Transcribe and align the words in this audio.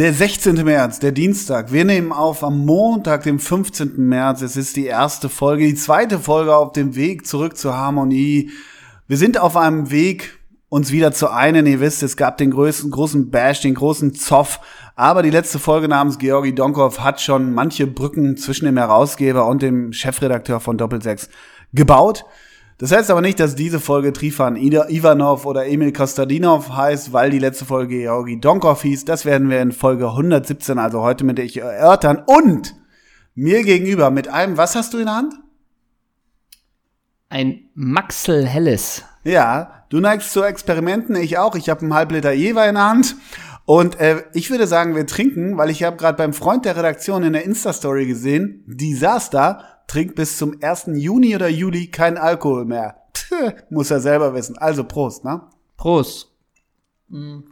Der 0.00 0.14
16. 0.14 0.54
März, 0.64 0.98
der 0.98 1.12
Dienstag. 1.12 1.72
Wir 1.72 1.84
nehmen 1.84 2.10
auf 2.10 2.42
am 2.42 2.64
Montag, 2.64 3.24
dem 3.24 3.38
15. 3.38 3.96
März. 3.98 4.40
Es 4.40 4.56
ist 4.56 4.76
die 4.76 4.86
erste 4.86 5.28
Folge, 5.28 5.66
die 5.66 5.74
zweite 5.74 6.18
Folge 6.18 6.56
auf 6.56 6.72
dem 6.72 6.96
Weg 6.96 7.26
zurück 7.26 7.58
zur 7.58 7.76
Harmonie. 7.76 8.50
Wir 9.08 9.18
sind 9.18 9.38
auf 9.38 9.58
einem 9.58 9.90
Weg, 9.90 10.38
uns 10.70 10.90
wieder 10.90 11.12
zu 11.12 11.30
einen. 11.30 11.66
Ihr 11.66 11.80
wisst, 11.80 12.02
es 12.02 12.16
gab 12.16 12.38
den 12.38 12.50
größten, 12.50 12.90
großen 12.90 13.30
Bash, 13.30 13.60
den 13.60 13.74
großen 13.74 14.14
Zoff. 14.14 14.60
Aber 14.96 15.22
die 15.22 15.28
letzte 15.28 15.58
Folge 15.58 15.86
namens 15.86 16.18
Georgi 16.18 16.54
Donkov 16.54 17.00
hat 17.00 17.20
schon 17.20 17.52
manche 17.52 17.86
Brücken 17.86 18.38
zwischen 18.38 18.64
dem 18.64 18.78
Herausgeber 18.78 19.46
und 19.46 19.60
dem 19.60 19.92
Chefredakteur 19.92 20.60
von 20.60 20.78
Doppelsechs 20.78 21.28
gebaut. 21.74 22.24
Das 22.80 22.92
heißt 22.92 23.10
aber 23.10 23.20
nicht, 23.20 23.38
dass 23.38 23.54
diese 23.54 23.78
Folge 23.78 24.10
Trifan 24.14 24.56
Ivanov 24.56 25.44
oder 25.44 25.66
Emil 25.66 25.92
Kostadinov 25.92 26.70
heißt, 26.70 27.12
weil 27.12 27.28
die 27.28 27.38
letzte 27.38 27.66
Folge 27.66 27.98
Georgi 27.98 28.40
Donkov 28.40 28.80
hieß. 28.80 29.04
Das 29.04 29.26
werden 29.26 29.50
wir 29.50 29.60
in 29.60 29.72
Folge 29.72 30.06
117, 30.06 30.78
also 30.78 31.02
heute 31.02 31.24
mit 31.24 31.38
euch 31.38 31.58
erörtern. 31.58 32.22
Und 32.24 32.74
mir 33.34 33.64
gegenüber 33.64 34.10
mit 34.10 34.28
einem, 34.28 34.56
was 34.56 34.76
hast 34.76 34.94
du 34.94 34.98
in 34.98 35.04
der 35.04 35.14
Hand? 35.14 35.34
Ein 37.28 37.68
Maxel 37.74 38.46
Helles. 38.46 39.04
Ja, 39.24 39.84
du 39.90 40.00
neigst 40.00 40.32
zu 40.32 40.42
Experimenten, 40.42 41.16
ich 41.16 41.36
auch. 41.36 41.56
Ich 41.56 41.68
habe 41.68 41.82
einen 41.82 41.92
Halbliter 41.92 42.32
Jever 42.32 42.66
in 42.66 42.76
der 42.76 42.88
Hand. 42.88 43.14
Und 43.66 44.00
äh, 44.00 44.24
ich 44.32 44.50
würde 44.50 44.66
sagen, 44.66 44.96
wir 44.96 45.06
trinken, 45.06 45.58
weil 45.58 45.68
ich 45.68 45.82
habe 45.82 45.98
gerade 45.98 46.16
beim 46.16 46.32
Freund 46.32 46.64
der 46.64 46.78
Redaktion 46.78 47.24
in 47.24 47.34
der 47.34 47.44
Insta-Story 47.44 48.06
gesehen, 48.06 48.64
da, 49.30 49.64
trinkt 49.90 50.14
bis 50.14 50.38
zum 50.38 50.62
1. 50.62 50.90
Juni 50.94 51.34
oder 51.34 51.48
Juli 51.48 51.88
keinen 51.88 52.16
Alkohol 52.16 52.64
mehr. 52.64 53.02
Tch, 53.12 53.32
muss 53.70 53.90
er 53.90 54.00
selber 54.00 54.34
wissen. 54.34 54.56
Also 54.56 54.84
Prost, 54.84 55.24
ne? 55.24 55.42
Prost. 55.76 56.30
Mhm. 57.08 57.42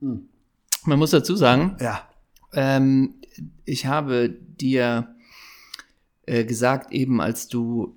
Man 0.00 0.98
muss 0.98 1.10
dazu 1.10 1.34
sagen, 1.34 1.76
Ja. 1.80 2.08
ähm, 2.52 3.14
ich 3.64 3.86
habe 3.86 4.28
dir 4.30 5.12
äh, 6.26 6.44
gesagt, 6.44 6.92
eben 6.92 7.20
als 7.20 7.48
du 7.48 7.96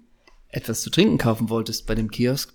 etwas 0.49 0.81
zu 0.81 0.89
trinken 0.89 1.19
kaufen 1.19 1.49
wolltest 1.49 1.85
bei 1.85 1.93
dem 1.93 2.09
Kiosk, 2.09 2.53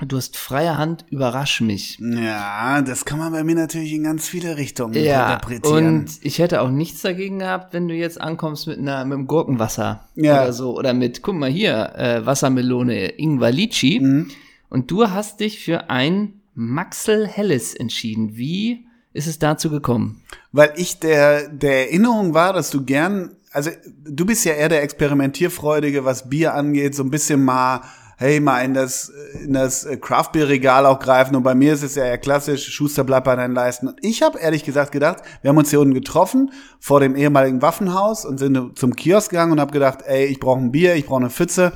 du 0.00 0.16
hast 0.16 0.36
freie 0.36 0.76
Hand, 0.76 1.04
überrasch 1.10 1.60
mich. 1.60 1.98
Ja, 2.00 2.82
das 2.82 3.04
kann 3.04 3.18
man 3.18 3.32
bei 3.32 3.44
mir 3.44 3.54
natürlich 3.54 3.92
in 3.92 4.04
ganz 4.04 4.26
viele 4.28 4.56
Richtungen 4.56 4.94
Ja, 4.94 5.34
interpretieren. 5.34 5.98
und 6.00 6.10
ich 6.22 6.38
hätte 6.38 6.60
auch 6.62 6.70
nichts 6.70 7.02
dagegen 7.02 7.38
gehabt, 7.38 7.72
wenn 7.72 7.88
du 7.88 7.94
jetzt 7.94 8.20
ankommst 8.20 8.66
mit 8.66 8.78
einer 8.78 9.04
mit 9.04 9.14
einem 9.18 9.26
Gurkenwasser 9.26 10.08
Ja. 10.16 10.42
oder 10.42 10.52
so 10.52 10.76
oder 10.76 10.94
mit, 10.94 11.22
guck 11.22 11.36
mal 11.36 11.50
hier, 11.50 11.92
äh, 11.96 12.26
Wassermelone 12.26 13.10
Ingwer 13.18 13.52
Litchi 13.52 14.00
Mhm. 14.00 14.30
und 14.68 14.90
du 14.90 15.08
hast 15.10 15.40
dich 15.40 15.60
für 15.64 15.90
ein 15.90 16.40
Maxel 16.54 17.26
Helles 17.26 17.74
entschieden. 17.74 18.36
Wie 18.36 18.86
ist 19.12 19.26
es 19.26 19.38
dazu 19.38 19.70
gekommen? 19.70 20.22
Weil 20.52 20.72
ich 20.76 20.98
der, 20.98 21.48
der 21.48 21.86
Erinnerung 21.88 22.34
war, 22.34 22.52
dass 22.52 22.70
du 22.70 22.84
gern, 22.84 23.30
also 23.52 23.70
du 24.04 24.26
bist 24.26 24.44
ja 24.44 24.52
eher 24.54 24.68
der 24.68 24.82
Experimentierfreudige, 24.82 26.04
was 26.04 26.28
Bier 26.28 26.54
angeht, 26.54 26.94
so 26.94 27.02
ein 27.04 27.10
bisschen 27.10 27.44
mal, 27.44 27.80
hey, 28.16 28.40
mal 28.40 28.60
in 28.64 28.74
das, 28.74 29.12
in 29.42 29.52
das 29.52 29.86
Craft 30.00 30.32
Beer 30.32 30.48
Regal 30.48 30.86
auch 30.86 30.98
greifen. 30.98 31.36
Und 31.36 31.42
bei 31.42 31.54
mir 31.54 31.74
ist 31.74 31.82
es 31.82 31.94
ja 31.94 32.04
eher 32.04 32.18
klassisch, 32.18 32.72
Schuster 32.72 33.04
bleibt 33.04 33.24
bei 33.24 33.36
deinen 33.36 33.54
Leisten. 33.54 33.88
Und 33.88 33.98
ich 34.02 34.22
habe 34.22 34.38
ehrlich 34.38 34.64
gesagt 34.64 34.92
gedacht, 34.92 35.18
wir 35.42 35.50
haben 35.50 35.58
uns 35.58 35.70
hier 35.70 35.80
unten 35.80 35.94
getroffen 35.94 36.52
vor 36.80 37.00
dem 37.00 37.16
ehemaligen 37.16 37.62
Waffenhaus 37.62 38.24
und 38.24 38.38
sind 38.38 38.78
zum 38.78 38.96
Kiosk 38.96 39.30
gegangen 39.30 39.52
und 39.52 39.60
habe 39.60 39.72
gedacht, 39.72 40.00
ey, 40.06 40.26
ich 40.26 40.40
brauche 40.40 40.60
ein 40.60 40.72
Bier, 40.72 40.94
ich 40.94 41.06
brauche 41.06 41.20
eine 41.20 41.30
Pfütze. 41.30 41.72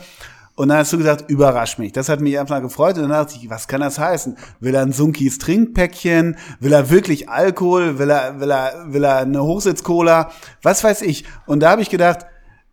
Und 0.59 0.71
dann 0.71 0.79
hast 0.79 0.93
du 0.93 0.99
gesagt, 0.99 1.31
überrasch 1.31 1.79
mich. 1.79 1.93
Das 1.93 2.09
hat 2.09 2.21
mich 2.21 2.37
einfach 2.37 2.61
gefreut. 2.61 2.97
Und 2.97 3.03
dann 3.03 3.11
dachte 3.11 3.37
ich, 3.41 3.49
was 3.49 3.69
kann 3.69 3.81
das 3.81 4.01
heißen? 4.01 4.37
Will 4.59 4.75
er 4.75 4.83
ein 4.83 4.91
Sunkis 4.91 5.39
Trinkpäckchen? 5.39 6.37
Will 6.59 6.73
er 6.73 6.91
wirklich 6.91 7.29
Alkohol? 7.29 8.01
Will 8.01 8.11
er, 8.11 8.41
will 8.41 8.51
er, 8.51 8.93
will 8.93 9.05
er 9.05 9.19
eine 9.19 9.41
Hochsitz-Cola? 9.41 10.33
Was 10.63 10.83
weiß 10.83 11.03
ich. 11.03 11.25
Und 11.47 11.61
da 11.61 11.71
habe 11.71 11.83
ich 11.83 11.91
gedacht, 11.91 12.27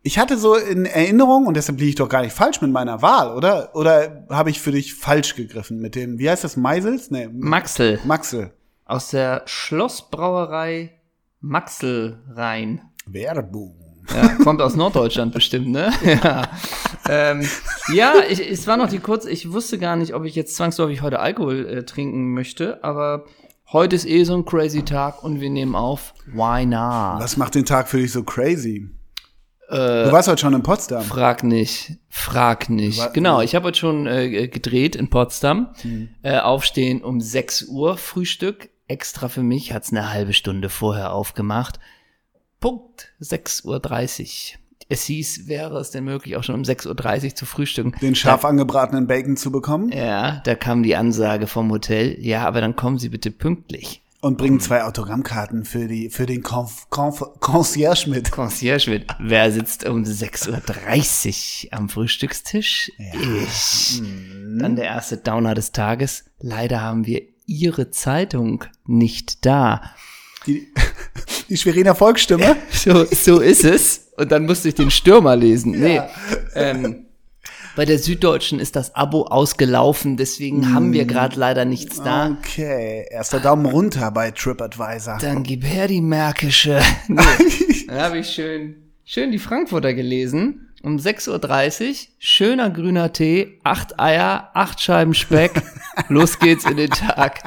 ich 0.06 0.20
hatte 0.20 0.38
so 0.38 0.56
in 0.56 0.86
Erinnerung, 0.86 1.48
und 1.48 1.58
deshalb 1.58 1.80
liege 1.80 1.90
ich 1.90 1.96
doch 1.96 2.08
gar 2.08 2.22
nicht 2.22 2.36
falsch 2.36 2.62
mit 2.62 2.72
meiner 2.72 3.02
Wahl, 3.02 3.36
oder? 3.36 3.76
Oder 3.76 4.28
habe 4.30 4.52
ich 4.52 4.62
für 4.62 4.72
dich 4.72 4.94
falsch 4.94 5.36
gegriffen 5.36 5.80
mit 5.80 5.96
dem, 5.96 6.20
wie 6.20 6.30
heißt 6.30 6.44
das, 6.44 6.56
Meisels? 6.56 7.10
Nee, 7.10 7.28
Maxel 7.34 8.00
Maxel. 8.06 8.52
aus 8.86 9.10
der 9.10 9.42
Schlossbrauerei 9.46 10.92
Maxelrhein. 11.42 12.82
Werbung. 13.08 14.04
Ja, 14.14 14.28
kommt 14.44 14.62
aus 14.62 14.76
Norddeutschland 14.76 15.34
bestimmt, 15.34 15.70
ne? 15.70 15.92
Ja, 16.04 16.44
ähm, 17.10 17.48
ja 17.92 18.14
ich, 18.30 18.40
es 18.40 18.68
war 18.68 18.78
noch 18.78 18.90
die 18.90 19.00
kurze, 19.00 19.32
ich 19.32 19.52
wusste 19.52 19.80
gar 19.80 19.96
nicht, 19.96 20.14
ob 20.14 20.24
ich 20.26 20.36
jetzt 20.36 20.56
zwangsläufig 20.56 21.02
heute 21.02 21.20
Alkohol 21.20 21.66
äh, 21.66 21.84
trinken 21.84 22.32
möchte, 22.32 22.84
aber 22.84 23.26
heute 23.74 23.96
ist 23.96 24.06
eh 24.06 24.24
so 24.24 24.36
ein 24.36 24.46
crazy 24.46 24.84
Tag 24.84 25.24
und 25.24 25.42
wir 25.42 25.50
nehmen 25.50 25.74
auf. 25.74 26.14
Why 26.28 26.64
not? 26.68 27.24
Was 27.24 27.38
macht 27.38 27.56
den 27.56 27.66
Tag 27.66 27.88
für 27.88 27.98
dich 27.98 28.12
so 28.12 28.22
crazy? 28.22 28.88
Äh, 29.70 29.76
du 30.06 30.12
warst 30.12 30.28
heute 30.28 30.42
schon 30.42 30.54
in 30.54 30.64
Potsdam. 30.64 31.04
Frag 31.04 31.44
nicht, 31.44 31.94
frag 32.10 32.70
nicht. 32.70 33.00
Wa- 33.00 33.08
Genau, 33.08 33.42
ich 33.42 33.56
habe 33.56 33.68
heute 33.68 33.80
schon 33.80 34.06
äh, 34.08 34.48
gedreht 34.48 34.96
in 34.96 35.10
Potsdam. 35.10 35.70
Hm. 35.82 36.10
Äh, 36.22 36.38
aufstehen 36.40 37.04
um 37.04 37.20
6 37.22 37.64
Uhr, 37.64 37.98
Frühstück. 37.98 38.70
Extra 38.88 39.30
für 39.30 39.42
mich 39.44 39.74
hat's 39.74 39.92
eine 39.92 40.12
halbe 40.14 40.34
Stunde 40.34 40.70
vorher 40.70 41.12
aufgemacht. 41.14 41.80
Punkt 42.60 43.10
6.30 43.22 43.64
Uhr. 44.54 44.60
Es 44.88 45.04
hieß, 45.06 45.48
wäre 45.48 45.80
es 45.80 45.90
denn 45.90 46.04
möglich, 46.04 46.36
auch 46.38 46.44
schon 46.44 46.54
um 46.54 46.62
6.30 46.62 47.26
Uhr 47.30 47.36
zu 47.36 47.46
frühstücken. 47.48 47.94
Den 48.02 48.14
scharf 48.14 48.46
angebratenen 48.46 49.08
Bacon 49.08 49.36
zu 49.36 49.52
bekommen 49.52 49.90
Ja, 49.92 50.42
da 50.46 50.54
kam 50.54 50.84
die 50.84 50.96
Ansage 50.96 51.48
vom 51.48 51.72
Hotel, 51.72 52.16
ja, 52.24 52.46
aber 52.46 52.62
dann 52.62 52.76
kommen 52.76 53.00
Sie 53.00 53.10
bitte 53.10 53.32
pünktlich. 53.32 54.04
Und 54.26 54.40
bringen 54.40 54.60
zwei 54.60 54.84
Autogrammkarten 54.84 55.66
für 55.66 55.88
die 55.88 56.10
für 56.10 56.26
den 56.26 56.42
Conf, 56.42 56.90
Conf, 56.90 57.24
Concierge 57.40 58.10
mit. 58.10 58.32
Concierge 58.32 58.90
mit, 58.90 59.06
wer 59.20 59.52
sitzt 59.52 59.86
um 59.86 60.02
6.30 60.02 61.68
Uhr 61.68 61.74
am 61.74 61.90
Frühstückstisch? 61.90 62.92
Ich. 62.98 64.02
Dann 64.58 64.76
der 64.76 64.86
erste 64.86 65.18
Downer 65.18 65.54
des 65.54 65.74
Tages. 65.74 66.26
Leider 66.40 66.82
haben 66.82 67.06
wir 67.06 67.22
Ihre 67.46 67.92
Zeitung 67.92 68.64
nicht 68.88 69.46
da. 69.46 69.92
Die, 70.48 70.74
die 71.48 71.58
Schweriner 71.58 71.94
Volksstimme. 71.94 72.58
So, 72.72 73.06
so 73.06 73.40
ist 73.40 73.64
es. 73.64 74.12
Und 74.18 74.32
dann 74.32 74.48
musste 74.48 74.70
ich 74.70 74.76
den 74.76 74.90
Stürmer 74.90 75.36
lesen. 75.36 75.80
Nee. 75.80 76.02
Ähm, 76.56 77.05
bei 77.76 77.86
der 77.86 78.00
Süddeutschen 78.00 78.60
ist 78.60 78.76
das 78.76 78.96
Abo 78.96 79.24
ausgelaufen, 79.24 80.18
deswegen 80.18 80.74
haben 80.74 80.94
wir 80.94 81.06
gerade 81.06 81.40
leider 81.40 81.66
nichts 81.66 82.02
da. 82.02 82.38
Okay, 82.40 83.06
erster 83.10 83.40
Daumen 83.40 83.66
runter 83.66 84.12
bei 84.12 84.32
TripAdvisor. 84.32 85.18
Dann 85.20 85.44
gib 85.44 85.66
her 85.66 85.88
die 85.88 86.02
Märkische. 86.02 86.82
Nee. 87.08 87.22
Dann 87.88 88.00
habe 88.00 88.20
ich 88.20 88.30
schön, 88.30 88.76
schön 89.04 89.32
die 89.32 89.40
Frankfurter 89.40 89.94
gelesen. 89.94 90.70
Um 90.82 90.98
6.30 90.98 91.90
Uhr, 91.90 91.96
schöner 92.20 92.70
grüner 92.70 93.12
Tee, 93.12 93.60
acht 93.64 94.00
Eier, 94.00 94.52
acht 94.54 94.82
Scheiben 94.82 95.14
Speck. 95.14 95.52
Los 96.10 96.40
geht's 96.40 96.66
in 96.66 96.78
den 96.78 96.90
Tag. 96.90 97.42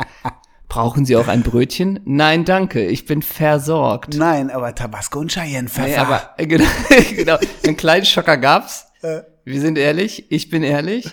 Brauchen 0.69 1.07
Sie 1.07 1.17
auch 1.17 1.29
ein 1.29 1.43
Brötchen? 1.43 2.01
Nein, 2.05 2.45
danke, 2.45 2.85
ich 2.85 3.07
bin 3.07 3.23
versorgt. 3.23 4.15
Nein, 4.17 4.51
aber 4.51 4.75
Tabasco 4.75 5.21
und 5.21 5.33
Cheyenne 5.33 5.69
Pfeffer. 5.69 5.87
Nee, 5.89 5.97
aber 5.97 6.35
äh, 6.37 6.47
genau, 6.47 6.67
genau, 7.17 7.39
einen 7.65 7.77
kleinen 7.77 8.05
Schocker 8.05 8.37
gab's. 8.37 8.88
Wir 9.03 9.61
sind 9.61 9.79
ehrlich, 9.79 10.31
ich 10.31 10.51
bin 10.51 10.63
ehrlich. 10.63 11.11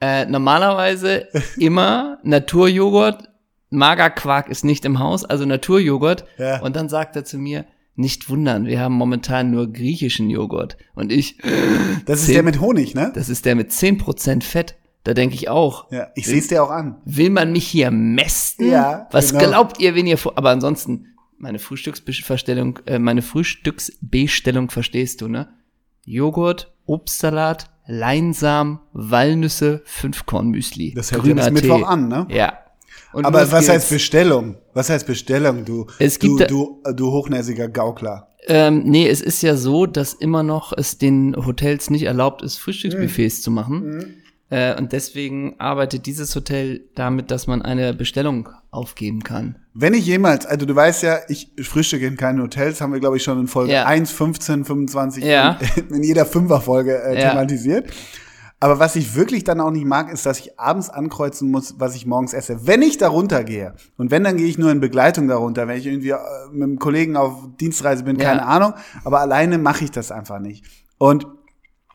Äh, 0.00 0.26
normalerweise 0.26 1.26
immer 1.58 2.18
Naturjoghurt, 2.22 3.28
Magerquark 3.70 4.48
ist 4.48 4.64
nicht 4.64 4.84
im 4.84 4.98
Haus, 4.98 5.24
also 5.24 5.44
Naturjoghurt. 5.44 6.24
Ja. 6.38 6.60
Und 6.62 6.76
dann 6.76 6.88
sagt 6.88 7.16
er 7.16 7.24
zu 7.24 7.36
mir, 7.38 7.66
nicht 7.96 8.30
wundern, 8.30 8.66
wir 8.66 8.78
haben 8.80 8.94
momentan 8.94 9.50
nur 9.50 9.72
griechischen 9.72 10.30
Joghurt. 10.30 10.76
Und 10.94 11.10
ich, 11.10 11.38
das 12.06 12.20
ist 12.20 12.26
zehn- 12.26 12.34
der 12.34 12.42
mit 12.44 12.60
Honig, 12.60 12.94
ne? 12.94 13.10
das 13.14 13.28
ist 13.28 13.44
der 13.44 13.56
mit 13.56 13.70
10% 13.72 14.44
Fett. 14.44 14.76
Da 15.02 15.14
denke 15.14 15.34
ich 15.34 15.48
auch, 15.48 15.90
Ja, 15.90 16.08
ich 16.14 16.26
sehe 16.26 16.38
es 16.38 16.46
dir 16.48 16.62
auch 16.62 16.70
an. 16.70 16.96
will 17.04 17.30
man 17.30 17.50
mich 17.50 17.66
hier 17.66 17.90
mästen? 17.90 18.70
Ja, 18.70 19.08
Was 19.10 19.32
genau. 19.32 19.48
glaubt 19.48 19.80
ihr, 19.80 19.94
wenn 19.96 20.06
ihr 20.06 20.16
vor, 20.18 20.34
aber 20.38 20.50
ansonsten, 20.50 21.06
meine 21.38 21.58
Frühstücksbestellung, 21.58 22.78
äh, 22.86 22.98
meine 23.00 23.22
Frühstücksbestellung 23.22 24.70
verstehst 24.70 25.20
du, 25.20 25.28
ne? 25.28 25.48
Joghurt, 26.08 26.72
Obstsalat, 26.86 27.70
Leinsamen, 27.86 28.78
Walnüsse, 28.92 29.82
Fünfkornmüsli. 29.84 30.94
Das 30.94 31.12
hält 31.12 31.24
ja 31.26 31.34
bis. 31.34 31.50
Mittwoch 31.50 31.86
an, 31.86 32.08
ne? 32.08 32.26
Ja. 32.30 32.58
Und 33.12 33.24
Aber 33.24 33.50
was 33.50 33.68
heißt 33.68 33.90
Bestellung? 33.90 34.56
Was 34.74 34.90
heißt 34.90 35.06
Bestellung, 35.06 35.64
du, 35.64 35.86
Es 35.98 36.18
du, 36.18 36.36
gibt 36.36 36.40
da- 36.42 36.46
du, 36.46 36.82
du 36.94 37.10
hochnäsiger 37.10 37.68
Gaukler? 37.68 38.28
Ähm, 38.46 38.84
nee, 38.84 39.06
es 39.08 39.20
ist 39.20 39.42
ja 39.42 39.56
so, 39.56 39.84
dass 39.86 40.14
immer 40.14 40.42
noch 40.42 40.72
es 40.76 40.96
den 40.98 41.34
Hotels 41.36 41.90
nicht 41.90 42.04
erlaubt 42.04 42.40
ist, 42.42 42.56
Frühstücksbuffets 42.56 43.42
zu 43.42 43.50
machen. 43.50 44.14
Äh, 44.50 44.76
und 44.78 44.92
deswegen 44.92 45.56
arbeitet 45.58 46.06
dieses 46.06 46.34
Hotel 46.34 46.80
damit, 46.94 47.30
dass 47.30 47.46
man 47.46 47.60
eine 47.62 47.92
Bestellung 47.92 48.48
aufgeben 48.70 49.22
kann. 49.22 49.56
Wenn 49.74 49.94
ich 49.94 50.06
jemals, 50.06 50.46
also 50.46 50.64
du 50.66 50.74
weißt 50.74 51.02
ja, 51.02 51.18
ich 51.28 51.50
frühstücke 51.62 52.06
in 52.06 52.16
keinen 52.16 52.40
Hotels, 52.42 52.80
haben 52.80 52.92
wir 52.92 53.00
glaube 53.00 53.18
ich 53.18 53.22
schon 53.22 53.38
in 53.40 53.46
Folge 53.46 53.72
Ja. 53.72 53.84
1, 53.84 54.10
15, 54.10 54.64
25, 54.64 55.24
Ja. 55.24 55.58
in, 55.76 55.94
in 55.96 56.02
jeder 56.02 56.24
Fünferfolge 56.26 56.96
äh, 57.02 57.20
Ja. 57.20 57.30
thematisiert. 57.30 57.90
Aber 58.60 58.80
was 58.80 58.96
ich 58.96 59.14
wirklich 59.14 59.44
dann 59.44 59.60
auch 59.60 59.70
nicht 59.70 59.84
mag, 59.84 60.12
ist, 60.12 60.26
dass 60.26 60.40
ich 60.40 60.58
abends 60.58 60.90
ankreuzen 60.90 61.48
muss, 61.50 61.76
was 61.78 61.94
ich 61.94 62.06
morgens 62.06 62.32
esse. 62.32 62.66
Wenn 62.66 62.82
ich 62.82 62.98
darunter 62.98 63.44
gehe, 63.44 63.74
und 63.98 64.10
wenn, 64.10 64.24
dann 64.24 64.36
gehe 64.36 64.48
ich 64.48 64.58
nur 64.58 64.72
in 64.72 64.80
Begleitung 64.80 65.28
darunter, 65.28 65.68
wenn 65.68 65.78
ich 65.78 65.86
irgendwie 65.86 66.10
äh, 66.10 66.16
mit 66.52 66.62
einem 66.64 66.78
Kollegen 66.80 67.16
auf 67.16 67.34
Dienstreise 67.60 68.02
bin, 68.02 68.16
keine 68.18 68.40
Ja. 68.40 68.46
Ahnung, 68.46 68.72
aber 69.04 69.20
alleine 69.20 69.58
mache 69.58 69.84
ich 69.84 69.92
das 69.92 70.10
einfach 70.10 70.40
nicht. 70.40 70.64
Und 70.98 71.26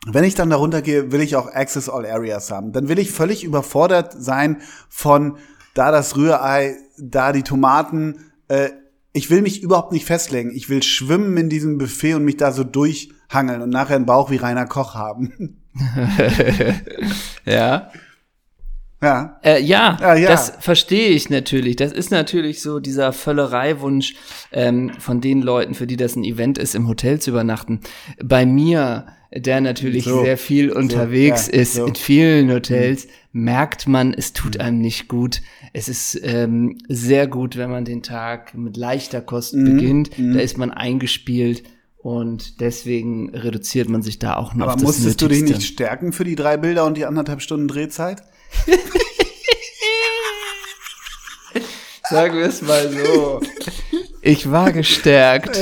wenn 0.06 0.24
ich 0.24 0.34
dann 0.34 0.50
darunter 0.50 0.82
gehe, 0.82 1.12
will 1.12 1.20
ich 1.20 1.36
auch 1.36 1.46
Access 1.52 1.88
All 1.88 2.06
Areas 2.06 2.50
haben. 2.50 2.72
Dann 2.72 2.88
will 2.88 2.98
ich 2.98 3.10
völlig 3.10 3.44
überfordert 3.44 4.14
sein 4.18 4.60
von 4.88 5.38
da 5.74 5.90
das 5.90 6.16
Rührei, 6.16 6.76
da 6.98 7.32
die 7.32 7.42
Tomaten. 7.42 8.16
Äh, 8.48 8.70
ich 9.12 9.30
will 9.30 9.42
mich 9.42 9.62
überhaupt 9.62 9.92
nicht 9.92 10.06
festlegen. 10.06 10.50
Ich 10.54 10.68
will 10.68 10.82
schwimmen 10.82 11.36
in 11.36 11.48
diesem 11.48 11.78
Buffet 11.78 12.14
und 12.14 12.24
mich 12.24 12.36
da 12.36 12.52
so 12.52 12.64
durchhangeln 12.64 13.62
und 13.62 13.70
nachher 13.70 13.96
einen 13.96 14.06
Bauch 14.06 14.30
wie 14.30 14.36
Rainer 14.36 14.66
Koch 14.66 14.94
haben. 14.94 15.60
Ja. 17.44 17.90
ja. 19.02 19.40
Äh, 19.42 19.60
ja, 19.62 19.96
Ah, 20.00 20.14
ja. 20.14 20.28
das 20.28 20.52
verstehe 20.60 21.08
ich 21.08 21.30
natürlich. 21.30 21.76
Das 21.76 21.92
ist 21.92 22.10
natürlich 22.10 22.62
so 22.62 22.80
dieser 22.80 23.12
Völlereiwunsch 23.12 24.14
ähm, 24.52 24.92
von 24.98 25.20
den 25.20 25.42
Leuten, 25.42 25.74
für 25.74 25.86
die 25.86 25.96
das 25.96 26.16
ein 26.16 26.24
Event 26.24 26.58
ist, 26.58 26.74
im 26.74 26.88
Hotel 26.88 27.20
zu 27.20 27.30
übernachten. 27.30 27.80
Bei 28.22 28.46
mir, 28.46 29.06
der 29.36 29.60
natürlich 29.60 30.04
So. 30.04 30.22
sehr 30.22 30.38
viel 30.38 30.70
unterwegs 30.70 31.46
ja, 31.48 31.54
ist 31.60 31.74
so. 31.74 31.82
Mhm. 31.82 31.88
in 31.88 31.94
vielen 31.96 32.52
Hotels, 32.52 33.06
merkt 33.32 33.88
man, 33.88 34.14
es 34.14 34.32
tut 34.32 34.60
einem 34.60 34.78
nicht 34.80 35.08
gut. 35.08 35.42
Es 35.72 35.88
ist 35.88 36.20
ähm, 36.22 36.78
sehr 36.88 37.26
gut, 37.26 37.56
wenn 37.56 37.70
man 37.70 37.84
den 37.84 38.02
Tag 38.02 38.54
mit 38.54 38.76
leichter 38.76 39.20
Kost 39.20 39.54
Mhm. 39.54 39.64
beginnt. 39.64 40.10
Da 40.16 40.38
ist 40.40 40.56
man 40.58 40.70
eingespielt. 40.70 41.64
Und 41.98 42.60
deswegen 42.60 43.30
reduziert 43.34 43.88
man 43.88 44.02
sich 44.02 44.18
da 44.18 44.36
auch 44.36 44.52
nur 44.54 44.68
Aber 44.68 44.82
musstest 44.82 45.22
du 45.22 45.26
dich 45.28 45.38
Nötigste. 45.40 45.58
nicht 45.62 45.72
stärken 45.72 46.12
für 46.12 46.24
die 46.24 46.36
drei 46.36 46.58
Bilder 46.58 46.84
und 46.84 46.96
die 46.98 47.06
anderthalb 47.06 47.40
Stunden 47.40 47.66
Drehzeit? 47.66 48.22
Sagen 52.10 52.36
wir 52.36 52.44
es 52.46 52.60
mal 52.62 52.90
so. 52.90 53.40
Ich 54.20 54.50
war 54.50 54.70
gestärkt. 54.72 55.58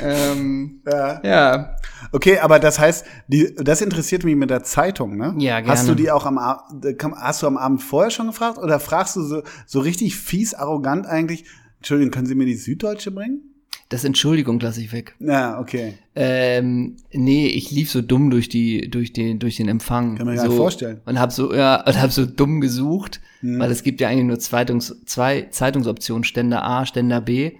ähm, 0.00 0.82
Ja. 0.86 1.20
ja. 1.24 1.76
Okay, 2.14 2.38
aber 2.38 2.60
das 2.60 2.78
heißt, 2.78 3.04
die, 3.26 3.54
das 3.56 3.80
interessiert 3.80 4.22
mich 4.22 4.36
mit 4.36 4.48
der 4.48 4.62
Zeitung, 4.62 5.16
ne? 5.16 5.34
Ja, 5.38 5.58
gerne. 5.58 5.72
Hast 5.72 5.88
du 5.88 5.96
die 5.96 6.12
auch 6.12 6.26
am 6.26 6.38
hast 6.38 7.42
du 7.42 7.46
am 7.48 7.56
Abend 7.56 7.82
vorher 7.82 8.10
schon 8.10 8.28
gefragt 8.28 8.58
oder 8.58 8.78
fragst 8.78 9.16
du 9.16 9.22
so, 9.22 9.42
so 9.66 9.80
richtig 9.80 10.14
fies, 10.16 10.54
arrogant 10.54 11.06
eigentlich? 11.06 11.44
Entschuldigung, 11.78 12.12
können 12.12 12.26
Sie 12.26 12.36
mir 12.36 12.46
die 12.46 12.54
Süddeutsche 12.54 13.10
bringen? 13.10 13.40
Das 13.88 14.04
Entschuldigung 14.04 14.60
lasse 14.60 14.80
ich 14.80 14.92
weg. 14.92 15.16
Ja, 15.18 15.58
okay. 15.60 15.94
Ähm, 16.14 16.96
nee, 17.12 17.48
ich 17.48 17.70
lief 17.72 17.90
so 17.90 18.00
dumm 18.00 18.30
durch 18.30 18.48
die, 18.48 18.88
durch 18.90 19.12
den, 19.12 19.40
durch 19.40 19.56
den 19.56 19.68
Empfang. 19.68 20.16
Kann 20.16 20.26
man 20.26 20.38
sich 20.38 20.48
so, 20.48 20.56
vorstellen. 20.56 21.00
Und 21.04 21.18
hab 21.18 21.32
so, 21.32 21.52
ja, 21.52 21.82
und 21.86 22.00
hab 22.00 22.12
so 22.12 22.26
dumm 22.26 22.60
gesucht, 22.60 23.20
Mhm. 23.42 23.58
weil 23.58 23.70
es 23.70 23.82
gibt 23.82 24.00
ja 24.00 24.08
eigentlich 24.08 24.24
nur 24.24 24.38
Zeitungs, 24.38 25.02
zwei 25.04 25.42
Zeitungsoptionen, 25.50 26.24
Ständer 26.24 26.64
A, 26.64 26.86
Ständer 26.86 27.20
B. 27.20 27.52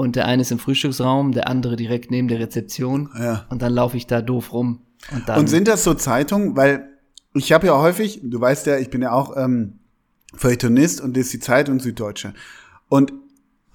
Und 0.00 0.16
der 0.16 0.24
eine 0.26 0.40
ist 0.42 0.50
im 0.50 0.58
Frühstücksraum, 0.58 1.32
der 1.32 1.46
andere 1.46 1.76
direkt 1.76 2.10
neben 2.10 2.26
der 2.28 2.38
Rezeption. 2.40 3.10
Ja. 3.18 3.44
Und 3.50 3.60
dann 3.60 3.72
laufe 3.74 3.96
ich 3.98 4.06
da 4.06 4.22
doof 4.22 4.52
rum. 4.52 4.80
Und 5.12 5.28
dann, 5.28 5.38
Und 5.40 5.48
sind 5.48 5.68
das 5.68 5.84
so 5.84 5.92
Zeitungen? 5.94 6.56
Weil 6.56 6.88
ich 7.34 7.52
habe 7.52 7.66
ja 7.66 7.78
häufig, 7.78 8.20
du 8.22 8.40
weißt 8.40 8.66
ja, 8.66 8.78
ich 8.78 8.88
bin 8.88 9.02
ja 9.02 9.12
auch 9.12 9.36
ähm, 9.36 9.78
Feuilletonist 10.34 11.00
und 11.00 11.16
lese 11.16 11.32
die 11.32 11.40
Zeit 11.40 11.68
und 11.68 11.82
Süddeutsche. 11.82 12.32
Und 12.88 13.12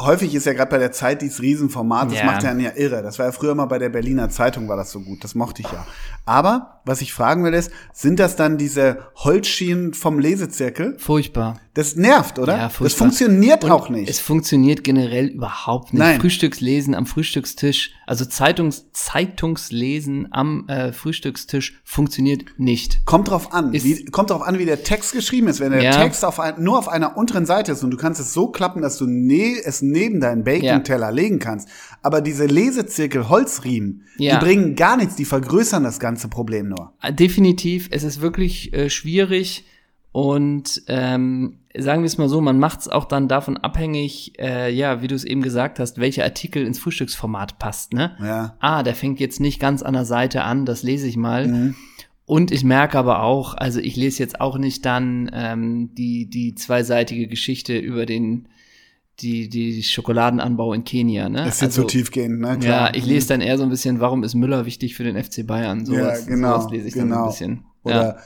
häufig 0.02 0.34
ist 0.36 0.46
ja 0.46 0.54
gerade 0.54 0.72
bei 0.72 0.78
der 0.78 0.92
Zeit 0.92 1.22
dieses 1.22 1.42
Riesenformat, 1.42 2.12
das 2.12 2.20
Ja. 2.20 2.26
macht 2.26 2.44
einen 2.44 2.60
ja 2.60 2.72
irre. 2.76 3.02
Das 3.04 3.20
war 3.20 3.28
ja 3.28 3.32
früher 3.32 3.56
mal 3.56 3.66
bei 3.66 3.78
der 3.80 3.90
Berliner 3.90 4.30
Zeitung 4.30 4.68
war 4.68 4.78
das 4.78 4.92
so 4.92 5.00
gut, 5.02 5.24
das 5.24 5.36
mochte 5.36 5.62
ich 5.62 5.72
ja. 5.72 5.86
Aber 6.26 6.82
was 6.86 7.02
ich 7.02 7.14
fragen 7.14 7.44
will 7.44 7.54
ist, 7.54 7.72
sind 7.94 8.20
das 8.20 8.36
dann 8.36 8.58
diese 8.58 8.98
Holzschienen 9.16 9.94
vom 9.94 10.20
Lesezirkel? 10.20 10.98
furchtbar. 10.98 11.60
Das 11.76 11.96
nervt, 11.96 12.40
oder? 12.40 12.58
Ja, 12.58 12.72
das 12.80 12.94
funktioniert 12.94 13.64
Und 13.66 13.72
auch 13.72 13.90
nicht. 13.90 14.10
Es 14.10 14.20
funktioniert 14.20 14.84
generell 14.84 15.28
überhaupt 15.28 15.94
nicht. 15.94 16.00
Nein. 16.00 16.20
Frühstückslesen 16.22 16.96
am 16.96 17.06
Frühstückstisch, 17.06 17.92
also 18.08 18.26
Zeitungs 18.26 18.86
Zeitungslesen 18.94 20.28
am 20.32 20.68
äh, 20.68 20.92
Frühstückstisch 20.94 21.80
funktioniert 21.84 22.46
nicht. 22.58 23.06
Kommt 23.06 23.30
drauf 23.30 23.54
an, 23.54 23.74
Ist- 23.74 23.84
wie, 23.84 24.06
kommt 24.06 24.30
drauf 24.30 24.42
an, 24.42 24.58
wie 24.60 24.66
der 24.66 24.84
Text 24.84 25.14
geschrieben 25.14 25.48
ist. 25.48 25.60
Wenn 25.60 25.72
der 25.72 25.82
Ja. 25.84 25.92
Text 25.92 26.24
auf 26.26 26.40
ein, 26.40 26.64
nur 26.64 26.78
auf 26.80 26.88
einer 26.88 27.18
unteren 27.18 27.46
Seite 27.46 27.74
ist 27.74 27.84
und 27.84 27.92
du 27.92 27.98
kannst 27.98 28.20
es 28.22 28.34
so 28.34 28.48
klappen, 28.48 28.82
dass 28.82 28.98
du 28.98 29.06
ne, 29.06 29.56
es 29.64 29.82
neben 29.82 30.20
deinen 30.20 30.44
Bacon-Teller 30.44 31.12
legen 31.12 31.40
kannst. 31.40 31.68
Aber 32.02 32.22
diese 32.22 32.46
Lesezirkel 32.46 33.30
Holzriemen, 33.30 34.04
Ja. 34.18 34.40
die 34.40 34.46
bringen 34.46 34.76
gar 34.76 34.98
nichts, 34.98 35.16
die 35.16 35.26
vergrößern 35.26 35.84
das 35.84 36.00
ganze 36.00 36.28
Problem 36.28 36.70
nur. 36.70 36.94
Definitiv, 37.12 37.90
es 37.92 38.04
ist 38.04 38.22
wirklich 38.22 38.74
äh, 38.74 38.90
schwierig 38.90 39.66
und 40.16 40.82
ähm, 40.88 41.58
sagen 41.78 42.04
wir 42.04 42.08
es 42.08 42.18
mal 42.18 42.30
so, 42.30 42.40
man 42.40 42.58
macht 42.58 42.80
es 42.80 42.88
auch 42.88 43.04
dann 43.04 43.28
davon 43.28 43.58
abhängig, 43.58 44.40
äh, 44.40 44.74
ja, 44.74 45.02
wie 45.02 45.08
du 45.08 45.16
es 45.16 45.26
eben 45.26 45.42
gesagt 45.42 45.78
hast, 45.78 45.98
welcher 45.98 46.24
Artikel 46.24 46.66
ins 46.66 46.80
Frühstücksformat 46.80 47.60
passt, 47.60 47.92
ne? 47.92 48.16
Ja. 48.22 48.56
Ah, 48.62 48.82
der 48.82 48.96
fängt 48.96 49.20
jetzt 49.20 49.42
nicht 49.42 49.60
ganz 49.60 49.84
an 49.84 49.94
der 49.94 50.06
Seite 50.06 50.46
an, 50.46 50.66
das 50.66 50.84
lese 50.84 51.06
ich 51.06 51.18
mal. 51.18 51.74
Und 52.26 52.52
ich 52.52 52.64
merke 52.64 52.98
aber 52.98 53.24
auch, 53.24 53.56
also 53.56 53.82
ich 53.82 53.98
lese 53.98 54.24
jetzt 54.24 54.40
auch 54.40 54.58
nicht 54.58 54.86
dann 54.86 55.30
ähm, 55.34 55.94
die, 55.96 56.30
die 56.30 56.56
zweiseitige 56.56 57.28
Geschichte 57.28 57.78
über 57.78 58.06
den, 58.06 58.48
die, 59.20 59.50
die 59.50 59.84
Schokoladenanbau 59.84 60.72
in 60.72 60.86
Kenia, 60.86 61.28
ne? 61.28 61.44
Das 61.44 61.56
ist 61.56 61.62
jetzt 61.62 61.76
so 61.76 61.84
tiefgehend, 61.84 62.40
ne? 62.40 62.52
Ja, 62.52 62.56
Klar. 62.56 62.96
ich 62.96 63.06
lese 63.06 63.28
dann 63.28 63.42
eher 63.42 63.58
so 63.58 63.64
ein 63.64 63.70
bisschen, 63.70 64.00
warum 64.00 64.24
ist 64.24 64.34
Müller 64.34 64.66
wichtig 64.66 64.96
für 64.96 65.04
den 65.04 65.22
FC 65.22 65.46
Bayern? 65.46 65.86
Sowas, 65.86 66.22
ja, 66.22 66.36
genau, 66.36 66.54
sowas 66.54 66.72
lese 66.72 66.88
ich 66.88 66.94
dann 66.94 67.10
genau. 67.10 67.24
ein 67.24 67.30
bisschen. 67.32 67.66
Oder 67.84 68.02
ja. 68.02 68.18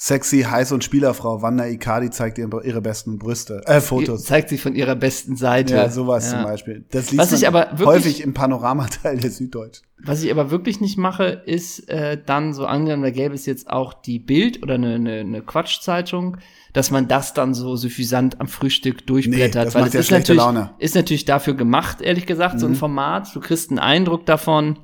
Sexy, 0.00 0.42
heiß 0.48 0.70
und 0.70 0.84
Spielerfrau 0.84 1.42
Wanda 1.42 1.66
Icardi 1.66 2.10
zeigt 2.10 2.38
ihre, 2.38 2.64
ihre 2.64 2.80
besten 2.80 3.18
Brüste, 3.18 3.62
äh, 3.66 3.80
Fotos. 3.80 4.24
Zeigt 4.24 4.48
sich 4.48 4.62
von 4.62 4.76
ihrer 4.76 4.94
besten 4.94 5.34
Seite. 5.34 5.74
Ja, 5.74 5.90
sowas 5.90 6.30
Ja. 6.30 6.36
zum 6.38 6.44
Beispiel. 6.44 6.84
Das 6.92 7.10
liest 7.10 7.18
Was 7.20 7.32
ich 7.32 7.48
aber 7.48 7.66
wirklich- 7.72 7.86
häufig 7.88 8.20
im 8.22 8.32
Panoramateil 8.32 9.16
der 9.18 9.32
Süddeutsch. 9.32 9.80
Was 10.00 10.22
ich 10.22 10.30
aber 10.30 10.52
wirklich 10.52 10.80
nicht 10.80 10.98
mache, 10.98 11.42
ist 11.46 11.88
äh, 11.88 12.16
dann 12.24 12.52
so 12.54 12.64
angenommen, 12.66 13.02
da 13.02 13.10
gäbe 13.10 13.34
es 13.34 13.44
jetzt 13.44 13.68
auch 13.68 13.92
die 13.92 14.20
Bild 14.20 14.62
oder 14.62 14.74
eine, 14.74 14.94
eine, 14.94 15.18
eine 15.18 15.42
Quatschzeitung, 15.42 16.36
dass 16.72 16.92
man 16.92 17.08
das 17.08 17.34
dann 17.34 17.52
so 17.52 17.74
suffisant 17.74 18.40
am 18.40 18.46
Frühstück 18.46 19.04
durchblättert. 19.04 19.54
Nee, 19.56 19.64
das 19.64 19.74
weil 19.74 19.80
macht 19.82 19.88
es 19.88 19.94
ja 19.94 20.00
ist 20.00 20.06
schlechte 20.06 20.34
natürlich, 20.36 20.54
Laune. 20.56 20.70
Mhm. 20.74 20.80
ist 20.80 20.94
natürlich 20.94 21.24
dafür 21.24 21.54
gemacht, 21.54 22.00
ehrlich 22.02 22.26
gesagt, 22.26 22.60
so 22.60 22.66
ein 22.66 22.76
Format. 22.76 23.34
Du 23.34 23.40
kriegst 23.40 23.70
einen 23.70 23.80
Eindruck 23.80 24.26
davon, 24.26 24.78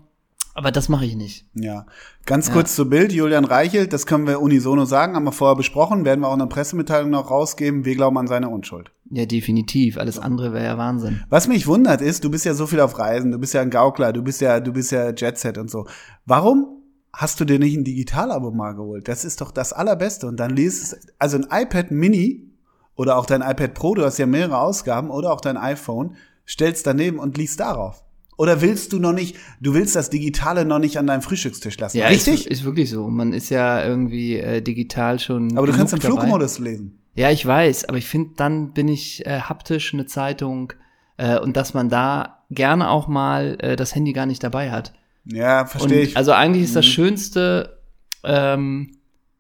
aber 0.55 0.71
das 0.71 0.89
mache 0.89 1.05
ich 1.05 1.17
nicht. 1.17 1.47
Ja. 1.55 1.85
Ganz 2.27 2.53
kurz 2.53 2.77
zu 2.77 2.89
Bild, 2.89 3.13
Julian 3.13 3.45
Reichelt, 3.45 3.93
das 3.93 4.07
können 4.07 4.29
wir 4.29 4.41
unisono 4.41 4.85
sagen, 4.85 5.17
haben 5.17 5.25
wir 5.25 5.33
vorher 5.33 5.57
besprochen, 5.57 6.05
werden 6.05 6.21
wir 6.21 6.29
auch 6.29 6.35
in 6.35 6.39
der 6.39 6.47
Pressemitteilung 6.47 7.11
noch 7.11 7.29
rausgeben. 7.29 7.85
Wir 7.85 7.97
glauben 7.97 8.17
an 8.17 8.29
seine 8.29 8.49
Unschuld. 8.49 8.93
Ja, 9.11 9.27
definitiv. 9.27 9.99
Alles 9.99 10.21
andere 10.21 10.53
wäre 10.53 10.65
ja 10.65 10.79
Wahnsinn. 10.79 11.25
Was 11.29 11.49
mich 11.49 11.67
wundert 11.67 12.01
ist, 12.01 12.23
du 12.23 12.31
bist 12.31 12.45
ja 12.45 12.55
so 12.55 12.69
viel 12.69 12.81
auf 12.81 12.99
Reisen, 12.99 13.33
du 13.33 13.39
bist 13.39 13.53
ja 13.53 13.63
ein 13.63 13.71
Gaukler, 13.71 14.13
du 14.13 14.23
bist 14.23 14.41
ja, 14.41 14.61
du 14.61 14.73
bist 14.73 14.93
ja 14.93 15.11
Jetset 15.11 15.59
und 15.59 15.71
so. 15.71 15.87
Warum 16.25 16.83
hast 17.13 17.41
du 17.41 17.45
dir 17.45 17.59
nicht 17.59 17.77
ein 17.77 17.85
Digitalabo 17.85 18.53
mal 18.53 18.77
geholt? 18.77 19.09
Das 19.09 19.25
ist 19.25 19.41
doch 19.41 19.51
das 19.51 19.73
Allerbeste. 19.73 20.29
Und 20.29 20.39
dann 20.39 20.51
liest 20.51 20.83
es, 20.85 21.09
also 21.19 21.37
ein 21.37 21.49
iPad 21.51 21.91
Mini 21.91 22.49
oder 22.95 23.19
auch 23.19 23.27
dein 23.27 23.43
iPad 23.43 23.75
Pro, 23.75 23.97
du 23.97 24.05
hast 24.05 24.19
ja 24.19 24.27
mehrere 24.27 24.59
Ausgaben 24.59 25.11
oder 25.11 25.33
auch 25.33 25.41
dein 25.41 25.57
iPhone, 25.57 26.15
stellst 26.47 26.87
daneben 26.87 27.19
und 27.19 27.37
liest 27.37 27.59
darauf. 27.59 28.04
Oder 28.37 28.61
willst 28.61 28.93
du 28.93 28.99
noch 28.99 29.13
nicht, 29.13 29.37
du 29.61 29.75
willst 29.75 29.95
das 29.95 30.11
Digitale 30.11 30.65
noch 30.65 30.79
nicht 30.79 30.99
an 30.99 31.07
deinem 31.07 31.23
Frühstückstisch 31.23 31.79
lassen, 31.79 31.99
Ja, 31.99 32.09
richtig? 32.09 32.47
Ist, 32.47 32.61
ist 32.61 32.65
wirklich 32.65 32.91
so. 32.91 33.09
Man 33.09 33.33
ist 33.33 33.51
ja 33.51 33.85
irgendwie 33.85 34.39
äh, 34.39 34.61
digital 34.61 35.19
schon. 35.19 35.57
Aber 35.57 35.67
du 35.67 35.73
kannst 35.73 35.93
im. 35.93 36.01
Flugmodus 36.01 36.59
lesen. 36.59 36.99
Ja, 37.15 37.31
ich 37.31 37.47
weiß, 37.47 37.89
aber 37.89 37.99
ich 37.99 38.07
finde, 38.07 38.31
dann 38.37 38.73
bin 38.73 38.89
ich 38.89 39.25
äh, 39.25 39.41
haptisch 39.41 39.95
eine 39.95 40.07
Zeitung 40.07 40.73
äh, 41.17 41.39
und 41.39 41.57
dass 41.57 41.73
man 41.73 41.89
da 41.89 42.45
gerne 42.51 42.91
auch 42.91 43.07
mal 43.07 43.57
äh, 43.61 43.77
das 43.77 43.95
Handy 43.95 44.13
gar 44.13 44.27
nicht 44.27 44.43
dabei 44.43 44.73
hat. 44.73 44.93
Ja, 45.25 45.65
verstehe 45.65 46.03
ich. 46.03 46.11
Mhm. 46.11 46.17
also 46.17 46.33
eigentlich 46.33 46.65
ist 46.65 46.77
das 46.77 46.87
Schönste, 46.87 47.79
ähm, 48.25 48.97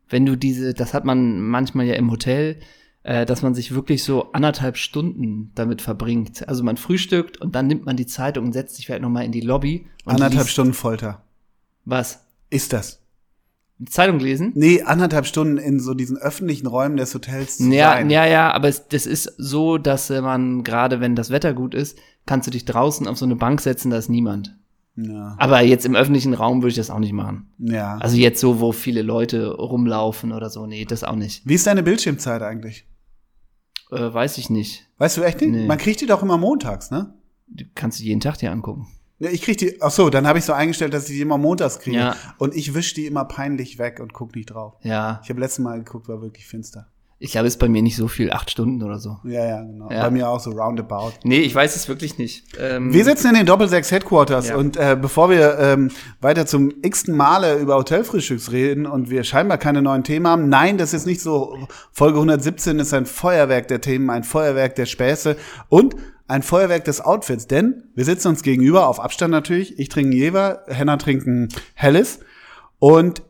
wenn 0.08 0.24
du 0.24 0.36
diese, 0.36 0.72
das 0.72 0.94
hat 0.94 1.04
man 1.04 1.40
manchmal 1.40 1.86
ja 1.86 1.94
im 1.94 2.10
Hotel, 2.10 2.60
äh, 3.04 3.24
dass 3.24 3.42
man 3.42 3.54
sich 3.54 3.72
wirklich 3.74 4.02
so 4.02 4.32
anderthalb 4.32 4.76
Stunden 4.76 5.52
damit 5.54 5.80
verbringt. 5.80 6.48
Also 6.48 6.64
man 6.64 6.76
frühstückt 6.76 7.40
und 7.40 7.54
dann 7.54 7.66
nimmt 7.68 7.86
man 7.86 7.96
die 7.96 8.06
Zeitung 8.06 8.46
und 8.46 8.52
setzt 8.52 8.74
sich 8.76 8.86
vielleicht 8.86 9.02
noch 9.02 9.10
mal 9.10 9.24
in 9.24 9.32
die 9.32 9.40
Lobby. 9.40 9.86
Anderthalb 10.04 10.44
liest- 10.44 10.50
Stunden 10.50 10.74
Folter. 10.74 11.22
Was? 11.84 12.24
Ist 12.50 12.72
das? 12.72 13.00
Zeitung 13.88 14.20
lesen? 14.20 14.52
Nee, 14.54 14.82
anderthalb 14.82 15.26
Stunden 15.26 15.58
in 15.58 15.80
so 15.80 15.94
diesen 15.94 16.16
öffentlichen 16.16 16.66
Räumen 16.66 16.96
des 16.96 17.12
Hotels 17.14 17.58
zu 17.58 17.64
Ja, 17.72 17.90
sein. 17.94 18.08
ja, 18.08 18.24
ja, 18.24 18.52
aber 18.52 18.68
es, 18.68 18.86
das 18.88 19.04
ist 19.04 19.34
so, 19.36 19.78
dass 19.78 20.08
äh, 20.10 20.22
man 20.22 20.62
gerade, 20.62 21.00
wenn 21.00 21.16
das 21.16 21.30
Wetter 21.30 21.52
gut 21.54 21.74
ist, 21.74 21.98
kannst 22.24 22.46
du 22.46 22.50
dich 22.52 22.64
draußen 22.64 23.06
auf 23.08 23.18
so 23.18 23.24
eine 23.26 23.34
Bank 23.36 23.60
setzen, 23.60 23.90
da 23.90 23.96
ist 23.98 24.08
niemand. 24.08 24.56
Ja. 24.96 25.34
Aber 25.38 25.60
jetzt 25.60 25.84
im 25.84 25.96
öffentlichen 25.96 26.34
Raum 26.34 26.62
würde 26.62 26.68
ich 26.70 26.76
das 26.76 26.88
auch 26.88 27.00
nicht 27.00 27.12
machen. 27.12 27.48
ja. 27.58 27.96
Also 27.98 28.16
jetzt 28.16 28.40
so, 28.40 28.60
wo 28.60 28.70
viele 28.70 29.02
Leute 29.02 29.52
rumlaufen 29.52 30.30
oder 30.32 30.50
so, 30.50 30.66
nee, 30.66 30.84
das 30.84 31.02
auch 31.02 31.16
nicht. 31.16 31.42
Wie 31.44 31.54
ist 31.54 31.66
deine 31.66 31.82
Bildschirmzeit 31.82 32.42
eigentlich? 32.42 32.86
Äh, 33.90 34.12
weiß 34.12 34.38
ich 34.38 34.50
nicht. 34.50 34.88
Weißt 34.98 35.16
du 35.16 35.22
echt 35.22 35.40
nicht? 35.40 35.50
Nee. 35.50 35.66
Man 35.66 35.78
kriegt 35.78 36.00
die 36.00 36.06
doch 36.06 36.22
immer 36.22 36.38
montags, 36.38 36.90
ne? 36.90 37.14
Die 37.46 37.68
kannst 37.74 38.00
du 38.00 38.04
jeden 38.04 38.20
Tag 38.20 38.38
dir 38.38 38.50
angucken. 38.50 38.88
Ja, 39.18 39.30
ich 39.30 39.42
krieg 39.42 39.56
die, 39.58 39.80
ach 39.80 39.90
so, 39.90 40.10
dann 40.10 40.26
habe 40.26 40.38
ich 40.38 40.44
so 40.44 40.52
eingestellt, 40.52 40.92
dass 40.92 41.08
ich 41.08 41.16
die 41.16 41.22
immer 41.22 41.38
montags 41.38 41.78
kriege. 41.78 41.96
Ja. 41.96 42.16
Und 42.38 42.54
ich 42.54 42.74
wisch 42.74 42.94
die 42.94 43.06
immer 43.06 43.24
peinlich 43.24 43.78
weg 43.78 44.00
und 44.00 44.12
guck 44.12 44.34
nicht 44.34 44.46
drauf. 44.46 44.74
Ja. 44.82 45.20
Ich 45.22 45.30
habe 45.30 45.40
letztes 45.40 45.60
Mal 45.60 45.78
geguckt, 45.78 46.08
war 46.08 46.20
wirklich 46.20 46.46
finster. 46.46 46.88
Ich 47.24 47.32
glaube, 47.32 47.46
es 47.46 47.54
ist 47.54 47.58
bei 47.58 47.70
mir 47.70 47.80
nicht 47.80 47.96
so 47.96 48.06
viel, 48.06 48.30
acht 48.30 48.50
Stunden 48.50 48.82
oder 48.82 48.98
so. 48.98 49.16
Ja, 49.24 49.46
ja, 49.46 49.62
genau. 49.62 49.90
Ja. 49.90 50.02
Bei 50.02 50.10
mir 50.10 50.28
auch 50.28 50.40
so 50.40 50.50
roundabout. 50.50 51.12
Nee, 51.22 51.38
ich 51.40 51.54
weiß 51.54 51.74
es 51.74 51.88
wirklich 51.88 52.18
nicht. 52.18 52.44
Ähm, 52.60 52.92
Wir 52.92 53.02
sitzen 53.04 53.28
in 53.28 53.34
den 53.34 53.46
Doppelsechs 53.46 53.90
Headquarters 53.90 54.48
Ja. 54.50 54.56
und 54.56 54.76
äh, 54.76 54.94
bevor 55.00 55.30
wir 55.30 55.58
ähm, 55.58 55.90
weiter 56.20 56.44
zum 56.44 56.70
x-ten 56.82 57.16
Male 57.16 57.58
über 57.58 57.76
Hotelfrühstücks 57.76 58.52
reden 58.52 58.84
und 58.86 59.08
wir 59.08 59.24
scheinbar 59.24 59.56
keine 59.56 59.80
neuen 59.80 60.04
Themen 60.04 60.28
haben, 60.28 60.50
nein, 60.50 60.76
das 60.76 60.92
ist 60.92 61.06
nicht 61.06 61.22
so. 61.22 61.56
Folge 61.92 62.18
117 62.18 62.78
ist 62.78 62.92
ein 62.92 63.06
Feuerwerk 63.06 63.68
der 63.68 63.80
Themen, 63.80 64.10
ein 64.10 64.22
Feuerwerk 64.22 64.74
der 64.74 64.84
Späße 64.84 65.36
und 65.70 65.96
ein 66.28 66.42
Feuerwerk 66.42 66.84
des 66.84 67.00
Outfits, 67.00 67.46
denn 67.46 67.84
wir 67.94 68.04
sitzen 68.04 68.28
uns 68.28 68.42
gegenüber, 68.42 68.86
auf 68.88 69.00
Abstand 69.00 69.30
natürlich. 69.30 69.78
Ich 69.78 69.88
trinke 69.88 70.14
Jever, 70.14 70.62
Henna 70.68 70.98
trinkt 70.98 71.26
ein 71.26 71.48
Helles 71.74 72.20
und 72.78 73.22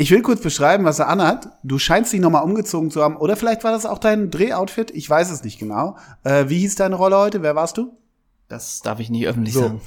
ich 0.00 0.10
will 0.10 0.22
kurz 0.22 0.40
beschreiben, 0.40 0.84
was 0.84 1.00
er 1.00 1.08
anhat. 1.08 1.48
Du 1.64 1.78
scheinst 1.78 2.12
dich 2.12 2.20
nochmal 2.20 2.44
umgezogen 2.44 2.90
zu 2.90 3.02
haben. 3.02 3.16
Oder 3.16 3.36
vielleicht 3.36 3.64
war 3.64 3.72
das 3.72 3.84
auch 3.84 3.98
dein 3.98 4.30
Drehoutfit. 4.30 4.92
Ich 4.92 5.10
weiß 5.10 5.30
es 5.30 5.44
nicht 5.44 5.58
genau. 5.58 5.96
Äh, 6.24 6.44
wie 6.48 6.60
hieß 6.60 6.76
deine 6.76 6.94
Rolle 6.94 7.18
heute? 7.18 7.42
Wer 7.42 7.54
warst 7.56 7.76
du? 7.76 7.92
das 8.48 8.80
darf 8.80 8.98
ich 8.98 9.10
nicht 9.10 9.26
öffentlich 9.26 9.54
So. 9.54 9.60
sagen. 9.60 9.80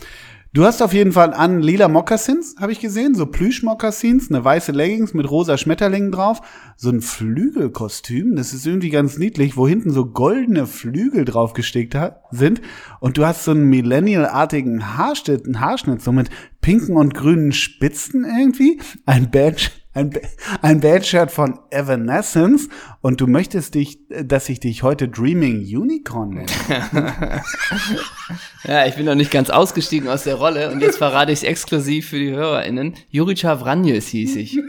Du 0.54 0.66
hast 0.66 0.82
auf 0.82 0.94
jeden 0.94 1.14
Fall 1.14 1.34
an 1.34 1.62
lila 1.62 1.88
Mokassins, 1.88 2.58
habe 2.60 2.74
ich 2.74 2.82
gesehen, 2.82 3.16
so 3.16 3.26
Plüsch-Mokassins, 3.26 4.30
eine 4.30 4.44
weiße 4.44 4.74
Leggings 4.74 5.14
mit 5.14 5.32
rosa 5.32 5.58
Schmetterlingen 5.58 6.12
drauf, 6.12 6.42
so 6.76 6.90
ein 6.90 7.00
Flügelkostüm, 7.00 8.36
das 8.36 8.52
ist 8.54 8.68
irgendwie 8.68 8.90
ganz 8.90 9.18
niedlich, 9.18 9.56
wo 9.56 9.66
hinten 9.66 9.92
so 9.92 10.06
goldene 10.08 10.68
Flügel 10.68 11.24
draufgestickt 11.24 11.96
hat, 11.96 12.22
sind 12.32 12.62
und 13.00 13.18
du 13.18 13.26
hast 13.26 13.46
so 13.46 13.52
einen 13.52 13.70
Millennial-artigen 13.70 14.98
Haarschnitt, 14.98 15.46
einen 15.46 15.62
Haarschnitt, 15.62 16.02
so 16.02 16.12
mit 16.12 16.30
pinken 16.60 16.98
und 16.98 17.14
grünen 17.14 17.54
Spitzen 17.54 18.26
irgendwie, 18.26 18.82
ein 19.06 19.32
Badge, 19.32 19.70
ein, 19.94 20.12
ein 20.62 20.80
Badge-Shirt 20.80 21.32
von 21.32 21.60
Evanescence 21.70 22.70
und 23.02 23.20
du 23.20 23.28
möchtest 23.28 23.76
dich, 23.76 24.00
dass 24.10 24.48
ich 24.48 24.60
dich 24.60 24.84
heute 24.84 25.08
Dreaming 25.08 25.60
Unicorn 25.60 26.30
nenne. 26.30 27.42
Ja, 28.64 28.86
ich 28.86 28.96
bin 28.96 29.06
noch 29.06 29.16
nicht 29.16 29.32
ganz 29.32 29.50
ausgestiegen 29.50 30.08
aus 30.08 30.24
der 30.24 30.36
Rolle 30.36 30.72
und 30.72 30.82
jetzt 30.82 31.00
verrate 31.00 31.32
ich 31.32 31.40
es 31.40 31.44
exklusiv 31.44 32.10
für 32.10 32.20
die 32.20 32.32
HörerInnen. 32.32 32.94
Jurica 33.10 33.58
Vranjes 33.58 34.08
hieß 34.08 34.36
ich. 34.36 34.60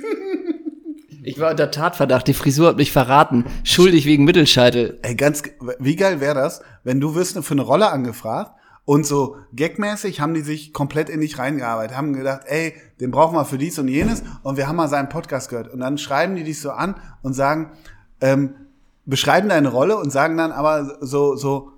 Ich 1.23 1.39
war 1.39 1.51
unter 1.51 1.71
Tatverdacht, 1.71 2.27
die 2.27 2.35
Frisur 2.35 2.69
hat 2.69 2.79
mich 2.79 2.91
verraten. 2.91 3.45
Schuldig 3.65 4.07
wegen 4.07 4.25
Mittelscheitel. 4.25 4.99
Ey, 5.03 5.15
ganz, 5.15 5.43
wie 5.79 5.95
geil 5.95 6.21
wäre 6.21 6.35
das, 6.35 6.63
wenn 6.85 7.01
du 7.01 7.15
wirst 7.15 7.39
für 7.45 7.53
eine 7.53 7.63
Rolle 7.63 7.91
angefragt 7.91 8.53
und 8.85 9.07
so 9.07 9.37
gagmäßig 9.55 10.21
haben 10.21 10.35
die 10.35 10.41
sich 10.41 10.73
komplett 10.73 11.09
in 11.09 11.21
dich 11.21 11.39
reingearbeitet, 11.39 11.97
haben 11.97 12.13
gedacht, 12.13 12.43
ey, 12.47 12.75
den 13.01 13.11
brauchen 13.11 13.37
wir 13.37 13.45
für 13.45 13.59
dies 13.59 13.79
und 13.79 13.89
jenes 13.89 14.23
und 14.43 14.57
wir 14.57 14.67
haben 14.67 14.77
mal 14.77 14.89
seinen 14.89 15.09
Podcast 15.09 15.51
gehört 15.51 15.73
und 15.73 15.81
dann 15.81 15.99
schreiben 15.99 16.35
die 16.35 16.45
dich 16.45 16.61
so 16.61 16.71
an 16.71 16.97
und 17.23 17.35
sagen, 17.35 17.73
ähm, 18.21 18.55
beschreiben 19.05 19.49
deine 19.49 19.69
Rolle 19.69 19.97
und 19.97 20.11
sagen 20.11 20.37
dann 20.37 20.51
aber 20.51 20.99
so, 21.01 21.37
so, 21.37 21.73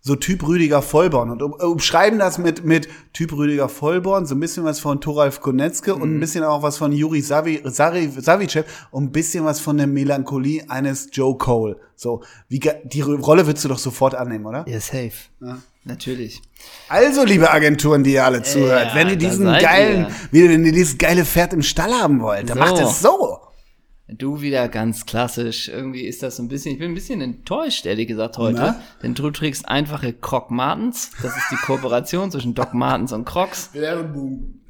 so 0.00 0.16
Typ 0.16 0.46
Rüdiger 0.46 0.82
Vollborn 0.82 1.30
und 1.30 1.42
um, 1.42 1.52
umschreiben 1.54 2.18
das 2.18 2.36
mit, 2.36 2.62
mit 2.62 2.88
Typ 3.14 3.32
Rüdiger 3.32 3.70
Vollborn, 3.70 4.26
so 4.26 4.34
ein 4.34 4.40
bisschen 4.40 4.64
was 4.64 4.80
von 4.80 5.00
Thoralf 5.00 5.40
Konetzke 5.40 5.94
und 5.94 6.14
ein 6.14 6.20
bisschen 6.20 6.44
auch 6.44 6.62
was 6.62 6.76
von 6.76 6.92
Juri 6.92 7.22
Savi, 7.22 7.62
Sari, 7.64 8.10
Savicev 8.10 8.66
und 8.90 9.04
ein 9.04 9.12
bisschen 9.12 9.46
was 9.46 9.60
von 9.60 9.78
der 9.78 9.86
Melancholie 9.86 10.68
eines 10.68 11.08
Joe 11.10 11.38
Cole. 11.38 11.80
So, 11.96 12.22
wie, 12.48 12.60
die 12.84 13.00
Rolle 13.00 13.46
würdest 13.46 13.64
du 13.64 13.68
doch 13.68 13.78
sofort 13.78 14.14
annehmen, 14.14 14.44
oder? 14.44 14.68
Ja, 14.68 14.78
safe. 14.78 15.12
Natürlich. 15.84 16.40
Also, 16.88 17.24
liebe 17.24 17.50
Agenturen, 17.50 18.04
die 18.04 18.14
ihr 18.14 18.24
alle 18.24 18.42
zuhört, 18.42 18.88
ja, 18.88 18.94
wenn 18.94 19.08
ihr 19.10 19.16
diesen 19.16 19.44
geilen, 19.46 20.06
ihr. 20.32 20.48
wenn 20.48 20.64
ihr 20.64 20.72
dieses 20.72 20.96
geile 20.96 21.24
Pferd 21.26 21.52
im 21.52 21.62
Stall 21.62 21.92
haben 21.92 22.20
wollt, 22.20 22.48
dann 22.48 22.56
So. 22.58 22.64
macht 22.64 22.82
es 22.82 23.00
so. 23.00 23.38
Du 24.08 24.40
wieder 24.42 24.68
ganz 24.68 25.06
klassisch. 25.06 25.68
Irgendwie 25.68 26.02
ist 26.06 26.22
das 26.22 26.36
so 26.36 26.42
ein 26.42 26.48
bisschen, 26.48 26.72
ich 26.72 26.78
bin 26.78 26.90
ein 26.90 26.94
bisschen 26.94 27.20
enttäuscht, 27.20 27.86
ehrlich 27.86 28.06
gesagt, 28.08 28.36
heute. 28.38 28.58
Na? 28.58 28.80
Denn 29.02 29.14
du 29.14 29.30
trägst 29.30 29.66
einfache 29.68 30.12
Croc 30.12 30.50
Martens. 30.50 31.10
Das 31.22 31.36
ist 31.36 31.46
die 31.50 31.56
Kooperation 31.56 32.30
zwischen 32.30 32.54
Doc 32.54 32.74
Martens 32.74 33.12
und 33.12 33.24
Crocs. 33.24 33.70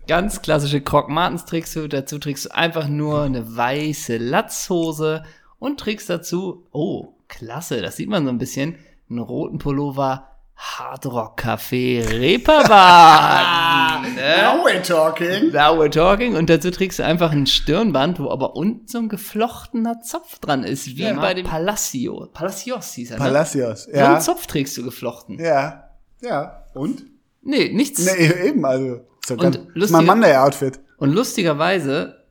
Ganz 0.07 0.43
klassische 0.43 0.81
Croc 0.81 1.09
Martens 1.09 1.45
trägst 1.47 1.75
du. 1.77 1.89
Dazu 1.89 2.19
trägst 2.19 2.47
du 2.47 2.55
einfach 2.55 2.89
nur 2.89 3.23
eine 3.23 3.57
weiße 3.57 4.17
Latzhose 4.19 5.25
und 5.59 5.81
trägst 5.81 6.09
dazu, 6.11 6.67
oh, 6.73 7.15
klasse, 7.29 7.81
das 7.83 7.97
sieht 7.97 8.09
man 8.09 8.25
so 8.25 8.31
ein 8.31 8.39
bisschen, 8.39 8.77
einen 9.11 9.19
roten 9.19 9.59
Pullover 9.59 10.29
Hardrock 10.57 11.41
Café 11.41 12.03
Reeperbahn. 12.09 14.03
ne? 14.15 14.63
we're 14.65 14.83
talking. 14.83 15.53
Now 15.53 15.77
we're 15.79 15.91
talking. 15.91 16.37
Und 16.37 16.49
dazu 16.51 16.71
trägst 16.71 16.99
du 16.99 17.05
einfach 17.05 17.33
ein 17.33 17.47
Stirnband, 17.47 18.19
wo 18.21 18.31
aber 18.31 18.57
unten 18.57 18.87
so 18.87 18.99
ein 18.99 19.09
geflochtener 19.09 20.01
Zopf 20.01 20.39
dran 20.39 20.65
ist, 20.65 20.97
wie 20.97 21.03
Ja. 21.03 21.15
bei 21.15 21.35
dem 21.35 21.47
Palacio. 21.47 22.29
Palacios 22.33 22.93
hieß 22.93 23.11
er, 23.13 23.19
ne? 23.19 23.25
Palacios, 23.25 23.85
So 23.85 23.91
ja. 23.93 24.13
einen 24.13 24.21
Zopf 24.21 24.47
trägst 24.47 24.77
du 24.77 24.85
geflochten. 24.85 25.39
Ja. 25.39 25.91
Ja. 26.21 26.65
Und? 26.75 27.05
Nee, 27.43 27.71
nichts. 27.73 28.05
Nee, 28.05 28.49
eben, 28.49 28.65
also. 28.65 29.01
Doch 29.29 29.39
Und 29.39 29.57
ist 29.77 29.91
mein 29.91 30.07
Monday-Outfit. 30.07 30.81
Und 30.99 31.13
lustigerweise, 31.13 32.25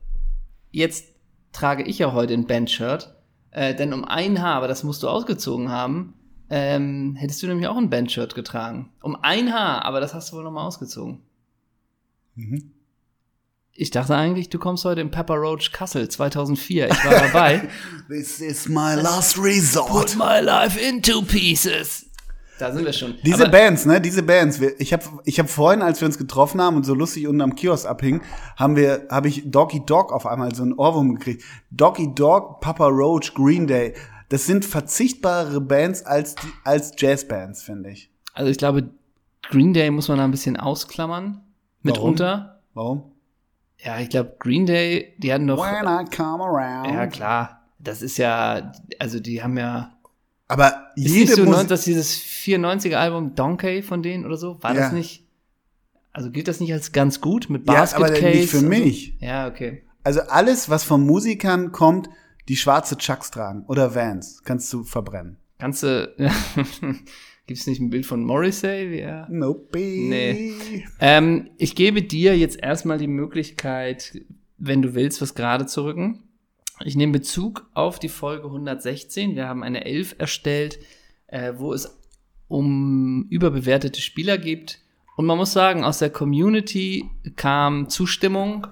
jetzt 0.70 1.06
trage 1.52 1.82
ich 1.84 1.98
ja 1.98 2.12
heute 2.12 2.34
ein 2.34 2.46
Bandshirt, 2.46 3.14
äh, 3.50 3.74
denn 3.74 3.92
um 3.92 4.04
ein 4.04 4.42
Haar, 4.42 4.56
aber 4.56 4.68
das 4.68 4.82
musst 4.82 5.02
du 5.02 5.08
ausgezogen 5.08 5.70
haben, 5.70 6.14
ähm, 6.50 7.16
hättest 7.16 7.42
du 7.42 7.46
nämlich 7.46 7.66
auch 7.68 7.76
ein 7.76 7.90
Bandshirt 7.90 8.34
getragen. 8.34 8.90
Um 9.02 9.16
ein 9.22 9.52
Haar, 9.52 9.84
aber 9.84 10.00
das 10.00 10.14
hast 10.14 10.32
du 10.32 10.36
wohl 10.36 10.44
nochmal 10.44 10.66
ausgezogen. 10.66 11.20
Mhm. 12.34 12.70
Ich 13.76 13.90
dachte 13.90 14.14
eigentlich, 14.14 14.50
du 14.50 14.58
kommst 14.60 14.84
heute 14.84 15.00
im 15.00 15.10
Pepper 15.10 15.34
Roach 15.34 15.72
Kassel 15.72 16.08
2004. 16.08 16.90
Ich 16.90 17.04
war 17.04 17.12
dabei. 17.12 17.68
This 18.08 18.40
is 18.40 18.68
my 18.68 18.94
last 18.94 19.36
resort. 19.36 20.16
my 20.16 20.40
life 20.40 20.78
into 20.78 21.22
pieces. 21.22 22.06
Da 22.60 22.70
sind 22.72 22.84
wir 22.84 22.92
schon. 22.92 23.16
Diese 23.24 23.42
Aber- 23.46 23.50
Bands, 23.50 23.84
ne, 23.84 24.00
diese 24.00 24.22
Bands. 24.22 24.60
Ich 24.78 24.92
habe 24.92 25.02
ich 25.24 25.40
hab 25.40 25.50
vorhin, 25.50 25.82
als 25.82 26.00
wir 26.00 26.06
uns 26.06 26.18
getroffen 26.18 26.60
haben 26.60 26.76
und 26.76 26.84
so 26.84 26.94
lustig 26.94 27.26
unten 27.26 27.40
am 27.40 27.56
Kiosk 27.56 27.84
abhingen, 27.86 28.20
haben 28.56 28.76
wir, 28.76 29.08
habe 29.10 29.26
ich 29.26 29.42
Doggy 29.50 29.84
Dog 29.84 30.12
auf 30.12 30.24
einmal 30.24 30.54
so 30.54 30.62
einen 30.62 30.74
Ohrwurm 30.74 31.16
gekriegt. 31.16 31.42
Doggy 31.72 32.14
Dog, 32.14 32.60
Papa 32.60 32.86
Roach, 32.86 33.34
Green 33.34 33.66
Day. 33.66 33.94
Das 34.28 34.46
sind 34.46 34.64
verzichtbare 34.64 35.60
Bands 35.60 36.04
als 36.04 36.34
die, 36.34 36.48
als 36.64 36.92
Jazzbands, 36.96 37.62
finde 37.62 37.90
ich. 37.90 38.10
Also 38.32 38.50
ich 38.50 38.58
glaube, 38.58 38.90
Green 39.42 39.72
Day 39.74 39.90
muss 39.90 40.08
man 40.08 40.18
da 40.18 40.24
ein 40.24 40.30
bisschen 40.30 40.56
ausklammern. 40.56 41.40
Mitunter. 41.82 42.62
Warum? 42.72 43.12
Ja, 43.78 44.00
ich 44.00 44.08
glaube, 44.08 44.36
Green 44.38 44.66
Day, 44.66 45.14
die 45.18 45.32
hatten 45.32 45.46
doch. 45.46 45.58
When 45.58 45.84
I 45.84 46.04
come 46.16 46.42
around. 46.42 46.90
Ja, 46.94 47.06
klar. 47.06 47.60
Das 47.78 48.00
ist 48.00 48.16
ja, 48.16 48.72
also 48.98 49.20
die 49.20 49.42
haben 49.42 49.58
ja. 49.58 49.92
Aber 50.48 50.88
Ist 50.96 51.08
jede 51.08 51.20
nicht 51.20 51.34
so, 51.34 51.44
Musik, 51.44 51.68
dass 51.68 51.84
dieses 51.84 52.16
94er 52.16 52.96
Album 52.96 53.34
Donkey 53.34 53.82
von 53.82 54.02
denen 54.02 54.24
oder 54.24 54.36
so, 54.36 54.62
war 54.62 54.74
Ja. 54.74 54.80
das 54.82 54.92
nicht? 54.92 55.26
Also 56.12 56.30
gilt 56.30 56.48
das 56.48 56.60
nicht 56.60 56.72
als 56.72 56.92
ganz 56.92 57.20
gut 57.20 57.50
mit 57.50 57.66
ja, 57.66 57.74
Basket 57.74 58.04
aber 58.04 58.12
Case? 58.12 58.26
nicht 58.38 58.50
für 58.50 58.62
mich. 58.62 59.16
So? 59.20 59.26
Ja, 59.26 59.48
okay. 59.48 59.82
Also 60.04 60.20
alles, 60.20 60.68
was 60.70 60.84
von 60.84 61.04
Musikern 61.04 61.72
kommt, 61.72 62.08
die 62.48 62.56
schwarze 62.56 62.96
Chucks 62.96 63.30
tragen 63.30 63.64
oder 63.66 63.94
Vans, 63.94 64.42
kannst 64.44 64.72
du 64.72 64.84
verbrennen. 64.84 65.36
Kannst 65.58 65.82
du. 65.82 66.12
Gibt's 67.46 67.66
nicht 67.66 67.80
ein 67.80 67.90
Bild 67.90 68.06
von 68.06 68.24
Morrissey, 68.24 68.90
wie 68.90 69.00
er 69.00 69.28
Nope. 69.30 69.78
Nee. 69.78 70.54
Ähm, 70.98 71.50
ich 71.58 71.74
gebe 71.74 72.02
dir 72.02 72.36
jetzt 72.36 72.58
erstmal 72.62 72.96
die 72.96 73.06
Möglichkeit, 73.06 74.18
wenn 74.56 74.80
du 74.80 74.94
willst, 74.94 75.20
was 75.20 75.34
gerade 75.34 75.66
zu 75.66 75.84
rücken. 75.84 76.22
Ich 76.84 76.96
nehme 76.96 77.12
Bezug 77.12 77.68
auf 77.74 77.98
die 77.98 78.08
Folge 78.08 78.46
116. 78.46 79.36
Wir 79.36 79.46
haben 79.46 79.62
eine 79.62 79.84
11 79.84 80.16
erstellt, 80.18 80.78
äh, 81.26 81.52
wo 81.56 81.72
es 81.72 81.98
um 82.48 83.26
überbewertete 83.28 84.00
Spieler 84.00 84.38
gibt. 84.38 84.80
Und 85.16 85.26
man 85.26 85.36
muss 85.36 85.52
sagen, 85.52 85.84
aus 85.84 85.98
der 85.98 86.10
Community 86.10 87.08
kam 87.36 87.88
Zustimmung. 87.88 88.66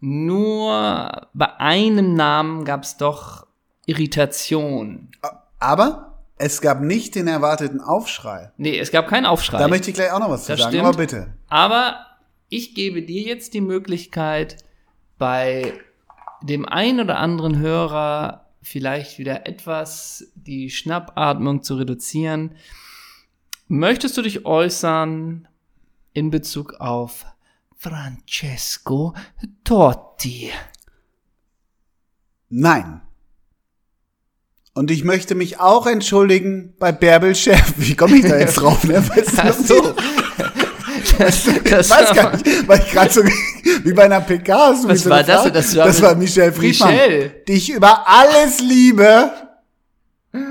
Nur 0.00 1.28
bei 1.34 1.56
einem 1.58 2.14
Namen 2.14 2.64
gab 2.64 2.84
es 2.84 2.96
doch 2.96 3.46
Irritation. 3.86 5.10
Aber 5.58 6.18
es 6.36 6.60
gab 6.60 6.80
nicht 6.80 7.14
den 7.14 7.26
erwarteten 7.26 7.80
Aufschrei. 7.80 8.52
Nee, 8.56 8.78
es 8.78 8.92
gab 8.92 9.08
keinen 9.08 9.26
Aufschrei. 9.26 9.58
Da 9.58 9.68
möchte 9.68 9.90
ich 9.90 9.96
gleich 9.96 10.12
auch 10.12 10.20
noch 10.20 10.30
was 10.30 10.44
zu 10.44 10.52
Das 10.52 10.60
sagen, 10.60 10.72
stimmt. 10.72 10.86
aber 10.86 10.96
bitte. 10.96 11.34
Aber 11.48 11.96
ich 12.48 12.74
gebe 12.74 13.02
dir 13.02 13.22
jetzt 13.22 13.54
die 13.54 13.60
Möglichkeit, 13.60 14.58
bei 15.18 15.72
dem 16.42 16.64
ein 16.66 17.00
oder 17.00 17.18
anderen 17.18 17.58
Hörer 17.58 18.46
vielleicht 18.62 19.18
wieder 19.18 19.46
etwas 19.46 20.30
die 20.36 20.70
Schnappatmung 20.70 21.62
zu 21.62 21.74
reduzieren. 21.74 22.54
Möchtest 23.66 24.16
du 24.16 24.22
dich 24.22 24.46
äußern 24.46 25.48
in 26.12 26.30
Bezug 26.30 26.74
auf 26.80 27.26
Francesco 27.80 29.14
Totti? 29.62 30.50
Nein. 32.48 33.02
Und 34.74 34.90
ich 34.90 35.04
möchte 35.04 35.36
mich 35.36 35.60
auch 35.60 35.86
entschuldigen 35.86 36.74
bei 36.80 36.90
Bärbel 36.90 37.36
Chef. 37.36 37.74
Wie 37.76 37.94
komme 37.94 38.16
ich 38.16 38.22
da 38.26 38.36
jetzt 38.36 38.54
drauf? 38.60 38.82
Ne? 38.82 39.02
Los? 39.44 39.58
so. 39.68 39.94
Das, 41.18 41.46
ich 41.46 41.64
weiß 41.70 42.14
gar 42.14 42.36
nicht, 42.36 42.68
weil 42.68 42.80
ich 42.80 42.90
gerade 42.92 43.10
so 43.12 43.22
wie 43.24 43.92
bei 43.92 44.04
einer 44.04 44.20
PK 44.20 44.72
du 44.82 44.88
Was 44.88 45.00
so 45.02 45.10
war 45.10 45.22
das? 45.22 45.52
Das 45.52 45.76
war 45.76 45.86
das 45.86 46.02
war 46.02 46.14
Michelle 46.14 46.52
Friedmann, 46.52 46.90
Michelle. 46.92 47.30
die 47.46 47.52
ich 47.52 47.70
über 47.70 48.08
alles 48.08 48.60
liebe, 48.60 49.30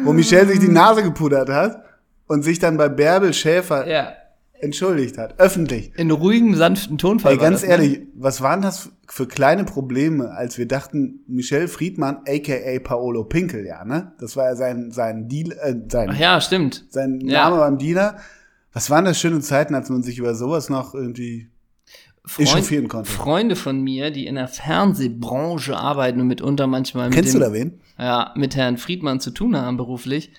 wo 0.03 0.12
Michelle 0.13 0.48
sich 0.48 0.60
die 0.60 0.67
Nase 0.67 1.03
gepudert 1.03 1.50
hat 1.50 1.84
und 2.27 2.43
sich 2.43 2.60
dann 2.60 2.75
bei 2.77 2.89
Bärbel 2.89 3.34
Schäfer 3.34 3.88
Ja. 3.88 4.13
Entschuldigt 4.60 5.18
hat, 5.18 5.40
öffentlich. 5.40 5.92
In 5.98 6.12
ruhigem, 6.12 6.56
sanften 6.56 6.98
Tonfall. 6.98 7.34
Ey, 7.34 7.38
ganz 7.38 7.62
das, 7.62 7.64
ne? 7.64 7.70
ehrlich, 7.70 8.00
was 8.16 8.42
waren 8.42 8.62
das 8.62 8.90
für 9.08 9.28
kleine 9.28 9.64
Probleme, 9.64 10.32
als 10.32 10.58
wir 10.58 10.68
dachten, 10.68 11.22
Michelle 11.28 11.68
Friedmann, 11.68 12.18
aka 12.28 12.80
Paolo 12.84 13.24
Pinkel, 13.24 13.66
ja, 13.66 13.86
ne? 13.86 14.14
Das 14.20 14.36
war 14.36 14.46
ja 14.46 14.56
sein, 14.56 14.92
sein 14.92 15.28
Deal, 15.28 15.52
äh, 15.52 15.76
sein, 15.90 16.10
Ach 16.12 16.20
ja, 16.20 16.42
stimmt. 16.42 16.86
sein 16.90 17.22
Ja. 17.22 17.50
Name 17.50 17.58
beim 17.62 17.78
Dealer. 17.78 18.18
Was 18.74 18.90
waren 18.90 19.06
das 19.06 19.20
schöne 19.20 19.40
Zeiten, 19.40 19.74
als 19.76 19.90
man 19.90 20.04
sich 20.04 20.20
über 20.20 20.36
sowas 20.36 20.70
noch 20.70 20.94
irgendwie 20.94 21.50
echauffieren 22.38 22.88
konnte? 22.88 23.10
Freunde 23.10 23.56
von 23.56 23.82
mir, 23.82 24.12
die 24.12 24.28
in 24.28 24.36
der 24.36 24.48
Fernsehbranche 24.48 25.76
arbeiten 25.76 26.22
und 26.22 26.28
mitunter 26.28 26.68
manchmal 26.68 27.08
mit 27.10 27.16
Kennst 27.16 27.34
du 27.34 27.40
dem, 27.40 27.48
da 27.48 27.54
wen? 27.54 27.80
ja, 27.98 28.34
mit 28.36 28.56
Herrn 28.56 28.78
Friedmann 28.78 29.20
zu 29.20 29.32
tun 29.32 29.56
haben 29.56 29.78
beruflich, 29.78 30.32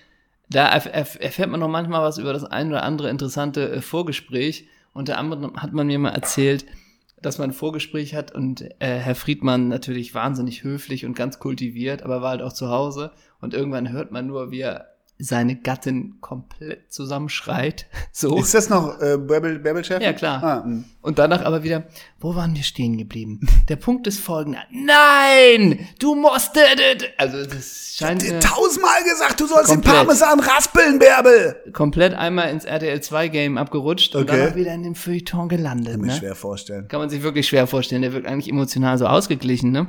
da 0.51 0.69
erf 0.69 0.87
erf 0.87 1.19
erfährt 1.21 1.51
man 1.51 1.61
noch 1.61 1.69
manchmal 1.69 2.03
was 2.03 2.19
über 2.19 2.33
das 2.33 2.45
ein 2.45 2.69
oder 2.69 2.83
andere 2.83 3.11
interessante 3.11 3.71
äh, 3.71 3.81
Vorgespräch. 3.81 4.69
Unter 4.93 5.19
anderem 5.19 5.57
hat 5.57 5.73
man 5.73 5.87
mir 5.87 5.99
mal 5.99 6.11
erzählt, 6.11 6.65
dass 7.21 7.39
man 7.39 7.51
ein 7.51 7.55
Vorgespräch 7.55 8.15
hat 8.15 8.35
und 8.35 8.63
äh, 8.81 8.99
Herr 8.99 9.15
Friedmann 9.15 9.69
natürlich 9.69 10.15
wahnsinnig 10.15 10.63
höflich 10.63 11.05
und 11.05 11.15
ganz 11.15 11.39
kultiviert, 11.39 12.03
aber 12.03 12.23
war 12.23 12.31
halt 12.31 12.43
auch 12.43 12.53
zu 12.53 12.69
Hause 12.69 13.13
und 13.41 13.55
irgendwann 13.55 13.91
hört 13.91 14.13
man 14.13 14.27
nur, 14.27 14.51
wie 14.51 14.61
er 14.61 14.98
seine 15.21 15.57
Gattin 15.57 16.19
komplett 16.21 16.93
zusammenschreit. 16.93 17.87
So. 18.13 18.37
Ist 18.39 18.55
das 18.55 18.69
noch 18.69 19.01
äh, 19.01 19.17
Bärbel, 19.17 19.59
Bärbel 19.61 19.85
Schäfer? 19.85 20.03
Ja, 20.03 20.13
klar. 20.13 20.43
Ah, 20.43 20.63
mh. 20.67 20.83
Und 21.03 21.19
danach 21.21 21.45
aber 21.45 21.63
wieder, 21.63 21.85
wo 22.19 22.35
waren 22.35 22.55
wir 22.57 22.65
stehen 22.65 22.99
geblieben? 22.99 23.41
Der 23.69 23.77
Punkt 23.77 24.07
ist 24.09 24.19
folgender. 24.19 24.61
Nein! 24.73 25.87
Du 26.01 26.15
musst. 26.17 26.59
Also 27.17 27.45
das 27.47 27.95
scheint 27.97 28.23
Dir 28.23 28.35
mir 28.35 28.41
tausendmal 28.41 29.03
gesagt, 29.05 29.41
du 29.41 29.47
sollst 29.47 29.71
den. 29.71 29.81
Parmesan 29.83 30.41
raspeln, 30.41 30.99
Bärbel! 30.99 31.57
komplett 31.73 32.15
einmal 32.15 32.51
ins 32.51 32.65
RTL 32.65 33.01
2 33.01 33.29
Game 33.29 33.57
abgerutscht 33.59 34.15
und 34.17 34.23
Okay. 34.29 34.37
dann 34.41 34.53
auch 34.53 34.57
wieder 34.57 34.75
in 34.75 34.83
dem 34.83 34.95
Feuilleton 34.97 35.49
gelandet. 35.49 35.93
Kann 35.93 36.01
mir 36.01 36.07
Ne? 36.09 36.13
schwer 36.19 36.35
vorstellen. 36.35 36.89
Kann 36.89 37.01
man 37.01 37.11
sich 37.11 37.23
wirklich 37.23 37.47
schwer 37.47 37.67
vorstellen. 37.69 38.03
Der 38.03 38.13
wirkt 38.13 38.27
eigentlich 38.27 38.49
emotional 38.49 38.99
so 38.99 39.07
ausgeglichen, 39.07 39.71
ne? 39.71 39.87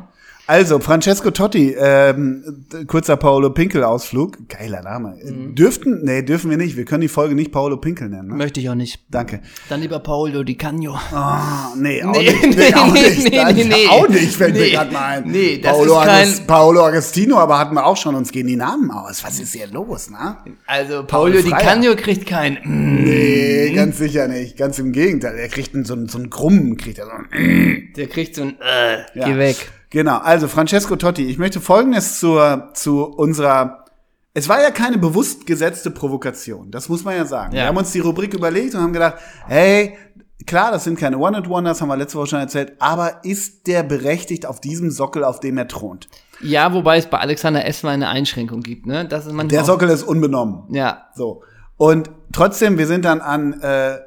Also, 0.49 0.79
Francesco 0.79 1.29
Totti, 1.29 1.75
ähm, 1.79 2.65
kurzer 2.87 3.17
Paolo 3.17 3.51
Pinkel-Ausflug. 3.51 4.49
Geiler 4.49 4.81
Name. 4.81 5.15
Mhm. 5.23 5.53
Dürften, 5.53 6.03
nee, 6.03 6.23
dürfen 6.23 6.49
wir 6.49 6.57
nicht. 6.57 6.75
Wir 6.75 6.85
können 6.85 7.01
die 7.01 7.07
Folge 7.07 7.35
nicht 7.35 7.51
Paolo 7.51 7.77
Pinkel 7.77 8.09
nennen. 8.09 8.29
Ne? 8.29 8.33
Möchte 8.33 8.59
ich 8.59 8.67
auch 8.67 8.73
nicht. 8.73 8.99
Danke. 9.11 9.41
Dann 9.69 9.79
lieber 9.81 9.99
Paolo 9.99 10.43
Di 10.43 10.55
Cagno. 10.55 10.95
Ah, 11.11 11.71
nee, 11.77 12.01
auch 12.03 12.13
Nee, 12.13 12.31
nicht. 12.31 12.57
Nee, 12.57 12.73
auch 12.73 12.91
nee, 12.91 13.01
nicht. 13.01 13.29
nee, 13.29 13.37
Nein, 13.37 13.55
nee, 13.57 13.63
nee. 13.65 13.87
Auch 13.89 14.09
nicht, 14.09 14.35
fällt 14.35 14.55
mir 14.55 14.61
Nee. 14.61 14.71
gerade 14.71 14.91
mal 14.91 15.05
ein. 15.19 15.29
Nee, 15.29 15.59
das 15.61 15.71
Paolo, 15.71 15.99
ist 15.99 16.05
kein- 16.07 16.27
Agust- 16.27 16.47
Paolo 16.47 16.83
Agostino, 16.83 17.37
aber 17.37 17.59
hatten 17.59 17.75
wir 17.75 17.85
auch 17.85 17.97
schon. 17.97 18.15
Uns 18.15 18.31
gehen 18.31 18.47
die 18.47 18.55
Namen 18.55 18.89
aus. 18.89 19.23
Was 19.23 19.39
ist 19.39 19.53
hier 19.53 19.67
los, 19.67 20.09
ne? 20.09 20.37
Also 20.65 21.03
Paolo 21.05 21.43
Di 21.43 21.49
Freier. 21.49 21.59
Cagno 21.61 21.95
kriegt 21.95 22.25
kein. 22.25 22.57
Mm, 22.63 23.03
Nee, 23.03 23.71
ganz 23.75 23.99
sicher 23.99 24.27
nicht. 24.27 24.57
Ganz 24.57 24.79
im 24.79 24.93
Gegenteil. 24.93 25.37
Er 25.37 25.47
kriegt 25.47 25.75
einen, 25.75 25.85
so, 25.85 25.93
einen, 25.93 26.09
so 26.09 26.17
einen 26.17 26.31
Grummen, 26.31 26.75
kriegt 26.75 26.97
er 26.97 27.05
so 27.05 27.11
einen, 27.11 27.93
der 27.95 28.07
kriegt 28.07 28.33
so 28.33 28.41
ein. 28.41 28.57
Äh, 28.59 28.97
Ja. 29.13 29.27
Geh 29.27 29.37
weg. 29.37 29.71
Genau, 29.89 30.17
also 30.19 30.47
Francesco 30.47 30.95
Totti, 30.95 31.25
ich 31.25 31.37
möchte 31.37 31.59
Folgendes 31.59 32.19
zur, 32.19 32.69
zu 32.73 33.05
unserer, 33.05 33.85
es 34.33 34.47
war 34.47 34.61
ja 34.61 34.69
keine 34.69 34.97
bewusst 34.99 35.47
gesetzte 35.47 35.89
Provokation, 35.89 36.69
das 36.69 36.89
muss 36.89 37.03
man 37.03 37.15
ja 37.15 37.25
sagen. 37.25 37.55
Ja. 37.55 37.63
Wir 37.63 37.67
haben 37.67 37.77
uns 37.77 37.91
die 37.91 37.99
Rubrik 37.99 38.33
überlegt 38.33 38.75
und 38.75 38.81
haben 38.81 38.93
gedacht, 38.93 39.15
hey, 39.47 39.97
klar, 40.45 40.71
das 40.71 40.83
sind 40.83 40.99
keine 40.99 41.17
One-and-Wonders, 41.17 41.81
haben 41.81 41.87
wir 41.87 41.97
letzte 41.97 42.19
Woche 42.19 42.27
schon 42.27 42.39
erzählt, 42.39 42.73
aber 42.79 43.23
ist 43.23 43.65
der 43.65 43.81
berechtigt 43.81 44.45
auf 44.45 44.61
diesem 44.61 44.91
Sockel, 44.91 45.23
auf 45.23 45.39
dem 45.39 45.57
er 45.57 45.67
thront? 45.67 46.07
Ja, 46.41 46.71
wobei 46.71 46.97
es 46.97 47.07
bei 47.07 47.17
Alexander 47.17 47.65
S. 47.65 47.83
mal 47.83 47.91
eine 47.91 48.09
Einschränkung 48.09 48.61
gibt, 48.61 48.85
ne? 48.85 49.05
Das 49.05 49.25
ist 49.25 49.33
manchmal. 49.33 49.47
Der 49.47 49.65
Sockel 49.65 49.89
ist 49.89 50.03
unbenommen. 50.03 50.63
Ja, 50.73 51.09
So. 51.15 51.43
Und 51.75 52.09
trotzdem, 52.33 52.77
wir 52.77 52.87
sind 52.87 53.05
dann 53.05 53.21
an, 53.21 53.61
äh, 53.61 53.97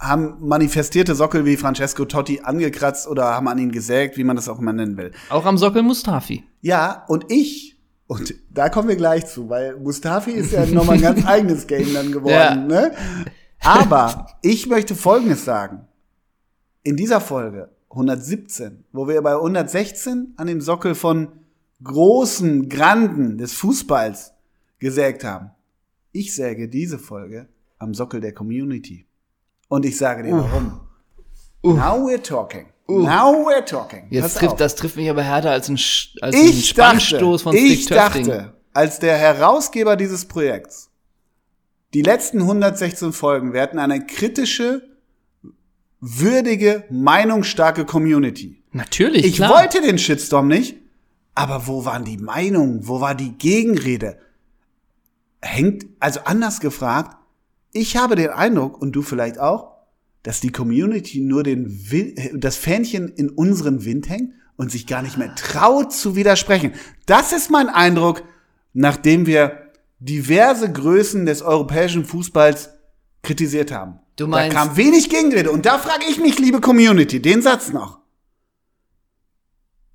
haben 0.00 0.36
manifestierte 0.40 1.14
Sockel 1.14 1.44
wie 1.44 1.56
Francesco 1.56 2.04
Totti 2.06 2.40
angekratzt 2.42 3.06
oder 3.06 3.26
haben 3.34 3.46
an 3.48 3.58
ihn 3.58 3.70
gesägt, 3.70 4.16
wie 4.16 4.24
man 4.24 4.34
das 4.34 4.48
auch 4.48 4.58
immer 4.58 4.72
nennen 4.72 4.96
will. 4.96 5.12
auch 5.28 5.44
am 5.44 5.58
Sockel 5.58 5.82
Mustafi. 5.82 6.42
Ja, 6.62 7.04
und 7.06 7.26
ich, 7.28 7.76
und 8.06 8.34
da 8.50 8.70
kommen 8.70 8.88
wir 8.88 8.96
gleich 8.96 9.26
zu, 9.26 9.48
weil 9.50 9.76
Mustafi 9.76 10.30
ist 10.32 10.52
ja 10.52 10.64
nochmal 10.66 10.96
ein 10.96 11.02
ganz 11.02 11.24
eigenes 11.26 11.66
Game 11.66 11.92
dann 11.94 12.10
geworden, 12.12 12.32
Ja. 12.32 12.56
ne? 12.56 12.92
Aber 13.62 14.26
ich 14.42 14.66
möchte 14.66 14.94
Folgendes 14.94 15.44
sagen. 15.44 15.86
In 16.82 16.96
dieser 16.96 17.20
Folge 17.20 17.68
117, 17.90 18.84
wo 18.92 19.06
wir 19.06 19.20
bei 19.20 19.34
116 19.34 20.32
an 20.38 20.46
dem 20.46 20.62
Sockel 20.62 20.94
von 20.94 21.28
großen 21.84 22.68
Granden 22.70 23.36
des 23.36 23.52
Fußballs 23.52 24.32
gesägt 24.78 25.24
haben. 25.24 25.50
Ich 26.12 26.34
säge 26.34 26.68
diese 26.68 26.98
Folge 26.98 27.48
am 27.78 27.92
Sockel 27.94 28.20
der 28.22 28.32
Community. 28.32 29.06
Und 29.70 29.86
ich 29.86 29.96
sage 29.96 30.24
dir 30.24 30.32
warum. 30.32 30.80
Now 31.62 31.96
we're 32.06 32.20
talking. 32.22 32.66
Now 32.88 33.46
we're 33.46 33.64
talking. 33.64 34.06
Jetzt 34.10 34.22
Pass 34.24 34.34
trifft, 34.34 34.52
auf. 34.54 34.58
das 34.58 34.74
trifft 34.74 34.96
mich 34.96 35.08
aber 35.08 35.22
härter 35.22 35.52
als 35.52 35.68
ein, 35.68 35.78
als 36.22 36.34
ein 36.34 36.42
Ich 36.42 36.74
dachte, 36.74 37.00
Spannstoß 37.00 37.42
von 37.42 37.54
ich 37.56 37.84
Stick 37.84 37.96
Töfting. 37.96 38.26
dachte, 38.26 38.54
als 38.74 38.98
der 38.98 39.16
Herausgeber 39.16 39.94
dieses 39.96 40.24
Projekts, 40.26 40.90
die 41.94 42.02
letzten 42.02 42.40
116 42.40 43.12
Folgen, 43.12 43.52
wir 43.52 43.62
hatten 43.62 43.78
eine 43.78 44.04
kritische, 44.04 44.82
würdige, 46.00 46.84
meinungsstarke 46.90 47.84
Community. 47.84 48.62
Natürlich, 48.72 49.24
Ich 49.24 49.36
klar. 49.36 49.50
wollte 49.54 49.80
den 49.82 49.98
Shitstorm 49.98 50.48
nicht, 50.48 50.76
aber 51.36 51.68
wo 51.68 51.84
waren 51.84 52.04
die 52.04 52.18
Meinungen? 52.18 52.88
Wo 52.88 53.00
war 53.00 53.14
die 53.14 53.32
Gegenrede? 53.38 54.18
Hängt, 55.42 55.86
also 56.00 56.20
anders 56.24 56.58
gefragt, 56.60 57.16
ich 57.72 57.96
habe 57.96 58.16
den 58.16 58.30
Eindruck, 58.30 58.80
und 58.80 58.92
du 58.92 59.02
vielleicht 59.02 59.38
auch, 59.38 59.76
dass 60.22 60.40
die 60.40 60.52
Community 60.52 61.20
nur 61.20 61.42
den 61.42 61.90
Win 61.90 62.16
äh, 62.16 62.30
das 62.34 62.56
Fähnchen 62.56 63.08
in 63.08 63.30
unseren 63.30 63.84
Wind 63.84 64.08
hängt 64.08 64.32
und 64.56 64.70
sich 64.70 64.86
gar 64.86 65.02
nicht 65.02 65.16
mehr 65.16 65.34
traut 65.34 65.92
zu 65.92 66.16
widersprechen. 66.16 66.72
Das 67.06 67.32
ist 67.32 67.50
mein 67.50 67.68
Eindruck, 67.68 68.22
nachdem 68.72 69.26
wir 69.26 69.70
diverse 69.98 70.70
Größen 70.70 71.24
des 71.26 71.42
europäischen 71.42 72.04
Fußballs 72.04 72.70
kritisiert 73.22 73.72
haben. 73.72 73.98
Du 74.16 74.26
meinst- 74.26 74.54
da 74.56 74.64
kam 74.64 74.76
wenig 74.76 75.08
Gegenrede. 75.08 75.50
Und 75.50 75.64
da 75.64 75.78
frage 75.78 76.04
ich 76.10 76.18
mich, 76.18 76.38
liebe 76.38 76.60
Community, 76.60 77.22
den 77.22 77.40
Satz 77.40 77.72
noch. 77.72 78.00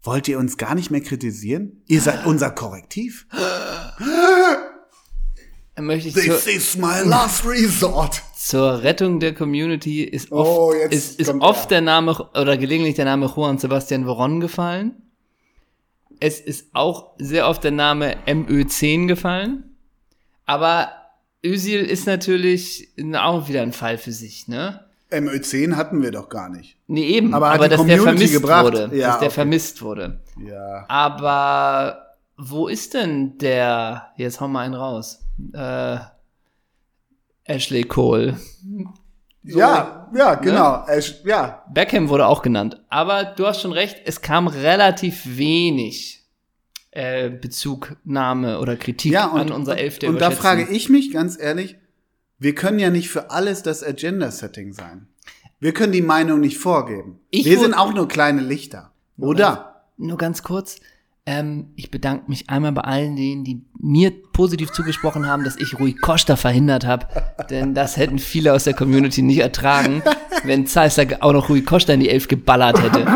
Wollt 0.01 0.27
ihr 0.27 0.37
uns 0.39 0.57
gar 0.57 0.75
nicht 0.75 0.91
mehr 0.91 1.01
kritisieren? 1.01 1.83
Ihr 1.87 2.01
seid 2.01 2.25
unser 2.25 2.49
Korrektiv. 2.51 3.27
Möchte 5.77 6.07
ich 6.07 6.13
zur, 6.15 6.47
is 6.47 6.77
my 6.77 7.01
last 7.03 7.45
resort. 7.45 8.21
zur 8.37 8.81
Rettung 8.83 9.19
der 9.19 9.33
Community 9.33 10.03
ist 10.03 10.31
oft, 10.31 10.49
Oh, 10.49 10.71
ist, 10.71 11.19
ist 11.19 11.29
oft 11.41 11.65
er. 11.65 11.67
der 11.77 11.81
Name 11.81 12.13
oder 12.33 12.57
gelegentlich 12.57 12.95
der 12.95 13.05
Name 13.05 13.25
Juan 13.35 13.57
Sebastian 13.57 14.05
Veron 14.05 14.39
gefallen. 14.39 14.93
Es 16.21 16.39
ist 16.39 16.67
auch 16.73 17.11
sehr 17.17 17.47
oft 17.49 17.63
der 17.65 17.71
Name 17.71 18.15
MÖ10 18.25 19.07
gefallen. 19.07 19.75
Aber 20.45 20.89
Özil 21.45 21.83
ist 21.83 22.07
natürlich 22.07 22.87
auch 23.15 23.47
wieder 23.49 23.61
ein 23.61 23.73
Fall 23.73 23.97
für 23.97 24.13
sich, 24.13 24.47
ne? 24.47 24.79
MÖ10 25.11 25.75
hatten 25.75 26.01
wir 26.01 26.11
doch 26.11 26.29
gar 26.29 26.49
nicht. 26.49 26.77
Nee, 26.87 27.05
eben. 27.07 27.33
Aber 27.33 27.51
Aber, 27.51 27.67
dass 27.67 27.85
der 27.85 27.97
Community 27.97 28.27
vermisst 28.27 28.33
gebracht. 28.33 28.63
wurde. 28.65 28.89
Ja, 28.95 29.07
dass 29.07 29.19
der 29.19 29.27
okay. 29.27 29.29
vermisst 29.35 29.81
wurde. 29.81 30.21
Ja. 30.41 30.85
Aber 30.87 32.15
wo 32.37 32.67
ist 32.69 32.93
denn 32.93 33.37
der, 33.39 34.13
jetzt 34.17 34.39
hau 34.39 34.47
mal 34.47 34.61
einen 34.65 34.73
raus, 34.73 35.19
äh, 35.53 35.97
Ashley 37.43 37.83
Cole. 37.83 38.37
ja, 39.43 40.09
ja, 40.15 40.35
genau. 40.35 40.85
Es- 40.87 41.23
ja, 41.23 41.63
Beckham 41.71 42.09
wurde 42.09 42.27
auch 42.27 42.41
genannt. 42.41 42.81
Aber 42.89 43.23
du 43.23 43.45
hast 43.45 43.61
schon 43.61 43.71
recht, 43.71 43.97
es 44.05 44.21
kam 44.21 44.47
relativ 44.47 45.37
wenig 45.37 46.23
äh, 46.91 47.29
Bezugnahme 47.29 48.59
oder 48.59 48.77
Kritik 48.77 49.11
ja, 49.11 49.27
und, 49.27 49.39
an 49.39 49.51
unser 49.51 49.77
Elf 49.77 49.99
der 49.99 50.09
und 50.09 50.21
da 50.21 50.31
frage 50.31 50.67
ich 50.69 50.89
mich 50.89 51.11
ganz 51.11 51.39
ehrlich, 51.39 51.77
wir 52.39 52.55
können 52.55 52.79
ja 52.79 52.89
nicht 52.89 53.09
für 53.09 53.31
alles 53.31 53.63
das 53.63 53.83
Agenda-Setting 53.83 54.73
sein. 54.73 55.07
Wir 55.59 55.73
können 55.73 55.91
die 55.93 56.01
Meinung 56.01 56.39
nicht 56.41 56.57
vorgeben. 56.57 57.19
Ich 57.29 57.45
wir 57.45 57.59
sind 57.59 57.73
auch 57.73 57.93
nur 57.93 58.07
kleine 58.07 58.41
Lichter. 58.41 58.91
Oder? 59.17 59.83
Nur 59.97 60.17
ganz 60.17 60.43
kurz. 60.43 60.79
Ähm, 61.27 61.69
ich 61.75 61.89
bedanke 61.89 62.25
mich 62.29 62.51
einmal 62.51 62.71
bei 62.71 62.81
allen 62.81 63.15
denen, 63.15 63.43
die 63.43 63.61
mir 63.79 64.11
positiv 64.31 64.71
zugesprochen 64.71 65.27
haben, 65.27 65.43
dass 65.43 65.57
ich 65.57 65.79
Rui 65.79 65.93
Costa 65.93 66.35
verhindert 66.35 66.85
habe. 66.85 67.07
Denn 67.49 67.73
das 67.73 67.97
hätten 67.97 68.19
viele 68.19 68.53
aus 68.53 68.65
der 68.65 68.75
Community 68.75 69.23
nicht 69.23 69.39
ertragen, 69.39 70.03
wenn 70.43 70.67
Zeister 70.67 71.07
auch 71.21 71.33
noch 71.33 71.49
Rui 71.49 71.63
Costa 71.63 71.93
in 71.93 72.01
die 72.01 72.09
Elf 72.09 72.27
geballert 72.27 72.79
hätte. 72.81 73.07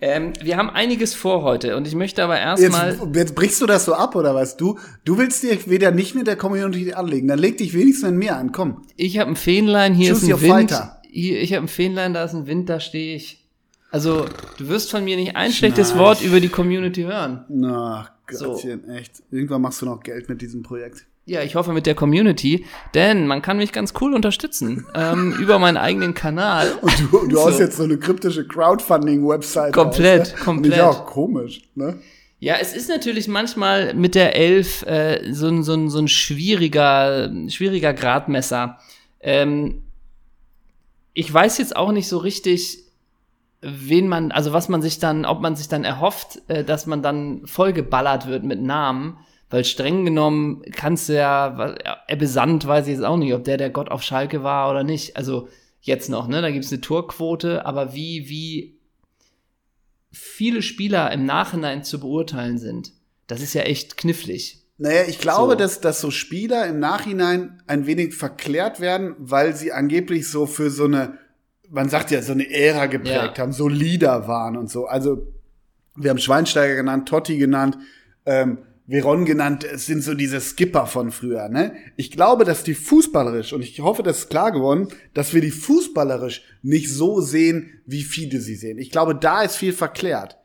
Ähm, 0.00 0.32
wir 0.42 0.58
haben 0.58 0.68
einiges 0.70 1.14
vor 1.14 1.42
heute 1.42 1.76
und 1.76 1.86
ich 1.88 1.94
möchte 1.94 2.22
aber 2.22 2.36
Jetzt, 2.38 2.60
erstmal. 2.60 2.96
jetzt 3.14 3.34
brichst 3.34 3.60
du 3.62 3.66
das 3.66 3.86
so 3.86 3.94
ab, 3.94 4.14
oder 4.14 4.34
was? 4.34 4.56
Du, 4.56 4.78
du 5.04 5.16
willst 5.18 5.42
dir 5.42 5.66
wieder 5.66 5.90
nicht 5.90 6.14
mit 6.14 6.26
der 6.26 6.36
Community 6.36 6.92
anlegen. 6.92 7.26
Dann 7.26 7.38
leg 7.38 7.56
dich 7.56 7.72
wenigstens 7.74 8.10
mit 8.10 8.18
mir 8.18 8.36
an, 8.36 8.52
komm. 8.52 8.82
Ich 8.96 9.18
habe 9.18 9.30
ein 9.30 9.36
Fähnlein, 9.36 9.94
hier 9.94 10.12
Choose 10.12 10.26
ist 10.26 10.34
ein 10.34 10.40
Wind. 10.42 10.70
fighter. 10.70 11.00
hier, 11.10 11.40
ich 11.40 11.52
habe 11.54 11.64
ein 11.64 11.68
Fähnlein, 11.68 12.12
da 12.14 12.22
ist 12.24 12.34
ein 12.34 12.46
Wind, 12.46 12.68
da 12.68 12.78
stehe 12.80 13.16
ich. 13.16 13.47
Also, 13.90 14.26
du 14.58 14.68
wirst 14.68 14.90
von 14.90 15.02
mir 15.04 15.16
nicht 15.16 15.34
ein 15.36 15.50
schlechtes 15.50 15.96
Wort 15.96 16.20
über 16.22 16.40
die 16.40 16.48
Community 16.50 17.02
hören. 17.02 17.44
Na, 17.48 18.08
So. 18.30 18.52
Gottchen, 18.52 18.88
echt. 18.90 19.22
Irgendwann 19.30 19.62
machst 19.62 19.80
du 19.82 19.86
noch 19.86 20.02
Geld 20.02 20.28
mit 20.28 20.42
diesem 20.42 20.62
Projekt. 20.62 21.06
Ja, 21.24 21.42
ich 21.42 21.54
hoffe 21.56 21.72
mit 21.72 21.84
der 21.86 21.94
Community, 21.94 22.64
denn 22.94 23.26
man 23.26 23.42
kann 23.42 23.58
mich 23.58 23.70
ganz 23.72 23.92
cool 24.00 24.14
unterstützen 24.14 24.86
ähm, 24.94 25.32
über 25.40 25.58
meinen 25.58 25.76
eigenen 25.76 26.14
Kanal. 26.14 26.72
Und 26.80 26.98
du, 27.12 27.26
du 27.28 27.36
So. 27.36 27.46
hast 27.46 27.58
jetzt 27.60 27.76
so 27.76 27.82
eine 27.84 27.98
kryptische 27.98 28.46
Crowdfunding-Website. 28.46 29.72
Komplett, 29.74 30.22
aus, 30.22 30.32
ne? 30.32 30.38
komplett. 30.44 30.80
Auch 30.80 31.06
komisch, 31.06 31.62
ne? 31.74 31.98
Ja, 32.40 32.54
es 32.60 32.74
ist 32.74 32.88
natürlich 32.88 33.26
manchmal 33.28 33.94
mit 33.94 34.14
der 34.14 34.36
Elf 34.36 34.82
äh, 34.86 35.32
so, 35.32 35.48
ein- 35.48 35.62
so, 35.64 35.74
ein- 35.74 35.90
so 35.90 35.98
ein 35.98 36.08
schwieriger, 36.08 37.30
schwieriger 37.48 37.92
Gradmesser. 37.92 38.78
Ähm, 39.20 39.82
ich 41.14 41.32
weiß 41.32 41.58
jetzt 41.58 41.74
auch 41.76 41.90
nicht 41.92 42.06
so 42.08 42.18
richtig, 42.18 42.84
wen 43.60 44.08
man, 44.08 44.30
also 44.32 44.52
was 44.52 44.68
man 44.68 44.82
sich 44.82 44.98
dann, 44.98 45.24
ob 45.24 45.40
man 45.40 45.56
sich 45.56 45.68
dann 45.68 45.84
erhofft, 45.84 46.40
äh, 46.48 46.64
dass 46.64 46.86
man 46.86 47.02
dann 47.02 47.46
vollgeballert 47.46 48.26
wird 48.26 48.44
mit 48.44 48.60
Namen, 48.60 49.18
weil 49.50 49.64
streng 49.64 50.04
genommen 50.04 50.62
kannst 50.72 51.08
du 51.08 51.16
ja, 51.16 51.74
Ebbe 52.06 52.26
Sand 52.26 52.66
weiß 52.66 52.86
ich 52.86 52.94
jetzt 52.94 53.04
auch 53.04 53.16
nicht, 53.16 53.32
ob 53.34 53.44
der 53.44 53.56
der 53.56 53.70
Gott 53.70 53.90
auf 53.90 54.02
Schalke 54.02 54.42
war 54.42 54.70
oder 54.70 54.84
nicht. 54.84 55.16
Also 55.16 55.48
jetzt 55.80 56.10
noch, 56.10 56.28
ne? 56.28 56.42
Da 56.42 56.50
gibt's 56.50 56.70
eine 56.70 56.80
Torquote, 56.82 57.64
aber 57.64 57.94
wie, 57.94 58.28
wie 58.28 58.78
viele 60.12 60.62
Spieler 60.62 61.10
im 61.12 61.24
Nachhinein 61.24 61.82
zu 61.82 62.00
beurteilen 62.00 62.58
sind, 62.58 62.92
das 63.26 63.40
ist 63.40 63.54
ja 63.54 63.62
echt 63.62 63.96
knifflig. 63.96 64.64
Naja, 64.76 65.02
ich 65.08 65.18
glaube, 65.18 65.52
So. 65.52 65.58
dass, 65.58 65.80
dass 65.80 66.00
so 66.00 66.10
Spieler 66.10 66.66
im 66.66 66.78
Nachhinein 66.78 67.62
ein 67.66 67.86
wenig 67.86 68.14
verklärt 68.14 68.80
werden, 68.80 69.16
weil 69.18 69.56
sie 69.56 69.72
angeblich 69.72 70.30
so 70.30 70.46
für 70.46 70.70
so 70.70 70.84
eine, 70.84 71.18
man 71.70 71.88
sagt 71.88 72.10
ja, 72.10 72.22
so 72.22 72.32
eine 72.32 72.50
Ära 72.50 72.86
geprägt 72.86 73.36
Ja. 73.36 73.38
haben, 73.38 73.52
so 73.52 73.68
Leader 73.68 74.26
waren 74.28 74.56
und 74.56 74.70
so. 74.70 74.86
Also, 74.86 75.26
wir 75.96 76.10
haben 76.10 76.18
Schweinsteiger 76.18 76.76
genannt, 76.76 77.08
Totti 77.08 77.38
genannt, 77.38 77.76
ähm, 78.26 78.58
Veron 78.86 79.26
genannt, 79.26 79.64
es 79.64 79.84
sind 79.84 80.02
so 80.02 80.14
diese 80.14 80.40
Skipper 80.40 80.86
von 80.86 81.10
früher, 81.10 81.50
ne? 81.50 81.74
Ich 81.96 82.10
glaube, 82.10 82.44
dass 82.44 82.64
die 82.64 82.72
fußballerisch, 82.74 83.52
und 83.52 83.60
ich 83.60 83.80
hoffe, 83.80 84.02
das 84.02 84.20
ist 84.20 84.30
klar 84.30 84.50
geworden, 84.50 84.88
dass 85.12 85.34
wir 85.34 85.42
die 85.42 85.50
fußballerisch 85.50 86.42
nicht 86.62 86.90
so 86.90 87.20
sehen, 87.20 87.80
wie 87.84 88.02
viele 88.02 88.40
sie 88.40 88.54
sehen. 88.54 88.78
Ich 88.78 88.90
glaube, 88.90 89.14
da 89.14 89.42
ist 89.42 89.56
viel 89.56 89.74
verklärt. 89.74 90.38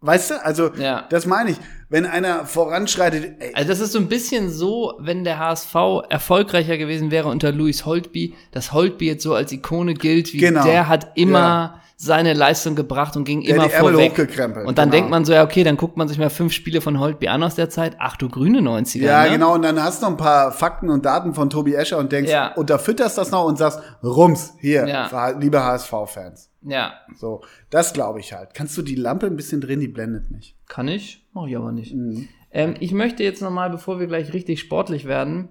Weißt 0.00 0.30
du? 0.30 0.44
Also, 0.44 0.70
Ja. 0.76 1.04
das 1.10 1.26
meine 1.26 1.50
ich. 1.52 1.56
Wenn 1.88 2.04
einer 2.04 2.46
voranschreitet, 2.46 3.36
ey, 3.38 3.54
Also 3.54 3.68
das 3.68 3.80
ist 3.80 3.92
so 3.92 3.98
ein 3.98 4.08
bisschen 4.08 4.50
so, 4.50 4.94
wenn 4.98 5.24
der 5.24 5.38
HSV 5.38 5.74
erfolgreicher 6.10 6.76
gewesen 6.78 7.10
wäre 7.10 7.28
unter 7.28 7.52
Louis 7.52 7.86
Holtby, 7.86 8.34
dass 8.52 8.72
Holtby 8.72 9.06
jetzt 9.06 9.22
so 9.22 9.34
als 9.34 9.52
Ikone 9.52 9.94
gilt, 9.94 10.32
wie 10.32 10.38
Genau. 10.38 10.64
der 10.64 10.88
hat 10.88 11.12
immer 11.14 11.38
Ja. 11.38 11.80
seine 11.96 12.34
Leistung 12.34 12.74
gebracht 12.74 13.16
und 13.16 13.24
ging 13.24 13.40
Der 13.42 13.54
immer 13.54 13.68
die 13.68 13.72
Ärmel 13.72 13.92
vorweg. 13.94 14.10
hochgekrempelt, 14.12 14.66
Und 14.66 14.78
dann 14.78 14.90
genau. 14.90 14.96
denkt 14.96 15.10
man 15.10 15.24
so, 15.24 15.32
ja 15.32 15.44
okay, 15.44 15.62
dann 15.64 15.76
guckt 15.76 15.96
man 15.96 16.08
sich 16.08 16.18
mal 16.18 16.28
fünf 16.28 16.52
Spiele 16.52 16.80
von 16.80 16.98
Holtby 17.00 17.28
an 17.28 17.42
aus 17.44 17.54
der 17.54 17.70
Zeit. 17.70 17.96
Ach 18.00 18.16
du 18.16 18.28
grüne 18.28 18.60
90er. 18.60 19.04
Ja, 19.06 19.22
ne? 19.24 19.30
genau. 19.30 19.54
Und 19.54 19.62
dann 19.62 19.80
hast 19.82 20.02
du 20.02 20.06
noch 20.06 20.10
ein 20.12 20.16
paar 20.18 20.50
Fakten 20.52 20.90
und 20.90 21.06
Daten 21.06 21.34
von 21.34 21.48
Tobi 21.50 21.74
Escher 21.74 21.98
und 21.98 22.10
denkst, 22.12 22.30
Ja. 22.30 22.48
unterfütterst 22.54 23.16
das 23.16 23.30
noch 23.30 23.44
und 23.44 23.56
sagst, 23.58 23.78
Rums, 24.02 24.54
hier, 24.60 24.86
Ja. 24.88 25.08
ver- 25.08 25.36
liebe 25.38 25.62
HSV-Fans. 25.62 26.50
Ja, 26.68 26.94
So, 27.16 27.42
das 27.70 27.92
glaube 27.92 28.20
ich 28.20 28.32
halt. 28.32 28.52
Kannst 28.54 28.76
du 28.76 28.82
die 28.82 28.96
Lampe 28.96 29.26
ein 29.26 29.36
bisschen 29.36 29.60
drehen, 29.60 29.80
die 29.80 29.88
blendet 29.88 30.30
nicht. 30.30 30.56
kann 30.68 30.88
ich, 30.88 31.24
mache 31.32 31.48
ich 31.48 31.56
aber 31.56 31.70
nicht. 31.72 31.94
Mhm. 31.94 32.28
Ähm, 32.50 32.74
ich 32.80 32.92
möchte 32.92 33.22
jetzt 33.22 33.40
noch 33.42 33.50
mal, 33.50 33.70
bevor 33.70 34.00
wir 34.00 34.06
gleich 34.06 34.32
richtig 34.32 34.60
sportlich 34.60 35.04
werden, 35.04 35.48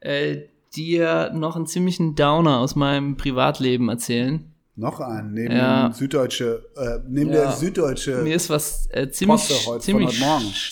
äh, 0.00 0.42
dir 0.76 1.30
noch 1.34 1.56
einen 1.56 1.66
ziemlichen 1.66 2.14
Downer 2.14 2.58
aus 2.58 2.76
meinem 2.76 3.16
Privatleben 3.16 3.88
erzählen. 3.88 4.52
Noch 4.76 5.00
einen, 5.00 5.32
neben 5.32 5.56
Ja. 5.56 5.90
Süddeutsche, 5.92 6.66
äh, 6.76 6.98
neben 7.08 7.30
Ja. 7.30 7.42
der 7.44 7.52
Süddeutsche. 7.52 8.18
Mir 8.22 8.36
ist 8.36 8.50
was 8.50 8.88
äh, 8.92 9.10
ziemlich, 9.10 9.50
ziemlich, 9.80 10.22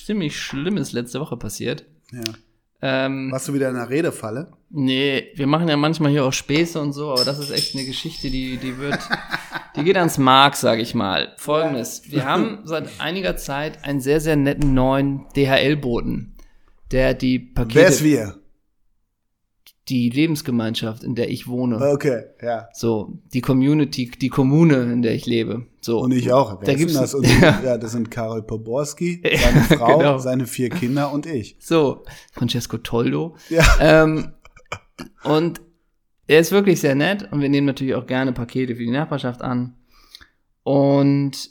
ziemlich 0.04 0.38
Schlimmes 0.38 0.92
letzte 0.92 1.18
Woche 1.20 1.36
passiert. 1.36 1.84
ja. 2.12 2.20
Ähm, 2.82 3.30
Warst 3.32 3.48
du 3.48 3.54
wieder 3.54 3.68
in 3.68 3.74
der 3.74 3.88
Redefalle? 3.88 4.52
nee, 4.70 5.28
wir 5.34 5.46
machen 5.46 5.68
ja 5.68 5.76
manchmal 5.76 6.10
hier 6.10 6.24
auch 6.24 6.32
Späße 6.32 6.80
und 6.80 6.92
so, 6.92 7.12
aber 7.12 7.24
das 7.24 7.38
ist 7.38 7.50
echt 7.50 7.74
eine 7.74 7.86
Geschichte, 7.86 8.30
die, 8.30 8.58
die 8.58 8.78
wird, 8.78 8.98
die 9.76 9.84
geht 9.84 9.96
ans 9.96 10.18
Mark, 10.18 10.56
sag 10.56 10.78
ich 10.80 10.94
mal. 10.94 11.34
Folgendes. 11.38 12.02
Wir 12.10 12.24
haben 12.26 12.58
seit 12.64 13.00
einiger 13.00 13.36
Zeit 13.36 13.84
einen 13.84 14.00
sehr, 14.00 14.20
sehr 14.20 14.36
netten 14.36 14.74
neuen 14.74 15.24
DHL-Boten, 15.36 16.34
der 16.90 17.14
die 17.14 17.38
Pakete, 17.38 17.74
Wer 17.76 17.88
ist 17.88 18.04
wir? 18.04 18.34
Die 19.88 20.10
Lebensgemeinschaft, 20.10 21.04
in 21.04 21.14
der 21.14 21.30
ich 21.30 21.46
wohne, 21.46 21.76
Okay, 21.80 22.24
ja. 22.42 22.68
so, 22.72 23.18
die 23.32 23.40
Community, 23.40 24.10
die 24.10 24.28
Kommune, 24.28 24.82
in 24.92 25.02
der 25.02 25.14
ich 25.14 25.26
lebe, 25.26 25.66
so. 25.80 26.00
Und 26.00 26.10
ich 26.12 26.32
auch. 26.32 26.60
Wer 26.60 26.66
Da 26.66 26.74
gibt's- 26.74 26.94
das? 26.94 27.14
Und, 27.14 27.24
ja. 27.40 27.78
das 27.78 27.92
sind 27.92 28.10
Karol 28.10 28.42
Poborski, 28.42 29.22
seine 29.22 29.60
Frau, 29.78 29.98
genau. 29.98 30.18
seine 30.18 30.46
vier 30.48 30.70
Kinder 30.70 31.12
und 31.12 31.26
ich. 31.26 31.56
So, 31.60 32.02
Francesco 32.32 32.78
Toldo. 32.78 33.36
Ja. 33.48 33.64
Ähm, 33.80 34.32
und 35.22 35.60
er 36.26 36.40
ist 36.40 36.50
wirklich 36.50 36.80
sehr 36.80 36.96
nett 36.96 37.28
und 37.30 37.40
wir 37.40 37.48
nehmen 37.48 37.66
natürlich 37.68 37.94
auch 37.94 38.06
gerne 38.06 38.32
Pakete 38.32 38.74
für 38.74 38.82
die 38.82 38.90
Nachbarschaft 38.90 39.42
an. 39.42 39.76
Und 40.64 41.48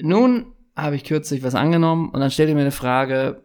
nun 0.00 0.46
habe 0.74 0.96
ich 0.96 1.04
kürzlich 1.04 1.42
was 1.42 1.54
angenommen 1.54 2.08
und 2.08 2.20
dann 2.20 2.30
stellt 2.30 2.48
er 2.48 2.54
mir 2.54 2.62
eine 2.62 2.70
Frage, 2.70 3.44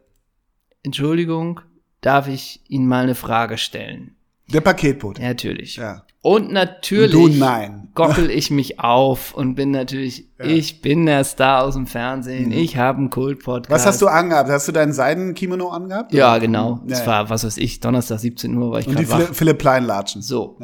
Entschuldigung, 0.83 1.59
darf 2.07 2.27
ich 2.27 2.61
Ihnen 2.69 2.87
mal 2.87 3.03
eine 3.03 3.15
Frage 3.15 3.57
stellen? 3.57 4.15
Der 4.51 4.61
Paketbote. 4.61 5.21
Ja, 5.21 5.27
natürlich. 5.29 5.75
Ja. 5.75 6.03
Und 6.21 6.51
natürlich 6.51 7.11
Du 7.11 7.27
nein. 7.27 7.89
gockel 7.95 8.29
ich 8.31 8.49
mich 8.49 8.79
auf 8.79 9.33
und 9.33 9.55
bin 9.55 9.71
natürlich, 9.71 10.25
Ja. 10.39 10.45
Mhm. 10.45 10.51
ich 10.51 10.81
bin 10.81 11.05
der 11.05 11.23
Star 11.25 11.63
aus 11.63 11.75
dem 11.75 11.85
Fernsehen, 11.85 12.51
ich 12.51 12.77
habe 12.77 12.99
einen 12.99 13.09
Kult-Podcast. 13.09 13.69
Was 13.69 13.85
hast 13.85 14.01
du 14.01 14.07
angehabt? 14.07 14.49
Hast 14.49 14.67
du 14.67 14.71
deinen 14.71 14.93
Seidenkimono 14.93 15.69
angehabt? 15.69 16.13
Ja, 16.13 16.37
genau. 16.37 16.81
Es 16.87 16.99
ja. 16.99 17.05
war, 17.07 17.29
was 17.29 17.43
weiß 17.43 17.57
ich, 17.57 17.81
Donnerstag 17.81 18.19
17 18.19 18.55
Uhr 18.55 18.71
war 18.71 18.79
ich 18.79 18.87
Und 18.87 18.97
die 18.97 19.05
Philipp, 19.05 19.57
Pleinlatschen. 19.59 20.21
So. 20.21 20.57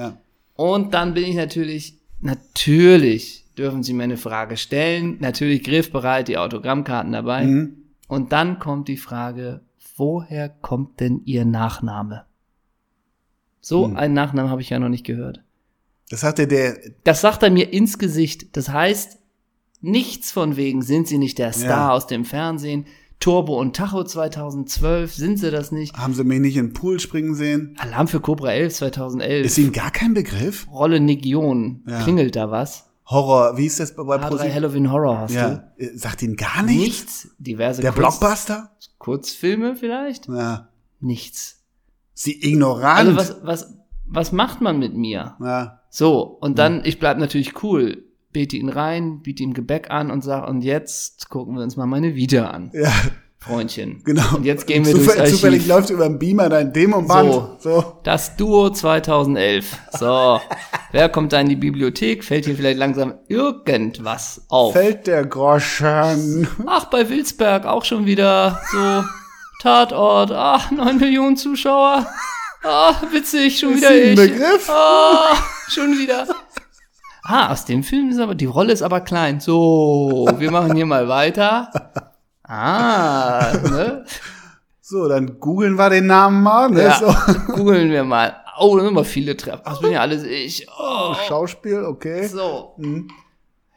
Und 0.56 0.94
dann 0.94 1.14
bin 1.14 1.26
ich 1.26 1.36
natürlich, 1.36 2.00
natürlich 2.22 3.46
dürfen 3.58 3.84
Sie 3.84 3.94
mir 3.94 4.04
eine 4.04 4.18
Frage 4.18 4.58
stellen. 4.58 5.18
Natürlich 5.20 5.64
griffbereit, 5.64 6.28
die 6.28 6.38
Autogrammkarten 6.38 7.12
dabei. 7.12 7.46
Mhm. 7.46 7.78
Und 8.08 8.32
dann 8.32 8.60
kommt 8.60 8.88
die 8.88 8.98
Frage, 8.98 9.62
woher 9.96 10.50
kommt 10.50 11.00
denn 11.00 11.22
Ihr 11.26 11.46
Nachname? 11.46 12.26
So 13.62 13.86
Hm. 13.86 13.96
einen 13.98 14.14
Nachnamen 14.14 14.52
habe 14.52 14.62
ich 14.62 14.70
ja 14.70 14.80
noch 14.80 14.90
nicht 14.90 15.06
gehört. 15.06 15.42
Das 16.10 16.24
hatte 16.24 16.48
der, 16.48 16.78
Das 17.04 17.22
sagt 17.22 17.44
er 17.44 17.50
mir 17.50 17.72
ins 17.72 17.98
Gesicht. 17.98 18.56
Das 18.58 18.70
heißt, 18.70 19.20
nichts 19.82 20.32
von 20.32 20.56
wegen 20.58 20.82
sind 20.82 21.08
Sie 21.08 21.18
nicht 21.18 21.38
der 21.38 21.54
Star 21.54 21.90
Ja. 21.90 21.92
aus 21.94 22.08
dem 22.08 22.26
Fernsehen. 22.26 22.86
Turbo 23.20 23.58
und 23.58 23.74
Tacho 23.76 24.04
2012, 24.04 25.14
sind 25.14 25.38
Sie 25.38 25.50
das 25.50 25.72
nicht? 25.72 25.96
haben 25.96 26.14
sie 26.14 26.26
mich 26.26 26.42
nicht 26.42 26.58
in 26.58 26.68
den 26.68 26.74
Pool 26.74 27.00
springen 27.00 27.36
sehen? 27.36 27.76
Alarm 27.80 28.10
für 28.10 28.20
Cobra 28.20 28.52
11 28.52 28.74
2011. 28.76 29.46
Ist 29.46 29.58
Ihnen 29.58 29.72
gar 29.72 29.92
kein 29.92 30.14
Begriff? 30.14 30.68
Rolle 30.70 31.00
Negion. 31.00 31.84
Ja. 31.88 32.04
Klingelt 32.04 32.36
da 32.36 32.52
was? 32.52 32.90
Horror, 33.06 33.58
wie 33.58 33.66
ist 33.66 33.80
das 33.80 33.96
bei 33.96 34.04
H3 34.04 34.28
ProSieben? 34.30 34.54
Halloween 34.54 34.92
Horror 34.92 35.18
hast 35.20 35.34
Ja, 35.34 35.72
äh, 35.78 35.90
sagt 35.98 36.22
Ihnen 36.22 36.36
gar 36.36 36.64
nichts? 36.64 37.26
Nichts. 37.26 37.36
Diverse 37.38 37.82
Der 37.82 37.92
Kurz- 37.92 38.20
Blockbuster? 38.20 38.72
Kurzfilme 38.98 39.76
vielleicht? 39.76 40.28
Ja. 40.28 40.70
Nichts. 41.00 41.62
Sie 42.14 42.42
ignorant. 42.50 43.10
Also 43.10 43.16
was, 43.18 43.36
was, 43.44 43.78
was 44.06 44.32
macht 44.32 44.62
man 44.62 44.80
mit 44.80 44.96
mir? 44.96 45.36
ja. 45.40 45.80
So, 45.90 46.22
und 46.24 46.58
dann, 46.58 46.84
ich 46.86 46.98
bleib 46.98 47.20
natürlich 47.20 47.62
cool. 47.64 48.06
Bete 48.32 48.58
ihn 48.58 48.70
rein, 48.70 49.22
biete 49.22 49.44
ihm 49.44 49.54
Gebäck 49.54 49.92
an 49.92 50.10
und 50.10 50.24
sag, 50.24 50.48
und 50.50 50.62
jetzt 50.64 51.30
gucken 51.30 51.56
wir 51.56 51.62
uns 51.62 51.76
mal 51.78 51.86
meine 51.86 52.16
Vita 52.16 52.48
an, 52.48 52.72
ja, 52.74 52.92
Freundchen. 53.44 54.02
genau. 54.06 54.36
Und 54.36 54.46
jetzt 54.46 54.66
gehen 54.68 54.86
wir 54.86 54.94
Zufall, 54.94 55.06
durchs 55.06 55.20
Archiv. 55.20 55.36
Zufällig 55.36 55.68
läuft 55.68 55.90
über 55.90 56.08
den 56.08 56.18
Beamer 56.18 56.50
dein 56.50 56.72
Demoband. 56.72 57.32
So. 57.32 57.58
So. 57.60 58.00
Das 58.04 58.36
Duo 58.38 58.70
2011. 58.70 59.66
So, 60.00 60.40
wer 60.92 61.10
kommt 61.10 61.34
da 61.34 61.42
in 61.42 61.50
die 61.50 61.56
Bibliothek? 61.56 62.24
Fällt 62.24 62.46
hier 62.46 62.56
vielleicht 62.56 62.78
langsam 62.78 63.16
irgendwas 63.28 64.46
auf? 64.50 64.74
Fällt 64.74 65.08
der 65.08 65.26
Groschen. 65.26 66.48
Ach, 66.66 66.86
bei 66.86 67.10
Wilsberg 67.10 67.66
auch 67.66 67.84
schon 67.84 68.06
wieder 68.06 68.62
so 68.72 69.04
Tatort. 69.62 70.32
Ach, 70.32 70.72
neun 70.72 70.98
Millionen 70.98 71.36
Zuschauer. 71.38 72.06
Ah, 72.64 72.94
witzig, 73.12 73.60
schon 73.60 73.74
Ist 73.74 73.78
wieder 73.78 73.94
ich. 73.94 74.16
Begriff? 74.16 74.70
Ah, 74.70 75.36
schon 75.68 75.98
wieder. 75.98 76.26
Ah, 77.26 77.52
aus 77.52 77.66
dem 77.66 77.84
Film 77.84 78.10
ist 78.10 78.20
aber, 78.20 78.36
die 78.36 78.46
Rolle 78.46 78.74
ist 78.74 78.82
aber 78.82 79.02
klein. 79.02 79.40
So, 79.40 80.28
wir 80.38 80.52
machen 80.52 80.76
hier 80.76 80.86
mal 80.86 81.08
weiter. 81.08 81.70
Ah, 82.44 83.52
ne? 83.64 84.06
So, 84.86 85.08
dann 85.08 85.40
googeln 85.40 85.76
wir 85.76 85.90
den 85.90 86.08
Namen 86.08 86.44
mal. 86.44 86.70
Ne? 86.70 86.84
Ja, 86.84 87.00
So. 87.00 87.34
googeln 87.54 87.90
wir 87.90 88.04
mal. 88.04 88.36
Oh, 88.60 88.76
da 88.76 88.84
sind 88.84 88.92
immer 88.92 89.06
viele 89.06 89.36
Treffen. 89.38 89.62
Ach, 89.64 89.72
das 89.72 89.80
bin 89.82 89.94
ja 89.94 90.02
alles 90.02 90.24
ich. 90.24 90.68
Oh, 90.78 91.14
Schauspiel, 91.28 91.86
okay. 91.86 92.28
so. 92.28 92.74
Mhm. 92.78 93.08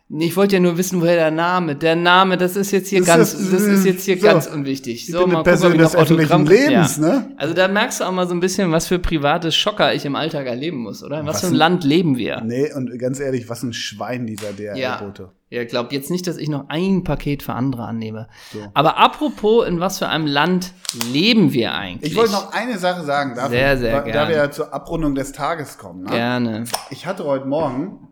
Ich 0.09 0.37
wollte 0.37 0.55
ja 0.55 0.61
nur 0.61 0.79
wissen, 0.79 1.01
woher 1.01 1.16
der 1.16 1.31
Name. 1.33 1.75
Der 1.75 1.97
Name, 1.97 2.37
das 2.37 2.55
ist 2.55 2.71
jetzt 2.71 2.88
hier 2.90 3.01
Das 3.01 3.09
ganz, 3.09 3.35
ist- 3.35 3.53
das 3.53 3.62
ist 3.62 3.85
jetzt 3.85 4.05
hier 4.05 4.16
so. 4.19 4.27
ganz 4.27 4.47
unwichtig. 4.47 5.09
Ich 5.09 5.12
bin 5.12 5.25
eine 5.35 5.42
Person 5.42 5.73
ob 5.73 5.75
ich 5.75 5.81
des 5.83 5.92
noch 5.95 6.01
Autogramm- 6.01 6.47
Lebens, 6.47 6.99
ne? 6.99 7.33
Also 7.37 7.55
da 7.55 7.66
merkst 7.66 7.99
du 8.01 8.05
auch 8.05 8.12
mal 8.12 8.29
so 8.29 8.33
ein 8.35 8.38
bisschen, 8.38 8.71
was 8.71 8.87
für 8.87 9.01
private 9.01 9.51
Schocker 9.51 9.95
ich 9.95 10.05
im 10.05 10.14
Alltag 10.14 10.47
erleben 10.47 10.79
muss, 10.79 11.03
oder? 11.03 11.19
In 11.21 11.27
was, 11.27 11.35
Was 11.37 11.40
für 11.40 11.47
ein 11.49 11.55
ein- 11.55 11.57
Land 11.57 11.83
leben 11.85 12.16
wir? 12.16 12.40
Nee, 12.42 12.73
und 12.73 12.97
ganz 13.01 13.19
ehrlich, 13.19 13.49
was 13.49 13.64
ein 13.64 13.73
Schwein 13.73 14.27
dieser 14.29 14.51
Ja. 14.77 14.97
DRL-Bote. 14.97 15.31
Ja, 15.49 15.64
glaubt 15.64 15.92
jetzt 15.92 16.11
nicht, 16.11 16.27
dass 16.27 16.38
ich 16.38 16.49
noch 16.49 16.69
ein 16.69 17.05
Paket 17.05 17.42
für 17.45 17.53
andere 17.53 17.85
annehme. 17.85 18.27
So. 18.53 18.59
Aber 18.75 18.99
apropos, 18.99 19.66
in 19.66 19.79
was 19.79 19.99
für 19.99 20.09
einem 20.09 20.27
Land 20.27 20.73
leben 21.12 21.53
wir 21.53 21.73
eigentlich? 21.75 22.12
Ich 22.12 22.19
wollte 22.19 22.33
noch 22.33 22.53
eine 22.53 22.79
Sache 22.79 23.05
sagen, 23.05 23.35
darf 23.37 23.51
Sehr, 23.51 23.77
sehr 23.79 23.92
da, 23.92 24.01
gerne. 24.03 24.12
Da 24.21 24.29
wir 24.29 24.37
ja 24.37 24.51
zur 24.51 24.75
Abrundung 24.75 25.14
des 25.14 25.31
Tages 25.31 25.79
kommen. 25.79 26.03
Ne? 26.03 26.11
Gerne. 26.11 26.64
Ich 26.90 27.07
hatte 27.07 27.25
heute 27.25 27.47
Morgen, 27.47 28.06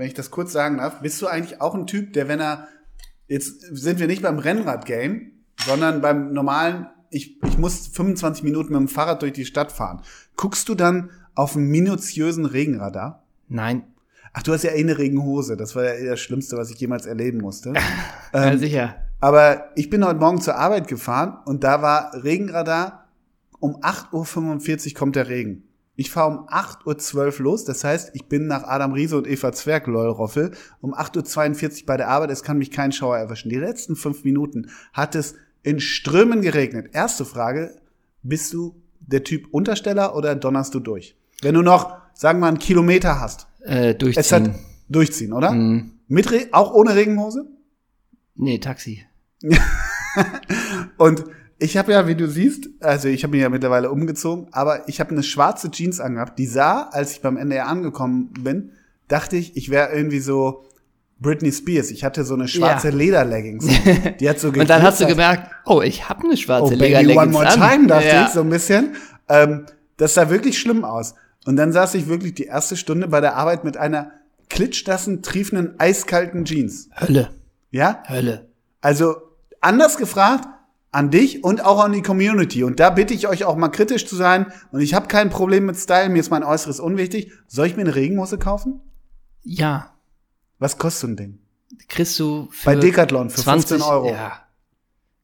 wenn 0.00 0.06
ich 0.06 0.14
das 0.14 0.30
kurz 0.30 0.52
sagen 0.52 0.78
darf, 0.78 1.00
bist 1.00 1.20
du 1.20 1.26
eigentlich 1.26 1.60
auch 1.60 1.74
ein 1.74 1.86
Typ, 1.86 2.14
der, 2.14 2.26
wenn 2.26 2.40
er, 2.40 2.68
jetzt 3.28 3.60
sind 3.60 4.00
wir 4.00 4.06
nicht 4.06 4.22
beim 4.22 4.38
Rennrad-Game, 4.38 5.32
sondern 5.66 6.00
beim 6.00 6.32
normalen, 6.32 6.86
ich, 7.10 7.38
ich 7.44 7.58
muss 7.58 7.88
25 7.88 8.42
Minuten 8.42 8.72
mit 8.72 8.80
dem 8.80 8.88
Fahrrad 8.88 9.20
durch 9.20 9.34
die 9.34 9.44
Stadt 9.44 9.70
fahren. 9.70 10.00
Guckst 10.36 10.70
du 10.70 10.74
dann 10.74 11.10
auf 11.34 11.54
einen 11.54 11.68
minutiösen 11.68 12.46
Regenradar? 12.46 13.24
Nein. 13.48 13.82
Ach, 14.32 14.42
du 14.42 14.54
hast 14.54 14.62
ja 14.62 14.70
eh 14.70 14.80
eine 14.80 14.96
Regenhose. 14.96 15.58
Das 15.58 15.76
war 15.76 15.84
ja 15.84 15.92
eh 15.92 16.06
das 16.06 16.20
Schlimmste, 16.20 16.56
was 16.56 16.70
ich 16.70 16.80
jemals 16.80 17.04
erleben 17.04 17.38
musste. 17.38 17.74
ja, 18.32 18.56
sicher. 18.56 18.96
Aber 19.20 19.70
ich 19.76 19.90
bin 19.90 20.02
heute 20.02 20.18
Morgen 20.18 20.40
zur 20.40 20.56
Arbeit 20.56 20.88
gefahren 20.88 21.36
und 21.44 21.62
da 21.62 21.82
war 21.82 22.24
Regenradar. 22.24 23.08
Um 23.58 23.82
8.45 23.82 24.86
Uhr 24.86 24.94
kommt 24.94 25.16
der 25.16 25.28
Regen. 25.28 25.64
Ich 26.00 26.10
fahre 26.10 26.30
um 26.30 26.48
8.12 26.48 27.40
Uhr 27.40 27.44
los. 27.44 27.66
Das 27.66 27.84
heißt, 27.84 28.12
ich 28.14 28.24
bin 28.24 28.46
nach 28.46 28.62
Adam 28.62 28.94
Riese 28.94 29.18
und 29.18 29.26
Eva 29.26 29.52
Zwerg, 29.52 29.86
lol, 29.86 30.08
Roffel, 30.08 30.52
um 30.80 30.94
8.42 30.94 31.80
Uhr 31.82 31.86
bei 31.86 31.98
der 31.98 32.08
Arbeit. 32.08 32.30
Es 32.30 32.42
kann 32.42 32.56
mich 32.56 32.70
kein 32.70 32.90
Schauer 32.90 33.18
erwischen. 33.18 33.50
Die 33.50 33.56
letzten 33.56 33.96
fünf 33.96 34.24
Minuten 34.24 34.70
hat 34.94 35.14
es 35.14 35.34
in 35.62 35.78
Strömen 35.78 36.40
geregnet. 36.40 36.88
Erste 36.94 37.26
Frage, 37.26 37.76
bist 38.22 38.54
du 38.54 38.80
der 39.00 39.24
Typ 39.24 39.48
Untersteller 39.50 40.16
oder 40.16 40.34
donnerst 40.36 40.74
du 40.74 40.80
durch? 40.80 41.16
Wenn 41.42 41.54
du 41.54 41.60
noch, 41.60 41.98
sagen 42.14 42.38
wir 42.38 42.44
mal, 42.44 42.48
einen 42.48 42.58
Kilometer 42.58 43.20
hast. 43.20 43.46
Äh, 43.60 43.90
Es 43.90 44.32
hat 44.32 44.46
durchziehen. 44.46 44.54
durchziehen, 44.88 45.32
oder? 45.34 45.50
Mhm. 45.52 45.98
Mit 46.08 46.32
Re 46.32 46.46
auch 46.52 46.72
ohne 46.72 46.94
Regenhose? 46.94 47.44
Nee, 48.36 48.56
Taxi. 48.56 49.04
Und 50.96 51.24
ich 51.60 51.76
habe 51.76 51.92
ja, 51.92 52.08
wie 52.08 52.14
du 52.14 52.26
siehst, 52.26 52.68
also 52.80 53.08
ich 53.08 53.22
habe 53.22 53.32
mich 53.32 53.42
ja 53.42 53.48
mittlerweile 53.48 53.90
umgezogen, 53.90 54.48
aber 54.52 54.88
ich 54.88 54.98
habe 54.98 55.10
eine 55.10 55.22
schwarze 55.22 55.70
Jeans 55.70 56.00
angehabt, 56.00 56.38
die 56.38 56.46
sah, 56.46 56.88
als 56.90 57.12
ich 57.12 57.20
beim 57.20 57.36
NDR 57.36 57.66
angekommen 57.68 58.32
bin, 58.40 58.72
dachte 59.08 59.36
ich, 59.36 59.56
ich 59.56 59.70
wäre 59.70 59.92
irgendwie 59.92 60.20
so 60.20 60.64
Britney 61.20 61.52
Spears. 61.52 61.90
Ich 61.90 62.02
hatte 62.02 62.24
so 62.24 62.34
eine 62.34 62.48
schwarze 62.48 62.88
Ja. 62.88 62.94
Lederleggings. 62.94 63.66
Die 64.18 64.28
hat 64.28 64.40
so 64.40 64.48
Und 64.56 64.70
dann 64.70 64.82
hast 64.82 65.00
du 65.00 65.06
gemerkt, 65.06 65.50
oh, 65.66 65.82
ich 65.82 66.08
habe 66.08 66.24
eine 66.24 66.32
oh 66.32 66.36
schwarze 66.36 66.76
baby, 66.76 66.84
Lederleggings 66.94 67.22
one 67.22 67.30
more 67.32 67.46
an. 67.46 67.54
time, 67.70 67.86
dachte 67.86 68.06
ja. 68.06 68.24
ich 68.26 68.30
so 68.32 68.40
ein 68.40 68.48
bisschen. 68.50 68.94
Ähm, 69.28 69.66
das 69.98 70.14
sah 70.14 70.30
wirklich 70.30 70.58
schlimm 70.58 70.84
aus. 70.84 71.14
Und 71.44 71.56
dann 71.56 71.72
saß 71.72 71.94
ich 71.94 72.08
wirklich 72.08 72.34
die 72.34 72.44
erste 72.44 72.76
Stunde 72.76 73.06
bei 73.08 73.20
der 73.20 73.36
Arbeit 73.36 73.64
mit 73.64 73.76
einer 73.76 74.12
klitschnassen, 74.48 75.22
triefenden, 75.22 75.74
eiskalten 75.78 76.46
Jeans. 76.46 76.88
Hölle, 76.98 77.30
Ja? 77.70 78.02
Hölle. 78.08 78.48
Also 78.80 79.16
anders 79.60 79.98
gefragt 79.98 80.48
an 80.92 81.10
dich 81.10 81.44
und 81.44 81.64
auch 81.64 81.82
an 81.84 81.92
die 81.92 82.02
Community. 82.02 82.64
Und 82.64 82.80
da 82.80 82.90
bitte 82.90 83.14
ich 83.14 83.28
euch 83.28 83.44
auch 83.44 83.56
mal 83.56 83.68
kritisch 83.68 84.06
zu 84.06 84.16
sein. 84.16 84.46
Und 84.72 84.80
ich 84.80 84.94
habe 84.94 85.06
kein 85.06 85.30
Problem 85.30 85.66
mit 85.66 85.76
Style, 85.76 86.08
mir 86.08 86.18
ist 86.20 86.30
mein 86.30 86.42
Äußeres 86.42 86.80
unwichtig. 86.80 87.30
Soll 87.46 87.66
ich 87.66 87.76
mir 87.76 87.82
eine 87.82 87.94
Regenhose 87.94 88.38
kaufen? 88.38 88.80
Ja, 89.42 89.92
Was 90.58 90.78
kostet 90.78 91.00
so 91.00 91.06
ein 91.08 91.16
Ding? 91.16 91.38
kriegst 91.88 92.18
du 92.18 92.48
Bei 92.64 92.74
Decathlon 92.76 93.30
für 93.30 93.40
20 93.40 93.68
15 93.78 93.82
Euro. 93.90 94.10
Ja. 94.10 94.32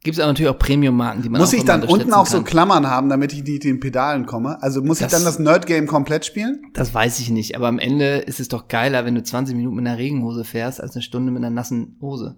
Gibt 0.02 0.16
es 0.16 0.22
aber 0.22 0.32
natürlich 0.32 0.50
auch 0.50 0.58
Premium-Marken, 0.58 1.22
die 1.22 1.28
man 1.28 1.40
Muss 1.40 1.50
auch 1.52 1.58
ich 1.58 1.64
dann 1.64 1.82
unten 1.82 2.12
auch 2.12 2.26
so 2.26 2.36
kann. 2.36 2.44
Klammern 2.44 2.86
haben, 2.88 3.08
damit 3.08 3.32
ich 3.32 3.42
nicht 3.42 3.64
in 3.64 3.72
den 3.76 3.80
Pedalen 3.80 4.24
komme? 4.24 4.62
Also 4.62 4.80
muss 4.80 5.00
ich 5.00 5.06
Das- 5.06 5.12
dann 5.12 5.24
das 5.24 5.40
Nerd-Game 5.40 5.88
komplett 5.88 6.24
spielen? 6.24 6.62
Das 6.74 6.94
weiß 6.94 7.18
ich 7.18 7.30
nicht, 7.30 7.56
aber 7.56 7.66
am 7.66 7.80
Ende 7.80 8.18
ist 8.18 8.38
es 8.38 8.46
doch 8.48 8.68
geiler, 8.68 9.04
wenn 9.04 9.16
du 9.16 9.22
20 9.24 9.56
Minuten 9.56 9.74
mit 9.76 9.86
einer 9.86 9.98
Regenhose 9.98 10.44
fährst, 10.44 10.80
als 10.80 10.94
eine 10.94 11.02
Stunde 11.02 11.32
mit 11.32 11.42
einer 11.42 11.50
nassen 11.50 11.96
Hose 12.00 12.36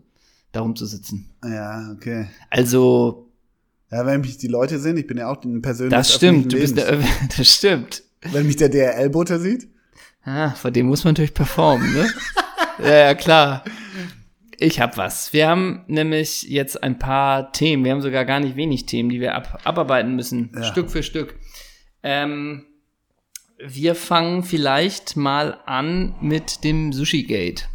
darum 0.53 0.77
zu 0.77 0.87
sitzen. 0.87 1.31
Ja, 1.45 1.91
okay. 1.95 2.29
Also, 2.51 3.31
Ja, 3.91 4.05
wenn 4.07 4.21
mich 4.21 4.39
die 4.39 4.49
Leute 4.49 4.79
sehen, 4.79 4.97
ich 4.97 5.07
bin 5.07 5.19
ja 5.19 5.29
auch 5.31 5.43
ein 5.45 5.63
Person 5.63 5.91
das 5.91 6.15
stimmt, 6.15 6.53
du 6.53 6.59
bist 6.59 6.77
der, 6.77 6.99
das 7.37 7.55
stimmt. 7.55 8.03
Wenn 8.33 8.47
mich 8.47 8.57
der 8.57 8.69
DRL-Bote 8.69 9.39
sieht? 9.39 9.69
Ah, 10.25 10.51
vor 10.51 10.71
dem 10.71 10.87
muss 10.87 11.05
man 11.05 11.13
natürlich 11.13 11.35
performen, 11.35 11.93
ne? 11.95 12.09
ja, 12.81 12.95
ja, 12.95 13.15
klar. 13.15 13.65
Ich 14.61 14.81
hab 14.81 14.97
was. 14.97 15.33
Wir 15.33 15.49
haben 15.49 15.85
nämlich 15.87 16.43
jetzt 16.43 16.83
ein 16.83 16.99
paar 16.99 17.53
Themen. 17.53 17.85
Wir 17.85 17.93
haben 17.93 18.03
sogar 18.03 18.25
gar 18.25 18.41
nicht 18.41 18.57
wenig 18.57 18.87
Themen, 18.87 19.09
die 19.09 19.21
wir 19.21 19.37
ab, 19.37 19.61
abarbeiten 19.63 20.17
müssen. 20.17 20.51
Ja. 20.53 20.65
Stück 20.65 20.91
für 20.91 21.05
Stück. 21.05 21.37
Ähm, 22.03 22.65
wir 23.65 23.95
fangen 23.95 24.43
vielleicht 24.43 25.17
mal 25.17 25.61
an 25.65 26.15
mit 26.21 26.65
dem 26.65 26.93
Sushi 26.93 27.23
Gate. 27.23 27.69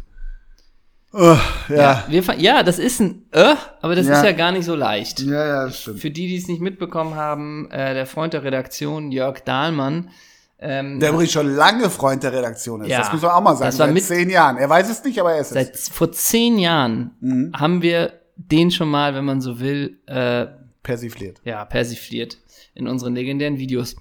Oh, 1.16 1.36
ja. 1.68 2.04
fang, 2.22 2.40
ja, 2.40 2.62
das 2.64 2.78
ist 2.80 3.00
ein 3.00 3.26
äh, 3.30 3.54
aber 3.80 3.94
das 3.94 4.06
Ja. 4.06 4.14
ist 4.18 4.24
ja 4.24 4.32
gar 4.32 4.50
nicht 4.50 4.64
so 4.64 4.74
leicht. 4.74 5.20
Ja, 5.20 5.46
ja, 5.46 5.64
das 5.66 5.80
stimmt. 5.82 6.00
Für 6.00 6.10
die, 6.10 6.26
die 6.26 6.36
es 6.36 6.48
nicht 6.48 6.60
mitbekommen 6.60 7.14
haben, 7.14 7.70
äh, 7.70 7.94
der 7.94 8.06
Freund 8.06 8.32
der 8.32 8.42
Redaktion, 8.42 9.12
Jörg 9.12 9.40
Dahlmann, 9.44 10.10
ähm, 10.58 10.98
Der 10.98 11.10
übrigens 11.10 11.32
schon 11.32 11.54
lange 11.54 11.88
Freund 11.90 12.22
der 12.22 12.32
Redaktion 12.32 12.82
ist. 12.82 12.88
Ja. 12.88 12.98
das 12.98 13.12
muss 13.12 13.22
man 13.22 13.30
auch 13.32 13.40
mal 13.42 13.54
sagen. 13.56 13.70
Seit 13.72 14.02
zehn 14.02 14.30
Jahren. 14.30 14.56
Er 14.56 14.68
weiß 14.68 14.88
es 14.90 15.04
nicht, 15.04 15.18
aber 15.20 15.32
er 15.34 15.40
ist 15.40 15.48
es. 15.48 15.54
Seit 15.54 15.76
vor 15.94 16.10
zehn 16.12 16.58
Jahren 16.58 17.10
Mhm. 17.20 17.52
haben 17.54 17.82
wir 17.82 18.12
den 18.36 18.70
schon 18.70 18.88
mal, 18.88 19.14
wenn 19.14 19.24
man 19.24 19.40
so 19.40 19.60
will, 19.60 19.98
äh, 20.06 20.46
Persifliert. 20.82 21.40
ja, 21.44 21.64
persifliert 21.64 22.38
in 22.74 22.88
unseren 22.88 23.14
legendären 23.14 23.58
Videos. 23.58 23.94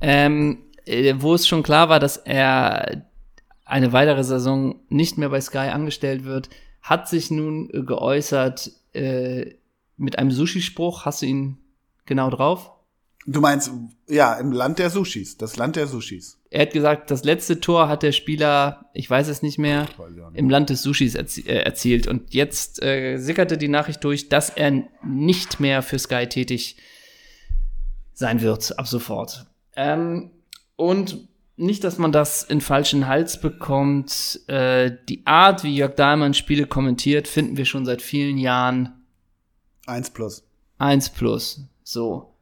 Ähm, 0.00 0.58
äh, 0.86 1.14
wo 1.18 1.34
es 1.34 1.48
schon 1.48 1.62
klar 1.62 1.88
war, 1.88 1.98
dass 2.00 2.16
er 2.16 3.02
eine 3.70 3.92
weitere 3.92 4.24
Saison 4.24 4.80
nicht 4.88 5.16
mehr 5.16 5.28
bei 5.28 5.40
Sky 5.40 5.68
angestellt 5.68 6.24
wird, 6.24 6.50
hat 6.82 7.08
sich 7.08 7.30
nun 7.30 7.70
äh, 7.72 7.82
geäußert 7.82 8.72
äh, 8.92 9.54
mit 9.96 10.18
einem 10.18 10.30
Sushi-Spruch. 10.30 11.04
Hast 11.04 11.22
du 11.22 11.26
ihn 11.26 11.58
genau 12.06 12.30
drauf? 12.30 12.72
Du 13.26 13.40
meinst, 13.40 13.70
ja, 14.08 14.34
im 14.34 14.50
Land 14.50 14.78
der 14.78 14.90
Sushis. 14.90 15.36
Das 15.36 15.56
Land 15.56 15.76
der 15.76 15.86
Sushis. 15.86 16.38
Er 16.48 16.62
hat 16.62 16.72
gesagt, 16.72 17.10
das 17.10 17.22
letzte 17.22 17.60
Tor 17.60 17.88
hat 17.88 18.02
der 18.02 18.12
Spieler, 18.12 18.90
ich 18.94 19.08
weiß 19.08 19.28
es 19.28 19.42
nicht 19.42 19.58
mehr, 19.58 19.82
nicht. 19.82 19.98
im 20.34 20.50
Land 20.50 20.70
des 20.70 20.82
Sushis 20.82 21.14
erzie 21.14 21.46
äh, 21.46 21.62
erzielt. 21.62 22.06
Und 22.06 22.34
jetzt 22.34 22.82
äh, 22.82 23.18
sickerte 23.18 23.58
die 23.58 23.68
Nachricht 23.68 24.02
durch, 24.02 24.30
dass 24.30 24.50
er 24.50 24.82
nicht 25.04 25.60
mehr 25.60 25.82
für 25.82 25.98
Sky 25.98 26.26
tätig 26.26 26.76
sein 28.14 28.40
wird, 28.40 28.78
ab 28.78 28.88
sofort. 28.88 29.46
Ähm, 29.76 30.30
und 30.76 31.28
nicht, 31.60 31.84
dass 31.84 31.98
man 31.98 32.12
das 32.12 32.42
in 32.42 32.60
falschen 32.60 33.06
Hals 33.06 33.40
bekommt. 33.40 34.40
Äh, 34.46 34.92
die 35.08 35.26
Art, 35.26 35.64
wie 35.64 35.74
Jörg 35.74 35.94
Dahlmann 35.94 36.34
Spiele 36.34 36.66
kommentiert, 36.66 37.28
finden 37.28 37.56
wir 37.56 37.64
schon 37.64 37.84
seit 37.84 38.02
vielen 38.02 38.38
Jahren 38.38 39.00
Eins 39.90 40.10
plus. 40.10 40.44
1 40.78 41.10
plus. 41.10 41.62
So. 41.82 42.34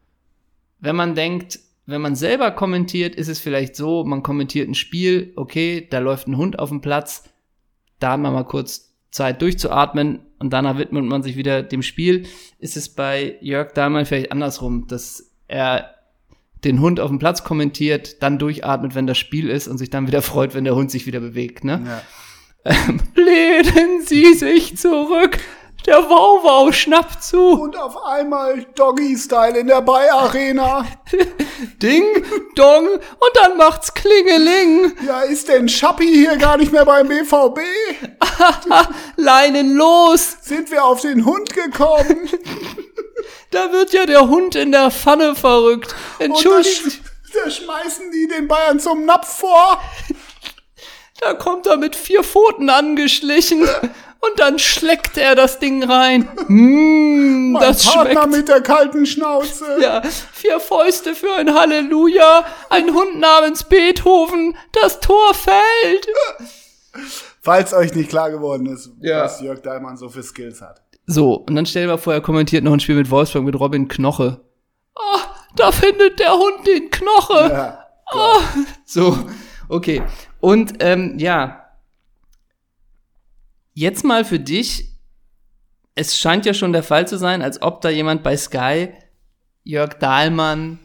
Wenn 0.81 0.97
man 0.97 1.15
denkt, 1.15 1.59
wenn 1.87 2.03
man 2.03 2.15
selber 2.15 2.51
kommentiert, 2.51 3.15
ist 3.15 3.29
es 3.29 3.41
vielleicht 3.41 3.75
so, 3.75 4.05
man 4.05 4.23
kommentiert 4.23 4.69
ein 4.69 4.75
Spiel, 4.75 5.33
okay, 5.35 5.87
da 5.89 5.99
läuft 5.99 6.29
ein 6.29 6.37
Hund 6.37 6.59
auf 6.59 6.69
dem 6.69 6.83
Platz, 6.83 7.25
da 7.99 8.13
hat 8.13 8.21
man 8.21 8.35
mal 8.35 8.45
kurz 8.45 8.95
Zeit 9.11 9.41
durchzuatmen 9.41 10.21
und 10.39 10.53
danach 10.53 10.77
widmet 10.77 11.05
man 11.07 11.23
sich 11.23 11.37
wieder 11.37 11.63
dem 11.63 11.83
Spiel. 11.83 12.27
Ist 12.59 12.77
es 12.77 12.91
bei 12.91 13.39
Jörg 13.41 13.73
Dahlmann 13.73 14.05
vielleicht 14.05 14.31
andersrum, 14.31 14.87
dass 14.87 15.33
er 15.49 15.95
den 16.65 16.81
Hund 16.81 17.01
auf 17.01 17.09
dem 17.09 17.19
Platz 17.19 17.45
kommentiert, 17.45 18.23
dann 18.23 18.39
durchatmet, 18.39 18.95
wenn 18.95 19.07
das 19.07 19.19
Spiel 19.19 19.49
ist 19.49 19.69
und 19.69 19.79
sich 19.79 19.91
dann 19.91 20.07
wieder 20.07 20.23
freut, 20.23 20.55
wenn 20.55 20.65
der 20.65 20.75
Hund 20.75 20.91
sich 20.91 21.07
wieder 21.07 21.21
bewegt, 21.21 21.65
ne? 21.65 21.83
Ja. 21.87 22.03
Lehnen 23.15 24.03
Sie 24.05 24.35
sich 24.35 24.77
zurück, 24.77 25.39
der 25.87 26.03
Wauwau 26.11 26.71
schnappt 26.71 27.23
zu. 27.23 27.41
Und 27.41 27.77
auf 27.77 27.97
einmal 28.05 28.67
Doggy-Style 28.75 29.59
in 29.59 29.69
der 29.69 29.81
Bay-Arena. 29.81 30.85
Ding, 31.83 32.05
dong, 32.57 32.89
und 32.89 33.31
dann 33.35 33.57
macht's 33.57 33.95
Klingeling. 33.95 34.93
Ja, 35.07 35.23
ist 35.23 35.49
denn 35.49 35.69
Schappi 35.69 36.07
hier 36.07 36.37
gar 36.37 36.59
nicht 36.59 36.73
mehr 36.73 36.85
beim 36.85 37.09
BVB? 37.09 37.61
Leinen 39.17 39.77
los. 39.77 40.37
Sind 40.43 40.71
wir 40.71 40.85
auf 40.85 41.01
den 41.01 41.25
Hund 41.25 41.55
gekommen? 41.55 42.29
Da 43.51 43.73
wird 43.73 43.93
ja 43.93 44.05
der 44.07 44.29
Hund 44.29 44.55
in 44.55 44.73
der 44.73 44.91
Pfanne 44.91 45.35
verrückt. 45.35 45.95
Und 46.19 46.27
Entschuldigt, 46.27 47.01
da, 47.35 47.45
da 47.45 47.51
schmeißen 47.51 48.11
die 48.13 48.29
den 48.29 48.47
Bayern 48.49 48.79
zum 48.79 49.05
Napf 49.07 49.39
vor. 49.39 49.81
da 51.21 51.35
kommt 51.35 51.67
er 51.67 51.77
mit 51.77 51.97
vier 51.97 52.23
Pfoten 52.23 52.69
angeschlichen. 52.71 53.63
Und 54.21 54.41
dann 54.41 54.59
schleckt 54.59 55.17
er 55.17 55.37
das 55.37 55.61
Ding 55.61 55.85
rein. 55.85 56.29
Mm, 56.49 57.53
Mein 57.53 57.63
das 57.63 57.85
Partner 57.85 58.23
schmeckt. 58.23 58.37
mit 58.37 58.49
der 58.49 58.61
kalten 58.63 59.07
Schnauze. 59.07 59.79
Ja, 59.81 60.03
vier 60.33 60.59
Fäuste 60.59 61.15
für 61.15 61.33
ein 61.35 61.55
Halleluja, 61.55 62.45
ein 62.69 62.93
Hund 62.93 63.21
namens 63.21 63.63
Beethoven, 63.63 64.57
das 64.73 64.99
Tor 64.99 65.35
fällt. 65.35 66.09
falls 67.43 67.73
euch 67.73 67.95
nicht 67.95 68.11
klar 68.11 68.33
geworden 68.33 68.67
ist, 68.67 68.91
Ja. 69.01 69.23
was 69.23 69.41
Jörg 69.41 69.63
Dahlmann 69.63 69.97
so 69.97 70.09
für 70.09 70.25
Skills 70.25 70.61
hat. 70.61 70.83
So, 71.11 71.37
und 71.37 71.55
dann 71.55 71.65
stell 71.65 71.85
dir 71.85 71.93
mal 71.93 71.97
vor, 71.97 72.13
er 72.13 72.21
kommentiert 72.21 72.63
noch 72.65 72.73
ein 72.75 72.81
Spiel 72.81 72.97
mit 72.97 73.11
Wolfsburg 73.11 73.43
mit 73.43 73.59
Robin 73.59 73.89
Knoche. 73.89 74.45
Ah, 74.95 75.21
da 75.57 75.73
findet 75.73 76.19
der 76.19 76.35
Hund 76.35 76.67
den 76.67 76.91
Knoche. 76.91 77.49
Ja. 77.51 77.87
Ah. 78.11 78.41
So, 78.85 79.19
okay. 79.71 80.03
Und 80.41 80.75
ähm, 80.81 81.19
ja, 81.19 81.65
jetzt 83.73 84.05
mal 84.05 84.27
für 84.27 84.39
dich. 84.39 84.93
Es 85.95 86.19
scheint 86.19 86.45
ja 86.45 86.53
schon 86.53 86.75
der 86.75 86.83
Fall 86.83 87.09
zu 87.09 87.17
sein, 87.17 87.41
als 87.41 87.63
ob 87.63 87.81
da 87.81 87.89
jemand 87.89 88.23
bei 88.23 88.37
Sky 88.37 88.91
Jörg 89.65 89.95
Dahlmann 89.95 90.79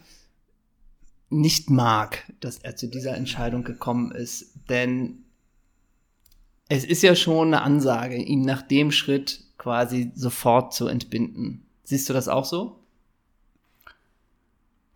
nicht 1.29 1.69
mag, 1.69 2.31
dass 2.39 2.59
er 2.59 2.77
zu 2.77 2.87
dieser 2.87 3.17
Entscheidung 3.17 3.65
gekommen 3.65 4.13
ist. 4.13 4.53
Denn 4.69 5.25
es 6.69 6.85
ist 6.85 7.03
ja 7.03 7.13
schon 7.13 7.47
eine 7.47 7.61
Ansage, 7.61 8.15
ihn 8.15 8.43
nach 8.43 8.61
dem 8.61 8.89
Schritt 8.91 9.42
quasi 9.63 10.11
sofort 10.13 10.73
zu 10.73 10.87
entbinden. 10.87 11.65
Siehst 11.85 12.09
du 12.09 12.13
das 12.13 12.27
auch 12.27 12.43
so? 12.43 12.79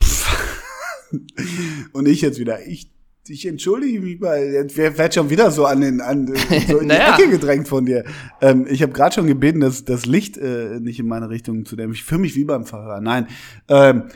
Und 1.93 2.05
ich 2.05 2.19
jetzt 2.19 2.37
wieder, 2.37 2.67
ich, 2.67 2.91
ich 3.29 3.45
entschuldige 3.45 4.01
mich 4.01 4.19
mal, 4.19 4.43
jetzt 4.43 4.75
werd 4.75 5.13
schon 5.13 5.29
wieder 5.29 5.51
so 5.51 5.65
an 5.65 5.79
den, 5.79 6.01
an, 6.01 6.27
so 6.67 6.79
in 6.79 6.87
Naja. 6.87 7.15
die 7.15 7.23
Ecke 7.23 7.31
gedrängt 7.31 7.69
von 7.69 7.85
dir. 7.85 8.03
Ähm, 8.41 8.67
ich 8.69 8.81
habe 8.81 8.91
gerade 8.91 9.15
schon 9.15 9.27
gebeten, 9.27 9.61
dass 9.61 9.85
das 9.85 10.05
Licht 10.05 10.37
äh, 10.37 10.81
nicht 10.81 10.99
in 10.99 11.07
meine 11.07 11.29
Richtung 11.29 11.65
zu 11.65 11.77
dämmen. 11.77 11.93
Ich 11.93 12.03
fühle 12.03 12.21
mich 12.21 12.35
wie 12.35 12.43
beim 12.43 12.65
Fahrer. 12.65 12.99
Nein. 12.99 13.27
Ähm, 13.69 14.09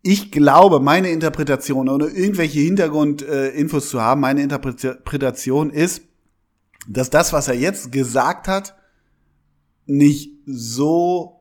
ich 0.00 0.32
glaube, 0.32 0.80
meine 0.80 1.10
Interpretation, 1.10 1.90
ohne 1.90 2.06
irgendwelche 2.06 2.60
Hintergrundinfos 2.60 3.86
äh, 3.86 3.88
zu 3.90 4.00
haben, 4.00 4.22
meine 4.22 4.42
Interpretation 4.42 5.68
ist, 5.68 6.04
dass 6.88 7.10
das, 7.10 7.34
was 7.34 7.48
er 7.48 7.54
jetzt 7.54 7.92
gesagt 7.92 8.48
hat, 8.48 8.79
nicht 9.90 10.32
so 10.46 11.40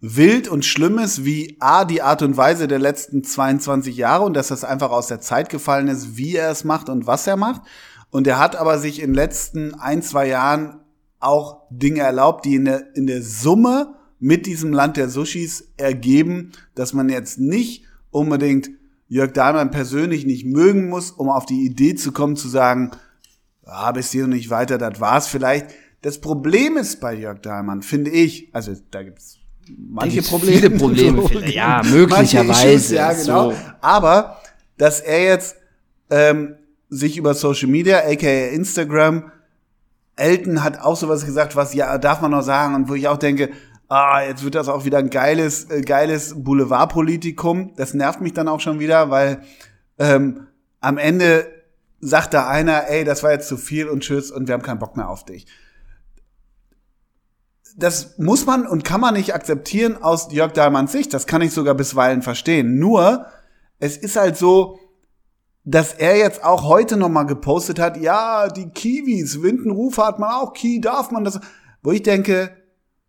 wild 0.00 0.48
und 0.48 0.64
schlimm 0.64 0.98
ist 0.98 1.24
wie 1.24 1.56
A, 1.60 1.84
die 1.84 2.02
Art 2.02 2.22
und 2.22 2.36
Weise 2.36 2.68
der 2.68 2.78
letzten 2.78 3.24
22 3.24 3.96
Jahre 3.96 4.24
und 4.24 4.34
dass 4.34 4.48
das 4.48 4.64
einfach 4.64 4.90
aus 4.90 5.08
der 5.08 5.20
Zeit 5.20 5.48
gefallen 5.48 5.88
ist, 5.88 6.16
wie 6.16 6.36
er 6.36 6.50
es 6.50 6.64
macht 6.64 6.88
und 6.88 7.06
was 7.06 7.26
er 7.26 7.36
macht. 7.36 7.62
Und 8.10 8.26
er 8.26 8.38
hat 8.38 8.56
aber 8.56 8.78
sich 8.78 9.00
in 9.00 9.10
den 9.10 9.14
letzten 9.14 9.74
ein, 9.74 10.02
zwei 10.02 10.28
Jahren 10.28 10.80
auch 11.20 11.62
Dinge 11.70 12.00
erlaubt, 12.00 12.44
die 12.44 12.54
in 12.54 12.64
der, 12.64 12.94
in 12.96 13.06
der 13.06 13.22
Summe 13.22 13.94
mit 14.20 14.46
diesem 14.46 14.72
Land 14.72 14.96
der 14.96 15.08
Sushis 15.08 15.72
ergeben, 15.76 16.52
dass 16.74 16.92
man 16.92 17.08
jetzt 17.08 17.38
nicht 17.38 17.84
unbedingt 18.10 18.70
Jörg 19.08 19.32
Dahlmann 19.32 19.70
persönlich 19.70 20.26
nicht 20.26 20.44
mögen 20.44 20.88
muss, 20.88 21.10
um 21.10 21.28
auf 21.28 21.46
die 21.46 21.64
Idee 21.64 21.94
zu 21.94 22.12
kommen, 22.12 22.36
zu 22.36 22.48
sagen, 22.48 22.92
ah, 23.64 23.92
bis 23.92 24.10
hier 24.10 24.24
und 24.24 24.30
nicht 24.30 24.50
weiter, 24.50 24.78
das 24.78 25.00
war's 25.00 25.26
vielleicht. 25.26 25.66
Das 26.02 26.20
Problem 26.20 26.76
ist 26.76 27.00
bei 27.00 27.14
Jörg 27.14 27.40
Dahlmann, 27.40 27.82
finde 27.82 28.10
ich, 28.10 28.48
also 28.52 28.72
da 28.90 29.02
gibt's 29.02 29.38
manche 29.76 30.22
Probleme. 30.22 30.56
viele 30.58 30.70
Probleme, 30.70 31.22
vielleicht. 31.28 31.54
Ja, 31.54 31.82
möglicherweise. 31.84 32.68
Issues, 32.68 32.90
ja, 32.90 33.12
genau. 33.12 33.50
So. 33.50 33.56
Aber, 33.80 34.40
dass 34.76 35.00
er 35.00 35.24
jetzt 35.24 35.56
ähm, 36.10 36.54
sich 36.88 37.16
über 37.16 37.34
Social 37.34 37.68
Media, 37.68 37.98
aka 37.98 38.46
Instagram, 38.48 39.32
Elton 40.16 40.64
hat 40.64 40.80
auch 40.80 40.96
sowas 40.96 41.24
gesagt, 41.24 41.56
was 41.56 41.74
ja, 41.74 41.98
darf 41.98 42.20
man 42.20 42.30
noch 42.30 42.42
sagen, 42.42 42.74
und 42.74 42.88
wo 42.88 42.94
ich 42.94 43.08
auch 43.08 43.18
denke, 43.18 43.50
ah, 43.88 44.22
jetzt 44.22 44.44
wird 44.44 44.54
das 44.54 44.68
auch 44.68 44.84
wieder 44.84 44.98
ein 44.98 45.10
geiles, 45.10 45.70
äh, 45.70 45.80
geiles 45.80 46.42
Boulevardpolitikum. 46.42 47.74
Das 47.76 47.94
nervt 47.94 48.20
mich 48.20 48.34
dann 48.34 48.48
auch 48.48 48.60
schon 48.60 48.78
wieder, 48.80 49.10
weil 49.10 49.42
ähm, 49.98 50.46
am 50.80 50.98
Ende 50.98 51.46
sagt 52.00 52.34
da 52.34 52.48
einer, 52.48 52.88
ey, 52.88 53.04
das 53.04 53.22
war 53.22 53.32
jetzt 53.32 53.48
zu 53.48 53.56
viel 53.56 53.88
und 53.88 54.00
tschüss 54.00 54.30
und 54.30 54.46
wir 54.46 54.54
haben 54.54 54.62
keinen 54.62 54.78
Bock 54.78 54.96
mehr 54.96 55.08
auf 55.08 55.24
dich. 55.24 55.46
Das 57.78 58.18
muss 58.18 58.44
man 58.44 58.66
und 58.66 58.84
kann 58.84 59.00
man 59.00 59.14
nicht 59.14 59.34
akzeptieren 59.34 60.02
aus 60.02 60.32
Jörg 60.32 60.52
Dahlmanns 60.52 60.90
Sicht. 60.90 61.14
Das 61.14 61.28
kann 61.28 61.42
ich 61.42 61.52
sogar 61.52 61.74
bisweilen 61.74 62.22
verstehen. 62.22 62.80
Nur, 62.80 63.26
es 63.78 63.96
ist 63.96 64.16
halt 64.16 64.36
so, 64.36 64.80
dass 65.64 65.92
er 65.92 66.16
jetzt 66.16 66.42
auch 66.42 66.64
heute 66.64 66.96
noch 66.96 67.08
mal 67.08 67.22
gepostet 67.22 67.78
hat, 67.78 67.96
ja, 67.98 68.48
die 68.48 68.70
Kiwis, 68.70 69.42
Windenrufe 69.42 70.04
hat 70.04 70.18
man 70.18 70.32
auch, 70.32 70.54
Ki, 70.54 70.80
darf 70.80 71.12
man 71.12 71.22
das? 71.22 71.38
Wo 71.82 71.92
ich 71.92 72.02
denke, 72.02 72.50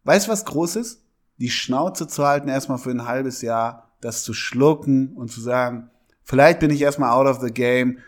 weißt 0.03 0.27
du, 0.27 0.31
was 0.31 0.45
groß 0.45 0.75
ist? 0.75 1.01
Die 1.39 1.49
Schnauze 1.49 2.07
zu 2.07 2.27
halten 2.27 2.47
erstmal 2.47 2.77
für 2.77 2.91
ein 2.91 3.07
halbes 3.07 3.41
Jahr, 3.41 3.95
das 4.01 4.23
zu 4.23 4.33
schlucken 4.33 5.13
und 5.15 5.31
zu 5.31 5.41
sagen, 5.41 5.89
vielleicht 6.23 6.59
bin 6.59 6.69
ich 6.69 6.81
erstmal 6.81 7.11
out 7.11 7.27
of 7.27 7.41
the 7.41 7.51
game. 7.51 7.99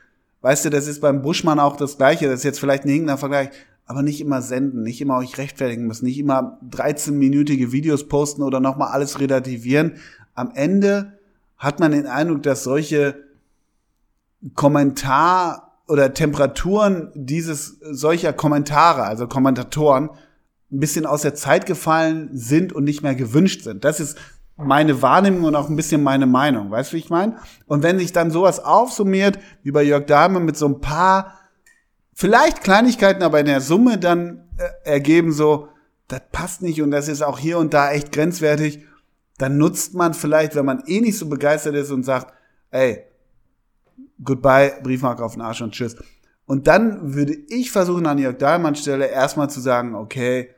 Weißt 0.42 0.66
du, 0.66 0.70
das 0.70 0.86
ist 0.86 1.02
beim 1.02 1.24
Buschmann 1.24 1.60
auch 1.60 1.76
das 1.76 1.98
Gleiche, 1.98 2.28
das 2.28 2.40
ist 2.40 2.44
jetzt 2.44 2.60
vielleicht 2.60 2.84
ein 2.84 2.90
hinkender 2.90 3.18
Vergleich, 3.18 3.50
aber 3.86 4.04
nicht 4.04 4.22
immer 4.22 4.42
senden, 4.42 4.84
nicht 4.84 5.02
immer 5.02 5.18
euch 5.18 5.38
rechtfertigen 5.38 5.88
müssen, 5.88 6.06
nicht 6.06 6.20
immer 6.20 6.60
13-minütige 6.70 7.72
Videos 7.72 8.08
posten 8.08 8.44
oder 8.44 8.60
nochmal 8.60 8.90
alles 8.90 9.20
relativieren. 9.20 9.96
Am 10.34 10.52
Ende 10.54 11.14
hat 11.58 11.80
man 11.80 11.92
den 11.92 12.08
Eindruck, 12.08 12.44
dass 12.44 12.64
solche 12.64 13.16
Kommentar 14.56 15.84
oder 15.88 16.14
Temperaturen 16.14 17.12
dieses 17.16 17.78
solcher 17.82 18.34
Kommentare, 18.34 19.04
also 19.04 19.28
Kommentatoren, 19.28 20.10
ein 20.72 20.80
bisschen 20.80 21.06
aus 21.06 21.22
der 21.22 21.36
Zeit 21.36 21.66
gefallen 21.66 22.30
sind 22.32 22.72
und 22.72 22.86
nicht 22.86 23.04
mehr 23.04 23.14
gewünscht 23.14 23.64
sind. 23.64 23.84
Das 23.84 24.00
ist 24.00 24.18
meine 24.56 25.02
Wahrnehmung 25.02 25.44
und 25.44 25.56
auch 25.56 25.70
ein 25.70 25.76
bisschen 25.76 26.02
meine 26.02 26.28
Meinung. 26.28 26.72
Weißt 26.72 26.92
du, 26.92 26.96
wie 26.96 27.00
ich 27.02 27.10
meine? 27.10 27.36
Und 27.68 27.84
wenn 27.84 28.00
sich 28.00 28.14
dann 28.14 28.32
sowas 28.32 28.60
aufsummiert, 28.60 29.38
wie 29.64 29.72
bei 29.72 29.84
Jörg 29.84 30.06
Dahlmann 30.06 30.46
mit 30.46 30.56
so 30.56 30.68
ein 30.68 30.80
paar, 30.80 31.34
vielleicht 32.14 32.62
Kleinigkeiten, 32.64 33.24
aber 33.24 33.40
in 33.40 33.46
der 33.48 33.62
Summe 33.62 33.98
dann 33.98 34.48
äh, 34.58 34.90
ergeben 34.90 35.32
so, 35.32 35.70
das 36.08 36.22
passt 36.32 36.62
nicht 36.62 36.82
und 36.82 36.92
das 36.92 37.08
ist 37.08 37.22
auch 37.22 37.40
hier 37.40 37.58
und 37.58 37.74
da 37.74 37.92
echt 37.92 38.12
grenzwertig, 38.12 38.86
dann 39.38 39.58
nutzt 39.58 39.94
man 39.94 40.14
vielleicht, 40.14 40.56
wenn 40.56 40.66
man 40.66 40.84
eh 40.86 41.02
nicht 41.02 41.18
so 41.18 41.28
begeistert 41.30 41.76
ist 41.76 41.90
und 41.92 42.04
sagt, 42.04 42.34
ey, 42.70 43.04
goodbye, 44.24 44.74
Briefmarke 44.84 45.24
auf 45.24 45.34
den 45.34 45.42
Arsch 45.42 45.62
und 45.62 45.72
tschüss. 45.74 45.96
Und 46.46 46.68
dann 46.68 47.14
würde 47.16 47.34
ich 47.50 47.72
versuchen, 47.72 48.06
an 48.06 48.18
Jörg 48.18 48.38
Dahlmanns 48.38 48.82
Stelle 48.82 49.08
erstmal 49.08 49.50
zu 49.50 49.62
sagen, 49.62 49.96
okay, 49.96 50.50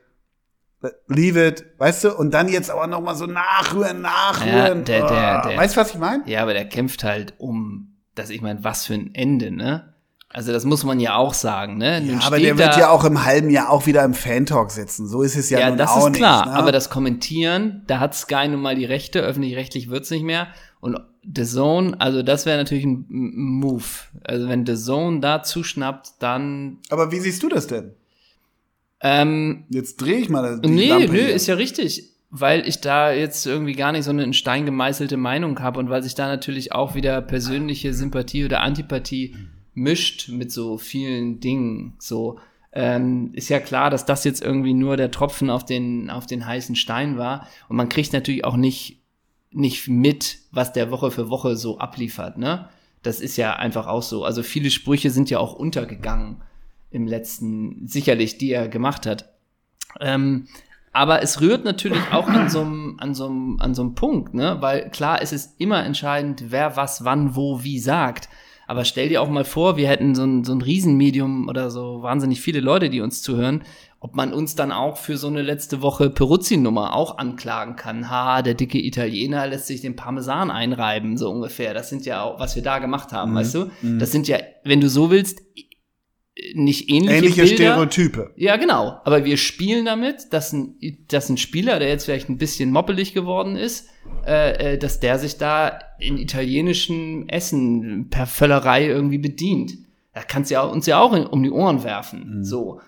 leave 1.08 1.48
it, 1.48 1.66
weißt 1.78 2.04
du, 2.06 2.13
und 2.18 2.34
dann 2.34 2.50
jetzt 2.50 2.70
aber 2.70 2.88
noch 2.88 3.00
mal 3.02 3.16
so 3.16 3.26
nachrühren, 3.26 4.02
nachrühren. 4.02 4.80
Ja, 4.80 4.84
der- 4.84 5.08
der- 5.08 5.42
der- 5.50 5.58
weißt 5.58 5.76
du, 5.78 5.82
was 5.82 5.92
ich 5.92 5.98
meine? 6.00 6.24
Ja, 6.30 6.42
aber 6.42 6.54
der 6.54 6.68
kämpft 6.68 7.04
halt 7.04 7.36
um, 7.38 7.96
dass 8.16 8.30
ich 8.30 8.42
meine, 8.42 8.63
was 8.63 8.86
für 8.86 8.96
ein 8.96 9.13
Ende, 9.16 9.52
ne? 9.52 9.93
Also 10.34 10.52
das 10.52 10.65
muss 10.65 10.84
man 10.84 11.00
ja 11.00 11.15
auch 11.15 11.34
sagen, 11.36 11.78
ne? 11.78 12.02
Ja, 12.04 12.19
aber 12.26 12.39
der 12.39 12.58
wird 12.58 12.76
ja 12.76 12.89
auch 12.89 13.06
im 13.06 13.24
halben 13.24 13.52
Jahr 13.52 13.69
auch 13.69 13.86
wieder 13.86 14.04
im 14.04 14.15
Fan-Talk 14.15 14.72
sitzen. 14.72 15.08
So 15.08 15.22
ist 15.22 15.36
es 15.36 15.52
ja, 15.52 15.60
Ja, 15.60 15.69
nun 15.69 15.78
das 15.78 15.91
auch 15.91 16.08
ist 16.08 16.13
klar. 16.15 16.46
nicht. 16.46 16.54
Ne? 16.54 16.60
Aber 16.60 16.72
das 16.72 16.89
Kommentieren, 16.89 17.84
da 17.86 18.00
hat 18.00 18.15
Sky 18.15 18.48
nun 18.48 18.60
mal 18.62 18.76
die 18.76 18.86
Rechte, 18.86 19.19
öffentlich-rechtlich 19.22 19.89
wird's 19.91 20.10
nicht 20.10 20.24
mehr. 20.24 20.48
Und 20.80 20.98
The 21.24 21.43
Zone, 21.46 21.96
also 22.00 22.24
das 22.24 22.46
wäre 22.48 22.58
natürlich 22.58 22.84
ein 22.84 23.06
Move. 23.10 23.84
Also 24.24 24.50
wenn 24.50 24.65
The 24.65 24.76
Zone 24.76 25.19
da 25.19 25.43
zuschnappt, 25.43 26.13
dann 26.19 26.80
aber 26.89 27.12
wie 27.12 27.19
siehst 27.19 27.43
du 27.43 27.48
das 27.50 27.67
denn? 27.67 27.91
ähm, 29.02 29.65
Jetzt 29.69 29.98
drehe 30.02 30.17
ich 30.17 30.30
mal 30.30 30.60
die 30.60 30.69
Nee, 30.69 30.88
Lampe 30.89 31.08
nö, 31.12 31.17
hier. 31.19 31.34
ist 31.34 31.48
ja 31.48 31.56
richtig. 31.56 32.10
Weil 32.36 32.67
ich 32.67 32.82
da 32.82 33.12
jetzt 33.12 33.46
irgendwie 33.46 33.74
gar 33.74 33.91
nicht 33.91 34.06
so 34.06 34.10
eine 34.10 34.24
in 34.24 34.34
Stein 34.34 34.65
gemeißelte 34.65 35.17
Meinung 35.17 35.60
habe 35.60 35.80
und 35.80 35.89
weil 35.91 36.02
sich 36.02 36.15
da 36.15 36.26
natürlich 36.28 36.72
auch 36.72 36.96
wieder 36.96 37.22
persönliche 37.22 37.93
Sympathie 37.93 38.43
oder 38.46 38.62
Antipathie 38.62 39.36
mischt 39.74 40.30
mit 40.30 40.52
so 40.52 40.78
vielen 40.78 41.40
Dingen. 41.40 41.94
So 42.00 42.40
ähm, 42.72 43.32
ist 43.34 43.50
ja 43.50 43.60
klar, 43.60 43.90
dass 43.90 44.06
das 44.06 44.24
jetzt 44.24 44.42
irgendwie 44.42 44.74
nur 44.74 44.98
der 44.98 45.12
Tropfen 45.12 45.50
auf 45.50 45.66
den 45.66 46.10
auf 46.10 46.26
den 46.26 46.46
heißen 46.46 46.76
Stein 46.76 47.18
war 47.18 47.48
und 47.70 47.78
man 47.78 47.90
kriegt 47.90 48.14
natürlich 48.14 48.46
auch 48.46 48.56
nicht 48.56 49.00
nicht 49.52 49.88
mit, 49.88 50.40
was 50.52 50.74
der 50.74 50.90
Woche 50.90 51.12
für 51.12 51.30
Woche 51.30 51.56
so 51.56 51.78
abliefert. 51.78 52.38
Ne, 52.38 52.68
das 53.04 53.20
ist 53.20 53.38
ja 53.38 53.56
einfach 53.56 53.88
auch 53.88 54.02
so. 54.02 54.26
Also 54.26 54.44
viele 54.44 54.72
Sprüche 54.72 55.12
sind 55.12 55.30
ja 55.30 55.40
auch 55.40 55.54
untergegangen 55.54 56.42
im 56.90 57.08
letzten, 57.08 57.88
sicherlich, 57.88 58.38
die 58.38 58.52
er 58.52 58.68
gemacht 58.68 59.06
hat. 59.06 59.34
Ähm, 60.00 60.48
aber 60.92 61.24
es 61.24 61.42
rührt 61.42 61.66
natürlich 61.66 62.02
auch 62.12 62.28
an 62.28 62.50
so 62.50 62.62
einem, 62.62 62.98
an 63.00 63.16
so 63.16 63.26
einem, 63.26 63.60
an 63.60 63.74
so 63.74 63.82
einem 63.82 63.96
Punkt, 63.96 64.36
ne? 64.36 64.58
Weil 64.60 64.90
klar, 64.92 65.22
es 65.22 65.34
ist 65.34 65.60
immer 65.60 65.84
entscheidend, 65.84 66.45
wer 66.50 66.76
was, 66.78 67.04
wann, 67.04 67.36
wo, 67.36 67.64
wie 67.64 67.80
sagt. 67.80 68.30
Aber 68.68 68.86
stell 68.86 69.09
dir 69.09 69.22
auch 69.22 69.30
mal 69.30 69.45
vor, 69.45 69.78
wir 69.78 69.88
hätten 69.88 70.16
so 70.16 70.24
ein, 70.24 70.43
so 70.43 70.53
ein 70.53 70.61
Riesenmedium 70.61 71.47
oder 71.49 71.70
so 71.70 72.01
wahnsinnig 72.01 72.41
viele 72.41 72.59
Leute, 72.59 72.89
die 72.89 73.01
uns 73.01 73.22
zuhören, 73.22 73.64
ob 73.99 74.16
man 74.16 74.34
uns 74.34 74.55
dann 74.55 74.72
auch 74.72 74.97
für 74.97 75.18
so 75.18 75.28
eine 75.28 75.41
letzte 75.41 75.82
Woche 75.82 76.09
Peruzzi-Nummer 76.09 76.93
auch 76.95 77.18
anklagen 77.18 77.76
kann. 77.76 78.09
Ha, 78.09 78.41
der 78.41 78.53
dicke 78.53 78.78
Italiener 78.84 79.47
lässt 79.47 79.68
sich 79.68 79.82
den 79.82 79.95
Parmesan 79.95 80.51
einreiben, 80.51 81.18
so 81.18 81.30
ungefähr. 81.30 81.74
Das 81.74 81.89
sind 81.89 82.05
ja 82.05 82.22
auch, 82.24 82.39
was 82.39 82.55
wir 82.55 82.64
da 82.64 82.80
gemacht 82.80 83.14
haben, 83.14 83.32
Mhm. 83.32 83.36
weißt 83.36 83.55
du? 83.55 83.72
Das 83.99 84.11
sind 84.11 84.28
ja, 84.28 84.38
wenn 84.64 84.82
du 84.82 84.89
so 84.89 85.09
willst, 85.09 85.41
nicht 86.56 86.89
ähnliche, 86.89 87.18
Ähnliche 87.18 87.41
Bilder. 87.44 87.56
Stereotype. 87.56 88.32
Ja, 88.36 88.58
genau. 88.58 89.00
Aber 89.04 89.26
wir 89.26 89.38
spielen 89.38 89.86
damit, 89.86 90.32
dass 90.34 90.54
ein, 90.54 90.76
dass 91.08 91.30
ein 91.30 91.38
Spieler, 91.38 91.80
der 91.80 91.89
jetzt 91.89 92.06
vielleicht 92.06 92.30
ein 92.30 92.38
bisschen 92.38 92.72
moppelig 92.72 93.14
geworden 93.14 93.56
ist, 93.56 93.89
äh, 94.26 94.74
äh, 94.74 94.78
dass 94.78 95.00
der 95.00 95.20
sich 95.20 95.38
da 95.38 95.80
in 96.00 96.18
italienischem 96.18 97.26
Essen 97.28 98.10
per 98.10 98.28
Völlerei 98.28 98.86
irgendwie 98.88 99.18
bedient. 99.18 99.74
Da 100.14 100.22
kannst 100.22 100.52
du 100.52 100.56
ja 100.56 100.64
uns 100.64 100.86
ja 100.86 101.00
auch 101.00 101.14
in, 101.14 101.26
um 101.26 101.41
die 101.41 101.52
Ohren 101.52 101.84
werfen. 101.84 102.38
Mhm. 102.39 102.44
So. 102.44 102.82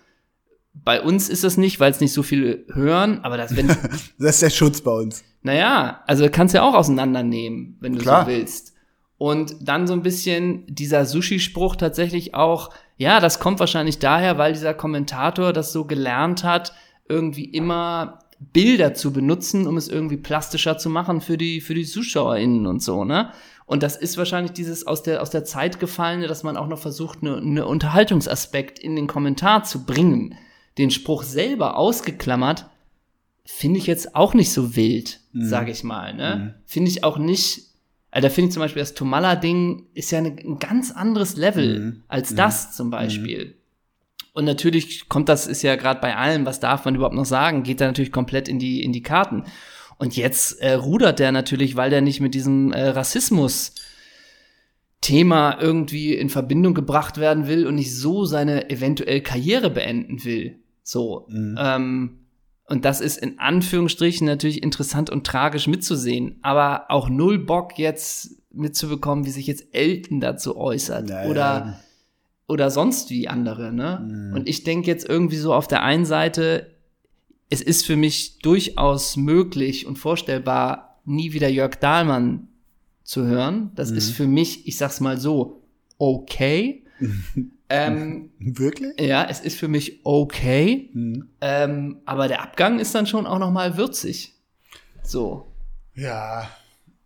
Bei 0.74 1.02
uns 1.02 1.30
ist 1.30 1.44
das 1.44 1.56
nicht, 1.58 1.80
weil 1.80 1.92
es 1.92 2.02
nicht 2.02 2.12
so 2.14 2.22
viele 2.22 2.66
hören, 2.74 3.22
aber 3.24 3.38
das, 3.38 3.56
wenn, 3.56 3.68
Das 4.20 4.36
ist 4.36 4.42
der 4.42 4.50
Schutz 4.50 4.82
bei 4.82 4.92
uns. 4.92 5.24
naja, 5.42 6.04
also 6.06 6.28
kannst 6.30 6.54
du 6.54 6.58
ja 6.58 6.64
auch 6.64 6.74
auseinandernehmen, 6.74 7.78
wenn 7.80 7.94
du 7.94 8.00
Klar. 8.02 8.26
so 8.26 8.32
willst. 8.32 8.75
Und 9.18 9.56
dann 9.62 9.88
so 9.88 9.94
ein 9.94 10.02
bisschen 10.02 10.66
dieser 10.68 11.06
Sushi-Spruch 11.06 11.78
tatsächlich 11.78 12.36
auch, 12.36 12.72
ja, 12.98 13.20
das 13.20 13.40
kommt 13.40 13.60
wahrscheinlich 13.60 14.00
daher, 14.00 14.38
weil 14.38 14.54
dieser 14.54 14.74
Kommentator 14.74 15.54
das 15.54 15.72
so 15.72 15.86
gelernt 15.86 16.44
hat, 16.44 16.74
irgendwie 17.08 17.46
immer 17.46 18.20
Bilder 18.40 18.94
zu 18.94 19.14
benutzen, 19.14 19.68
um 19.68 19.78
es 19.78 19.88
irgendwie 19.88 20.18
plastischer 20.18 20.78
zu 20.78 20.90
machen 20.90 21.22
für 21.22 21.38
die, 21.38 21.62
für 21.62 21.74
die 21.74 21.86
ZuschauerInnen 21.86 22.68
und 22.68 22.84
so, 22.84 23.06
ne? 23.06 23.32
Und 23.66 23.82
das 23.82 23.96
ist 23.96 24.18
wahrscheinlich 24.18 24.52
dieses 24.52 24.86
aus 24.86 25.02
der, 25.02 25.22
aus 25.22 25.32
der 25.32 25.44
Zeit 25.44 25.80
gefallene, 25.80 26.28
dass 26.28 26.44
man 26.44 26.56
auch 26.56 26.68
noch 26.68 26.78
versucht, 26.78 27.20
eine, 27.22 27.38
eine 27.38 27.66
Unterhaltungsaspekt 27.66 28.78
in 28.78 28.96
den 28.96 29.08
Kommentar 29.08 29.64
zu 29.64 29.86
bringen. 29.86 30.36
Den 30.78 30.92
Spruch 30.92 31.24
selber 31.24 31.78
ausgeklammert, 31.78 32.68
finde 33.44 33.80
ich 33.80 33.88
jetzt 33.88 34.16
auch 34.16 34.34
nicht 34.34 34.52
so 34.52 34.76
wild, 34.76 35.20
sage 35.34 35.72
ich 35.72 35.84
mal. 35.84 36.14
Ne? 36.14 36.56
Finde 36.66 36.92
ich 36.92 37.04
auch 37.04 37.18
nicht. 37.18 37.64
Also 38.16 38.30
da 38.30 38.34
finde 38.34 38.48
ich 38.48 38.54
zum 38.54 38.62
Beispiel 38.62 38.80
das 38.80 38.94
Tomala-Ding 38.94 39.88
ist 39.94 40.10
ja 40.12 40.20
eine, 40.20 40.30
ein 40.30 40.58
ganz 40.58 40.90
anderes 40.92 41.36
Level 41.36 42.02
als 42.08 42.34
das 42.34 42.74
zum 42.74 42.90
Beispiel. 42.90 43.58
Und 44.32 44.46
natürlich 44.46 45.10
kommt 45.10 45.28
das, 45.28 45.48
ist 45.48 45.64
ja 45.64 45.76
gerade 45.76 46.00
bei 46.00 46.16
allem, 46.16 46.46
was 46.46 46.62
darf 46.62 46.86
man 46.86 46.96
überhaupt 46.96 47.18
noch 47.18 47.26
sagen, 47.26 47.64
geht 47.64 47.82
da 47.82 47.88
natürlich 47.88 48.14
komplett 48.14 48.48
in 48.48 48.58
die, 48.58 48.82
in 48.86 48.94
die 48.94 49.04
Karten. 49.04 49.44
Und 49.98 50.16
jetzt 50.16 50.62
äh, 50.62 50.76
rudert 50.76 51.20
der 51.20 51.34
natürlich, 51.34 51.76
weil 51.76 51.90
der 51.90 52.00
nicht 52.00 52.22
mit 52.22 52.36
diesem 52.36 52.72
äh, 52.72 52.88
Rassismus 52.88 53.74
Thema 55.02 55.58
irgendwie 55.60 56.14
in 56.14 56.30
Verbindung 56.30 56.74
gebracht 56.74 57.18
werden 57.18 57.48
will 57.48 57.68
und 57.68 57.76
nicht 57.76 57.94
so 57.94 58.24
seine 58.24 58.70
eventuell 58.70 59.20
Karriere 59.20 59.70
beenden 59.70 60.24
will. 60.24 60.60
So. 60.84 61.28
Ähm, 61.30 62.25
und 62.68 62.84
das 62.84 63.00
ist 63.02 63.18
in 63.18 63.40
Anführungsstrichen 63.40 64.26
natürlich 64.26 64.64
interessant 64.64 65.10
und 65.10 65.26
tragisch 65.26 65.68
mitzusehen, 65.68 66.40
aber 66.42 66.86
auch 66.90 67.10
null 67.10 67.40
Bock 67.40 67.78
jetzt 67.78 68.42
mitzubekommen, 68.52 69.26
wie 69.26 69.32
sich 69.32 69.48
jetzt 69.48 69.66
Elton 69.72 70.20
dazu 70.20 70.58
äußert 70.58 71.10
Ja, 71.10 71.26
oder 71.26 71.80
oder 72.48 72.70
sonst 72.70 73.10
wie 73.10 73.28
andere, 73.28 73.74
ne? 73.74 74.32
Und 74.36 74.48
ich 74.48 74.64
denke 74.64 74.88
jetzt 74.88 75.08
irgendwie 75.08 75.38
so 75.38 75.54
auf 75.54 75.68
der 75.68 75.84
einen 75.84 76.06
Seite, 76.06 76.76
es 77.50 77.62
ist 77.62 77.86
für 77.86 77.96
mich 77.96 78.40
durchaus 78.40 79.18
möglich 79.18 79.86
und 79.88 79.98
vorstellbar, 79.98 81.00
nie 81.06 81.34
wieder 81.34 81.50
Jörg 81.50 81.76
Dahlmann 81.76 82.48
zu 83.04 83.26
hören. 83.26 83.72
Das 83.76 83.92
ist 83.92 84.12
für 84.12 84.28
mich, 84.28 84.68
ich 84.68 84.78
sag's 84.78 85.00
mal 85.00 85.20
so, 85.20 85.64
okay. 85.98 86.84
ähm, 87.70 88.32
Wirklich? 88.40 89.00
ja, 89.00 89.26
es 89.30 89.40
ist 89.40 89.58
für 89.60 89.68
mich 89.68 90.02
okay. 90.04 90.90
Mhm. 90.94 91.30
Ähm, 91.42 91.98
aber 92.06 92.28
der 92.28 92.42
Abgang 92.42 92.80
ist 92.80 92.94
dann 92.96 93.08
schon 93.08 93.26
auch 93.26 93.40
noch 93.40 93.52
mal 93.52 93.78
würzig. 93.78 94.34
So. 95.04 95.48
Ja. 95.94 96.50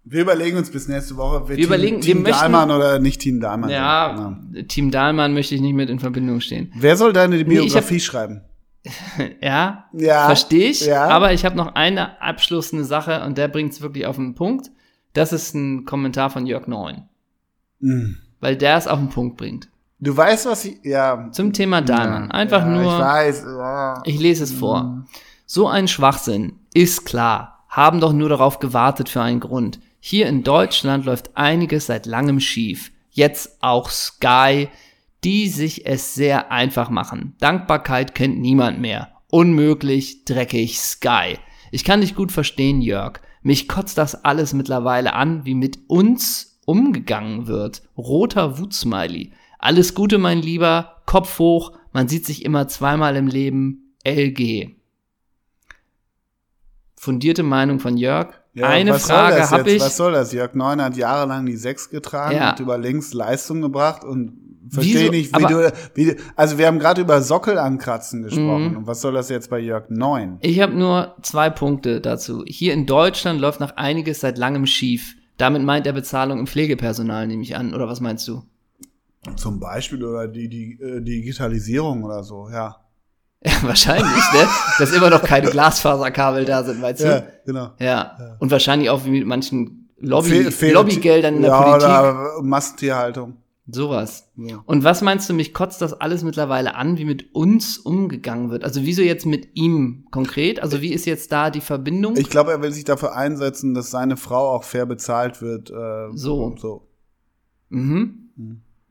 Wir 0.03 0.22
überlegen 0.22 0.57
uns 0.57 0.72
bis 0.72 0.88
nächste 0.88 1.18
Woche, 1.18 1.43
wer 1.47 1.57
Wir 1.57 1.66
überlegen- 1.66 1.97
wir 1.97 2.01
Team 2.14 2.22
möchten- 2.24 2.39
Dahlmann 2.39 2.72
oder 2.72 2.97
nicht 2.99 3.22
Team 3.22 3.39
Dahlmann. 3.39 3.70
Ja, 3.70 4.38
sind. 4.51 4.70
Team 4.70 4.89
Dahlmann 4.91 5.34
möchte 5.34 5.53
ich 5.55 5.62
nicht 5.62 5.74
mit 5.76 5.89
in 5.89 5.99
Verbindung 5.99 6.41
stehen. 6.41 6.72
Wer 6.76 6.97
soll 6.97 7.14
deine 7.14 7.36
ich 7.36 7.41
hab- 7.43 7.49
Biografie 7.49 7.99
schreiben? 7.99 8.41
Ja, 9.41 9.86
Ja. 9.93 10.26
verstehe 10.26 10.70
ich. 10.70 10.86
Ja. 10.86 11.07
Aber 11.10 11.34
ich 11.34 11.45
habe 11.45 11.55
noch 11.57 11.76
eine 11.76 12.22
abschließende 12.22 12.86
Sache 12.86 13.24
und 13.26 13.38
der 13.38 13.49
bringt 13.49 13.74
es 13.74 13.82
wirklich 13.82 14.05
auf 14.05 14.16
den 14.16 14.36
Punkt. 14.36 14.72
Das 15.14 15.34
ist 15.34 15.53
ein 15.53 15.86
Kommentar 15.86 16.30
von 16.30 16.45
Jörg 16.47 16.66
Neun, 16.68 17.03
Mhm. 17.80 18.18
weil 18.39 18.55
der 18.55 18.78
es 18.78 18.88
auf 18.88 18.97
den 18.99 19.10
Punkt 19.10 19.38
bringt. 19.38 19.68
Du 20.00 20.16
weißt, 20.16 20.45
was 20.45 20.66
ich. 20.66 20.80
Ja. 20.84 21.30
Zum 21.32 21.52
Thema 21.52 21.82
Dahlmann. 21.82 22.32
Einfach 22.32 22.62
ja, 22.62 22.68
nur. 22.68 22.93
Ich 22.93 23.00
weiß. 23.00 23.43
Ja. 23.45 24.02
Ich 24.06 24.20
lese 24.20 24.43
es 24.43 24.52
vor. 24.52 25.06
So 25.45 25.68
ein 25.68 25.88
Schwachsinn, 25.88 26.54
ist 26.74 27.06
klar, 27.06 27.66
haben 27.68 28.00
doch 28.00 28.14
nur 28.14 28.30
darauf 28.30 28.60
gewartet 28.60 29.10
für 29.10 29.22
einen 29.22 29.39
Grund. 29.39 29.80
Hier 30.00 30.28
in 30.28 30.43
Deutschland 30.43 31.06
läuft 31.06 31.36
einiges 31.36 31.88
seit 31.88 32.06
langem 32.06 32.39
schief. 32.39 32.91
Jetzt 33.10 33.58
auch 33.62 33.89
Sky, 33.89 34.70
die 35.24 35.50
sich 35.50 35.86
es 35.86 36.14
sehr 36.14 36.52
einfach 36.52 36.89
machen. 36.89 37.36
Dankbarkeit 37.39 38.16
kennt 38.16 38.39
niemand 38.39 38.80
mehr. 38.80 39.10
Unmöglich, 39.32 40.24
dreckig, 40.24 40.80
Sky. 40.80 41.38
Ich 41.72 41.84
kann 41.84 42.02
dich 42.02 42.16
gut 42.16 42.32
verstehen, 42.32 42.82
Jörg. 42.82 43.20
Mich 43.41 43.68
kotzt 43.68 43.97
das 43.97 44.24
alles 44.24 44.54
mittlerweile 44.54 45.14
an, 45.14 45.45
wie 45.45 45.56
mit 45.56 45.80
uns 45.88 46.60
umgegangen 46.66 47.47
wird. 47.47 47.82
Roter 47.97 48.60
Wutsmiley. 48.60 49.32
Alles 49.60 49.93
Gute, 49.93 50.18
mein 50.18 50.41
Lieber. 50.41 51.01
Kopf 51.05 51.38
hoch. 51.39 51.74
Man 51.91 52.07
sieht 52.07 52.26
sich 52.26 52.45
immer 52.45 52.68
zweimal 52.68 53.16
im 53.16 53.28
Leben. 53.28 53.93
LG. 54.05 54.76
Fundierte 56.95 57.43
Meinung 57.43 57.80
von 57.80 57.97
Jörg. 57.97 58.34
Ja, 58.53 58.68
Eine 58.68 58.97
Frage 58.99 59.49
habe 59.49 59.70
ich. 59.72 59.82
Was 59.82 59.95
soll 59.97 60.12
das? 60.14 60.34
Jörg 60.34 60.53
Neun 60.53 60.82
hat 60.82 60.97
jahrelang 60.97 61.45
die 61.45 61.55
Sechs 61.55 61.89
getragen 61.89 62.36
Ja. 62.36 62.51
und 62.51 62.60
über 62.60 62.78
links 62.78 63.14
Leistung 63.14 63.62
gebracht 63.62 64.03
und 64.03 64.34
verstehe 64.70 65.10
nicht, 65.10 65.32
wie 65.32 65.45
Aber- 65.45 65.47
du, 65.70 65.74
wie 65.95 66.05
du, 66.05 66.16
also 66.36 66.57
wir 66.57 66.68
haben 66.68 66.80
gerade 66.80 67.01
über 67.01 67.22
Sockel 67.22 67.57
ankratzen 67.57 68.20
Mhm. 68.22 68.24
gesprochen. 68.26 68.76
Und 68.78 68.88
was 68.88 69.01
soll 69.01 69.14
das 69.14 69.30
jetzt 69.30 69.49
bei 69.49 69.60
Jörg 69.60 69.89
Neun? 69.89 70.38
Ich 70.41 70.60
habe 70.60 70.74
nur 70.74 71.16
zwei 71.22 71.49
Punkte 71.49 72.01
dazu. 72.01 72.43
Hier 72.47 72.74
in 72.74 72.86
Deutschland 72.86 73.39
läuft 73.39 73.60
noch 73.62 73.78
einiges 73.78 74.20
seit 74.20 74.38
langem 74.38 74.66
schief. 74.66 75.16
Damit 75.38 75.64
meint 75.64 75.88
er 75.88 75.93
Bezahlung 75.93 76.39
im 76.39 76.47
Pflegepersonal, 76.47 77.28
nehme 77.28 77.43
ich 77.43 77.55
an. 77.55 77.74
Oder 77.74 77.88
was 77.88 78.01
meinst 78.01 78.28
du? 78.28 78.43
Zum 79.36 79.59
Beispiel 79.59 80.03
oder 80.03 80.28
die, 80.28 80.47
die 80.49 80.80
äh, 80.82 81.01
Digitalisierung 81.01 82.03
oder 82.03 82.24
so, 82.24 82.49
ja. 82.49 82.78
Ja, 83.45 83.51
wahrscheinlich, 83.61 84.05
ne? 84.34 84.47
Dass 84.80 84.91
immer 84.91 85.09
noch 85.09 85.24
keine 85.24 85.49
Glasfaserkabel 85.51 86.43
da 86.45 86.63
sind, 86.63 86.82
weißt 86.82 86.99
Ja, 87.01 87.20
du? 87.22 87.28
genau. 87.45 87.70
Ja. 87.80 88.36
Und 88.39 88.51
wahrscheinlich 88.51 88.89
auch 88.89 89.05
wie 89.05 89.11
mit 89.11 89.26
manchen 89.26 89.89
Lobby, 89.97 90.30
Fehl- 90.30 90.51
Fehl- 90.51 90.74
Lobbygeldern 90.74 91.36
in 91.38 91.41
der 91.43 91.51
ja, 91.51 91.61
Politik. 91.61 91.88
Oder 91.89 92.41
Massentierhaltung. 92.41 93.38
Sowas. 93.72 94.30
Ja. 94.36 94.61
Und 94.65 94.84
was 94.84 95.01
meinst 95.01 95.30
du, 95.30 95.34
mich 95.34 95.53
kotzt 95.53 95.82
das 95.82 95.93
alles 95.93 96.24
mittlerweile 96.24 96.76
an, 96.76 96.97
wie 96.97 97.05
mit 97.05 97.34
uns 97.36 97.78
umgegangen 97.78 98.49
wird? 98.49 98.63
Also 98.65 98.82
wieso 98.84 99.03
jetzt 99.03 99.26
mit 99.26 99.49
ihm 99.55 100.07
konkret? 100.11 100.61
Also 100.61 100.82
wie 100.82 100.91
ist 100.91 101.05
jetzt 101.05 101.32
da 101.32 101.49
die 101.49 101.61
Verbindung? 101.61 102.17
Ich 102.17 102.30
glaube, 102.30 102.51
er 102.51 102.61
will 102.61 102.72
sich 102.74 102.84
dafür 102.84 103.15
einsetzen, 103.15 103.74
dass 103.74 103.89
seine 103.91 104.17
Frau 104.17 104.49
auch 104.55 104.63
fair 104.63 104.86
bezahlt 104.86 105.41
wird. 105.41 105.70
Äh, 105.70 106.09
So. 106.17 106.55
so. 106.57 106.88
mhm. 107.70 108.32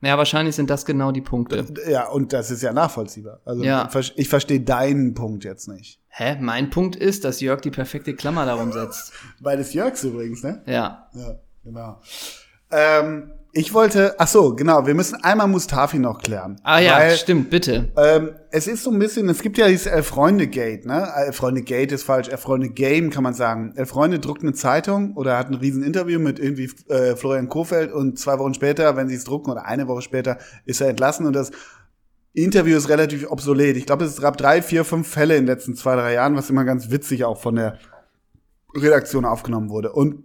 Ja, 0.01 0.17
wahrscheinlich 0.17 0.55
sind 0.55 0.69
das 0.69 0.85
genau 0.85 1.11
die 1.11 1.21
Punkte. 1.21 1.65
Ja, 1.89 2.07
und 2.07 2.31
das 2.33 2.51
ist 2.51 2.61
ja 2.63 2.71
nachvollziehbar. 2.73 3.41
Also 3.45 3.63
Ja. 3.63 3.89
ich 4.15 4.29
verstehe 4.29 4.61
deinen 4.61 5.13
Punkt 5.13 5.43
jetzt 5.43 5.67
nicht. 5.67 5.99
Hä? 6.07 6.37
Mein 6.39 6.69
Punkt 6.69 6.95
ist, 6.95 7.25
dass 7.25 7.41
Jörg 7.41 7.61
die 7.61 7.71
perfekte 7.71 8.15
Klammer 8.15 8.45
darum 8.45 8.71
setzt. 8.71 9.11
Beides 9.41 9.73
Jörgs 9.73 10.03
übrigens, 10.03 10.41
ne? 10.43 10.61
Ja. 10.65 11.09
Ja, 11.13 11.35
genau. 11.63 11.99
Ähm, 12.71 13.31
ich 13.51 13.73
wollte, 13.73 14.15
ach 14.19 14.27
so, 14.27 14.55
genau, 14.55 14.85
wir 14.85 14.93
müssen 14.93 15.23
einmal 15.23 15.47
Mustafi 15.47 15.97
noch 15.97 16.21
klären. 16.21 16.59
Ah 16.63 16.79
ja, 16.79 16.97
Weil, 16.97 17.15
stimmt, 17.15 17.49
bitte. 17.49 17.91
ähm, 17.97 18.31
es 18.51 18.67
ist 18.67 18.83
so 18.83 18.91
ein 18.91 18.99
bisschen, 18.99 19.27
es 19.27 19.41
gibt 19.41 19.57
ja 19.57 19.67
dieses 19.67 19.87
Elf-Freunde-Gate, 19.87 20.85
ne? 20.85 21.07
Elf-Freunde-Gate 21.25 21.91
ist 21.91 22.03
falsch, 22.03 22.29
Elf-Freunde-Game 22.29 23.09
kann 23.09 23.23
man 23.23 23.33
sagen. 23.33 23.73
Elf-Freunde 23.75 24.19
druckt 24.19 24.43
eine 24.43 24.53
Zeitung 24.53 25.15
oder 25.15 25.37
hat 25.37 25.49
ein 25.49 25.55
riesen 25.55 25.81
Interview 25.81 26.19
mit 26.19 26.37
irgendwie 26.37 26.69
äh, 26.89 27.15
Florian 27.15 27.49
Kofeld 27.49 27.91
und 27.91 28.19
zwei 28.19 28.37
Wochen 28.37 28.53
später, 28.53 28.95
wenn 28.95 29.09
sie 29.09 29.15
es 29.15 29.23
drucken 29.23 29.49
oder 29.49 29.65
eine 29.65 29.87
Woche 29.87 30.03
später, 30.03 30.37
ist 30.65 30.81
er 30.81 30.89
entlassen 30.89 31.25
und 31.25 31.33
das 31.33 31.51
Interview 32.33 32.77
ist 32.77 32.89
relativ 32.89 33.29
obsolet. 33.31 33.75
Ich 33.77 33.87
glaube, 33.87 34.05
es 34.05 34.21
gab 34.21 34.37
drei, 34.37 34.61
vier, 34.61 34.85
fünf 34.85 35.07
Fälle 35.07 35.35
in 35.35 35.45
den 35.45 35.47
letzten 35.47 35.75
zwei, 35.75 35.95
drei 35.95 36.13
Jahren, 36.13 36.35
was 36.35 36.51
immer 36.51 36.65
ganz 36.65 36.91
witzig 36.91 37.25
auch 37.25 37.41
von 37.41 37.55
der 37.55 37.79
Redaktion 38.75 39.25
aufgenommen 39.25 39.69
wurde. 39.69 39.91
Und 39.91 40.23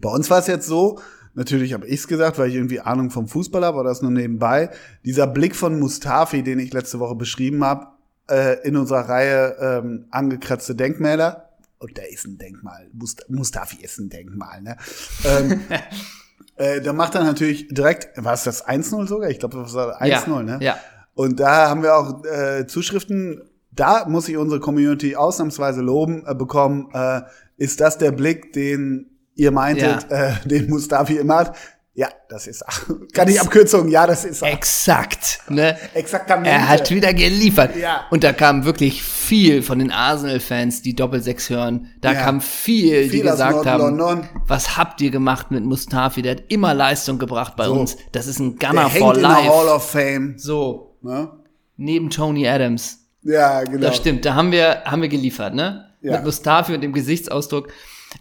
bei 0.00 0.10
uns 0.10 0.28
war 0.30 0.40
es 0.40 0.48
jetzt 0.48 0.66
so, 0.66 0.98
natürlich 1.34 1.72
habe 1.72 1.86
ich's 1.86 2.08
gesagt, 2.08 2.38
weil 2.38 2.48
ich 2.48 2.54
irgendwie 2.54 2.80
Ahnung 2.80 3.10
vom 3.10 3.28
Fußball 3.28 3.64
habe, 3.64 3.78
aber 3.78 3.88
das 3.88 4.02
nur 4.02 4.10
nebenbei. 4.10 4.70
Dieser 5.04 5.26
Blick 5.26 5.56
von 5.56 5.78
Mustafi, 5.78 6.42
den 6.42 6.58
ich 6.58 6.72
letzte 6.72 6.98
Woche 6.98 7.14
beschrieben 7.14 7.64
habe, 7.64 7.88
äh, 8.30 8.66
in 8.66 8.76
unserer 8.76 9.08
Reihe 9.08 9.56
ähm, 9.60 10.06
angekratzte 10.10 10.74
Denkmäler. 10.74 11.48
Und 11.78 11.96
der 11.96 12.12
ist 12.12 12.26
ein 12.26 12.38
Denkmal. 12.38 12.88
Must 12.92 13.28
Mustafi 13.28 13.82
ist 13.82 13.98
ein 13.98 14.08
Denkmal, 14.08 14.62
ne? 14.62 14.76
ähm, 15.24 15.60
äh, 16.56 16.80
da 16.80 16.92
macht 16.92 17.14
er 17.16 17.24
natürlich 17.24 17.68
direkt, 17.68 18.22
war 18.22 18.34
es 18.34 18.44
das 18.44 18.66
1-0 18.66 19.08
sogar? 19.08 19.30
Ich 19.30 19.40
glaube, 19.40 19.58
das 19.58 19.74
war 19.74 20.00
1-0, 20.00 20.06
ja. 20.06 20.42
ne? 20.42 20.58
Ja. 20.60 20.76
Und 21.14 21.40
da 21.40 21.68
haben 21.68 21.82
wir 21.82 21.96
auch 21.96 22.24
äh, 22.24 22.66
Zuschriften, 22.66 23.42
da 23.72 24.06
muss 24.08 24.28
ich 24.28 24.36
unsere 24.36 24.60
Community 24.60 25.16
ausnahmsweise 25.16 25.80
loben 25.80 26.24
äh, 26.26 26.34
bekommen. 26.34 26.88
Äh, 26.92 27.22
ist 27.56 27.80
das 27.80 27.98
der 27.98 28.12
Blick, 28.12 28.52
den 28.52 29.11
ihr 29.34 29.50
meintet, 29.50 30.06
Ja. 30.10 30.28
äh, 30.28 30.32
den 30.44 30.68
Mustafi 30.70 31.16
immer 31.16 31.36
hat? 31.36 31.56
Ja, 31.94 32.08
das 32.30 32.46
ist 32.46 32.64
kann 33.12 33.28
ich 33.28 33.38
Abkürzung, 33.38 33.88
ja, 33.88 34.06
das 34.06 34.24
ist 34.24 34.40
Exakt, 34.42 35.40
ne? 35.50 35.76
Exaktamente. 35.92 36.48
Er 36.48 36.66
hat 36.70 36.90
wieder 36.90 37.12
geliefert. 37.12 37.76
Ja. 37.76 38.06
Und 38.10 38.24
da 38.24 38.32
kam 38.32 38.64
wirklich 38.64 39.02
viel 39.02 39.62
von 39.62 39.78
den 39.78 39.90
Arsenal-Fans, 39.92 40.80
die 40.80 40.96
Doppelsechs 40.96 41.50
hören. 41.50 41.88
Da 42.00 42.12
Ja. 42.12 42.22
kam 42.22 42.40
viel, 42.40 43.04
die 43.04 43.18
Viel 43.18 43.28
aus 43.28 43.32
gesagt 43.32 43.66
haben, 43.66 44.26
was 44.46 44.78
habt 44.78 45.02
ihr 45.02 45.10
gemacht 45.10 45.50
mit 45.50 45.64
Mustafi? 45.64 46.22
Der 46.22 46.36
hat 46.36 46.44
immer 46.48 46.72
Leistung 46.72 47.18
gebracht 47.18 47.56
bei 47.56 47.66
So. 47.66 47.74
uns. 47.74 47.98
Das 48.12 48.26
ist 48.26 48.38
ein 48.38 48.58
Der 48.58 48.70
Gunner 48.70 48.88
hängt 48.88 49.04
for 49.04 49.14
in 49.14 49.20
der 49.20 49.28
Hall 49.34 49.44
life. 49.66 49.74
of 49.74 49.90
Fame. 49.90 50.34
So, 50.38 50.96
Ne? 51.02 51.28
neben 51.76 52.08
Tony 52.08 52.48
Adams. 52.48 53.00
Ja, 53.22 53.64
genau. 53.64 53.80
Das 53.88 53.96
stimmt, 53.98 54.24
da 54.24 54.34
haben 54.34 54.50
wir, 54.50 54.82
haben 54.86 55.02
wir 55.02 55.08
geliefert, 55.10 55.52
ne? 55.54 55.88
Ja. 56.00 56.12
Mit 56.12 56.24
Mustafi 56.24 56.74
und 56.74 56.80
dem 56.80 56.92
Gesichtsausdruck. 56.94 57.68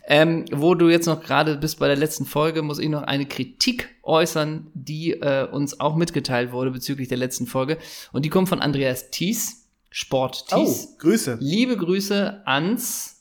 Ähm, 0.08 0.46
wo 0.52 0.76
du 0.76 0.90
jetzt 0.90 1.06
noch 1.06 1.22
gerade 1.22 1.58
bist 1.58 1.80
bei 1.80 1.88
der 1.88 1.96
letzten 1.98 2.26
Folge, 2.26 2.62
muss 2.62 2.80
ich 2.80 2.90
noch 2.90 3.04
eine 3.04 3.26
Kritik 3.26 3.90
äußern, 4.04 4.68
die 4.74 5.12
äh, 5.14 5.48
uns 5.50 5.80
auch 5.80 5.96
mitgeteilt 5.96 6.52
wurde 6.52 6.72
bezüglich 6.72 7.08
der 7.08 7.18
letzten 7.18 7.46
Folge. 7.48 7.78
Und 8.12 8.24
die 8.26 8.30
kommt 8.30 8.50
von 8.50 8.62
Andreas 8.62 9.10
Thies, 9.12 9.68
Sport 9.90 10.46
Oh, 10.52 10.56
Thies. 10.56 10.96
Grüße. 11.00 11.38
Liebe 11.40 11.78
Grüße 11.78 12.42
ans 12.46 13.18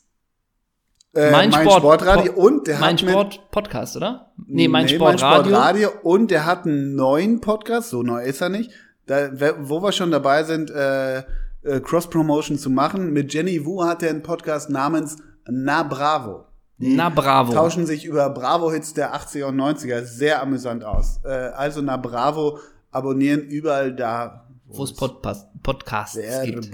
Äh, 1.13 1.29
Mein 1.31 1.51
Sport- 1.51 1.79
Sportradio 1.79 2.31
Po- 2.33 2.41
und 2.47 2.67
der 2.67 2.79
Mein 2.79 2.93
hat 2.93 3.01
Sport 3.01 3.51
Podcast, 3.51 3.97
oder? 3.97 4.31
Nee, 4.47 4.69
mein 4.69 4.85
Nee, 4.85 4.95
Sportradio. 4.95 5.51
Sportradio 5.51 5.89
und 6.03 6.31
der 6.31 6.45
hat 6.45 6.65
einen 6.65 6.95
neuen 6.95 7.41
Podcast, 7.41 7.89
so 7.89 8.01
neu 8.01 8.23
ist 8.23 8.39
er 8.41 8.47
nicht, 8.47 8.71
da, 9.07 9.29
wo 9.59 9.83
wir 9.83 9.91
schon 9.91 10.09
dabei 10.11 10.43
sind, 10.45 10.69
äh, 10.71 11.17
äh, 11.63 11.79
Cross-Promotion 11.83 12.57
zu 12.57 12.69
machen. 12.69 13.11
Mit 13.11 13.33
Jenny 13.33 13.65
Wu 13.65 13.83
hat 13.83 14.03
er 14.03 14.09
einen 14.11 14.23
Podcast 14.23 14.69
namens 14.69 15.17
Na 15.49 15.83
Bravo. 15.83 16.45
Die 16.81 16.95
Na 16.95 17.09
bravo. 17.09 17.53
tauschen 17.53 17.85
sich 17.85 18.05
über 18.05 18.29
Bravo-Hits 18.31 18.93
der 18.93 19.15
80er 19.15 19.45
und 19.45 19.55
90er 19.59 20.03
sehr 20.03 20.41
amüsant 20.41 20.83
aus. 20.83 21.19
Äh, 21.23 21.27
also 21.29 21.81
Na 21.81 21.97
Bravo 21.97 22.57
abonnieren 22.91 23.41
überall 23.41 23.95
da, 23.95 24.47
Wo 24.67 24.83
es 24.83 24.93
Podpas- 24.93 25.45
Podcasts 25.63 26.17
gibt. 26.43 26.69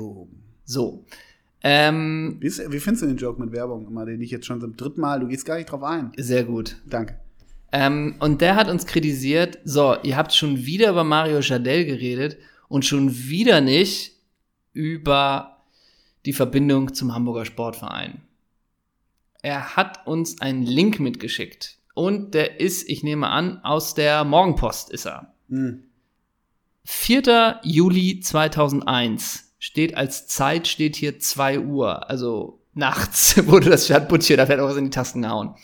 So. 0.65 1.03
Ähm, 1.61 2.37
Wie, 2.39 2.47
ist, 2.47 2.59
wie 2.71 2.79
findest 2.79 3.03
du 3.03 3.07
den 3.07 3.17
Joke 3.17 3.41
mit 3.41 3.51
Werbung 3.51 3.87
immer, 3.87 4.05
den 4.05 4.21
ich 4.21 4.31
jetzt 4.31 4.45
schon 4.45 4.61
zum 4.61 4.77
dritten 4.77 5.01
Mal, 5.01 5.19
du 5.19 5.27
gehst 5.27 5.45
gar 5.45 5.57
nicht 5.57 5.69
drauf 5.71 5.83
ein. 5.83 6.11
sehr 6.17 6.43
gut. 6.43 6.77
Danke. 6.85 7.19
Ähm, 7.73 8.15
und 8.19 8.39
der 8.39 8.55
hat 8.55 8.69
uns 8.69 8.85
kritisiert, 8.85 9.59
so, 9.65 9.95
ihr 10.03 10.15
habt 10.15 10.33
schon 10.33 10.55
wieder 10.65 10.89
über 10.91 11.03
Mario 11.03 11.39
Jardel 11.39 11.83
geredet 11.85 12.37
und 12.69 12.85
schon 12.85 13.13
wieder 13.13 13.59
nicht 13.59 14.13
über 14.71 15.57
die 16.25 16.31
Verbindung 16.33 16.93
zum 16.93 17.13
Hamburger 17.13 17.43
Sportverein. 17.43 18.21
Er 19.47 19.77
hat 19.77 20.05
uns 20.05 20.41
einen 20.41 20.63
Link 20.63 20.99
mitgeschickt. 20.99 21.77
Und 21.93 22.33
der 22.33 22.59
ist, 22.59 22.89
ich 22.89 23.01
nehme 23.01 23.29
an, 23.29 23.61
aus 23.63 23.93
der 23.93 24.25
Morgenpost 24.25 24.89
ist 24.89 25.05
er. 25.05 25.31
Hm. 25.47 25.83
4. 26.83 27.61
Juli 27.63 28.19
2001 28.19 29.53
steht 29.57 29.95
als 29.95 30.27
Zeit, 30.27 30.67
steht 30.67 30.97
hier 30.97 31.19
2 31.19 31.61
Uhr. 31.61 32.09
Also 32.09 32.59
nachts 32.73 33.37
wurde 33.47 33.69
das 33.69 33.85
Stadtbuttier, 33.85 34.35
da 34.35 34.49
wird 34.49 34.59
auch 34.59 34.67
was 34.67 34.75
in 34.75 34.83
die 34.83 34.89
Tasten 34.89 35.21
gehauen. 35.21 35.55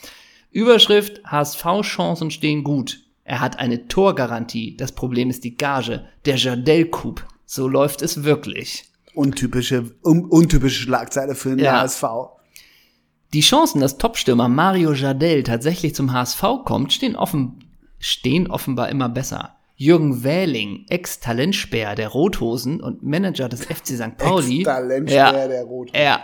Überschrift, 0.49 1.21
HSV-Chancen 1.25 2.31
stehen 2.31 2.63
gut. 2.63 3.01
Er 3.25 3.41
hat 3.41 3.59
eine 3.59 3.89
Torgarantie. 3.89 4.77
Das 4.77 4.93
Problem 4.93 5.29
ist 5.29 5.43
die 5.43 5.57
Gage. 5.57 6.07
Der 6.23 6.37
Jardel-Coup. 6.37 7.21
So 7.45 7.67
läuft 7.67 8.01
es 8.01 8.23
wirklich. 8.23 8.85
Untypische, 9.13 9.93
un, 10.05 10.23
untypische 10.23 10.83
Schlagzeile 10.83 11.35
für 11.35 11.49
den 11.49 11.59
Ja. 11.59 11.81
HSV. 11.81 12.03
Die 13.33 13.41
Chancen, 13.41 13.81
dass 13.81 13.97
Topstürmer 13.97 14.47
Mario 14.47 14.93
Jardel 14.93 15.43
tatsächlich 15.43 15.95
zum 15.95 16.13
HSV 16.13 16.43
kommt, 16.65 16.93
stehen, 16.93 17.15
offen, 17.15 17.63
stehen 17.99 18.49
offenbar 18.49 18.89
immer 18.89 19.09
besser. 19.09 19.55
Jürgen 19.75 20.23
Wähling, 20.23 20.85
Ex-Talentspäher 20.89 21.95
der 21.95 22.09
Rothosen 22.09 22.79
und 22.79 23.01
Manager 23.01 23.49
des 23.49 23.65
FC 23.65 23.87
St. 23.97 24.17
Pauli. 24.17 24.59
Ex-Talentspäher 24.59 25.17
Ja. 25.33 25.47
der 25.47 25.63
Rot. 25.63 25.91
Ja. 25.97 26.23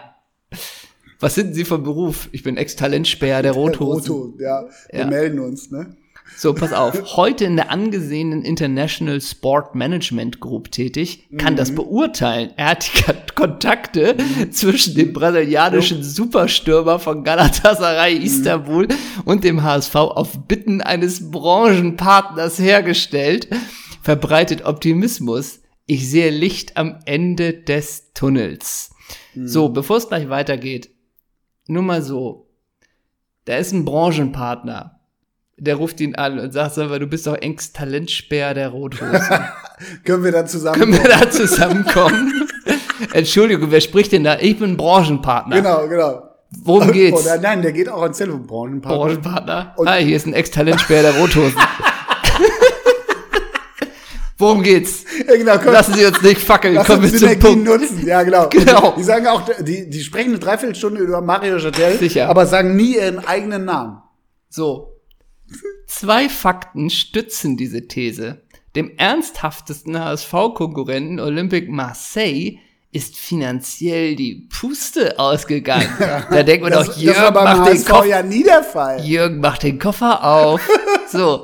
Was 1.19 1.35
sind 1.35 1.53
Sie 1.55 1.65
von 1.65 1.83
Beruf? 1.83 2.29
Ich 2.31 2.43
bin 2.43 2.57
Ex-Talentspäher 2.57 3.41
der 3.41 3.53
Rothosen. 3.53 4.13
Roto, 4.13 4.33
ja. 4.39 4.63
Wir 4.91 4.99
Ja. 4.99 5.07
melden 5.07 5.39
uns, 5.39 5.71
ne? 5.71 5.97
So, 6.37 6.53
pass 6.53 6.71
auf. 6.73 7.17
Heute 7.17 7.43
in 7.45 7.55
der 7.57 7.69
angesehenen 7.69 8.43
International 8.43 9.19
Sport 9.19 9.75
Management 9.75 10.39
Group 10.39 10.71
tätig, 10.71 11.27
kann 11.37 11.55
das 11.55 11.75
beurteilen. 11.75 12.51
Er 12.55 12.67
hat 12.71 12.89
die 12.93 13.01
Kon- 13.03 13.15
Kontakte 13.35 14.15
zwischen 14.51 14.95
dem 14.95 15.11
brasilianischen 15.13 16.03
Superstürmer 16.03 16.99
von 16.99 17.23
Galatasaray 17.23 18.15
Istanbul 18.17 18.87
und 19.25 19.43
dem 19.43 19.63
HSV 19.63 19.95
auf 19.95 20.47
Bitten 20.47 20.81
eines 20.81 21.29
Branchenpartners 21.31 22.59
hergestellt. 22.59 23.47
Verbreitet 24.01 24.63
Optimismus. 24.65 25.59
Ich 25.85 26.09
sehe 26.09 26.29
Licht 26.29 26.77
am 26.77 26.99
Ende 27.05 27.53
des 27.53 28.13
Tunnels. 28.13 28.91
So, 29.35 29.69
bevor 29.69 29.97
es 29.97 30.07
gleich 30.07 30.29
weitergeht, 30.29 30.89
nur 31.67 31.83
mal 31.83 32.01
so. 32.01 32.47
Da 33.45 33.57
ist 33.57 33.71
ein 33.73 33.85
Branchenpartner. 33.85 34.98
Der 35.59 35.75
ruft 35.75 35.99
ihn 35.99 36.15
an 36.15 36.39
und 36.39 36.53
sagt, 36.53 36.75
sag 36.75 36.89
mal, 36.89 36.99
du 36.99 37.07
bist 37.07 37.27
doch 37.27 37.35
engst 37.35 37.75
Talentspäher 37.75 38.53
der 38.53 38.69
Rothosen. 38.69 39.19
Können 40.05 40.23
wir 40.23 40.31
dann 40.31 40.47
zusammen. 40.47 40.79
Können 40.79 40.93
wir 40.93 41.09
da 41.09 41.29
zusammenkommen? 41.29 42.47
Entschuldigung, 43.13 43.71
wer 43.71 43.81
spricht 43.81 44.11
denn 44.11 44.23
da? 44.23 44.37
Ich 44.39 44.57
bin 44.59 44.77
Branchenpartner. 44.77 45.55
Genau, 45.57 45.87
genau. 45.87 46.23
Worum 46.63 46.91
geht's? 46.91 47.21
Oder 47.21 47.37
nein, 47.39 47.61
der 47.61 47.71
geht 47.73 47.89
auch 47.89 48.01
ans 48.01 48.17
Telefon. 48.17 48.47
Branchenpartner. 48.47 48.97
Branchenpartner. 48.99 49.73
Und- 49.77 49.87
Ah, 49.87 49.95
hier 49.95 50.15
ist 50.15 50.25
ein 50.25 50.33
Ex-Talentspäher 50.33 51.03
der 51.03 51.15
Rothosen. 51.17 51.55
Worum 54.37 54.63
geht's? 54.63 55.03
Ja, 55.27 55.35
genau, 55.35 55.57
komm, 55.61 55.73
Lassen 55.73 55.93
Sie 55.95 56.05
uns 56.05 56.21
nicht 56.21 56.39
fackeln, 56.41 56.73
lass 56.75 56.87
kommen 56.87 57.03
wir 57.11 57.13
zum 57.13 57.39
Punkt. 57.39 57.65
nutzen. 57.65 58.07
Ja, 58.07 58.23
genau. 58.23 58.47
Genau. 58.47 58.95
Die 58.97 59.03
sagen 59.03 59.27
auch, 59.27 59.41
die, 59.59 59.89
die 59.89 59.99
sprechen 59.99 60.29
eine 60.29 60.39
Dreiviertelstunde 60.39 61.01
über 61.01 61.19
Mario 61.19 61.57
Jardel, 61.57 61.97
Sicher. 61.97 62.29
aber 62.29 62.45
sagen 62.45 62.77
nie 62.77 62.95
ihren 62.95 63.19
eigenen 63.19 63.65
Namen. 63.65 63.97
So. 64.47 64.88
Zwei 65.87 66.29
Fakten 66.29 66.89
stützen 66.89 67.57
diese 67.57 67.87
These. 67.87 68.41
Dem 68.75 68.91
ernsthaftesten 68.97 69.99
HSV-Konkurrenten 69.99 71.19
Olympique 71.19 71.71
Marseille 71.71 72.59
ist 72.91 73.17
finanziell 73.17 74.15
die 74.15 74.47
Puste 74.49 75.19
ausgegangen. 75.19 75.89
Da 76.29 76.43
denkt 76.43 76.63
man 76.63 76.71
Das, 76.71 76.87
doch, 76.87 76.97
Jürgen 76.97 77.33
macht, 77.33 77.71
den 77.71 77.85
Kopf, 77.85 78.05
ja. 78.05 78.21
Jürgen 78.97 79.39
macht 79.39 79.63
den 79.63 79.79
Koffer 79.79 80.23
auf. 80.23 80.61
So. 81.11 81.43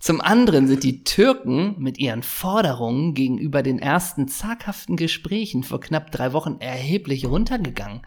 Zum 0.00 0.20
anderen 0.20 0.66
sind 0.66 0.82
die 0.82 1.02
Türken 1.04 1.76
mit 1.78 1.98
ihren 1.98 2.22
Forderungen 2.22 3.14
gegenüber 3.14 3.62
den 3.62 3.78
ersten 3.78 4.28
zaghaften 4.28 4.96
Gesprächen 4.96 5.62
vor 5.62 5.80
knapp 5.80 6.10
drei 6.10 6.32
Wochen 6.34 6.56
erheblich 6.58 7.24
runtergegangen. 7.24 8.02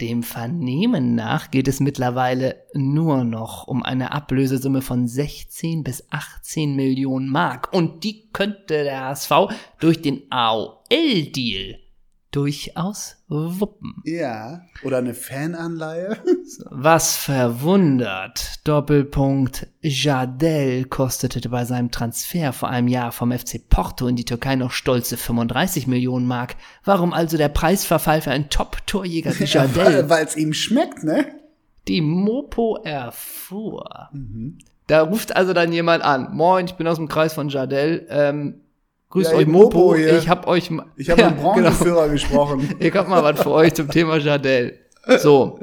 Dem 0.00 0.22
Vernehmen 0.22 1.14
nach 1.14 1.50
geht 1.50 1.68
es 1.68 1.78
mittlerweile 1.78 2.64
nur 2.72 3.24
noch 3.24 3.66
um 3.66 3.82
eine 3.82 4.12
Ablösesumme 4.12 4.80
von 4.80 5.06
16 5.06 5.84
bis 5.84 6.06
18 6.10 6.74
Millionen 6.74 7.28
Mark. 7.28 7.72
Und 7.72 8.02
die 8.04 8.30
könnte 8.32 8.84
der 8.84 9.04
HSV 9.08 9.32
durch 9.78 10.00
den 10.00 10.22
AOL-Deal 10.30 11.78
durchaus 12.30 13.16
wuppen. 13.28 14.02
Ja. 14.04 14.62
Oder 14.82 14.98
eine 14.98 15.14
Fananleihe. 15.14 16.18
Was 16.70 17.16
verwundert. 17.16 18.60
Doppelpunkt. 18.64 19.66
Jardel 19.80 20.84
kostete 20.84 21.48
bei 21.48 21.64
seinem 21.64 21.90
Transfer 21.90 22.52
vor 22.52 22.68
einem 22.68 22.88
Jahr 22.88 23.12
vom 23.12 23.32
FC 23.32 23.60
Porto 23.68 24.06
in 24.06 24.16
die 24.16 24.24
Türkei 24.24 24.56
noch 24.56 24.70
stolze 24.72 25.16
35 25.16 25.86
Millionen 25.86 26.26
Mark. 26.26 26.56
Warum 26.84 27.12
also 27.12 27.36
der 27.36 27.48
Preisverfall 27.48 28.20
für 28.20 28.30
einen 28.30 28.50
Top-Torjäger 28.50 29.38
wie 29.38 29.44
Jardel? 29.46 30.08
Weil 30.08 30.24
es 30.24 30.36
ihm 30.36 30.52
schmeckt, 30.52 31.02
ne? 31.02 31.26
Die 31.88 32.00
Mopo 32.00 32.76
erfuhr. 32.84 34.10
Da 34.86 35.02
ruft 35.02 35.34
also 35.34 35.52
dann 35.52 35.72
jemand 35.72 36.04
an. 36.04 36.34
Moin, 36.34 36.66
ich 36.66 36.74
bin 36.74 36.86
aus 36.86 36.96
dem 36.96 37.08
Kreis 37.08 37.32
von 37.32 37.48
Jardel. 37.48 38.06
Ähm, 38.10 38.60
grüßt 39.10 39.32
Ja, 39.32 39.36
euch 39.38 39.46
Mopo 39.46 39.94
hier. 39.94 40.16
Ich 40.18 40.28
hab 40.28 40.46
euch 40.46 40.70
ma- 40.70 40.86
Ich 40.96 41.10
habe 41.10 41.20
Ja, 41.20 41.28
mit 41.30 41.38
dem 41.38 41.42
Branchenführer 41.42 42.08
gesprochen. 42.08 42.74
ich 42.78 42.94
hab 42.94 43.08
mal 43.08 43.22
was 43.22 43.40
für 43.42 43.50
euch 43.50 43.74
zum 43.74 43.88
Thema 43.88 44.16
Jardel. 44.16 44.78
So. 45.18 45.60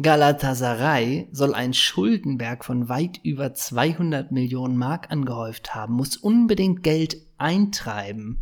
Galatasaray 0.00 1.28
soll 1.32 1.54
ein 1.54 1.74
Schuldenberg 1.74 2.64
von 2.64 2.88
weit 2.88 3.20
über 3.24 3.52
200 3.52 4.32
Millionen 4.32 4.76
Mark 4.78 5.10
angehäuft 5.10 5.74
haben, 5.74 5.94
muss 5.94 6.16
unbedingt 6.16 6.82
Geld 6.82 7.16
eintreiben. 7.36 8.40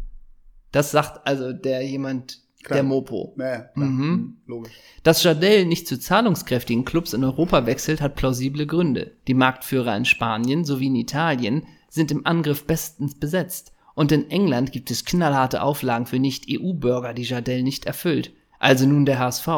Das 0.70 0.92
sagt 0.92 1.26
also 1.26 1.52
der 1.52 1.84
jemand, 1.84 2.38
Klar. 2.62 2.76
der 2.76 2.82
Mopo. 2.84 3.34
Ja, 3.36 3.58
klar. 3.62 3.86
Mhm. 3.86 4.06
Mhm. 4.06 4.36
Logisch. 4.46 4.72
Dass 5.02 5.24
Jardel 5.24 5.64
nicht 5.66 5.88
zu 5.88 5.98
zahlungskräftigen 5.98 6.84
Clubs 6.84 7.14
in 7.14 7.24
Europa 7.24 7.66
wechselt, 7.66 8.00
hat 8.00 8.14
plausible 8.14 8.66
Gründe. 8.66 9.16
Die 9.26 9.34
Marktführer 9.34 9.96
in 9.96 10.04
Spanien 10.04 10.64
sowie 10.64 10.86
in 10.86 10.94
Italien 10.94 11.66
sind 11.90 12.10
im 12.10 12.26
Angriff 12.26 12.66
bestens 12.66 13.14
besetzt. 13.14 13.72
Und 13.94 14.12
in 14.12 14.30
England 14.30 14.72
gibt 14.72 14.90
es 14.90 15.04
knallharte 15.04 15.62
Auflagen 15.62 16.06
für 16.06 16.18
Nicht-EU-Bürger, 16.18 17.12
die 17.12 17.24
Jardel 17.24 17.62
nicht 17.62 17.84
erfüllt. 17.84 18.32
Also 18.58 18.86
nun 18.86 19.06
der 19.06 19.18
HSV. 19.18 19.48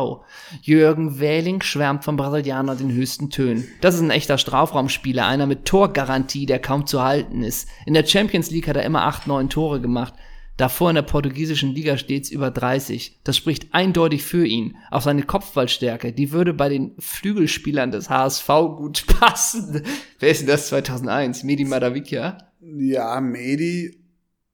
Jürgen 0.62 1.18
Wähling 1.18 1.60
schwärmt 1.60 2.04
vom 2.04 2.16
Brasilianer 2.16 2.76
den 2.76 2.92
höchsten 2.92 3.30
Tönen. 3.30 3.66
Das 3.80 3.96
ist 3.96 4.00
ein 4.00 4.10
echter 4.10 4.38
Strafraumspieler, 4.38 5.26
einer 5.26 5.46
mit 5.46 5.64
Torgarantie, 5.64 6.46
der 6.46 6.60
kaum 6.60 6.86
zu 6.86 7.02
halten 7.02 7.42
ist. 7.42 7.68
In 7.84 7.94
der 7.94 8.06
Champions 8.06 8.50
League 8.50 8.68
hat 8.68 8.76
er 8.76 8.84
immer 8.84 9.02
acht, 9.02 9.26
neun 9.26 9.50
Tore 9.50 9.80
gemacht. 9.80 10.14
Davor 10.56 10.90
in 10.90 10.96
der 10.96 11.02
portugiesischen 11.02 11.74
Liga 11.74 11.96
stets 11.96 12.30
über 12.30 12.50
30. 12.50 13.20
Das 13.24 13.36
spricht 13.36 13.72
eindeutig 13.72 14.22
für 14.22 14.46
ihn. 14.46 14.76
Auch 14.90 15.00
seine 15.00 15.22
Kopfballstärke, 15.22 16.12
die 16.12 16.30
würde 16.30 16.52
bei 16.52 16.68
den 16.68 16.92
Flügelspielern 16.98 17.90
des 17.90 18.10
HSV 18.10 18.46
gut 18.76 19.06
passen. 19.18 19.82
Wer 20.18 20.30
ist 20.30 20.40
denn 20.42 20.48
das 20.48 20.68
2001? 20.68 21.42
Medi 21.44 21.64
Madavikia? 21.64 22.38
Ja, 22.60 23.20
Medi 23.20 23.98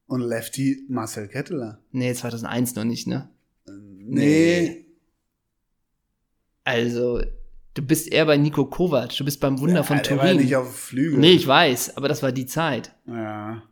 und 0.07 0.23
Lefty 0.23 0.85
Marcel 0.89 1.29
Ketteler. 1.29 1.81
Nee, 1.93 2.15
2001 2.15 2.77
noch 2.77 2.85
nicht, 2.85 3.07
ne? 3.07 3.29
Nee. 3.67 4.87
Also, 6.65 7.21
du 7.75 7.83
bist 7.83 8.11
eher 8.13 8.25
bei 8.27 8.37
Nico 8.37 8.65
Kovac, 8.67 9.17
du 9.17 9.25
bist 9.25 9.41
beim 9.41 9.59
Wunder 9.61 9.77
ja, 9.77 9.83
von 9.83 10.03
Turin. 10.03 10.19
war 10.19 10.27
ja 10.29 10.35
nicht 10.35 10.57
auf 10.57 10.75
Flügel. 10.75 11.19
nee, 11.19 11.33
ich 11.33 11.47
weiß, 11.47 11.97
aber 11.97 12.09
das 12.09 12.23
war 12.23 12.33
die 12.33 12.47
Zeit. 12.47 12.95
Ja. 13.07 13.63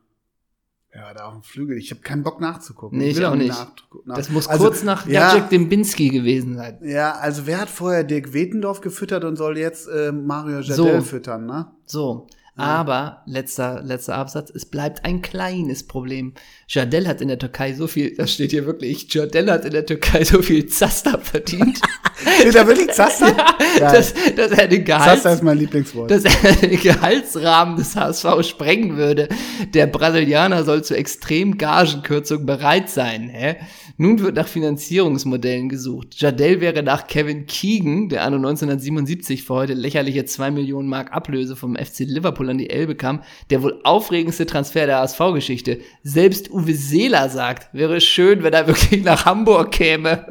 Ja, 0.97 1.13
da 1.15 1.27
auf 1.27 1.35
dem 1.35 1.43
Flügel. 1.43 1.77
Ich 1.77 1.91
habe 1.91 2.01
keinen 2.01 2.23
Bock 2.23 2.41
nachzugucken. 2.41 2.99
Nee, 2.99 3.09
ich 3.11 3.25
auch 3.25 3.35
nicht. 3.35 3.49
nach- 3.51 3.73
nach- 4.07 4.17
Das 4.17 4.31
muss 4.31 4.49
Also, 4.49 4.65
kurz 4.65 4.83
nach 4.83 5.07
ja, 5.07 5.35
Jacek 5.35 5.51
Dembinski 5.51 6.09
gewesen 6.09 6.57
sein. 6.57 6.79
Ja, 6.83 7.13
also 7.13 7.47
wer 7.47 7.61
hat 7.61 7.69
vorher 7.69 8.03
Dirk 8.05 8.33
Wetendorf 8.33 8.81
gefüttert 8.81 9.25
und 9.25 9.37
soll 9.37 9.59
jetzt 9.59 9.89
äh, 9.89 10.11
Mario 10.13 10.61
Jardel 10.61 11.01
So. 11.01 11.01
füttern, 11.03 11.45
ne? 11.47 11.67
So, 11.85 12.27
aber 12.59 13.21
letzter 13.27 13.83
letzter 13.83 14.15
Absatz, 14.17 14.51
es 14.51 14.65
bleibt 14.65 15.05
ein 15.05 15.21
kleines 15.21 15.87
Problem. 15.87 16.33
Jardel 16.69 17.07
hat 17.07 17.21
in 17.21 17.29
der 17.29 17.39
Türkei 17.39 17.75
so 17.75 17.87
viel, 17.87 18.17
das 18.17 18.33
steht 18.33 18.51
hier 18.53 18.65
wirklich, 18.65 19.13
Jardel 19.13 19.51
hat 19.53 19.67
in 19.67 19.73
der 19.73 19.85
Türkei 19.85 20.25
so 20.25 20.41
viel 20.41 20.65
Zaster 20.67 21.19
verdient, 21.19 21.83
Steht 22.41 22.55
da 22.55 22.67
wirklich 22.67 22.91
Zaster? 22.93 23.37
Ja, 23.79 23.93
dass, 23.93 24.15
dass 24.35 24.51
er 24.53 24.69
den 24.69 24.85
Gehalt 24.85 25.23
Zaster 25.23 25.35
ist 25.35 25.43
mein 25.43 25.59
Lieblingswort. 25.59 26.11
dass 26.11 26.25
er 26.25 26.53
den 26.53 26.81
Gehaltsrahmen 26.81 27.77
des 27.77 27.95
HSV 27.95 28.43
sprengen 28.43 28.97
würde. 28.97 29.29
Der 29.75 29.87
Brasilianer 29.87 30.65
soll 30.65 30.83
zu 30.83 30.97
extremen 30.97 31.59
Gagenkürzungen 31.59 32.47
bereit 32.47 32.89
sein. 32.89 33.29
Hä? 33.29 33.57
Nun 33.99 34.21
wird 34.21 34.37
nach 34.37 34.47
Finanzierungsmodellen 34.47 35.69
gesucht. 35.69 36.21
Jardel 36.21 36.61
wäre 36.61 36.83
nach 36.83 37.07
Kevin 37.07 37.47
Keegan, 37.47 38.09
der 38.11 38.25
anno 38.25 38.37
1977 38.37 39.43
für 39.43 39.55
heute 39.55 39.75
lächerliche 39.75 40.25
2 40.27 40.51
Millionen 40.51 40.89
Mark 40.89 41.13
Ablöse 41.13 41.57
vom 41.57 41.77
FC 41.77 42.01
Liverpool 42.01 42.51
an 42.51 42.59
die 42.59 42.69
Elbe 42.69 42.95
kam, 42.95 43.23
der 43.49 43.63
wohl 43.63 43.81
aufregendste 43.85 44.45
Transfer 44.45 44.87
der 44.87 44.99
HSV-Geschichte. 44.99 45.81
Selbst 46.03 46.51
Uwe 46.51 46.75
Seeler 46.75 47.31
sagt, 47.31 47.73
wäre 47.73 48.01
schön, 48.01 48.43
wenn 48.43 48.53
er 48.53 48.67
wirklich 48.67 49.03
nach 49.03 49.25
Hamburg 49.25 49.73
käme. 49.73 50.27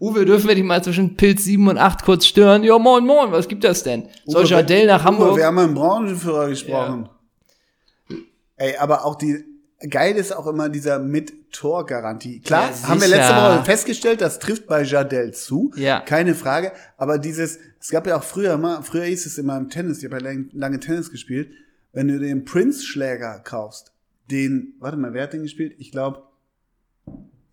Uwe, 0.00 0.24
dürfen 0.24 0.48
wir 0.48 0.54
dich 0.54 0.64
mal 0.64 0.82
zwischen 0.82 1.16
Pilz 1.16 1.44
7 1.44 1.68
und 1.68 1.76
8 1.78 2.02
kurz 2.04 2.24
stören? 2.26 2.64
Ja, 2.64 2.78
moin, 2.78 3.04
moin, 3.04 3.30
was 3.32 3.46
gibt 3.48 3.64
das 3.64 3.82
denn? 3.82 4.08
Uwe, 4.26 4.44
Jardel 4.44 4.86
nach 4.86 5.04
Hamburg? 5.04 5.32
Uwe, 5.32 5.36
wir 5.38 5.46
haben 5.46 5.56
mit 5.56 5.66
dem 5.66 5.74
Branchenführer 5.74 6.48
gesprochen. 6.48 7.08
Ey, 8.56 8.76
aber 8.78 9.04
auch 9.04 9.16
die, 9.16 9.44
geil 9.88 10.16
ist 10.16 10.34
auch 10.34 10.46
immer 10.46 10.68
dieser 10.68 10.98
Mit-Tor-Garantie. 10.98 12.40
Klar, 12.40 12.70
Ja, 12.70 12.88
haben 12.88 13.00
wir 13.00 13.08
letzte 13.08 13.34
Woche 13.34 13.64
festgestellt, 13.64 14.20
das 14.20 14.38
trifft 14.38 14.66
bei 14.66 14.82
Jardel 14.82 15.32
zu. 15.34 15.70
Ja. 15.76 16.00
Keine 16.00 16.34
Frage. 16.34 16.72
Aber 16.96 17.18
dieses, 17.18 17.58
es 17.78 17.90
gab 17.90 18.06
ja 18.06 18.16
auch 18.16 18.22
früher 18.24 18.56
mal, 18.58 18.82
früher 18.82 19.04
hieß 19.04 19.26
es 19.26 19.38
immer 19.38 19.56
im 19.56 19.68
Tennis, 19.70 19.98
ich 19.98 20.04
habe 20.04 20.16
ja 20.16 20.30
lang- 20.30 20.48
lange 20.52 20.80
Tennis 20.80 21.10
gespielt, 21.10 21.50
wenn 21.92 22.08
du 22.08 22.18
den 22.18 22.44
Prince-Schläger 22.44 23.40
kaufst, 23.40 23.92
den, 24.30 24.74
warte 24.78 24.96
mal, 24.96 25.12
wer 25.12 25.24
hat 25.24 25.32
den 25.32 25.42
gespielt? 25.42 25.74
Ich 25.78 25.90
glaube, 25.90 26.22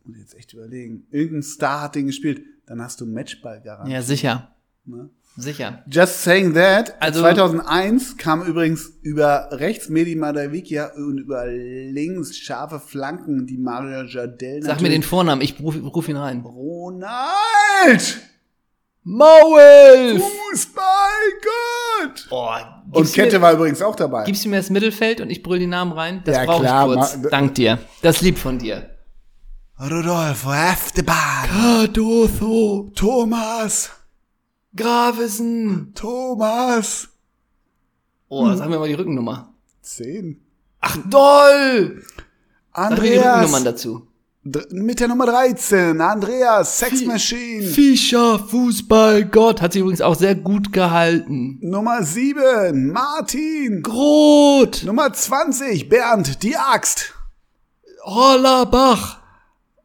muss 0.08 0.18
jetzt 0.18 0.36
echt 0.36 0.54
überlegen, 0.54 1.06
irgendein 1.12 1.44
Star 1.44 1.82
hat 1.82 1.96
den 1.96 2.08
gespielt, 2.08 2.42
dann 2.66 2.82
hast 2.82 3.02
du 3.02 3.06
Matchball-Garantie. 3.06 3.92
ja, 3.92 4.02
sicher. 4.02 4.56
Ne? 4.86 5.10
Sicher. 5.40 5.84
Just 5.88 6.24
saying 6.24 6.56
that. 6.56 6.96
Also- 7.00 7.20
2001 7.22 8.18
kam 8.18 8.42
übrigens 8.44 8.92
über 9.04 9.50
rechts 9.52 9.88
Medi 9.90 10.16
Madavikia 10.16 10.94
und 10.96 11.20
über 11.20 11.46
links 11.46 12.36
scharfe 12.38 12.80
Flanken, 12.80 13.46
die 13.46 13.58
Mario 13.58 14.02
Jardel 14.04 14.64
Sag 14.64 14.82
mir 14.82 14.90
den 14.90 15.04
Vornamen, 15.04 15.42
ich 15.44 15.60
ruf, 15.60 15.76
ruf 15.84 16.08
ihn 16.10 16.18
rein. 16.18 16.42
Ronald! 16.42 17.22
Mauel! 19.04 20.20
Fußballgott! 20.20 22.30
Boah, 22.30 22.84
Und 22.92 23.12
Kette 23.14 23.38
mir, 23.38 23.42
war 23.42 23.54
übrigens 23.54 23.82
auch 23.82 23.96
dabei. 23.96 24.24
Gibst 24.26 24.46
du 24.46 24.50
mir 24.50 24.58
das 24.58 24.70
Mittelfeld 24.70 25.22
und 25.22 25.30
ich 25.30 25.44
brüll 25.44 25.60
die 25.60 25.68
Namen 25.68 25.92
rein? 25.92 26.22
Das 26.26 26.36
Ja, 26.36 26.46
brauche 26.46 26.66
ich 26.66 26.72
kurz. 26.72 27.18
ma- 27.18 27.30
Dank 27.30 27.56
dir. 27.56 27.80
Das 28.02 28.22
lieb 28.22 28.38
von 28.38 28.60
dir. 28.60 28.90
Rodolfo 29.80 30.52
Esteban. 30.52 31.48
Cardoso, 31.50 32.90
Thomas. 32.96 33.92
Gravesen. 34.76 35.94
Thomas. 35.94 37.10
Oh, 38.28 38.52
sag 38.56 38.70
mir 38.70 38.80
mal 38.80 38.88
die 38.88 38.96
Rückennummer. 38.96 39.54
Zehn. 39.82 40.42
Ach, 40.82 40.98
doll! 41.10 42.02
Sag 42.76 42.90
mir 42.92 42.96
die 43.02 43.18
Rückennummern 43.18 43.44
Andreas. 43.44 43.64
dazu. 43.64 44.08
Mit 44.72 45.00
der 45.00 45.10
Nummer 45.10 45.28
13. 45.28 46.02
Andreas. 46.02 46.80
Sex 46.80 47.06
Machine. 47.06 47.64
Fischer, 47.64 48.40
Fußballgott, 48.40 49.62
hat 49.62 49.74
sich 49.74 49.82
übrigens 49.82 50.02
auch 50.02 50.16
sehr 50.16 50.36
gut 50.36 50.74
gehalten. 50.74 51.60
Nummer 51.62 52.02
7. 52.02 52.92
Martin. 52.92 53.84
Groth, 53.84 54.84
Nummer 54.86 55.14
20, 55.14 55.88
Bernd, 55.90 56.42
die 56.44 56.56
Axt. 56.56 57.14
Hollerbach, 58.04 59.17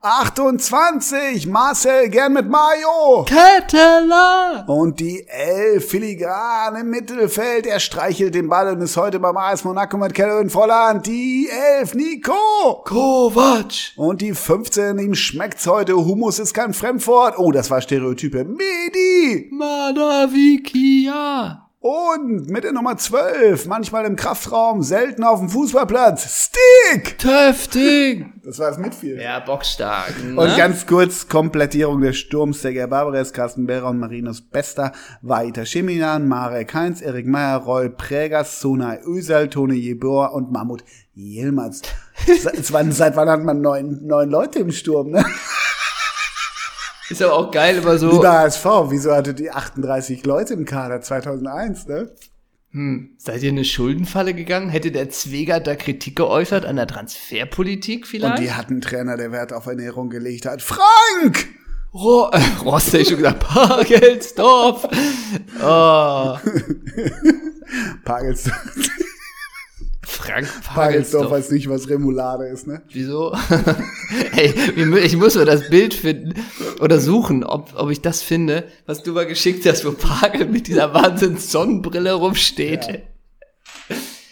28, 0.04 1.46
Marcel, 1.46 2.08
gern 2.08 2.32
mit 2.32 2.48
Mayo. 2.48 3.24
Ketteler, 3.24 4.64
Und 4.66 4.98
die 4.98 5.24
11, 5.28 5.88
Filigran 5.88 6.74
im 6.74 6.90
Mittelfeld. 6.90 7.66
Er 7.66 7.78
streichelt 7.78 8.34
den 8.34 8.48
Ball 8.48 8.74
und 8.74 8.82
ist 8.82 8.96
heute 8.96 9.20
beim 9.20 9.36
AS 9.36 9.62
Monaco 9.62 9.96
mit 9.96 10.12
Kevin 10.12 10.50
Volland. 10.50 11.06
Die 11.06 11.48
11, 11.78 11.94
Nico. 11.94 12.82
Kovac, 12.84 13.92
Und 13.94 14.22
die 14.22 14.34
15, 14.34 14.98
ihm 14.98 15.14
schmeckt's 15.14 15.68
heute. 15.68 15.94
Humus 15.94 16.40
ist 16.40 16.52
kein 16.52 16.74
Fremdwort. 16.74 17.38
Oh, 17.38 17.52
das 17.52 17.70
war 17.70 17.80
Stereotype. 17.80 18.44
Medi. 18.44 19.50
Madavikia, 19.52 21.61
Und 21.82 22.48
mit 22.48 22.62
der 22.62 22.72
Nummer 22.72 22.96
12, 22.96 23.66
manchmal 23.66 24.04
im 24.04 24.14
Kraftraum, 24.14 24.84
selten 24.84 25.24
auf 25.24 25.40
dem 25.40 25.48
Fußballplatz. 25.48 26.46
Stick. 26.46 27.18
Töfting. 27.18 28.34
Das 28.44 28.60
war 28.60 28.68
das 28.68 28.78
Mitfiel. 28.78 29.20
Ja, 29.20 29.40
bockstark. 29.40 30.14
Ne? 30.22 30.40
Und 30.40 30.56
ganz 30.56 30.86
kurz, 30.86 31.26
Komplettierung 31.26 32.00
des 32.00 32.18
Sturms, 32.18 32.62
Sergei 32.62 32.86
Barbares, 32.86 33.32
Carsten 33.32 33.66
Behrer 33.66 33.88
und 33.88 33.98
Marinus 33.98 34.42
Bester, 34.42 34.92
Vaita 35.22 35.64
Cheminan, 35.64 36.28
Marek 36.28 36.72
Heinz, 36.72 37.02
Erik 37.02 37.26
Meyer, 37.26 37.56
Roy 37.56 37.88
Prägers, 37.88 38.60
Sonai 38.60 39.00
Ösal, 39.04 39.48
Tone 39.48 39.74
Jebor 39.74 40.34
und 40.34 40.52
Mahmut 40.52 40.84
Yilmaz. 41.16 41.82
seit, 42.42 42.72
wann, 42.72 42.92
seit 42.92 43.16
wann 43.16 43.28
hat 43.28 43.42
man 43.42 43.60
neun, 43.60 44.06
neun 44.06 44.30
Leute 44.30 44.60
im 44.60 44.70
Sturm, 44.70 45.10
ne? 45.10 45.24
Ist 47.12 47.22
aber 47.22 47.34
auch 47.34 47.50
geil, 47.50 47.76
immer 47.76 47.98
so. 47.98 48.10
Lieber 48.10 48.32
HSV, 48.32 48.64
wieso 48.88 49.12
hatte 49.12 49.34
die 49.34 49.50
38 49.50 50.24
Leute 50.24 50.54
im 50.54 50.64
Kader 50.64 51.00
2001, 51.02 51.86
ne? 51.86 52.10
Hm, 52.70 53.10
seid 53.18 53.42
ihr 53.42 53.50
in 53.50 53.56
eine 53.56 53.66
Schuldenfalle 53.66 54.32
gegangen? 54.32 54.70
Hätte 54.70 54.90
der 54.90 55.10
Zwegert 55.10 55.66
da 55.66 55.76
Kritik 55.76 56.16
geäußert 56.16 56.64
an 56.64 56.76
der 56.76 56.86
Transferpolitik 56.86 58.04
Und 58.04 58.08
vielleicht? 58.08 58.38
die 58.42 58.52
hatten 58.52 58.72
einen 58.72 58.80
Trainer, 58.80 59.18
der 59.18 59.30
Wert 59.30 59.52
auf 59.52 59.66
Ernährung 59.66 60.08
gelegt 60.08 60.46
hat. 60.46 60.62
Frank! 60.62 61.48
Ro 61.92 62.30
äh, 62.32 62.40
Rost 62.64 62.86
hätte 62.88 63.00
ich 63.00 63.08
schon 63.08 63.18
gesagt, 63.18 63.40
Pagelsdorf. 63.40 64.88
Oh, 65.62 66.36
Pagelsdorf, 68.04 68.64
Frank 70.12 70.46
Pagelsdorf 70.46 70.74
Pagelsdorf. 70.74 71.30
weiß 71.30 71.50
nicht, 71.52 71.68
was 71.68 71.88
Remoulade 71.88 72.44
ist, 72.46 72.66
ne? 72.66 72.82
Wieso? 72.92 73.32
Ey, 74.36 74.54
wir 74.74 74.86
mü- 74.86 74.98
ich 74.98 75.16
muss 75.16 75.34
mir 75.34 75.44
das 75.44 75.68
Bild 75.70 75.94
finden 75.94 76.34
oder 76.80 77.00
suchen, 77.00 77.44
ob, 77.44 77.72
ob 77.76 77.90
ich 77.90 78.00
das 78.02 78.22
finde, 78.22 78.64
was 78.86 79.02
du 79.02 79.12
mal 79.12 79.26
geschickt 79.26 79.64
hast, 79.66 79.84
wo 79.84 79.92
Pagel 79.92 80.46
mit 80.46 80.66
dieser 80.68 80.92
Wahnsinns 80.94 81.50
Sonnenbrille 81.50 82.12
rumsteht. 82.12 83.02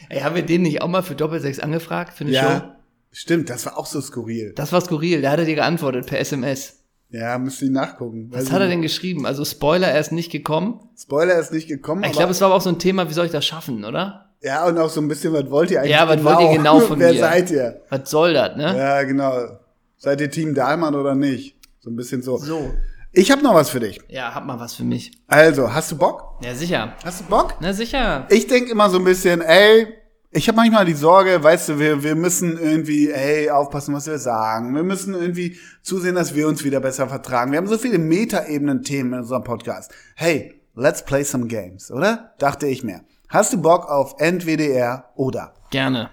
Ey, 0.09 0.20
haben 0.20 0.35
wir 0.35 0.43
den 0.43 0.62
nicht 0.62 0.83
auch 0.83 0.89
mal 0.89 1.03
für 1.03 1.14
Doppelsechs 1.14 1.61
angefragt, 1.61 2.14
für 2.14 2.24
eine 2.24 2.33
Show? 2.35 2.39
Ja, 2.41 2.76
stimmt, 3.12 3.49
das 3.49 3.64
war 3.66 3.78
auch 3.78 3.87
so 3.87 4.01
skurril. 4.01 4.53
Das 4.57 4.72
war 4.72 4.81
skurril, 4.81 5.22
da 5.22 5.31
hat 5.31 5.39
er 5.39 5.45
dir 5.45 5.55
geantwortet 5.55 6.07
per 6.07 6.18
SMS. 6.20 6.76
Ja, 7.11 7.39
müsste 7.39 7.64
ich 7.64 7.70
nachgucken. 7.72 8.28
Was 8.31 8.53
hat 8.53 8.61
er 8.61 8.68
denn 8.68 8.83
geschrieben? 8.83 9.26
Also 9.26 9.45
Spoiler, 9.45 9.89
er 9.89 9.99
ist 10.01 10.12
nicht 10.12 10.31
gekommen. 10.31 10.81
Spoiler 10.97 11.39
ist 11.39 11.53
nicht 11.53 11.66
gekommen, 11.68 12.05
Ich 12.05 12.12
glaube, 12.12 12.31
es 12.31 12.41
war 12.41 12.47
aber 12.47 12.55
auch 12.57 12.61
so 12.61 12.68
ein 12.70 12.78
Thema, 12.78 13.09
wie 13.09 13.14
soll 13.14 13.26
ich 13.26 13.33
das 13.33 13.45
schaffen, 13.45 13.85
oder? 13.85 14.30
Ja, 14.43 14.66
und 14.66 14.78
auch 14.78 14.88
so 14.91 15.01
ein 15.01 15.09
bisschen, 15.09 15.32
was 15.32 15.51
wollt 15.51 15.70
ihr 15.70 15.80
eigentlich 15.80 15.93
Ja, 15.93 16.09
was 16.09 16.22
wollt 16.24 16.41
ihr 16.41 16.57
genau 16.57 16.80
von 16.88 16.99
Wer 16.99 17.12
mir? 17.12 17.18
seid 17.20 17.51
ihr? 17.51 17.82
Was 17.91 18.11
soll 18.11 18.32
das, 18.34 18.57
ne? 18.57 18.76
Ja, 18.76 19.03
genau. 19.03 19.59
Seid 19.97 20.20
ihr 20.20 20.30
Team 20.30 20.55
Dahlmann 20.55 20.95
oder 20.95 21.14
nicht? 21.14 21.57
So 21.80 21.91
ein 21.91 21.97
bisschen 21.97 22.22
so. 22.22 22.36
So. 22.38 22.72
Ich 23.12 23.30
habe 23.30 23.43
noch 23.43 23.55
was 23.55 23.70
für 23.70 23.80
dich. 23.80 24.01
Ja, 24.09 24.34
hab 24.34 24.47
mal 24.47 24.59
was 24.61 24.74
für 24.74 24.84
mich. 24.84 25.11
Also, 25.26 25.74
hast 25.74 25.91
du 25.91 25.99
Bock? 25.99 26.38
Ja, 26.43 26.55
sicher. 26.55 26.95
Hast 27.05 27.20
du 27.20 27.24
Bock? 27.24 27.57
Na 27.61 27.72
sicher. 27.72 28.26
Ich 28.30 28.47
denk 28.47 28.68
immer 28.70 28.88
so 28.88 28.99
ein 28.99 29.05
bisschen, 29.05 29.41
ey, 29.41 29.88
Ich 30.32 30.47
habe 30.47 30.57
manchmal 30.57 30.84
die 30.84 30.95
Sorge, 30.95 31.43
weißt 31.43 31.70
du, 31.70 31.78
wir, 31.80 32.05
wir 32.05 32.14
müssen 32.14 32.57
irgendwie, 32.57 33.11
hey, 33.12 33.51
aufpassen, 33.51 33.93
was 33.95 34.07
wir 34.07 34.18
sagen. 34.18 34.76
Wir 34.76 34.84
müssen 34.84 35.12
irgendwie 35.14 35.59
zusehen, 35.82 36.14
dass 36.14 36.36
wir 36.36 36.47
uns 36.47 36.62
wieder 36.62 36.78
besser 36.78 37.09
vertragen. 37.09 37.51
Wir 37.51 37.59
haben 37.59 37.66
so 37.66 37.78
viele 37.78 37.99
Metaebenen-Themen 37.99 39.12
in 39.14 39.18
unserem 39.20 39.43
Podcast. 39.43 39.91
Hey, 40.14 40.55
let's 40.76 41.05
play 41.05 41.24
some 41.24 41.47
games, 41.49 41.91
oder? 41.91 42.32
Dachte 42.38 42.68
ich 42.68 42.84
mir. 42.84 43.01
Hast 43.31 43.53
du 43.53 43.62
Bock 43.62 43.89
auf 43.89 44.16
NWDR 44.18 45.12
oder? 45.14 45.55
Gerne. 45.70 46.11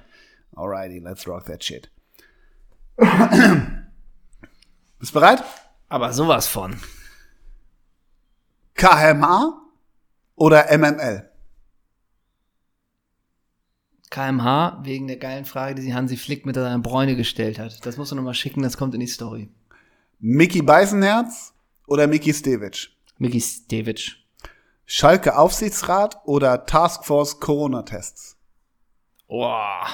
Alrighty, 0.56 1.00
let's 1.00 1.28
rock 1.28 1.46
that 1.46 1.64
shit. 1.64 1.90
Bist 5.00 5.14
bereit? 5.14 5.44
Aber 5.90 6.14
sowas 6.14 6.48
von. 6.48 6.80
KMA 8.76 9.60
oder 10.36 10.66
MML? 10.78 11.28
KMH 14.12 14.82
wegen 14.84 15.08
der 15.08 15.18
geilen 15.18 15.46
Frage, 15.46 15.74
die 15.74 15.82
sie 15.82 15.96
Hansi 15.96 16.18
Flick 16.18 16.46
mit 16.46 16.54
seiner 16.54 16.78
Bräune 16.78 17.16
gestellt 17.16 17.58
hat. 17.58 17.84
Das 17.84 17.98
musst 17.98 18.12
du 18.12 18.16
nochmal 18.16 18.36
schicken, 18.36 18.62
das 18.62 18.78
kommt 18.78 18.94
in 18.94 19.00
die 19.00 19.08
Story. 19.08 19.50
Mickey 20.20 20.62
Beisenherz 20.62 21.56
oder 21.88 22.06
Mickey 22.06 22.32
Stevic? 22.32 22.90
Mickey 23.18 23.42
Stevic. 23.42 24.27
Schalke 24.90 25.38
Aufsichtsrat 25.38 26.22
oder 26.24 26.66
Taskforce 26.66 27.42
Corona-Tests? 27.42 28.38
Boah. 29.28 29.86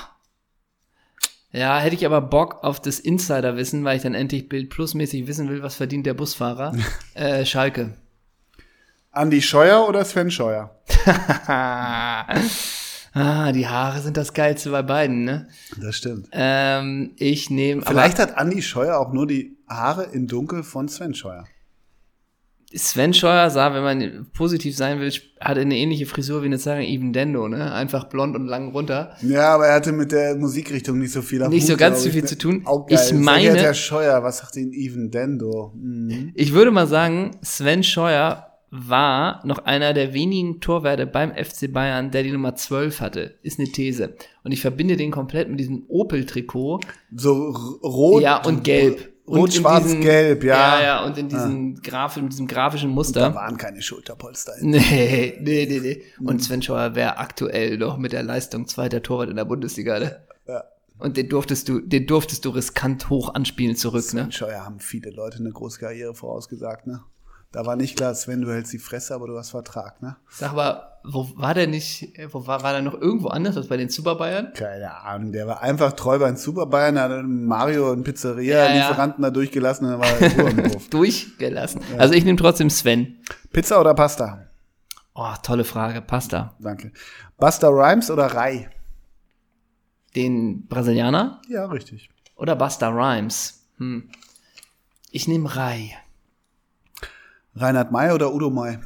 Ja, 1.52 1.80
hätte 1.80 1.96
ich 1.96 2.06
aber 2.06 2.22
Bock 2.22 2.64
auf 2.64 2.80
das 2.80 3.00
Insider-Wissen, 3.00 3.84
weil 3.84 3.98
ich 3.98 4.04
dann 4.04 4.14
endlich 4.14 4.50
Bild 4.50 4.70
Plus 4.70 4.94
mäßig 4.94 5.26
wissen 5.26 5.50
will, 5.50 5.64
was 5.64 5.74
verdient 5.74 6.06
der 6.06 6.14
Busfahrer. 6.14 6.76
äh, 7.16 7.44
Schalke. 7.44 7.96
Andi 9.10 9.42
Scheuer 9.42 9.90
oder 9.90 10.06
Sven 10.06 10.30
Scheuer? 10.30 10.80
ah, 11.48 12.32
die 13.52 13.68
Haare 13.68 14.00
sind 14.00 14.16
das 14.16 14.36
Geilste 14.36 14.70
bei 14.70 14.84
beiden, 14.84 15.24
ne? 15.24 15.48
Das 15.82 15.96
stimmt. 15.96 16.30
Ähm, 16.32 17.14
ich 17.18 17.50
nehme. 17.50 17.82
Vielleicht 17.82 18.20
hat 18.20 18.38
Andi 18.38 18.62
Scheuer 18.62 19.00
auch 19.00 19.12
nur 19.12 19.26
die 19.26 19.58
Haare 19.68 20.04
in 20.04 20.28
Dunkel 20.28 20.62
von 20.62 20.88
Sven 20.88 21.16
Scheuer. 21.16 21.46
Sven 22.76 23.14
Scheuer 23.14 23.50
sah, 23.50 23.74
wenn 23.74 23.84
man 23.84 24.28
positiv 24.34 24.76
sein 24.76 25.00
will, 25.00 25.12
hatte 25.40 25.62
eine 25.62 25.78
ähnliche 25.78 26.06
Frisur 26.06 26.42
wie 26.42 26.48
eine 26.48 26.58
Sarah 26.58 26.82
Even 26.82 27.14
Dendo, 27.14 27.48
ne? 27.48 27.72
Einfach 27.74 28.06
blond 28.06 28.36
und 28.36 28.48
lang 28.48 28.72
runter. 28.72 29.16
Ja, 29.22 29.56
aber 29.56 29.68
er 29.68 29.76
hatte 29.76 29.92
mit 29.92 30.12
der 30.12 30.36
Musikrichtung 30.36 30.98
nicht 31.00 31.12
so 31.12 31.22
viel 31.22 31.44
am 31.44 31.52
Nicht 31.52 31.68
so 31.68 31.74
Hut, 31.74 31.80
ganz 31.80 31.98
glaub 31.98 32.06
so 32.06 32.10
viel 32.12 32.22
ne? 32.22 32.28
zu 32.28 32.38
tun. 32.38 32.62
Auch 32.66 32.86
geil. 32.88 33.00
Ich 33.06 33.14
meine- 33.14 33.60
Herr 33.60 33.74
Scheuer, 33.74 34.24
was 34.24 34.40
sagt 34.40 34.56
ihn 34.56 34.74
Even 34.74 35.12
Dendo? 35.12 35.72
Mhm. 35.76 36.32
Ich 36.36 36.54
würde 36.54 36.72
mal 36.72 36.88
sagen, 36.88 37.32
Sven 37.44 37.84
Scheuer 37.84 38.48
war 38.76 39.46
noch 39.46 39.60
einer 39.66 39.94
der 39.94 40.16
wenigen 40.16 40.60
Torwerte 40.60 41.06
beim 41.06 41.32
FC 41.32 41.72
Bayern, 41.72 42.10
der 42.10 42.24
die 42.24 42.32
Nummer 42.32 42.56
12 42.56 43.02
hatte. 43.02 43.36
Ist 43.44 43.60
eine 43.60 43.70
These. 43.72 44.16
Und 44.44 44.52
ich 44.52 44.62
verbinde 44.62 44.98
den 44.98 45.12
komplett 45.12 45.48
mit 45.48 45.60
diesem 45.60 45.84
Opel-Trikot. 45.88 46.80
So 47.16 47.52
rot. 47.84 48.24
Ja, 48.24 48.44
und 48.44 48.64
gelb. 48.64 49.13
Und 49.26 49.40
Rot, 49.40 49.54
schwarz, 49.54 49.84
diesen- 49.84 50.02
gelb, 50.02 50.44
ja. 50.44 50.80
Ja, 50.80 50.84
ja, 50.84 51.06
und 51.06 51.18
in 51.18 51.30
diesem, 51.30 51.82
Graf, 51.82 52.18
in 52.18 52.28
diesem 52.28 52.46
grafischen 52.48 52.90
Da 52.90 52.96
Muster. 52.96 53.34
waren 53.36 53.58
keine 53.58 53.82
Schulterpolster. 53.82 54.54
Nee, 54.62 55.38
nee, 55.40 55.66
nee, 55.70 55.80
nee. 55.80 56.04
Und 56.26 56.44
Sven 56.44 56.62
Scheuer 56.62 56.94
wäre 56.96 57.18
aktuell 57.18 57.78
noch 57.78 57.98
mit 57.98 58.12
der 58.12 58.24
Leistung 58.24 58.68
zweiter 58.68 59.02
Torwart 59.02 59.30
in 59.30 59.38
der 59.38 59.46
Bundesliga, 59.46 60.00
ne? 60.00 60.20
Ja. 60.48 60.66
Und 61.00 61.16
den 61.18 61.30
durftest 61.30 61.70
du, 61.70 61.80
den 61.80 62.06
durftest 62.06 62.44
du 62.46 62.50
riskant 62.50 63.10
hoch 63.10 63.34
anspielen 63.34 63.76
zurück, 63.78 64.14
ne? 64.14 64.24
Sven 64.24 64.32
Scheuer 64.34 64.66
haben 64.66 64.80
viele 64.82 65.10
Leute 65.12 65.38
eine 65.40 65.52
große 65.52 65.80
Karriere 65.80 66.14
vorausgesagt, 66.14 66.88
ne? 66.88 67.02
Da 67.54 67.66
war 67.68 67.76
nicht 67.76 67.96
klar, 67.96 68.14
Sven, 68.16 68.42
du 68.42 68.52
hältst 68.52 68.74
die 68.74 68.80
Fresse, 68.80 69.14
aber 69.14 69.28
du 69.28 69.38
hast 69.38 69.52
Vertrag, 69.52 70.02
ne? 70.02 70.18
Sag 70.30 70.54
mal, 70.56 70.90
wo 71.04 71.30
war 71.36 71.54
der 71.54 71.68
nicht, 71.68 72.12
wo 72.32 72.48
war, 72.48 72.64
war 72.64 72.74
der 72.74 72.82
noch 72.82 72.96
irgendwo 73.00 73.28
anders 73.28 73.56
als 73.56 73.68
bei 73.68 73.78
den 73.78 73.90
Super 73.90 74.16
Bayern? 74.16 74.52
Keine 74.56 74.92
Ahnung, 74.92 75.32
der 75.32 75.46
war 75.46 75.62
einfach 75.62 75.94
treu 75.94 76.18
bei 76.18 76.26
den 76.28 76.36
Super 76.38 76.66
Bayern, 76.66 77.00
hat 77.00 77.12
Mario 77.26 77.92
und 77.92 78.00
Ja, 78.00 78.04
Pizzeria-Lieferanten 78.06 79.22
da 79.22 79.30
durchgelassen 79.30 79.86
und 79.86 79.92
dann 79.92 80.00
war 80.02 80.10
er 80.20 80.50
im 80.50 80.74
Hof. 80.74 80.90
Durchgelassen. 80.90 81.82
Also 82.00 82.16
ich 82.16 82.26
nehme 82.26 82.40
trotzdem 82.40 82.72
Sven. 82.72 83.20
Pizza 83.52 83.80
oder 83.80 83.94
Pasta? 83.94 84.48
Oh, 85.14 85.34
tolle 85.44 85.64
Frage. 85.64 86.02
Pasta. 86.02 86.56
Danke. 86.60 86.92
Buster 87.38 87.70
Rhymes 87.70 88.10
oder 88.10 88.26
Rai? 88.34 88.68
Den 90.16 90.66
Brasilianer 90.68 91.40
Ja, 91.50 91.66
richtig. 91.66 92.10
oder 92.36 92.56
Busta 92.56 92.90
Rhymes? 92.90 93.68
Hm. 93.78 94.10
Ich 95.12 95.28
nehme 95.28 95.56
Rai. 95.56 95.94
Reinhard 97.56 97.92
May 97.92 98.12
oder 98.12 98.34
Udo 98.34 98.50
May? 98.50 98.80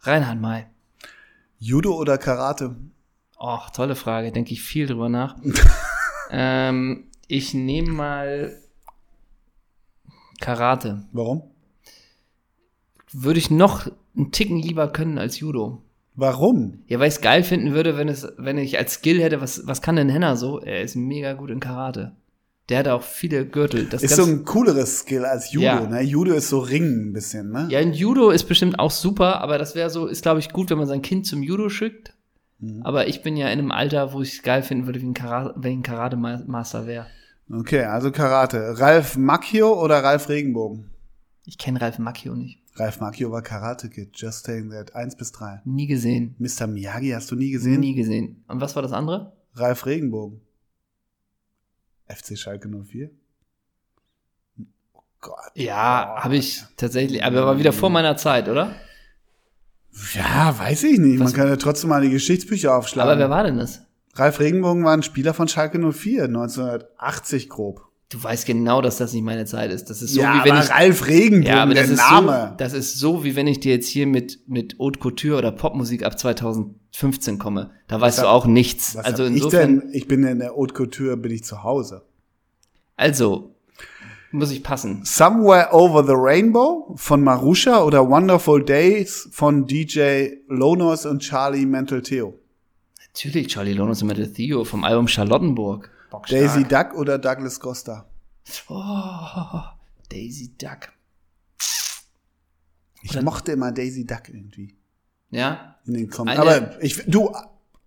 Reinhard 0.00 0.40
May. 0.40 0.66
Judo 1.58 1.94
oder 1.96 2.18
Karate? 2.18 2.76
Oh, 3.38 3.58
tolle 3.72 3.96
Frage. 3.96 4.30
Denke 4.30 4.52
ich 4.52 4.62
viel 4.62 4.86
drüber 4.86 5.08
nach. 5.08 5.36
ähm, 6.30 7.08
ich 7.26 7.54
nehme 7.54 7.90
mal 7.90 8.62
Karate. 10.40 11.04
Warum? 11.12 11.42
Würde 13.10 13.38
ich 13.38 13.50
noch 13.50 13.88
einen 14.16 14.30
Ticken 14.30 14.58
lieber 14.58 14.88
können 14.88 15.18
als 15.18 15.40
Judo. 15.40 15.82
Warum? 16.14 16.82
Ja, 16.86 17.00
weil 17.00 17.08
ich 17.08 17.14
es 17.14 17.20
geil 17.20 17.42
finden 17.42 17.72
würde, 17.72 17.96
wenn 17.96 18.08
es, 18.08 18.26
wenn 18.36 18.58
ich 18.58 18.78
als 18.78 18.94
Skill 18.94 19.20
hätte, 19.20 19.40
was, 19.40 19.66
was 19.66 19.82
kann 19.82 19.96
denn 19.96 20.10
Henna 20.10 20.36
so? 20.36 20.60
Er 20.60 20.82
ist 20.82 20.94
mega 20.94 21.32
gut 21.32 21.50
in 21.50 21.58
Karate. 21.60 22.14
Der 22.72 22.78
hat 22.78 22.88
auch 22.88 23.02
viele 23.02 23.44
Gürtel. 23.44 23.84
Das 23.84 24.02
Ist 24.02 24.16
so 24.16 24.24
ein 24.24 24.46
cooleres 24.46 25.00
Skill 25.00 25.26
als 25.26 25.52
Judo, 25.52 25.66
Ja. 25.66 25.80
ne? 25.86 26.00
Judo 26.00 26.32
ist 26.32 26.48
so 26.48 26.58
Ringen 26.60 27.10
ein 27.10 27.12
bisschen, 27.12 27.50
ne? 27.50 27.66
ja, 27.70 27.80
in 27.80 27.92
Judo 27.92 28.30
ist 28.30 28.44
bestimmt 28.44 28.78
auch 28.78 28.90
super, 28.90 29.42
aber 29.42 29.58
das 29.58 29.74
wäre 29.74 29.90
so, 29.90 30.06
ist 30.06 30.22
glaube 30.22 30.40
ich 30.40 30.48
gut, 30.54 30.70
wenn 30.70 30.78
man 30.78 30.86
sein 30.86 31.02
Kind 31.02 31.26
zum 31.26 31.42
Judo 31.42 31.68
schickt. 31.68 32.14
Mhm. 32.60 32.80
Aber 32.82 33.08
ich 33.08 33.20
bin 33.22 33.36
ja 33.36 33.48
in 33.48 33.58
einem 33.58 33.72
Alter, 33.72 34.14
wo 34.14 34.22
ich 34.22 34.32
es 34.38 34.42
geil 34.42 34.62
finden 34.62 34.86
würde, 34.86 35.02
wie 35.02 35.06
ein 35.06 35.12
Karate, 35.12 35.52
wenn 35.58 35.80
ein 35.80 35.82
Karate-Master 35.82 36.86
wäre. 36.86 37.08
Okay, 37.52 37.82
also 37.84 38.10
Karate. 38.10 38.80
Ralf 38.80 39.18
Macchio 39.18 39.78
oder 39.78 40.02
Ralf 40.02 40.30
Regenbogen? 40.30 40.90
Ich 41.44 41.58
kenne 41.58 41.78
Ralf 41.78 41.98
Macchio 41.98 42.34
nicht. 42.34 42.58
Ralf 42.76 43.00
Macchio 43.00 43.30
war 43.30 43.42
Karate 43.42 43.90
Kid, 43.90 44.12
just 44.14 44.46
saying 44.46 44.70
that. 44.70 44.94
Eins 44.96 45.14
bis 45.14 45.30
drei. 45.32 45.60
Nie 45.66 45.86
gesehen. 45.88 46.36
Mr. 46.38 46.66
Miyagi 46.66 47.10
hast 47.10 47.30
du 47.30 47.36
nie 47.36 47.50
gesehen? 47.50 47.80
Nie 47.80 47.94
gesehen. 47.94 48.44
Und 48.48 48.62
was 48.62 48.74
war 48.76 48.82
das 48.82 48.92
andere? 48.92 49.34
Ralf 49.56 49.84
Regenbogen. 49.84 50.40
FC 52.14 52.36
Schalke 52.38 52.68
04? 52.68 53.10
Oh 54.94 55.00
Gott. 55.20 55.36
Ja, 55.54 56.14
Oh. 56.18 56.20
habe 56.24 56.36
ich 56.36 56.62
tatsächlich. 56.76 57.24
Aber 57.24 57.46
war 57.46 57.58
wieder 57.58 57.72
vor 57.72 57.90
meiner 57.90 58.16
Zeit, 58.16 58.48
oder? 58.48 58.74
Ja, 60.14 60.58
weiß 60.58 60.84
ich 60.84 60.98
nicht. 60.98 61.20
Was- 61.20 61.32
Man 61.32 61.40
kann 61.40 61.48
ja 61.48 61.56
trotzdem 61.56 61.90
mal 61.90 62.00
die 62.02 62.10
Geschichtsbücher 62.10 62.74
aufschlagen. 62.74 63.10
Aber 63.10 63.18
wer 63.18 63.30
war 63.30 63.44
denn 63.44 63.58
das? 63.58 63.82
Ralf 64.14 64.40
Regenbogen 64.40 64.84
war 64.84 64.92
ein 64.94 65.02
Spieler 65.02 65.32
von 65.34 65.48
Schalke 65.48 65.78
04, 65.78 66.24
1980 66.24 67.48
grob. 67.48 67.88
Du 68.12 68.22
weißt 68.22 68.44
genau, 68.44 68.82
dass 68.82 68.98
das 68.98 69.14
nicht 69.14 69.22
meine 69.24 69.46
Zeit 69.46 69.72
ist. 69.72 69.88
Das 69.88 70.02
ist 70.02 70.12
so, 70.12 70.20
ja, 70.20 70.34
wie 70.34 70.44
wenn 70.44 70.52
aber 70.56 70.64
ich. 70.64 70.70
Ralf 70.70 71.06
Regenbogen, 71.06 71.46
Ja, 71.56 71.62
aber 71.62 71.72
das 71.72 71.84
der 71.86 71.94
ist, 71.94 71.98
Name. 72.10 72.48
so, 72.50 72.56
das 72.58 72.72
ist 72.74 72.98
so, 72.98 73.24
wie 73.24 73.36
wenn 73.36 73.46
ich 73.46 73.60
dir 73.60 73.72
jetzt 73.72 73.88
hier 73.88 74.06
mit, 74.06 74.40
mit 74.46 74.78
Haute 74.78 74.98
Couture 74.98 75.38
oder 75.38 75.50
Popmusik 75.50 76.04
ab 76.04 76.18
2015 76.18 77.38
komme. 77.38 77.70
Da 77.88 78.00
weißt 78.00 78.18
hab- 78.18 78.24
du 78.24 78.28
auch 78.28 78.44
nichts. 78.46 78.96
Was 78.96 79.04
Also 79.06 79.22
hab 79.24 79.30
ich 79.30 79.36
insofern, 79.36 79.80
denn? 79.80 79.90
Ich 79.94 80.08
bin 80.08 80.24
in 80.24 80.40
der 80.40 80.54
Haute 80.54 80.74
Couture, 80.74 81.16
bin 81.16 81.32
ich 81.32 81.42
zu 81.44 81.62
Hause. 81.62 82.02
also, 82.96 83.54
muss 84.30 84.50
ich 84.50 84.62
passen. 84.62 85.02
Somewhere 85.04 85.68
Over 85.72 86.04
the 86.04 86.14
Rainbow 86.14 86.92
von 86.96 87.22
Marusha 87.22 87.82
oder 87.82 88.08
Wonderful 88.08 88.62
Days 88.64 89.28
von 89.32 89.66
DJ 89.66 90.28
Lonos 90.48 91.04
und 91.06 91.20
Charlie 91.20 91.66
Mental 91.66 92.00
Theo. 92.02 92.34
Natürlich, 93.08 93.48
Charlie 93.48 93.74
Lonos 93.74 94.00
und 94.02 94.08
Metal 94.08 94.26
Theo 94.26 94.64
vom 94.64 94.84
Album 94.84 95.06
Charlottenburg. 95.08 95.90
Bockstark. 96.12 96.40
Daisy 96.42 96.64
Duck 96.64 96.94
oder 96.94 97.18
Douglas 97.18 97.58
Costa. 97.58 98.06
Oh, 98.68 99.60
Daisy 100.08 100.56
Duck. 100.56 100.92
Ich 103.02 103.10
Oder- 103.10 103.22
mochte 103.22 103.52
immer 103.52 103.72
Daisy 103.72 104.06
Duck 104.06 104.28
irgendwie 104.28 104.76
Ja, 105.30 105.76
in 105.86 105.94
den 105.94 106.08
Comics. 106.10 106.38
Aber 106.38 106.80
ich, 106.82 107.02
du, 107.06 107.32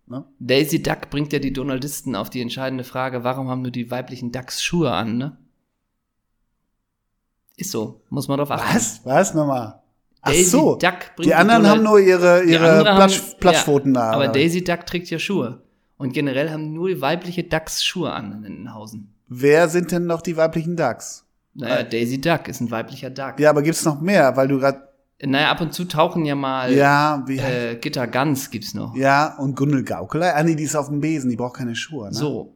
ne? 0.07 0.25
Daisy 0.39 0.81
Duck 0.83 1.09
bringt 1.09 1.31
ja 1.31 1.39
die 1.39 1.53
Donaldisten 1.53 2.15
auf 2.15 2.29
die 2.29 2.41
entscheidende 2.41 2.83
Frage, 2.83 3.23
warum 3.23 3.47
haben 3.49 3.61
nur 3.61 3.71
die 3.71 3.89
weiblichen 3.91 4.31
Ducks 4.33 4.61
Schuhe 4.63 4.91
an, 4.91 5.17
ne? 5.17 5.37
Ist 7.57 7.71
so, 7.71 8.01
muss 8.09 8.27
man 8.27 8.37
drauf 8.37 8.51
achten. 8.51 8.75
Was? 8.75 9.01
Was 9.05 9.33
nochmal? 9.33 9.81
Ach 10.21 10.31
Daisy 10.31 10.43
so. 10.49 10.75
Duck 10.75 11.15
bringt 11.15 11.27
Die 11.29 11.35
anderen 11.35 11.63
Donald- 11.63 11.77
haben 11.79 11.83
nur 11.85 11.99
ihre, 11.99 12.43
ihre 12.43 12.69
anderen 12.79 12.95
Platsch, 12.97 13.19
haben- 13.21 13.39
Platschpfoten 13.39 13.95
ja, 13.95 14.01
da. 14.01 14.11
Aber? 14.17 14.27
Daisy 14.27 14.63
Duck 14.63 14.85
trägt 14.85 15.09
ja 15.09 15.19
Schuhe. 15.19 15.61
Und 15.97 16.13
generell 16.13 16.49
haben 16.51 16.73
nur 16.73 16.99
weibliche 17.01 17.43
Ducks 17.43 17.83
Schuhe 17.83 18.11
an 18.11 18.31
in 18.33 18.43
Entenhausen. 18.43 19.13
Wer 19.27 19.69
sind 19.69 19.91
denn 19.91 20.05
noch 20.05 20.21
die 20.21 20.35
weiblichen 20.37 20.75
Ducks? 20.75 21.25
Naja, 21.53 21.77
Äh. 21.77 21.89
Daisy 21.89 22.19
Duck 22.19 22.47
ist 22.49 22.59
ein 22.61 22.69
weiblicher 22.69 23.09
Duck. 23.09 23.39
Ja, 23.39 23.49
aber 23.49 23.61
gibt's 23.61 23.85
noch 23.85 24.01
mehr, 24.01 24.35
weil 24.35 24.47
du 24.49 24.59
gerade 24.59 24.89
Naja, 25.23 25.49
ab 25.51 25.61
und 25.61 25.73
zu 25.73 25.85
tauchen 25.85 26.25
ja 26.25 26.35
mal 26.35 26.73
ja, 26.73 27.23
wie 27.27 27.37
äh, 27.37 27.75
Gitter 27.77 28.07
Gans 28.07 28.49
gibt's 28.51 28.73
noch. 28.73 28.93
ja 28.95 29.37
und 29.37 29.55
Gundel 29.55 29.83
Gaukelei. 29.85 30.33
Ah 30.33 30.43
nee, 30.43 30.55
die 30.55 30.63
ist 30.63 30.75
auf 30.75 30.89
dem 30.89 30.99
Besen, 30.99 31.29
die 31.29 31.37
braucht 31.37 31.55
keine 31.55 31.75
Schuhe. 31.75 32.07
Ne? 32.09 32.13
So. 32.13 32.55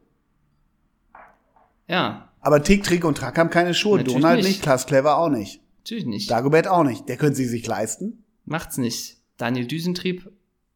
Ja, 1.88 2.28
Aber 2.40 2.62
Tick, 2.62 2.84
Trick 2.84 3.04
und 3.04 3.16
Track 3.18 3.38
haben 3.38 3.50
keine 3.50 3.74
Schuhe. 3.74 3.98
Natürlich 3.98 4.20
Donald 4.20 4.36
nicht. 4.38 4.48
nicht, 4.48 4.62
Klaas 4.62 4.86
Clever 4.86 5.16
auch 5.18 5.28
nicht. 5.30 5.60
natürlich 5.78 6.06
nicht. 6.06 6.30
Dagobert 6.30 6.68
auch 6.68 6.84
nicht. 6.84 7.08
Der 7.08 7.16
können 7.16 7.34
sie 7.34 7.46
sich 7.46 7.66
leisten. 7.66 8.22
Macht's 8.44 8.76
nicht. 8.78 9.16
Daniel 9.38 9.66
Düsentrieb 9.66 10.30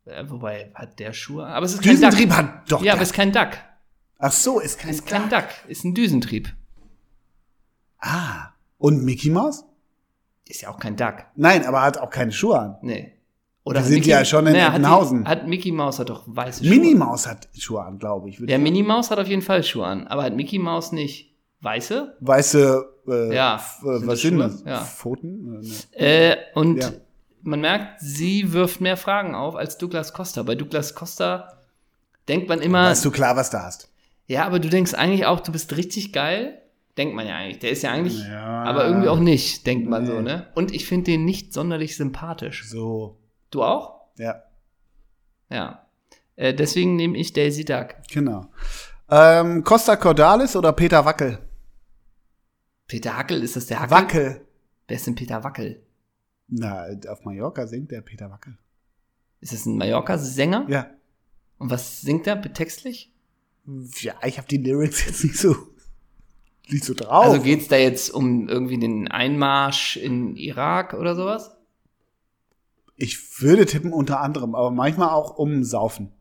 Äh, 0.07 0.25
wobei, 0.29 0.71
hat 0.75 0.99
der 0.99 1.13
Schuhe? 1.13 1.47
Aber 1.47 1.65
es 1.67 1.75
ist 1.75 1.83
kein 1.83 1.93
Düsentrieb 1.93 2.29
Duck. 2.29 2.39
hat 2.39 2.71
doch. 2.73 2.83
Ja, 2.83 2.93
aber 2.93 3.03
es 3.03 3.11
ist 3.11 3.15
kein 3.15 3.33
Duck. 3.33 3.51
Ach 4.19 4.33
so, 4.33 4.61
ist 4.61 4.79
kein, 4.79 4.91
Ist 4.91 5.07
kein 5.07 5.29
Duck. 5.29 5.45
Ist 5.69 5.85
ein 5.85 5.95
Düsentrieb. 5.95 6.49
Ah. 7.99 8.51
Und 8.79 9.03
Mickey 9.05 9.31
Mouse? 9.31 9.65
Ist 10.47 10.61
ja 10.63 10.69
auch 10.71 10.79
kein 10.79 10.97
Duck. 10.97 11.25
Nein, 11.37 11.65
aber 11.65 11.83
hat 11.83 11.99
auch 11.99 12.11
keine 12.11 12.33
Schuhe 12.33 12.59
an. 12.59 12.77
Nee. 12.83 13.13
Die 13.67 13.75
hat 13.75 13.85
sind 13.87 14.05
ja 14.05 14.23
schon 14.27 14.47
in 14.47 14.53
Naja, 14.53 14.67
hat 14.67 14.73
Eppenhausen. 14.75 15.27
Hat 15.27 15.47
Mickey 15.47 15.73
Mouse 15.73 15.99
hat 15.99 16.11
doch 16.11 16.25
weiße 16.27 16.65
Schuhe. 16.65 16.69
Minnie 16.75 16.95
Maus 16.95 17.27
hat 17.27 17.49
Schuhe 17.59 17.83
an, 17.83 17.99
glaube 17.99 18.29
ich. 18.29 18.37
Der 18.45 18.59
Minnie 18.59 18.83
Maus 18.83 19.11
hat 19.11 19.19
auf 19.19 19.27
jeden 19.27 19.41
Fall 19.41 19.63
Schuhe 19.63 19.87
an, 19.87 20.07
aber 20.07 20.23
hat 20.23 20.37
Mickey 20.37 20.59
Mouse 20.59 20.93
nicht. 20.93 21.35
Weiße? 21.63 22.15
Weiße, 22.21 22.85
äh, 23.09 23.35
Ja, 23.35 23.57
äh, 23.57 23.59
sind 23.99 24.07
was 24.07 24.21
sind 24.21 24.35
Schuhe? 24.39 24.43
das? 24.49 24.65
Ja. 24.67 24.81
Pfoten? 24.85 25.63
Äh, 25.93 26.29
ne. 26.29 26.37
Äh, 26.37 26.37
und 26.55 26.83
Ja. 26.83 26.91
Man 27.45 27.61
merkt, 27.61 28.01
sie 28.01 28.53
wirft 28.53 28.81
mehr 28.81 28.97
Fragen 28.97 29.35
auf 29.35 29.55
als 29.57 29.79
Douglas 29.79 30.13
Costa. 30.13 30.43
Bei 30.43 30.55
Douglas 30.55 30.95
Costa 30.95 31.59
denkt 32.29 32.49
man 32.49 32.61
immer, 32.61 32.91
Weißt 32.91 33.05
du 33.05 33.11
klar, 33.11 33.37
was 33.37 33.51
du 33.51 33.63
hast? 33.63 33.89
ja, 34.27 34.45
aber 34.47 34.59
du 34.59 34.69
denkst 34.69 34.95
eigentlich 34.95 35.27
auch, 35.27 35.41
du 35.41 35.53
bist 35.53 35.77
richtig 35.77 36.13
geil. 36.13 36.61
Denkt 36.97 37.15
man 37.17 37.27
ja 37.27 37.35
eigentlich. 37.37 37.59
Der 37.59 37.71
ist 37.71 37.83
ja 37.83 37.91
eigentlich, 37.91 38.25
Ja. 38.27 38.63
aber 38.63 38.87
irgendwie 38.87 39.09
auch 39.09 39.19
nicht, 39.19 39.67
denkt 39.67 39.89
man 39.89 40.03
Nee. 40.05 40.09
so, 40.11 40.21
ne? 40.21 40.47
Und 40.55 40.73
ich 40.73 40.87
finde 40.87 41.11
den 41.11 41.25
nicht 41.25 41.53
sonderlich 41.53 41.97
sympathisch. 41.97 42.65
So, 42.69 43.19
Du 43.51 43.63
auch? 43.65 44.01
ja, 44.17 44.43
Ja. 45.51 45.87
Äh, 46.37 46.55
deswegen 46.55 46.97
nehme 46.97 47.17
ich 47.19 47.33
Daisy 47.33 47.65
Duck. 47.65 47.95
genau. 48.13 48.47
Ähm, 49.11 49.63
Costa 49.65 49.97
Cordalis 49.97 50.57
oder 50.57 50.73
Peter 50.73 51.05
Wackel? 51.05 51.39
Peter 52.89 53.17
Hackel, 53.17 53.43
ist 53.43 53.57
das 53.57 53.67
der 53.67 53.81
Hackel? 53.81 53.91
Wackel. 53.97 54.47
Wer 54.89 54.97
ist 54.97 55.07
denn 55.07 55.15
Peter 55.15 55.43
Wackel? 55.45 55.83
Na, 56.57 56.87
auf 57.09 57.25
Mallorca 57.25 57.67
singt 57.67 57.91
der 57.91 58.01
Peter 58.01 58.31
Wackel. 58.31 58.57
Ist 59.41 59.53
das 59.53 59.67
ein 59.67 59.77
Mallorca-Sänger? 59.77 60.67
Ja. 60.69 60.91
Und 61.59 61.71
was 61.71 62.01
singt 62.01 62.27
er 62.27 62.41
textlich? 62.41 63.13
Ja, 64.01 64.15
ich 64.25 64.39
habe 64.39 64.49
die 64.49 64.59
Lyrics 64.59 65.05
jetzt 65.07 65.25
nicht 65.25 65.39
so, 65.39 65.57
nicht 66.69 66.85
so 66.85 66.95
drauf. 66.95 67.25
Also 67.25 67.43
geht's 67.43 67.69
da 67.69 67.77
jetzt 67.77 68.11
um 68.11 68.49
irgendwie 68.49 68.79
den 68.79 69.09
Einmarsch 69.09 69.97
in 69.97 70.37
Irak 70.37 70.95
oder 70.95 71.15
sowas? 71.15 71.55
ich 72.97 73.41
würde 73.41 73.67
tippen 73.67 73.93
unter 73.93 74.21
anderem, 74.21 74.55
aber 74.55 74.71
manchmal 74.71 75.11
auch 75.11 75.37
um 75.37 75.65
Saufen. 75.65 76.13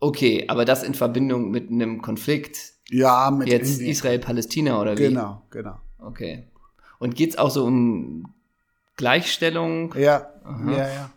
Okay, 0.00 0.44
aber 0.48 0.64
das 0.64 0.82
in 0.82 0.94
Verbindung 0.94 1.50
mit 1.50 1.70
einem 1.70 2.02
Konflikt. 2.02 2.74
Ja, 2.88 3.30
mit 3.30 3.48
Jetzt 3.48 3.80
Israel-Palästina 3.80 4.80
oder 4.80 4.96
wie? 4.96 5.08
Genau, 5.08 5.42
genau. 5.50 5.76
Okay. 5.98 6.48
Und 6.98 7.16
geht's 7.16 7.36
auch 7.36 7.50
so 7.50 7.64
um 7.64 8.32
Gleichstellung? 8.98 9.94
Ja, 9.96 10.28
Aha. 10.44 10.70
ja, 10.72 10.88
ja, 10.88 11.10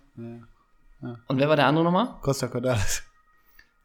ja. 1.02 1.18
Und 1.28 1.40
wer 1.40 1.50
war 1.50 1.56
der 1.56 1.66
andere 1.66 1.84
nochmal? 1.84 2.16
Costa 2.22 2.48
Cordalis. 2.48 3.04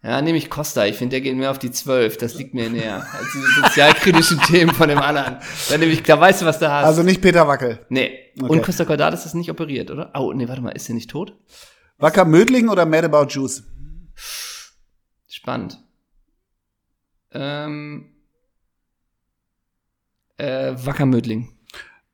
Ja, 0.02 0.22
nehme 0.22 0.38
ich 0.38 0.50
Costa. 0.50 0.84
Ich 0.84 0.96
finde, 0.96 1.12
der 1.16 1.20
geht 1.22 1.34
mir 1.34 1.50
auf 1.50 1.58
die 1.58 1.70
12. 1.72 2.18
Das 2.18 2.34
liegt 2.34 2.54
mir 2.54 2.70
näher 2.70 3.04
als 3.12 3.32
diese 3.32 3.48
sozialkritischen 3.62 4.38
Themen 4.46 4.72
von 4.72 4.88
dem 4.88 4.98
anderen. 4.98 5.38
Dann 5.68 5.80
nehme 5.80 5.90
ich, 5.90 6.02
da 6.04 6.20
weißt 6.20 6.42
du, 6.42 6.46
was 6.46 6.60
du 6.60 6.70
hast. 6.70 6.84
Also 6.84 7.02
nicht 7.02 7.20
Peter 7.20 7.48
Wackel. 7.48 7.84
nee. 7.88 8.20
Okay. 8.38 8.52
Und 8.52 8.62
Costa 8.62 8.84
Cordalis 8.84 9.24
ist 9.24 9.34
nicht 9.34 9.50
operiert, 9.50 9.90
oder? 9.90 10.12
Oh, 10.14 10.32
nee, 10.32 10.46
warte 10.46 10.60
mal, 10.60 10.70
ist 10.70 10.86
der 10.86 10.94
nicht 10.94 11.10
tot? 11.10 11.34
Wacker 11.98 12.26
Mödling 12.26 12.68
oder 12.68 12.84
Mad 12.84 13.06
About 13.06 13.28
Juice? 13.30 13.64
Spannend. 15.26 15.82
Ähm, 17.32 18.12
äh, 20.36 20.74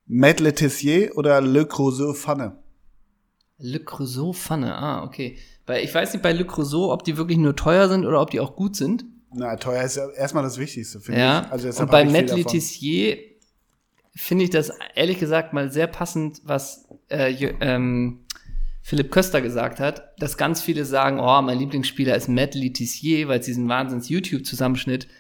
Matt 0.07 0.41
Letizier 0.41 1.17
oder 1.17 1.41
Le 1.41 1.67
Creusot 1.67 2.17
Pfanne? 2.17 2.57
Le 3.59 3.79
Creusot 3.79 4.35
Pfanne, 4.37 4.75
ah, 4.75 5.05
okay. 5.05 5.37
Weil 5.67 5.85
ich 5.85 5.95
weiß 5.95 6.13
nicht 6.13 6.23
bei 6.23 6.33
Le 6.33 6.45
Creusot, 6.45 6.91
ob 6.91 7.05
die 7.05 7.17
wirklich 7.17 7.39
nur 7.39 7.55
teuer 7.55 7.89
sind 7.89 8.05
oder 8.05 8.21
ob 8.21 8.31
die 8.31 8.41
auch 8.41 8.57
gut 8.57 8.77
sind. 8.77 9.05
Na, 9.35 9.57
teuer 9.57 9.83
ist 9.85 9.97
ja 9.97 10.09
erstmal 10.11 10.43
das 10.43 10.59
Wichtigste, 10.59 11.01
finde 11.01 11.21
Ja. 11.21 11.43
ich. 11.47 11.53
Also 11.67 11.83
Und 11.83 11.91
bei 11.91 12.05
Matt. 12.05 12.31
Letizier 12.31 13.17
finde 14.15 14.45
ich 14.45 14.51
das 14.51 14.73
ehrlich 14.95 15.19
gesagt 15.19 15.53
mal 15.55 15.71
sehr 15.73 15.87
passend, 15.87 16.43
was 16.45 16.87
äh, 17.09 17.33
ähm, 17.61 18.21
Philipp 18.83 19.11
Köster 19.13 19.41
gesagt 19.41 19.79
hat, 19.81 20.13
dass 20.19 20.37
ganz 20.37 20.61
viele 20.61 20.85
sagen, 20.85 21.19
oh, 21.21 21.41
mein 21.41 21.59
Lieblingsspieler 21.59 22.17
ist 22.17 22.29
Matt 22.29 22.55
Letizier, 22.55 23.29
weil 23.29 23.39
es 23.41 23.47
diesen 23.47 23.69
wahnsinns 23.69 24.09
YouTube-Zusammenschnitt 24.11 25.05
f- 25.05 25.11
äh, 25.11 25.13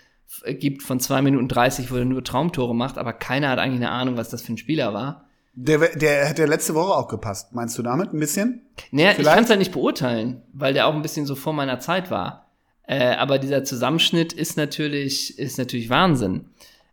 gibt 0.46 0.82
von 0.82 1.00
2 1.00 1.22
Minuten 1.22 1.48
30, 1.48 1.90
wo 1.90 1.96
er 1.96 2.04
nur 2.04 2.24
Traumtore 2.24 2.74
macht, 2.74 2.98
aber 2.98 3.12
keiner 3.12 3.48
hat 3.50 3.58
eigentlich 3.58 3.80
eine 3.80 3.90
Ahnung, 3.90 4.16
was 4.16 4.30
das 4.30 4.42
für 4.42 4.52
ein 4.52 4.58
Spieler 4.58 4.94
war. 4.94 5.26
Der, 5.54 5.78
der 5.78 6.26
hätte 6.26 6.46
letzte 6.46 6.74
Woche 6.74 6.94
auch 6.94 7.08
gepasst. 7.08 7.54
Meinst 7.54 7.76
du 7.76 7.82
damit 7.82 8.14
ein 8.14 8.18
bisschen? 8.18 8.62
Naja, 8.90 9.10
ich 9.10 9.16
Vielleicht? 9.16 9.34
kann 9.34 9.44
es 9.44 9.50
halt 9.50 9.58
nicht 9.58 9.72
beurteilen, 9.72 10.42
weil 10.54 10.72
der 10.72 10.86
auch 10.86 10.94
ein 10.94 11.02
bisschen 11.02 11.26
so 11.26 11.34
vor 11.34 11.52
meiner 11.52 11.78
Zeit 11.78 12.10
war. 12.10 12.46
Äh, 12.84 13.14
aber 13.16 13.38
dieser 13.38 13.62
Zusammenschnitt 13.62 14.32
ist 14.32 14.56
natürlich, 14.56 15.38
ist 15.38 15.58
natürlich 15.58 15.90
Wahnsinn. 15.90 16.46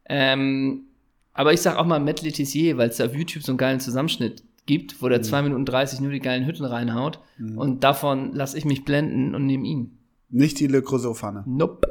Ähm, 0.05 0.87
aber 1.33 1.53
ich 1.53 1.61
sag 1.61 1.77
auch 1.77 1.85
mal 1.85 1.99
Matt 1.99 2.21
Letizier, 2.21 2.77
weil 2.77 2.89
es 2.89 2.97
da 2.97 3.05
auf 3.05 3.15
YouTube 3.15 3.43
so 3.43 3.53
einen 3.53 3.57
geilen 3.57 3.79
Zusammenschnitt 3.79 4.43
gibt, 4.65 5.01
wo 5.01 5.07
der 5.07 5.21
2 5.21 5.43
Minuten 5.43 5.65
30 5.65 6.01
nur 6.01 6.11
die 6.11 6.19
geilen 6.19 6.45
Hütten 6.45 6.65
reinhaut. 6.65 7.19
Und 7.55 7.83
davon 7.83 8.33
lasse 8.33 8.57
ich 8.57 8.65
mich 8.65 8.83
blenden 8.83 9.33
und 9.35 9.45
nehme 9.45 9.65
ihn. 9.65 9.97
Nicht 10.29 10.59
die 10.59 10.67
Le 10.67 10.81
Creusot 10.81 11.17
Pfanne. 11.17 11.43
Nope. 11.47 11.87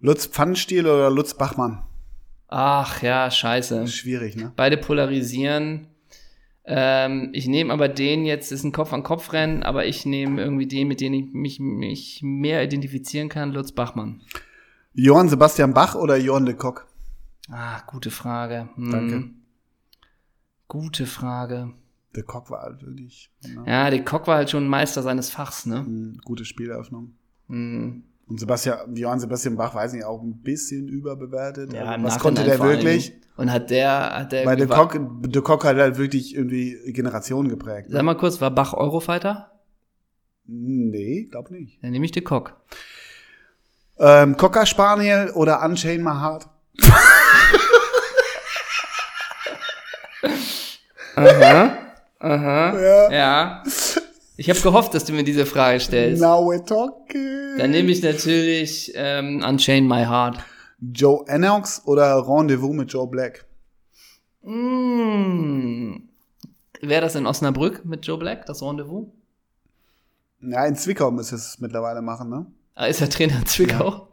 Lutz 0.00 0.26
Pfannenstiel 0.26 0.86
oder 0.86 1.10
Lutz 1.10 1.34
Bachmann? 1.34 1.82
Ach 2.48 3.02
ja, 3.02 3.30
scheiße. 3.30 3.86
Schwierig, 3.88 4.36
ne? 4.36 4.52
Beide 4.56 4.76
polarisieren. 4.76 5.88
Ähm, 6.64 7.30
ich 7.32 7.46
nehme 7.46 7.72
aber 7.72 7.88
den 7.88 8.24
jetzt, 8.24 8.50
ist 8.50 8.64
ein 8.64 8.72
Kopf-an-Kopf-Rennen, 8.72 9.62
aber 9.62 9.86
ich 9.86 10.04
nehme 10.04 10.42
irgendwie 10.42 10.66
den, 10.66 10.88
mit 10.88 11.00
dem 11.00 11.14
ich 11.14 11.32
mich, 11.32 11.60
mich 11.60 12.20
mehr 12.22 12.62
identifizieren 12.62 13.28
kann, 13.28 13.52
Lutz 13.52 13.72
Bachmann. 13.72 14.22
Johann 14.92 15.28
Sebastian 15.28 15.74
Bach 15.74 15.94
oder 15.94 16.16
Johann 16.16 16.46
de 16.46 16.54
Kock? 16.54 16.86
Ah, 17.50 17.80
gute 17.86 18.10
Frage. 18.10 18.68
Hm. 18.74 18.90
Danke. 18.90 19.30
Gute 20.68 21.06
Frage. 21.06 21.72
De 22.16 22.22
Kock 22.22 22.50
war 22.50 22.62
halt 22.62 22.82
wirklich 22.82 23.30
ne? 23.46 23.64
Ja, 23.66 23.90
der 23.90 24.04
Kock 24.04 24.26
war 24.26 24.36
halt 24.36 24.50
schon 24.50 24.66
Meister 24.66 25.02
seines 25.02 25.30
Fachs, 25.30 25.66
ne? 25.66 25.84
Hm, 25.84 26.20
gute 26.24 26.44
Spieleröffnung. 26.44 27.14
Hm. 27.48 28.02
Und 28.28 28.40
Sebastian, 28.40 28.96
Johann 28.96 29.20
Sebastian 29.20 29.56
Bach, 29.56 29.74
weiß 29.74 29.92
nicht, 29.92 30.04
auch 30.04 30.20
ein 30.20 30.42
bisschen 30.42 30.88
überbewertet. 30.88 31.72
Ja, 31.72 31.94
im 31.94 32.02
was 32.02 32.18
konnte 32.18 32.42
der 32.42 32.58
wirklich? 32.60 33.12
Und 33.36 33.52
hat 33.52 33.70
der, 33.70 34.16
hat 34.16 34.32
der. 34.32 34.44
Bei 34.44 34.56
de 34.56 34.66
Kock, 34.66 34.98
de 34.98 35.42
Kock 35.42 35.64
hat 35.64 35.76
halt 35.76 35.96
wirklich 35.98 36.34
irgendwie 36.34 36.76
Generationen 36.92 37.48
geprägt. 37.48 37.88
Sag 37.90 38.02
mal 38.02 38.16
kurz, 38.16 38.40
war 38.40 38.50
Bach 38.50 38.72
Eurofighter? 38.74 39.52
Nee, 40.46 41.28
glaub 41.30 41.50
nicht. 41.50 41.82
Dann 41.82 41.90
nehme 41.90 42.04
ich 42.04 42.12
den 42.12 42.24
Kock. 42.24 42.56
Ähm, 43.98 44.36
Cocker 44.36 44.66
Spaniel 44.66 45.30
oder 45.34 45.64
Unchained 45.64 46.04
My 46.04 46.10
Heart? 46.10 46.48
Aha. 51.16 51.78
Aha. 52.18 52.78
Ja. 52.78 53.10
Ja. 53.10 53.62
Ich 54.38 54.50
habe 54.50 54.60
gehofft, 54.60 54.92
dass 54.92 55.04
du 55.06 55.14
mir 55.14 55.24
diese 55.24 55.46
Frage 55.46 55.80
stellst. 55.80 56.20
Now 56.20 56.46
we're 56.46 56.64
talking. 56.64 57.56
Dann 57.58 57.70
nehme 57.70 57.90
ich 57.90 58.02
natürlich 58.02 58.92
ähm, 58.94 59.42
Unchain 59.46 59.88
My 59.88 60.04
Heart. 60.04 60.38
Joe 60.92 61.24
Ennox 61.26 61.82
oder 61.86 62.22
Rendezvous 62.28 62.74
mit 62.74 62.92
Joe 62.92 63.06
Black? 63.06 63.46
Mm. 64.42 65.94
Wäre 66.82 67.00
das 67.00 67.14
in 67.14 67.26
Osnabrück 67.26 67.84
mit 67.86 68.06
Joe 68.06 68.18
Black, 68.18 68.44
das 68.44 68.62
Rendezvous? 68.62 69.06
Ja, 70.42 70.66
in 70.66 70.76
Zwickau 70.76 71.10
müsste 71.10 71.36
es 71.36 71.58
mittlerweile 71.60 72.02
machen, 72.02 72.28
ne? 72.28 72.46
Ah, 72.74 72.86
ist 72.86 73.00
er 73.00 73.08
Trainer 73.08 73.38
in 73.38 73.46
Zwickau? 73.46 74.08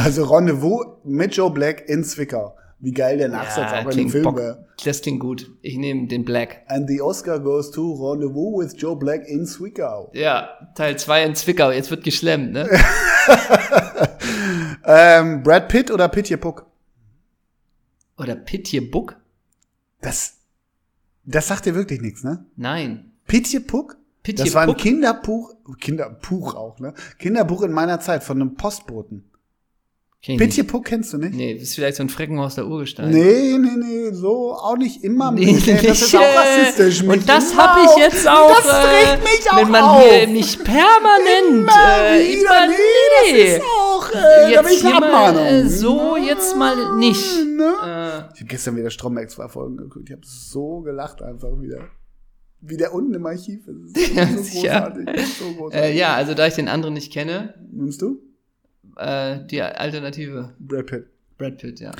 Also 0.00 0.24
Rendezvous 0.24 0.84
mit 1.04 1.36
Joe 1.36 1.50
Black 1.50 1.88
in 1.88 2.02
Zwickau. 2.02 2.56
Wie 2.82 2.92
geil 2.92 3.18
der 3.18 3.28
Nachsatz 3.28 3.72
auch 3.72 3.90
in 3.90 3.96
dem 3.96 4.10
Film 4.10 4.36
wäre. 4.36 4.66
Das 4.84 5.02
klingt 5.02 5.20
gut. 5.20 5.50
Ich 5.60 5.76
nehme 5.76 6.06
den 6.06 6.24
Black. 6.24 6.62
And 6.66 6.88
the 6.88 7.02
Oscar 7.02 7.38
goes 7.38 7.70
to 7.70 7.92
Rendezvous 7.92 8.58
with 8.58 8.80
Joe 8.80 8.96
Black 8.96 9.28
in 9.28 9.44
Zwickau. 9.46 10.10
Ja, 10.14 10.48
Teil 10.74 10.98
2 10.98 11.24
in 11.24 11.34
Zwickau. 11.34 11.70
Jetzt 11.70 11.90
wird 11.90 12.04
geschlemmt, 12.04 12.52
ne? 12.52 12.68
Ähm, 14.84 15.42
Brad 15.42 15.68
Pitt 15.68 15.90
oder 15.90 16.08
Pitje 16.08 16.36
Puck? 16.36 16.66
Oder 18.18 18.34
Pitje 18.34 18.82
Buck? 18.82 19.16
Das, 20.00 20.38
das 21.24 21.48
sagt 21.48 21.66
dir 21.66 21.74
wirklich 21.74 22.00
nichts, 22.00 22.24
ne? 22.24 22.44
Nein. 22.56 23.12
Pitje 23.26 23.60
Puck? 23.60 23.96
Pitje 24.22 24.44
Das 24.44 24.54
war 24.54 24.62
ein 24.62 24.68
Puck? 24.70 24.78
Kinderbuch, 24.78 25.54
Kinderbuch 25.78 26.54
auch, 26.54 26.78
ne? 26.80 26.94
Kinderbuch 27.18 27.62
in 27.62 27.72
meiner 27.72 28.00
Zeit 28.00 28.24
von 28.24 28.40
einem 28.40 28.54
Postboten. 28.54 29.29
Kenn 30.22 30.34
ich 30.34 30.38
Pitje 30.38 30.62
nicht. 30.64 30.70
Puck 30.70 30.84
kennst 30.84 31.12
du 31.14 31.18
nicht? 31.18 31.34
Nee, 31.34 31.54
das 31.54 31.62
ist 31.62 31.74
vielleicht 31.76 31.96
so 31.96 32.02
ein 32.02 32.10
Frecken 32.10 32.38
aus 32.38 32.54
der 32.54 32.66
Urgestein. 32.66 33.08
Nee, 33.10 33.56
nee, 33.58 33.70
nee, 33.76 34.12
so 34.12 34.52
auch 34.52 34.76
nicht 34.76 35.02
immer. 35.02 35.30
Nee, 35.32 35.52
mit. 35.54 35.66
das 35.82 36.02
ist 36.02 36.14
auch 36.14 36.20
nicht, 36.20 36.38
rassistisch. 36.38 37.02
mich 37.02 37.10
Und 37.20 37.28
das 37.28 37.52
immer 37.52 37.62
habe 37.62 37.80
ich 37.86 38.04
jetzt 38.04 38.28
auch. 38.28 38.54
Das 38.54 38.66
mich 39.22 39.46
äh, 39.46 39.48
auch 39.50 39.56
Wenn 39.56 39.70
man 39.70 39.82
auf. 39.82 40.02
hier 40.04 40.28
mich 40.28 40.58
permanent. 40.62 41.62
Immer 41.62 41.70
äh, 41.70 42.18
wieder, 42.18 42.40
immer, 42.42 42.66
nee, 42.68 43.32
nee. 43.32 43.44
das 43.44 43.52
ist 43.56 43.62
auch, 43.62 44.10
äh, 44.10 44.14
da 44.14 44.48
jetzt 44.50 44.84
eine 44.84 45.00
mal, 45.00 45.38
äh, 45.38 45.68
so 45.68 46.16
jetzt 46.18 46.54
mal 46.56 46.98
nicht. 46.98 47.44
Ne? 47.56 47.64
Äh, 47.82 48.34
Ich 48.34 48.40
habe 48.40 48.48
gestern 48.48 48.76
wieder 48.76 48.90
Stromberg 48.90 49.30
zwei 49.30 49.48
Folgen 49.48 49.78
geguckt. 49.78 50.04
Ich 50.10 50.12
habe 50.12 50.22
so 50.26 50.80
gelacht 50.80 51.22
einfach 51.22 51.58
wieder. 51.60 51.88
wie 52.60 52.76
der 52.76 52.92
unten 52.92 53.14
im 53.14 53.24
Archiv 53.24 53.66
ist. 53.66 53.96
Das 53.96 54.14
Ja, 54.14 54.22
ist 54.24 54.52
so 54.52 54.60
großartig. 54.60 55.08
ist 55.16 55.38
So 55.38 55.44
großartig. 55.54 55.90
Äh, 55.92 55.96
ja, 55.98 56.14
also 56.14 56.34
da 56.34 56.46
ich 56.46 56.54
den 56.54 56.68
anderen 56.68 56.92
nicht 56.92 57.10
kenne, 57.10 57.54
Nimmst 57.72 58.02
du? 58.02 58.18
Äh, 59.00 59.46
die 59.46 59.62
Alternative 59.62 60.54
Brad 60.58 60.86
Pitt. 60.86 61.06
Brad 61.38 61.58
Pitt, 61.58 61.80
ja. 61.80 61.92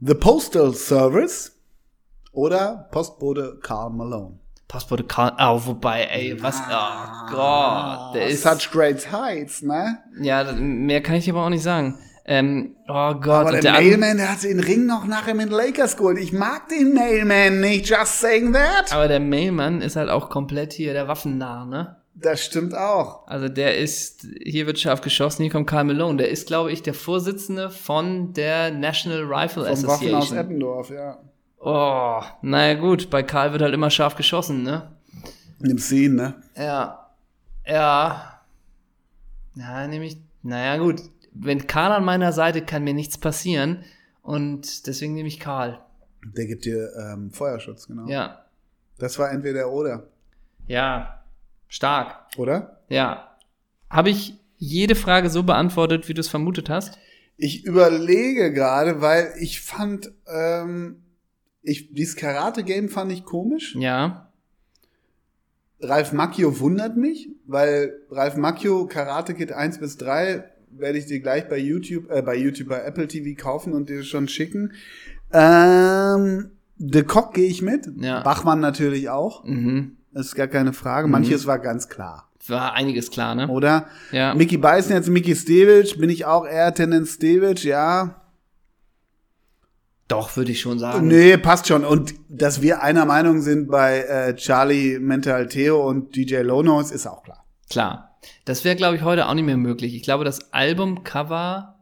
The 0.00 0.14
Postal 0.14 0.74
Service 0.74 1.52
oder 2.32 2.88
Postbote 2.90 3.58
Carl 3.62 3.90
Malone. 3.90 4.38
Passporte 4.68 5.04
Karl, 5.04 5.32
oh, 5.38 5.60
wobei, 5.64 6.02
ey, 6.04 6.42
was, 6.42 6.60
oh 6.68 7.30
Gott, 7.30 8.14
der 8.16 8.26
ist, 8.26 8.42
Such 8.42 8.72
great 8.72 9.12
heights, 9.12 9.62
ne? 9.62 9.98
ja, 10.20 10.52
mehr 10.52 11.00
kann 11.02 11.14
ich 11.14 11.30
aber 11.30 11.44
auch 11.44 11.50
nicht 11.50 11.62
sagen. 11.62 11.96
Ähm, 12.24 12.74
oh 12.88 13.14
Gott, 13.14 13.46
Aber 13.46 13.52
der, 13.52 13.60
der 13.60 13.72
Mailman, 13.74 14.16
der 14.16 14.32
hat 14.32 14.42
den 14.42 14.58
Ring 14.58 14.84
noch 14.84 15.06
nachher 15.06 15.34
mit 15.34 15.46
den 15.46 15.52
Lakers 15.52 15.96
geholt. 15.96 16.18
Ich 16.18 16.32
mag 16.32 16.68
den 16.68 16.92
Mailman 16.92 17.60
nicht, 17.60 17.88
just 17.88 18.20
saying 18.20 18.52
that. 18.54 18.92
aber 18.92 19.06
der 19.06 19.20
Mailmann 19.20 19.80
ist 19.80 19.94
halt 19.94 20.10
auch 20.10 20.28
komplett 20.28 20.72
hier 20.72 20.92
der 20.92 21.06
Waffennah, 21.06 21.64
ne? 21.64 21.96
Das 22.18 22.42
stimmt 22.42 22.74
auch. 22.74 23.26
Also 23.26 23.48
der 23.48 23.76
ist, 23.76 24.26
hier 24.42 24.66
wird 24.66 24.78
scharf 24.78 25.02
geschossen, 25.02 25.42
hier 25.42 25.52
kommt 25.52 25.66
Karl 25.66 25.84
Malone. 25.84 26.16
Der 26.16 26.30
ist, 26.30 26.46
glaube 26.46 26.72
ich, 26.72 26.82
der 26.82 26.94
Vorsitzende 26.94 27.68
von 27.70 28.32
der 28.32 28.70
National 28.70 29.22
Rifle 29.22 29.64
Vom 29.64 29.86
Waffen 29.86 29.86
aus 29.86 29.92
Association. 29.92 30.38
Eppendorf, 30.38 30.90
ja. 30.90 31.18
Oh, 31.58 32.22
naja 32.40 32.74
gut, 32.74 33.10
bei 33.10 33.22
Karl 33.22 33.52
wird 33.52 33.60
halt 33.60 33.74
immer 33.74 33.90
scharf 33.90 34.14
geschossen, 34.14 34.62
ne? 34.62 34.96
In 35.60 35.68
dem 35.68 35.78
Scene, 35.78 36.14
ne? 36.14 36.34
Ja. 36.56 37.10
Ja. 37.66 38.40
Ja, 39.54 39.86
nämlich, 39.86 40.18
naja 40.42 40.78
gut, 40.78 41.02
wenn 41.32 41.66
Karl 41.66 41.92
an 41.92 42.04
meiner 42.04 42.32
Seite 42.32 42.62
kann 42.62 42.84
mir 42.84 42.94
nichts 42.94 43.18
passieren 43.18 43.84
und 44.22 44.86
deswegen 44.86 45.12
nehme 45.12 45.28
ich 45.28 45.38
Karl. 45.38 45.80
Der 46.34 46.46
gibt 46.46 46.64
dir 46.64 46.90
ähm, 46.98 47.30
Feuerschutz, 47.30 47.86
genau. 47.86 48.06
Ja. 48.08 48.46
Das 48.98 49.18
war 49.18 49.30
entweder 49.30 49.70
oder. 49.70 50.04
Ja. 50.66 51.22
Stark. 51.68 52.26
Oder? 52.36 52.80
Ja. 52.88 53.36
Habe 53.90 54.10
ich 54.10 54.38
jede 54.58 54.94
Frage 54.94 55.30
so 55.30 55.42
beantwortet, 55.42 56.08
wie 56.08 56.14
du 56.14 56.20
es 56.20 56.28
vermutet 56.28 56.70
hast? 56.70 56.98
Ich 57.36 57.64
überlege 57.64 58.52
gerade, 58.52 59.00
weil 59.00 59.34
ich 59.38 59.60
fand, 59.60 60.12
ähm, 60.26 61.02
ich, 61.62 61.92
dieses 61.92 62.16
Karate-Game 62.16 62.88
fand 62.88 63.12
ich 63.12 63.24
komisch. 63.24 63.76
Ja. 63.78 64.30
Ralf 65.80 66.12
Macchio 66.12 66.58
wundert 66.60 66.96
mich, 66.96 67.28
weil 67.46 67.92
Ralf 68.10 68.36
Macchio 68.36 68.86
Karate 68.86 69.34
Kid 69.34 69.52
1 69.52 69.78
bis 69.78 69.98
3 69.98 70.44
werde 70.70 70.98
ich 70.98 71.06
dir 71.06 71.20
gleich 71.20 71.48
bei 71.48 71.58
YouTube, 71.58 72.10
äh, 72.10 72.22
bei 72.22 72.36
YouTube, 72.36 72.68
bei 72.68 72.80
Apple 72.82 73.08
TV 73.08 73.40
kaufen 73.40 73.72
und 73.72 73.88
dir 73.88 74.02
schon 74.02 74.28
schicken. 74.28 74.72
Ähm, 75.32 76.50
The 76.78 77.02
Cock 77.02 77.34
gehe 77.34 77.48
ich 77.48 77.62
mit. 77.62 77.88
Ja. 77.96 78.22
Bachmann 78.22 78.60
natürlich 78.60 79.08
auch. 79.10 79.44
Mhm. 79.44 79.95
Das 80.12 80.26
ist 80.26 80.34
gar 80.34 80.46
keine 80.46 80.72
Frage. 80.72 81.08
Manches 81.08 81.46
war 81.46 81.58
ganz 81.58 81.88
klar. 81.88 82.30
War 82.48 82.74
einiges 82.74 83.10
klar, 83.10 83.34
ne? 83.34 83.48
Oder? 83.48 83.86
Ja. 84.12 84.34
Mickey 84.34 84.56
Beißen 84.56 84.94
jetzt 84.94 85.08
Mickey 85.08 85.34
Stevic, 85.34 85.98
bin 85.98 86.10
ich 86.10 86.24
auch 86.24 86.46
eher 86.46 86.72
Tendenz 86.72 87.14
Stevic, 87.14 87.64
ja. 87.64 88.22
Doch, 90.08 90.36
würde 90.36 90.52
ich 90.52 90.60
schon 90.60 90.78
sagen. 90.78 91.08
Nee, 91.08 91.36
passt 91.36 91.66
schon. 91.66 91.84
Und 91.84 92.14
dass 92.28 92.62
wir 92.62 92.82
einer 92.82 93.04
Meinung 93.04 93.42
sind 93.42 93.68
bei 93.68 94.02
äh, 94.02 94.36
Charlie 94.36 95.00
Mental 95.00 95.48
Theo 95.48 95.86
und 95.86 96.14
DJ 96.14 96.42
Lonos, 96.42 96.92
ist 96.92 97.06
auch 97.06 97.24
klar. 97.24 97.44
Klar. 97.68 98.16
Das 98.44 98.64
wäre, 98.64 98.76
glaube 98.76 98.96
ich, 98.96 99.02
heute 99.02 99.26
auch 99.26 99.34
nicht 99.34 99.44
mehr 99.44 99.56
möglich. 99.56 99.94
Ich 99.96 100.02
glaube, 100.02 100.24
das 100.24 100.52
Albumcover 100.52 101.76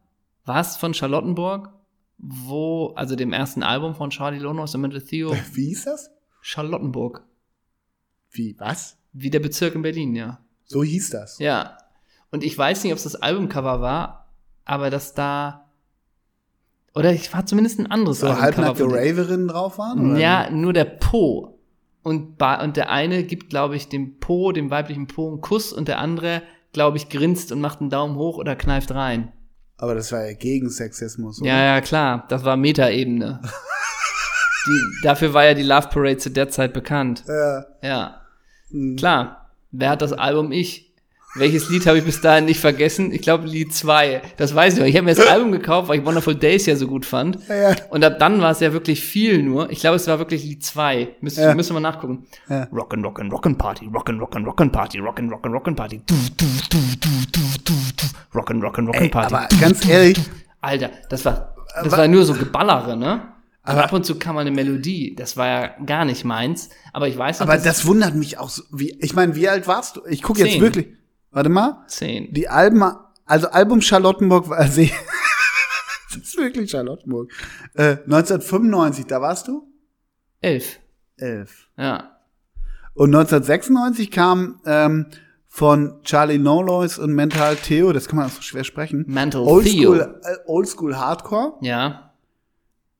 was 0.45 0.77
von 0.77 0.95
Charlottenburg, 0.95 1.71
wo, 2.19 2.93
also 2.97 3.17
dem 3.17 3.33
ersten 3.33 3.63
Album 3.63 3.95
von 3.95 4.11
Charlie 4.11 4.39
Lonos 4.39 4.75
und 4.75 4.83
Mental 4.83 5.01
Theo, 5.01 5.35
Wie 5.53 5.67
hieß 5.67 5.85
das? 5.85 6.11
Charlottenburg. 6.41 7.25
Wie, 8.35 8.57
was? 8.59 8.97
Wie 9.13 9.31
der 9.31 9.41
Bezirk 9.41 9.75
in 9.75 9.83
Berlin, 9.83 10.15
ja. 10.15 10.41
So 10.67 10.83
hieß 10.83 11.11
das. 11.11 11.39
Ja. 11.39 11.79
Und 12.31 12.43
ich 12.43 12.57
weiß 12.59 12.83
nicht, 12.83 12.93
ob 12.93 12.97
es 12.99 13.05
das 13.05 13.15
Albumcover 13.17 13.81
war, 13.81 14.29
aber 14.65 14.91
dass 14.91 15.15
da, 15.15 15.71
oder 16.95 17.13
ich 17.13 17.33
war 17.33 17.47
zumindest 17.47 17.79
ein 17.79 17.91
anderes 17.91 18.21
So 18.21 18.27
Albumcover 18.27 18.45
halbnackte 18.45 18.85
von 18.85 18.93
denen. 18.93 19.09
Raverinnen 19.09 19.49
drauf 19.49 19.79
waren? 19.79 20.11
Oder? 20.11 20.21
Ja, 20.21 20.51
nur 20.51 20.73
der 20.73 20.85
Po. 20.85 21.59
Und, 22.03 22.43
und 22.43 22.77
der 22.77 22.91
eine 22.91 23.23
gibt, 23.23 23.51
glaube 23.51 23.77
ich, 23.77 23.89
dem 23.89 24.19
Po, 24.19 24.53
dem 24.53 24.71
weiblichen 24.71 25.07
Po, 25.07 25.29
einen 25.29 25.41
Kuss 25.41 25.73
und 25.73 25.89
der 25.89 26.01
andere, 26.01 26.43
glaube 26.73 26.97
ich, 26.97 27.09
grinst 27.09 27.53
und 27.53 27.61
macht 27.61 27.81
einen 27.81 27.89
Daumen 27.89 28.17
hoch 28.17 28.37
oder 28.37 28.57
kneift 28.57 28.91
rein. 28.91 29.33
Aber 29.77 29.95
das 29.95 30.13
war 30.13 30.27
ja 30.27 30.35
gegen 30.35 30.71
Sexismus. 30.71 31.41
oder? 31.41 31.49
Ja, 31.49 31.65
ja, 31.65 31.81
klar. 31.81 32.27
Das 32.29 32.45
war 32.45 32.57
Metaebene. 32.57 33.41
die, 34.67 34.81
dafür 35.03 35.35
war 35.35 35.45
ja 35.45 35.55
die 35.55 35.63
Love 35.63 35.89
Parade 35.89 36.19
zu 36.19 36.31
der 36.31 36.49
Zeit 36.49 36.73
bekannt. 36.73 37.25
Ja. 37.27 37.65
Ja. 37.83 38.21
Mhm. 38.75 38.97
Klar. 38.97 39.51
Wer 39.71 39.91
hat 39.91 40.03
das 40.03 40.13
Album? 40.13 40.53
Ich. 40.53 40.91
Welches 41.37 41.69
Lied 41.69 41.85
habe 41.89 41.99
ich 41.99 42.05
bis 42.05 42.21
dahin 42.21 42.45
nicht 42.45 42.61
vergessen? 42.61 43.11
Ich 43.13 43.21
glaube 43.23 43.49
Lied 43.49 43.75
2. 43.75 44.23
Das 44.37 44.55
weiß 44.55 44.75
ich 44.75 44.79
noch. 44.79 44.87
Ich 44.87 44.95
habe 44.95 45.05
mir 45.07 45.17
das 45.17 45.27
Album 45.27 45.51
gekauft, 45.51 45.89
weil 45.89 45.99
ich 45.99 46.07
Wonderful 46.07 46.37
Days 46.37 46.65
ja 46.67 46.77
so 46.77 46.87
gut 46.87 47.05
fand. 47.05 47.41
Ja. 47.49 47.75
Und 47.91 48.05
ab 48.05 48.21
dann 48.21 48.41
war 48.41 48.53
es 48.53 48.61
ja 48.61 48.73
wirklich 48.73 49.01
viel 49.03 49.43
nur. 49.43 49.69
Ich 49.71 49.81
glaube, 49.81 49.97
es 49.97 50.07
war 50.07 50.21
wirklich 50.21 50.45
Lied 50.45 50.65
2. 50.65 51.09
Müsste, 51.21 51.41
Ja. 51.43 51.55
müssen 51.57 51.75
wir 51.75 51.81
nachgucken. 51.81 52.25
Ja. 52.49 52.69
Rock'n, 52.73 53.03
rock'n, 53.05 53.31
rock'n 53.33 53.59
Party, 53.59 53.87
rock'n, 53.87 54.21
rock'n, 54.21 54.45
rock'n 54.45 54.71
Party, 54.71 54.99
rock'n, 55.01 55.29
rock'n, 55.29 55.51
rock'n 55.53 55.75
Party. 55.75 56.01
Du, 56.07 56.15
du, 56.37 56.47
du, 56.71 56.79
du, 57.01 57.09
du, 57.33 57.41
du, 57.65 57.73
du. 57.97 58.39
Rock'n, 58.39 58.61
rock'n, 58.63 58.87
rock'n 58.87 59.03
Ey, 59.03 59.09
Party. 59.09 59.35
aber 59.35 59.49
ganz 59.61 59.89
ehrlich, 59.89 60.21
Alter, 60.61 60.91
das 61.11 61.25
war, 61.25 61.57
das 61.83 61.91
war 61.97 62.07
nur 62.07 62.25
so 62.25 62.35
Geballere, 62.35 62.97
ne? 62.97 63.23
Aber- 63.65 63.85
ab 63.85 63.93
und 63.93 64.05
zu 64.05 64.19
kam 64.19 64.35
mal 64.35 64.43
eine 64.43 64.51
Melodie. 64.51 65.15
Das 65.17 65.37
war 65.37 65.47
ja 65.47 65.75
gar 65.85 66.05
nicht 66.05 66.25
meins. 66.25 66.69
Aber 66.93 67.09
ich 67.09 67.17
weiß 67.17 67.41
noch, 67.41 67.49
aber 67.49 67.57
das 67.59 67.87
wundert 67.87 68.15
mich 68.15 68.39
auch 68.39 68.49
so. 68.51 68.63
Wie, 68.71 68.97
ich 69.01 69.15
meine, 69.15 69.35
wie 69.35 69.49
alt 69.49 69.67
warst 69.67 69.97
du? 69.97 70.03
Ich 70.07 70.23
gucke 70.23 70.41
jetzt 70.41 70.53
Zehn. 70.53 70.61
wirklich. 70.63 70.89
Warte 71.31 71.49
mal. 71.49 71.83
zehn. 71.89 72.33
Die 72.33 72.49
Alben, 72.49 72.85
also 73.25 73.49
Album 73.49 73.81
Charlottenburg 73.81 74.49
war 74.49 74.69
sie. 74.69 74.93
das 76.15 76.23
ist 76.23 76.37
wirklich 76.39 76.71
Charlottenburg. 76.71 77.33
Äh, 77.75 77.97
1995, 78.05 79.07
da 79.07 79.21
warst 79.21 79.49
du? 79.49 79.67
Elf. 80.41 80.79
Elf. 81.17 81.69
Ja. 81.77 82.11
Und 82.93 83.15
1996 83.15 84.11
kam 84.13 84.61
ähm, 84.67 85.07
von 85.49 86.01
Charlie 86.05 86.39
No 86.39 86.63
Lois 86.63 86.99
und 86.99 87.13
Mental 87.15 87.57
Theo, 87.57 87.93
das 87.93 88.07
kann 88.09 88.19
man 88.19 88.27
auch 88.27 88.31
so 88.31 88.43
schwer 88.43 88.63
sprechen. 88.63 89.05
Mental 89.09 89.41
Oldschool, 89.43 89.99
Theo. 89.99 90.31
äh, 90.33 90.37
Oldschool 90.47 90.97
Hardcore. 90.97 91.55
Ja. 91.63 92.13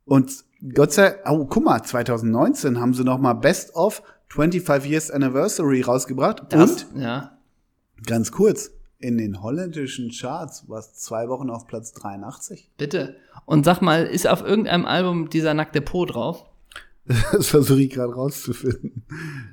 Und 0.05 0.33
Gott 0.73 0.93
sei 0.93 1.17
oh, 1.27 1.45
guck 1.45 1.65
mal, 1.65 1.83
2019 1.83 2.81
haben 2.81 2.95
sie 2.95 3.05
noch 3.05 3.19
mal 3.19 3.35
Best 3.35 3.75
of 3.75 4.03
25 4.29 4.91
Years 4.91 5.11
Anniversary 5.11 5.83
rausgebracht. 5.83 6.45
Das, 6.49 6.85
Und, 6.85 7.03
ja. 7.03 7.37
ganz 8.07 8.33
kurz, 8.33 8.71
in 8.99 9.19
den 9.19 9.43
holländischen 9.43 10.11
Charts 10.11 10.69
war 10.69 10.79
es 10.79 10.95
zwei 10.95 11.29
Wochen 11.29 11.51
auf 11.51 11.67
Platz 11.67 11.93
83. 11.93 12.71
Bitte. 12.79 13.17
Und 13.45 13.65
sag 13.65 13.83
mal, 13.83 14.07
ist 14.07 14.27
auf 14.27 14.43
irgendeinem 14.43 14.87
Album 14.87 15.29
dieser 15.29 15.53
nackte 15.53 15.83
Po 15.83 16.07
drauf? 16.07 16.47
Das 17.33 17.49
versuche 17.49 17.83
ich 17.83 17.91
gerade 17.91 18.15
rauszufinden. 18.15 19.05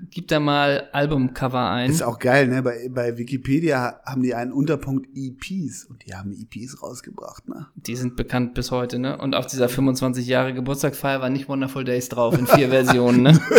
Gib 0.09 0.27
da 0.29 0.39
mal 0.39 0.89
Albumcover 0.93 1.69
ein. 1.69 1.89
Ist 1.89 2.01
auch 2.01 2.19
geil, 2.19 2.47
ne? 2.47 2.63
Bei, 2.63 2.89
bei 2.89 3.17
Wikipedia 3.17 3.99
haben 4.05 4.23
die 4.23 4.33
einen 4.33 4.53
Unterpunkt 4.53 5.09
EPs 5.13 5.85
und 5.85 6.05
die 6.05 6.13
haben 6.13 6.31
EPs 6.31 6.81
rausgebracht, 6.81 7.49
ne? 7.49 7.67
Die 7.75 7.95
sind 7.95 8.15
bekannt 8.15 8.53
bis 8.53 8.71
heute, 8.71 8.99
ne? 8.99 9.17
Und 9.17 9.35
auf 9.35 9.47
dieser 9.47 9.67
25 9.67 10.27
Jahre 10.27 10.53
Geburtstagsfeier 10.53 11.21
war 11.21 11.29
nicht 11.29 11.49
Wonderful 11.49 11.83
Days 11.83 12.09
drauf 12.09 12.37
in 12.37 12.47
vier 12.47 12.69
Versionen, 12.69 13.23
ne? 13.23 13.41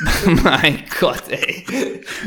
mein 0.44 0.82
Gott, 1.00 1.22
ey. 1.30 1.64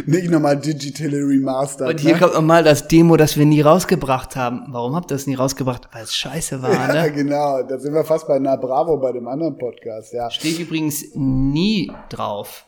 Nicht 0.06 0.30
nochmal 0.30 0.58
digitally 0.60 1.22
remastered. 1.22 1.90
Und 1.90 2.00
hier 2.00 2.14
ne? 2.14 2.20
kommt 2.20 2.34
nochmal 2.34 2.64
das 2.64 2.88
Demo, 2.88 3.16
das 3.18 3.38
wir 3.38 3.46
nie 3.46 3.62
rausgebracht 3.62 4.36
haben. 4.36 4.64
Warum 4.70 4.96
habt 4.96 5.12
ihr 5.12 5.16
das 5.16 5.28
nie 5.28 5.36
rausgebracht? 5.36 5.88
Weil 5.92 6.04
es 6.04 6.16
scheiße 6.16 6.62
war, 6.62 6.72
Ja, 6.74 7.04
ne? 7.04 7.12
genau. 7.12 7.62
Da 7.64 7.78
sind 7.80 7.94
wir 7.94 8.04
fast 8.04 8.28
bei 8.28 8.40
Na 8.40 8.56
Bravo 8.56 8.98
bei 8.98 9.12
dem 9.12 9.28
anderen 9.28 9.58
Podcast, 9.58 10.14
ja. 10.14 10.32
Steht 10.32 10.60
übrigens 10.60 11.06
nie 11.14 11.92
drauf. 12.10 12.66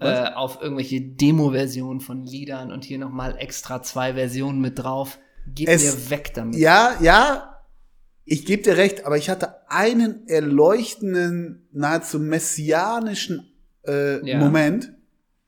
Äh, 0.00 0.32
auf 0.34 0.58
irgendwelche 0.60 1.00
Demo-Versionen 1.00 2.00
von 2.00 2.24
Liedern 2.24 2.72
und 2.72 2.82
hier 2.82 2.98
nochmal 2.98 3.36
extra 3.38 3.82
zwei 3.82 4.14
Versionen 4.14 4.60
mit 4.60 4.82
drauf. 4.82 5.18
Es- 5.64 5.84
mir 5.84 6.10
weg 6.10 6.32
damit. 6.34 6.56
Ja, 6.56 6.96
ja, 7.00 7.60
ich 8.24 8.44
gebe 8.44 8.62
dir 8.62 8.76
recht, 8.76 9.06
aber 9.06 9.16
ich 9.16 9.30
hatte 9.30 9.68
einen 9.70 10.26
erleuchtenden, 10.26 11.68
nahezu 11.72 12.18
messianischen 12.18 13.51
äh, 13.86 14.24
Ja. 14.28 14.38
Moment. 14.38 14.92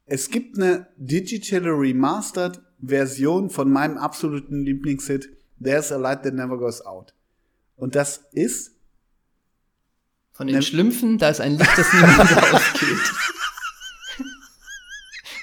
Es 0.07 0.28
gibt 0.30 0.59
eine 0.59 0.87
digital 0.97 1.62
remastered 1.70 2.61
Version 2.82 3.49
von 3.51 3.70
meinem 3.72 3.97
absoluten 3.97 4.64
Lieblingshit 4.64 5.30
There's 5.62 5.91
a 5.93 5.97
Light 5.97 6.22
That 6.24 6.35
Never 6.35 6.59
Goes 6.59 6.85
Out. 6.85 7.14
Und 7.76 7.95
das 7.95 8.24
ist 8.32 8.72
Von 10.32 10.47
den 10.49 10.57
Ne- 10.57 10.62
Schlümpfen, 10.62 11.16
da 11.18 11.28
ist 11.30 11.41
ein 11.41 11.57
Licht, 11.57 11.70
das 11.78 11.93
niemand 11.93 12.20
ausgeht. 12.53 12.99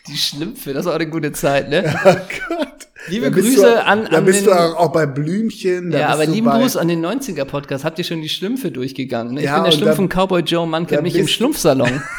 Die 0.07 0.17
Schlümpfe, 0.17 0.73
das 0.73 0.85
ist 0.85 0.91
auch 0.91 0.95
eine 0.95 1.09
gute 1.09 1.31
Zeit, 1.31 1.69
ne? 1.69 1.83
oh 2.05 2.15
Gott. 2.49 2.87
Liebe 3.07 3.31
Da 3.31 3.35
Grüße 3.39 3.61
du, 3.61 3.83
an, 3.85 4.05
Da 4.11 4.17
an 4.19 4.25
bist 4.25 4.41
den, 4.41 4.45
du 4.47 4.53
auch, 4.53 4.91
bei 4.91 5.05
Blümchen. 5.05 5.89
Da 5.91 5.99
Ja, 5.99 6.07
aber 6.09 6.25
lieben 6.25 6.47
Gruß 6.49 6.77
an 6.77 6.87
den 6.87 7.03
90er-Podcast. 7.05 7.83
Habt 7.83 7.97
ihr 7.97 8.05
schon 8.05 8.21
die 8.21 8.29
Schlümpfe 8.29 8.71
durchgegangen? 8.71 9.33
Ne? 9.35 9.39
Ich 9.41 9.45
Ja, 9.47 9.55
bin 9.55 9.63
der 9.63 9.73
und 9.73 9.79
Schlumpf 9.79 9.95
da- 9.97 10.01
und 10.03 10.09
Cowboy 10.09 10.41
Joe 10.41 10.67
Mann 10.67 10.83
da 10.83 10.89
kennt 10.89 11.03
mich 11.03 11.15
im 11.15 11.27
Schlumpfsalon. 11.27 12.01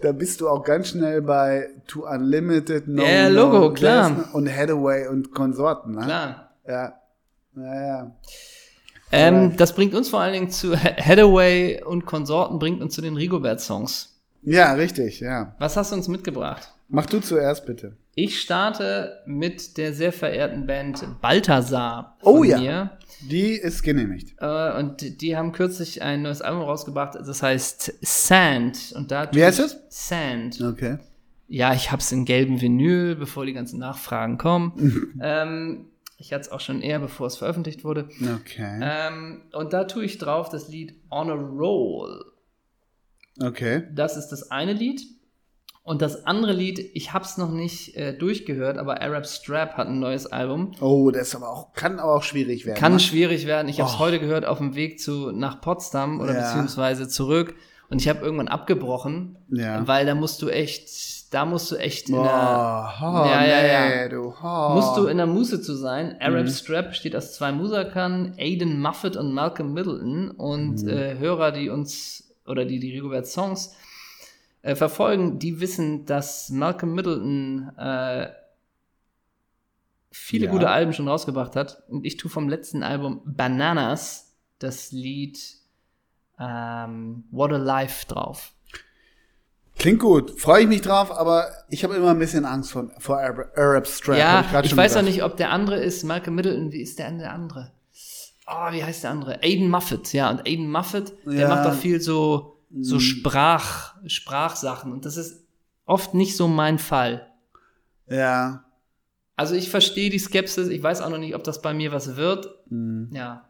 da 0.00 0.12
bist 0.12 0.40
du 0.40 0.48
auch 0.48 0.62
ganz 0.62 0.88
schnell 0.88 1.22
bei 1.22 1.70
To 1.86 2.06
Unlimited, 2.06 2.88
No 2.88 3.02
Ja, 3.02 3.28
Logo, 3.28 3.72
klar. 3.72 4.28
Und 4.32 4.48
Hathaway 4.54 5.08
und 5.08 5.32
Konsorten, 5.32 5.94
ne? 5.94 6.04
Klar. 6.04 6.50
Ja. 6.66 6.92
Naja. 7.54 8.16
Ähm, 9.12 9.56
das 9.56 9.74
bringt 9.74 9.94
uns 9.94 10.08
vor 10.08 10.20
allen 10.20 10.32
Dingen 10.32 10.50
zu 10.50 10.76
Hathaway 10.76 11.82
und 11.82 12.06
Konsorten, 12.06 12.58
bringt 12.58 12.82
uns 12.82 12.94
zu 12.94 13.00
den 13.00 13.16
Rigobert-Songs. 13.16 14.20
Ja, 14.42 14.72
richtig, 14.74 15.20
ja. 15.20 15.54
Was 15.58 15.76
hast 15.76 15.92
du 15.92 15.96
uns 15.96 16.08
mitgebracht? 16.08 16.72
Mach 16.88 17.06
du 17.06 17.20
zuerst 17.20 17.66
bitte. 17.66 17.96
Ich 18.14 18.40
starte 18.40 19.22
mit 19.26 19.76
der 19.76 19.92
sehr 19.92 20.12
verehrten 20.12 20.66
Band 20.66 21.04
Balthasar. 21.20 22.16
oh 22.22 22.44
ja. 22.44 22.58
Mir. 22.58 22.90
Die 23.22 23.52
ist 23.52 23.82
genehmigt. 23.82 24.34
Äh, 24.38 24.78
und 24.78 25.20
die 25.20 25.36
haben 25.36 25.52
kürzlich 25.52 26.02
ein 26.02 26.22
neues 26.22 26.42
Album 26.42 26.62
rausgebracht, 26.62 27.14
das 27.14 27.42
heißt 27.42 27.94
Sand. 28.02 28.92
Und 28.94 29.10
da 29.10 29.28
Wie 29.32 29.44
heißt 29.44 29.60
es? 29.60 29.78
Sand. 29.88 30.60
Okay. 30.60 30.98
Ja, 31.48 31.72
ich 31.74 31.92
hab's 31.92 32.12
in 32.12 32.24
gelben 32.24 32.60
Vinyl, 32.60 33.14
bevor 33.14 33.46
die 33.46 33.52
ganzen 33.52 33.78
Nachfragen 33.78 34.36
kommen. 34.36 35.14
ähm, 35.22 35.86
ich 36.18 36.32
hatte 36.32 36.42
es 36.42 36.48
auch 36.50 36.60
schon 36.60 36.82
eher, 36.82 36.98
bevor 36.98 37.26
es 37.26 37.36
veröffentlicht 37.36 37.84
wurde. 37.84 38.08
Okay. 38.40 38.80
Ähm, 38.82 39.42
und 39.52 39.72
da 39.72 39.84
tue 39.84 40.04
ich 40.04 40.18
drauf 40.18 40.48
das 40.48 40.68
Lied 40.68 40.94
On 41.10 41.30
a 41.30 41.34
Roll. 41.34 42.24
Okay. 43.40 43.84
Das 43.92 44.16
ist 44.16 44.28
das 44.28 44.50
eine 44.50 44.72
Lied. 44.72 45.02
Und 45.86 46.02
das 46.02 46.26
andere 46.26 46.52
Lied, 46.52 46.80
ich 46.94 47.12
hab's 47.12 47.38
noch 47.38 47.52
nicht 47.52 47.96
äh, 47.96 48.12
durchgehört, 48.12 48.76
aber 48.76 49.02
Arab 49.02 49.24
Strap 49.24 49.76
hat 49.76 49.86
ein 49.86 50.00
neues 50.00 50.26
Album. 50.26 50.72
Oh, 50.80 51.12
das 51.12 51.36
aber 51.36 51.48
auch, 51.48 51.72
kann 51.74 52.00
aber 52.00 52.12
auch 52.16 52.24
schwierig 52.24 52.66
werden. 52.66 52.76
Kann 52.76 52.94
ne? 52.94 52.98
schwierig 52.98 53.46
werden. 53.46 53.68
Ich 53.68 53.78
habe 53.78 53.88
es 53.88 53.94
oh. 53.94 54.00
heute 54.00 54.18
gehört 54.18 54.46
auf 54.46 54.58
dem 54.58 54.74
Weg 54.74 54.98
zu 54.98 55.30
nach 55.30 55.60
Potsdam 55.60 56.18
oder 56.18 56.34
ja. 56.34 56.40
beziehungsweise 56.40 57.06
zurück. 57.06 57.54
Und 57.88 58.02
ich 58.02 58.08
habe 58.08 58.18
irgendwann 58.18 58.48
abgebrochen, 58.48 59.36
ja. 59.48 59.86
weil 59.86 60.06
da 60.06 60.16
musst 60.16 60.42
du 60.42 60.48
echt, 60.48 61.32
da 61.32 61.46
musst 61.46 61.70
du 61.70 61.76
echt 61.76 62.08
in 62.08 62.16
oh, 62.16 62.24
der, 62.24 62.92
oh, 63.00 63.04
ja, 63.04 63.44
ja, 63.46 63.64
ja, 63.64 63.88
nee, 63.88 64.08
du, 64.08 64.34
musst 64.74 64.96
du 64.96 65.06
in 65.06 65.18
der 65.18 65.26
Muße 65.26 65.62
zu 65.62 65.76
sein. 65.76 66.16
Arab 66.20 66.46
mhm. 66.46 66.50
Strap 66.50 66.88
besteht 66.88 67.14
aus 67.14 67.34
zwei 67.34 67.52
Musikern, 67.52 68.34
Aiden 68.38 68.80
Muffet 68.80 69.16
und 69.16 69.32
Malcolm 69.32 69.72
Middleton 69.72 70.32
und 70.32 70.82
mhm. 70.82 70.88
äh, 70.88 71.16
Hörer, 71.16 71.52
die 71.52 71.68
uns 71.68 72.34
oder 72.44 72.64
die 72.64 72.80
die 72.80 72.90
Rigobert 72.90 73.28
Songs 73.28 73.76
äh, 74.66 74.74
verfolgen, 74.74 75.38
die 75.38 75.60
wissen, 75.60 76.06
dass 76.06 76.50
Malcolm 76.50 76.92
Middleton 76.92 77.70
äh, 77.78 78.30
viele 80.10 80.46
ja. 80.46 80.50
gute 80.50 80.68
Alben 80.68 80.92
schon 80.92 81.06
rausgebracht 81.06 81.54
hat. 81.54 81.84
Und 81.88 82.04
ich 82.04 82.16
tue 82.16 82.28
vom 82.28 82.48
letzten 82.48 82.82
Album 82.82 83.20
Bananas 83.24 84.34
das 84.58 84.90
Lied 84.90 85.38
ähm, 86.40 87.24
What 87.30 87.52
a 87.52 87.58
Life 87.58 88.06
drauf. 88.06 88.54
Klingt 89.78 90.00
gut, 90.00 90.40
freue 90.40 90.62
ich 90.62 90.68
mich 90.68 90.80
drauf, 90.80 91.12
aber 91.12 91.48
ich 91.68 91.84
habe 91.84 91.94
immer 91.94 92.10
ein 92.10 92.18
bisschen 92.18 92.44
Angst 92.44 92.72
vor, 92.72 92.90
vor 92.98 93.20
Arab 93.20 93.86
Strap. 93.86 94.18
Ja, 94.18 94.60
ich, 94.60 94.72
ich 94.72 94.76
weiß 94.76 94.96
auch 94.96 95.02
nicht, 95.02 95.22
ob 95.22 95.36
der 95.36 95.52
andere 95.52 95.76
ist, 95.76 96.02
Malcolm 96.02 96.34
Middleton, 96.34 96.72
wie 96.72 96.80
ist 96.80 96.98
der 96.98 97.06
andere? 97.06 97.70
Oh, 98.48 98.72
wie 98.72 98.82
heißt 98.82 99.04
der 99.04 99.10
andere? 99.10 99.42
Aiden 99.44 99.68
Muffet, 99.68 100.12
ja, 100.12 100.28
und 100.30 100.40
Aiden 100.40 100.70
Muffet, 100.70 101.12
ja. 101.24 101.32
der 101.32 101.48
macht 101.48 101.66
doch 101.66 101.74
viel 101.74 102.00
so 102.00 102.55
so 102.70 102.96
mhm. 102.96 103.00
Sprach, 103.00 103.94
Sprachsachen. 104.06 104.92
Und 104.92 105.04
das 105.04 105.16
ist 105.16 105.44
oft 105.84 106.14
nicht 106.14 106.36
so 106.36 106.48
mein 106.48 106.78
Fall. 106.78 107.26
Ja. 108.08 108.64
Also 109.36 109.54
ich 109.54 109.70
verstehe 109.70 110.10
die 110.10 110.18
Skepsis. 110.18 110.68
Ich 110.68 110.82
weiß 110.82 111.02
auch 111.02 111.10
noch 111.10 111.18
nicht, 111.18 111.34
ob 111.34 111.44
das 111.44 111.62
bei 111.62 111.74
mir 111.74 111.92
was 111.92 112.16
wird. 112.16 112.48
Mhm. 112.68 113.10
Ja. 113.12 113.48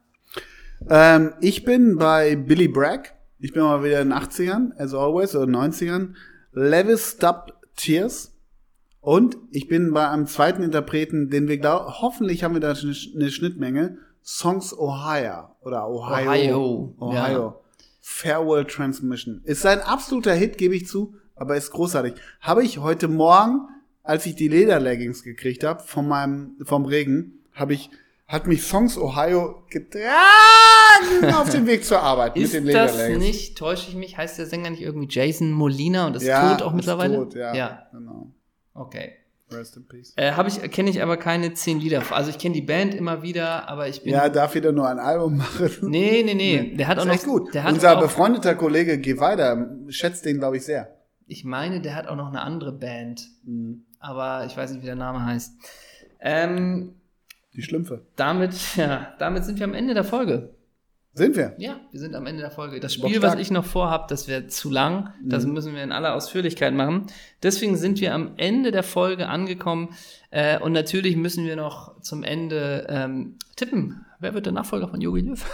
Ähm, 0.89 1.33
ich 1.41 1.65
bin 1.65 1.97
bei 1.97 2.37
Billy 2.37 2.69
Bragg. 2.69 3.15
Ich 3.39 3.53
bin 3.53 3.63
mal 3.63 3.85
wieder 3.85 4.01
in 4.01 4.11
den 4.11 4.19
80ern, 4.19 4.77
as 4.79 4.95
always, 4.95 5.35
oder 5.37 5.51
90ern. 5.51 6.15
Levis 6.53 7.13
Stop 7.13 7.53
Tears. 7.77 8.33
Und 9.01 9.37
ich 9.53 9.69
bin 9.69 9.93
bei 9.93 10.09
einem 10.09 10.27
zweiten 10.27 10.63
Interpreten, 10.63 11.31
den 11.31 11.47
wir 11.49 11.59
glauben, 11.59 11.93
hoffentlich 12.01 12.43
haben 12.43 12.55
wir 12.55 12.61
da 12.61 12.71
eine 12.73 13.31
Schnittmenge. 13.31 13.99
Songs 14.25 14.77
Ohio 14.77 15.51
oder 15.61 15.89
Ohio. 15.89 16.27
Ohio. 16.27 16.95
Ohio. 16.99 17.15
Ja. 17.15 17.61
Farewell 18.09 18.65
Transmission. 18.65 19.41
Ist 19.43 19.67
ein 19.67 19.81
absoluter 19.81 20.33
Hit, 20.33 20.59
gebe 20.59 20.77
ich 20.77 20.87
zu, 20.87 21.17
aber 21.35 21.57
ist 21.57 21.73
großartig. 21.73 22.15
Habe 22.41 22.63
ich 22.63 22.79
heute 22.79 23.09
Morgen, 23.09 23.69
als 24.05 24.27
ich 24.27 24.37
die 24.37 24.47
Lederleggings 24.47 25.25
gekriegt 25.25 25.65
habe, 25.65 25.83
von 25.83 26.07
meinem, 26.07 26.57
vom 26.63 26.87
Regen, 26.87 27.45
habe 27.53 27.75
ich, 27.75 27.91
hat 28.29 28.47
mich 28.47 28.63
Songs 28.63 28.97
Ohio 28.97 29.65
getragen 29.71 31.35
auf 31.35 31.51
dem 31.51 31.67
Weg 31.67 31.85
zur 31.85 32.01
Arbeit 32.01 32.37
mit 32.37 32.53
den 32.53 32.65
Lederleggings. 32.67 33.01
Ist 33.01 33.11
das 33.11 33.19
nicht, 33.19 33.59
täusche 33.59 33.89
ich 33.89 33.97
mich, 33.97 34.17
heißt 34.17 34.39
der 34.39 34.47
Sänger 34.47 34.71
nicht 34.71 34.83
irgendwie 34.83 35.09
Jason 35.11 35.51
Molina 35.51 36.07
und 36.07 36.15
ist 36.15 36.23
ja, 36.23 36.55
tot 36.55 36.63
auch 36.65 36.73
mittlerweile? 36.73 37.17
Tot, 37.17 37.35
ja, 37.35 37.55
ja. 37.57 37.89
Genau. 37.91 38.31
Okay. 38.73 39.15
Rest 39.51 39.77
in 39.77 39.87
peace. 39.87 40.13
Äh, 40.17 40.33
habe 40.33 40.49
ich 40.49 40.61
kenne 40.71 40.91
ich 40.91 41.03
aber 41.03 41.17
keine 41.17 41.55
zehn 41.55 41.79
Lieder. 41.79 42.03
Also 42.11 42.31
ich 42.31 42.39
kenne 42.39 42.55
die 42.55 42.63
Band 42.63 42.95
immer 42.95 43.23
wieder, 43.23 43.69
aber 43.69 43.89
ich 43.89 44.03
bin 44.03 44.13
Ja, 44.13 44.29
darf 44.29 44.55
wieder 44.55 44.73
nur 44.73 44.89
ein 44.89 44.99
Album 44.99 45.37
machen. 45.37 45.71
Nee, 45.83 46.23
nee, 46.25 46.35
nee, 46.35 46.75
der 46.77 46.89
hat 46.89 46.99
auch 46.99 47.05
noch 47.05 47.23
gut. 47.23 47.55
Der 47.55 47.65
hat 47.65 47.73
Unser 47.73 47.97
auch, 47.97 48.03
befreundeter 48.03 48.55
Kollege 48.55 48.99
Geh 48.99 49.19
weiter 49.19 49.69
schätzt 49.89 50.25
den 50.25 50.39
glaube 50.39 50.57
ich 50.57 50.65
sehr. 50.65 50.97
Ich 51.29 51.45
meine, 51.45 51.81
der 51.81 51.95
hat 51.95 52.09
auch 52.09 52.17
noch 52.17 52.29
eine 52.29 52.41
andere 52.41 52.73
Band. 52.73 53.29
Mhm. 53.45 53.85
Aber 53.99 54.45
ich 54.47 54.57
weiß 54.57 54.71
nicht, 54.73 54.83
wie 54.83 54.87
der 54.87 54.97
Name 54.97 55.25
heißt. 55.25 55.55
Ähm, 56.21 56.95
die 57.55 57.63
Schlümpfe. 57.63 58.07
Damit, 58.17 58.55
ja, 58.77 59.15
damit 59.19 59.45
sind 59.45 59.59
wir 59.59 59.65
am 59.65 59.75
Ende 59.75 59.95
der 59.95 60.05
Folge. 60.05 60.56
Sind 61.17 61.35
wir? 61.35 61.55
Ja, 61.57 61.81
wir 61.91 61.99
sind 61.99 62.15
am 62.15 62.27
Ende 62.27 62.43
der 62.43 62.51
Folge. 62.51 62.79
Das 62.79 62.93
Spiel, 62.93 63.23
was 63.23 63.37
ich 63.37 63.51
noch 63.51 63.65
vorhab, 63.65 64.07
das 64.09 64.29
wäre 64.29 64.49
zu 64.49 64.71
lang. 64.71 65.15
Das 65.23 65.47
mhm. 65.47 65.55
müssen 65.55 65.75
wir 65.75 65.83
in 65.83 65.91
aller 65.91 66.15
Ausführlichkeit 66.15 66.75
machen. 66.75 67.07
Deswegen 67.43 67.79
sind 67.79 68.03
wir 68.03 68.13
am 68.13 68.33
Ende 68.37 68.71
der 68.71 68.83
Folge 68.83 69.27
angekommen. 69.27 69.95
Äh, 70.31 70.61
und 70.61 70.73
natürlich 70.73 71.17
müssen 71.17 71.47
wir 71.47 71.57
noch 71.57 72.03
zum 72.03 72.23
Ende 72.23 72.87
ähm, 72.91 73.39
tippen. 73.57 74.05
Wer 74.21 74.35
wird 74.35 74.45
der 74.45 74.53
Nachfolger 74.53 74.89
von 74.89 75.01
Yogi 75.01 75.23
Löw? 75.23 75.43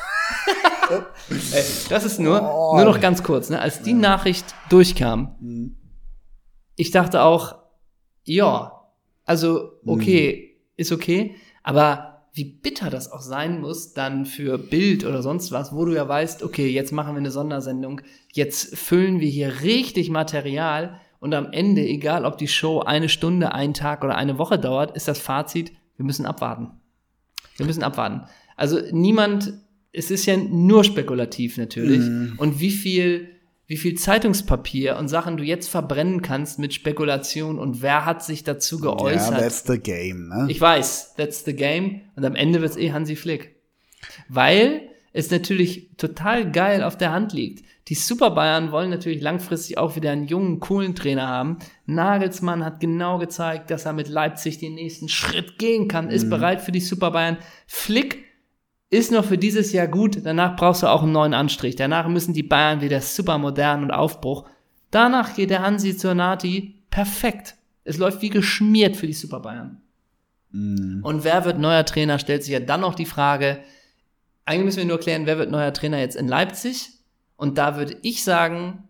Ey, 1.30 1.64
das 1.88 2.04
ist 2.04 2.18
nur, 2.18 2.42
oh. 2.42 2.74
nur 2.74 2.84
noch 2.84 3.00
ganz 3.00 3.22
kurz. 3.22 3.48
Ne? 3.48 3.60
Als 3.60 3.82
die. 3.82 3.92
Nachricht 3.92 4.56
durchkam, 4.68 5.36
mhm. 5.38 5.76
ich 6.74 6.90
dachte 6.90 7.22
auch, 7.22 7.54
ja, 8.24 8.82
also 9.24 9.78
okay, 9.86 10.56
mhm. 10.56 10.72
ist 10.74 10.90
okay, 10.90 11.36
aber 11.62 12.11
wie 12.35 12.45
bitter 12.45 12.89
das 12.89 13.12
auch 13.12 13.20
sein 13.20 13.61
muss, 13.61 13.93
dann 13.93 14.24
für 14.24 14.57
Bild 14.57 15.05
oder 15.05 15.22
sonst 15.22 15.53
was, 15.53 15.74
wo 15.74 15.85
du 15.85 15.95
ja 15.95 16.09
weißt, 16.09 16.43
okay, 16.43 16.68
jetzt 16.68 16.93
machen 16.93 17.14
wir 17.14 17.18
eine 17.18 17.30
Sondersendung, 17.30 18.01
jetzt 18.33 18.76
füllen 18.76 19.20
wir 19.20 19.28
hier 19.28 19.62
richtig 19.62 20.09
Material 20.09 20.99
und 21.20 21.35
am 21.35 21.53
Ende, 21.53 21.83
egal 21.83 22.24
ob 22.24 22.39
die 22.39 22.49
Show 22.49 22.80
eine 22.80 23.11
Stunde, 23.11 23.53
einen 23.55 23.74
Tag 23.74 24.03
oder 24.03 24.16
eine 24.16 24.39
Woche 24.39 24.59
dauert, 24.59 24.97
ist 24.97 25.09
das 25.09 25.18
Fazit, 25.18 25.72
wir 25.97 26.07
müssen 26.07 26.24
abwarten. 26.24 26.70
Wir 27.59 27.66
müssen 27.66 27.83
abwarten. 27.83 28.22
Also 28.57 28.80
niemand, 28.93 29.53
es 29.93 30.11
ist 30.11 30.24
ja 30.24 30.37
nur 30.37 30.85
spekulativ 30.85 31.59
natürlich. 31.59 32.01
Mm. 32.01 32.33
Und 32.39 32.61
wie 32.61 32.70
viel 32.70 33.28
wie 33.66 33.76
viel 33.76 33.94
Zeitungspapier 33.94 34.96
und 34.96 35.08
Sachen 35.08 35.36
du 35.36 35.44
jetzt 35.44 35.68
verbrennen 35.68 36.22
kannst 36.22 36.58
mit 36.58 36.74
Spekulation 36.74 37.58
und 37.58 37.80
wer 37.80 38.04
hat 38.04 38.22
sich 38.22 38.44
dazu 38.44 38.80
geäußert. 38.80 39.32
Ja, 39.32 39.38
that's 39.38 39.64
the 39.66 39.78
game, 39.78 40.28
ne? 40.28 40.46
Ich 40.48 40.60
weiß, 40.60 41.14
that's 41.16 41.44
the 41.44 41.54
game 41.54 42.02
und 42.16 42.24
am 42.24 42.34
Ende 42.34 42.60
wird's 42.60 42.76
eh 42.76 42.92
Hansi 42.92 43.16
Flick. 43.16 43.56
Weil 44.28 44.82
es 45.12 45.30
natürlich 45.30 45.90
total 45.96 46.50
geil 46.50 46.82
auf 46.82 46.96
der 46.96 47.12
Hand 47.12 47.32
liegt. 47.32 47.64
Die 47.88 47.94
Super 47.94 48.30
Bayern 48.30 48.72
wollen 48.72 48.90
natürlich 48.90 49.20
langfristig 49.20 49.76
auch 49.76 49.96
wieder 49.96 50.12
einen 50.12 50.26
jungen, 50.26 50.60
coolen 50.60 50.94
Trainer 50.94 51.26
haben. 51.26 51.58
Nagelsmann 51.84 52.64
hat 52.64 52.80
genau 52.80 53.18
gezeigt, 53.18 53.70
dass 53.70 53.86
er 53.86 53.92
mit 53.92 54.08
Leipzig 54.08 54.58
den 54.58 54.74
nächsten 54.74 55.08
Schritt 55.08 55.58
gehen 55.58 55.88
kann, 55.88 56.08
ist 56.08 56.24
mhm. 56.24 56.30
bereit 56.30 56.60
für 56.60 56.72
die 56.72 56.80
Super 56.80 57.10
Bayern. 57.10 57.38
Flick 57.66 58.24
ist 58.93 59.11
noch 59.11 59.24
für 59.24 59.38
dieses 59.38 59.72
Jahr 59.72 59.88
gut, 59.88 60.18
danach 60.22 60.55
brauchst 60.55 60.82
du 60.82 60.86
auch 60.86 61.03
einen 61.03 61.12
neuen 61.12 61.32
Anstrich. 61.32 61.76
Danach 61.76 62.09
müssen 62.09 62.35
die 62.35 62.43
Bayern 62.43 62.82
wieder 62.82 63.01
super 63.01 63.39
modern 63.39 63.82
und 63.82 63.90
Aufbruch. 63.90 64.44
Danach 64.90 65.35
geht 65.35 65.48
der 65.48 65.62
Hansi 65.62 65.97
zur 65.97 66.14
Nati 66.14 66.85
perfekt. 66.90 67.55
Es 67.85 67.97
läuft 67.97 68.20
wie 68.20 68.28
geschmiert 68.28 68.98
für 68.98 69.06
die 69.06 69.14
Super 69.14 69.40
Bayern. 69.40 69.81
Mm. 70.51 71.02
Und 71.02 71.24
wer 71.24 71.47
wird 71.47 71.59
neuer 71.59 71.86
Trainer, 71.86 72.19
stellt 72.19 72.44
sich 72.44 72.52
ja 72.52 72.60
dann 72.60 72.82
noch 72.82 72.94
die 72.94 73.06
Frage, 73.06 73.60
eigentlich 74.44 74.66
müssen 74.66 74.78
wir 74.78 74.85
nur 74.85 75.01
klären, 75.01 75.24
wer 75.24 75.39
wird 75.39 75.51
neuer 75.51 75.73
Trainer 75.73 75.98
jetzt 75.98 76.16
in 76.16 76.28
Leipzig? 76.28 76.90
Und 77.36 77.56
da 77.56 77.77
würde 77.78 77.97
ich 78.02 78.23
sagen, 78.23 78.89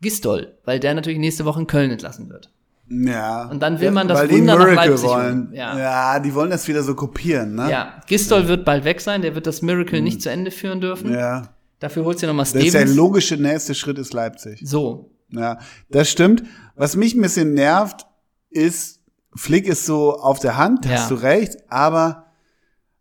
Gistol, 0.00 0.56
weil 0.64 0.80
der 0.80 0.94
natürlich 0.94 1.18
nächste 1.18 1.44
Woche 1.44 1.60
in 1.60 1.66
Köln 1.66 1.90
entlassen 1.90 2.30
wird. 2.30 2.50
Ja. 2.88 3.46
Und 3.46 3.60
dann 3.60 3.80
will 3.80 3.90
man 3.90 4.06
das 4.06 4.18
weil 4.18 4.30
Wunder 4.30 4.58
nach 4.58 4.74
Leipzig 4.74 5.08
wollen. 5.08 5.50
Ja. 5.52 5.78
ja, 5.78 6.20
die 6.20 6.32
wollen 6.34 6.50
das 6.50 6.68
wieder 6.68 6.82
so 6.82 6.94
kopieren, 6.94 7.54
ne? 7.54 7.70
Ja, 7.70 8.00
Gistol 8.06 8.42
ja. 8.42 8.48
wird 8.48 8.64
bald 8.64 8.84
weg 8.84 9.00
sein, 9.00 9.22
der 9.22 9.34
wird 9.34 9.46
das 9.46 9.62
Miracle 9.62 9.98
mhm. 9.98 10.04
nicht 10.04 10.22
zu 10.22 10.30
Ende 10.30 10.50
führen 10.50 10.80
dürfen. 10.80 11.12
Ja. 11.12 11.48
Dafür 11.78 12.04
holt 12.04 12.18
sie 12.18 12.26
nochmal 12.26 12.46
Stevens. 12.46 12.72
Das 12.72 12.82
ist 12.82 12.88
der 12.88 12.96
logische 12.96 13.36
nächste 13.36 13.74
Schritt 13.74 13.98
ist 13.98 14.12
Leipzig. 14.12 14.60
So. 14.64 15.10
Ja, 15.30 15.58
das 15.90 16.08
stimmt. 16.08 16.44
Was 16.76 16.96
mich 16.96 17.14
ein 17.14 17.22
bisschen 17.22 17.54
nervt, 17.54 18.06
ist, 18.50 19.00
Flick 19.34 19.66
ist 19.66 19.84
so 19.84 20.14
auf 20.14 20.38
der 20.38 20.56
Hand, 20.56 20.84
ja. 20.84 20.92
hast 20.92 21.10
du 21.10 21.14
recht, 21.16 21.56
aber 21.68 22.26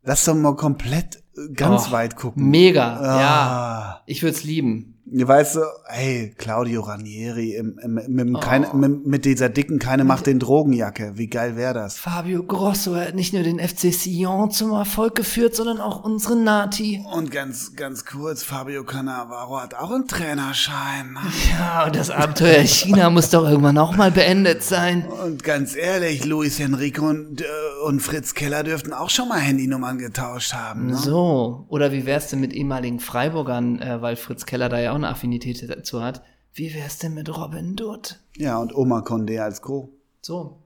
lass 0.03 0.26
doch 0.26 0.36
mal 0.36 0.56
komplett 0.56 1.24
ganz 1.53 1.86
oh, 1.90 1.91
weit 1.91 2.16
gucken. 2.16 2.49
Mega, 2.49 2.98
ah. 2.98 3.22
ja. 3.22 4.02
Ich 4.06 4.24
würde 4.24 4.36
es 4.36 4.44
lieben. 4.44 4.95
Weißt 5.07 5.57
du, 5.57 5.61
hey, 5.86 6.34
Claudio 6.36 6.82
Ranieri 6.82 7.53
im, 7.56 7.77
im, 7.77 7.94
mit, 7.94 8.07
dem 8.07 8.36
Oh. 8.36 8.40
keine, 8.40 8.73
mit, 8.73 9.23
dieser 9.26 9.49
dicken 9.49 9.77
keine 9.77 10.03
macht 10.03 10.26
den 10.26 10.40
Drogenjacke. 10.40 11.11
Wie 11.15 11.27
geil 11.27 11.56
wäre 11.56 11.76
das? 11.76 11.98
Fabio 11.98 12.41
Grosso 12.44 12.95
hat 12.95 13.14
nicht 13.14 13.32
nur 13.32 13.44
den 13.44 13.60
FC 13.60 13.94
Sion 13.94 14.49
zum 14.49 14.72
Erfolg 14.72 15.14
geführt, 15.14 15.56
sondern 15.56 15.80
auch 15.80 16.03
unsere 16.03 16.36
Nati. 16.36 17.03
Und 17.14 17.30
ganz, 17.30 17.76
ganz 17.76 18.06
kurz, 18.06 18.41
Fabio 18.41 18.84
Cannavaro 18.84 19.61
hat 19.61 19.76
auch 19.76 19.91
einen 19.91 20.07
Trainerschein. 20.07 21.14
ne? 21.14 21.19
Ja, 21.60 21.86
und 21.86 21.95
das 21.95 22.10
Abenteuer 22.10 22.64
China 22.64 23.10
muss 23.11 23.30
doch 23.30 23.48
irgendwann 23.48 23.77
auch 23.77 23.95
mal 23.95 24.10
beendet 24.11 24.64
sein. 24.64 25.06
Und 25.06 25.44
ganz 25.44 25.76
ehrlich, 25.76 26.26
Luis 26.26 26.60
Enrico 26.60 27.07
und, 27.07 27.41
äh, 27.41 27.45
und 27.86 27.99
Fritz 27.99 28.34
Keller 28.34 28.64
dürften 28.64 28.91
auch 28.91 29.11
schon 29.11 29.30
mal 29.30 29.40
Handynummern 29.40 29.99
getauscht 29.99 30.53
haben. 30.53 30.88
Ne? 30.88 30.95
So, 30.98 31.65
oder 31.68 31.91
wie 31.91 32.07
wär's 32.07 32.30
denn 32.30 32.40
mit 32.40 32.53
ehemaligen 32.53 32.99
Freiburgern, 32.99 33.80
äh, 33.80 34.02
weil 34.02 34.15
Fritz 34.15 34.48
Keller 34.48 34.68
da 34.68 34.80
ja 34.80 34.95
auch 34.96 35.00
eine 35.00 35.10
Affinität 35.10 35.70
dazu 35.70 36.02
hat. 36.02 36.22
Wie 36.54 36.74
wär's 36.74 37.00
denn 37.00 37.14
mit 37.14 37.36
Robin 37.36 37.76
Dutt? 37.76 38.20
Ja, 38.38 38.58
und 38.60 38.74
Oma 38.74 39.00
Condé 39.00 39.40
als 39.40 39.62
Co. 39.62 39.90
So, 40.22 40.58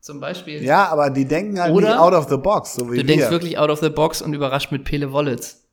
zum 0.00 0.20
Beispiel. 0.20 0.62
Ja, 0.62 0.88
aber 0.88 1.10
die 1.10 1.24
denken 1.24 1.58
halt 1.58 1.74
Oder 1.74 1.88
nicht 1.88 1.98
out 1.98 2.12
of 2.12 2.28
the 2.28 2.36
box, 2.36 2.74
so 2.74 2.86
wie 2.92 2.98
du 2.98 3.06
wir. 3.06 3.06
denkst 3.06 3.30
wirklich 3.30 3.58
out 3.58 3.70
of 3.70 3.80
the 3.80 3.88
box 3.88 4.20
und 4.20 4.34
überrascht 4.34 4.70
mit 4.70 4.84
Pele 4.84 5.10
Wollitz. 5.12 5.64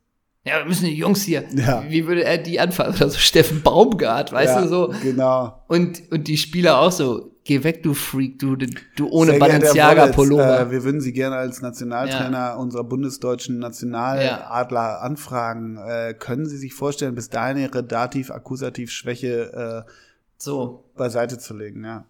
Ja, 0.45 0.59
wir 0.59 0.65
müssen 0.65 0.85
die 0.85 0.95
Jungs 0.95 1.23
hier. 1.23 1.43
Ja. 1.55 1.83
Wie 1.89 2.07
würde 2.07 2.23
er 2.23 2.37
die 2.37 2.59
anfangen? 2.59 2.95
Oder 2.95 3.09
so 3.09 3.17
Steffen 3.17 3.61
Baumgart, 3.61 4.31
weißt 4.31 4.55
ja, 4.55 4.61
du 4.61 4.67
so? 4.67 4.93
Genau. 5.03 5.61
Und, 5.67 6.03
und 6.11 6.27
die 6.27 6.37
Spieler 6.37 6.79
auch 6.79 6.91
so. 6.91 7.31
Geh 7.47 7.63
weg, 7.63 7.83
du 7.83 7.93
Freak, 7.93 8.39
du, 8.39 8.55
du 8.55 9.07
ohne 9.07 9.31
Sehr 9.31 9.39
geehrter 9.39 9.53
Herr 9.53 9.59
Balenciaga 9.59 10.01
Wollitz, 10.01 10.15
Pullover. 10.15 10.59
Äh, 10.61 10.71
wir 10.71 10.83
würden 10.83 10.99
Sie 10.99 11.13
gerne 11.13 11.35
als 11.35 11.61
Nationaltrainer 11.61 12.57
unserer 12.57 12.83
bundesdeutschen 12.83 13.59
Nationaladler 13.59 15.03
anfragen. 15.03 15.77
Äh, 15.77 16.15
können 16.15 16.47
Sie 16.47 16.57
sich 16.57 16.73
vorstellen, 16.73 17.13
bis 17.13 17.29
dahin 17.29 17.57
Ihre 17.57 17.83
Dativ-Akkusativ-Schwäche 17.83 19.85
äh, 19.85 19.91
so, 20.39 20.85
beiseite 20.95 21.37
zu 21.37 21.55
legen? 21.55 21.85
Ja, 21.85 22.05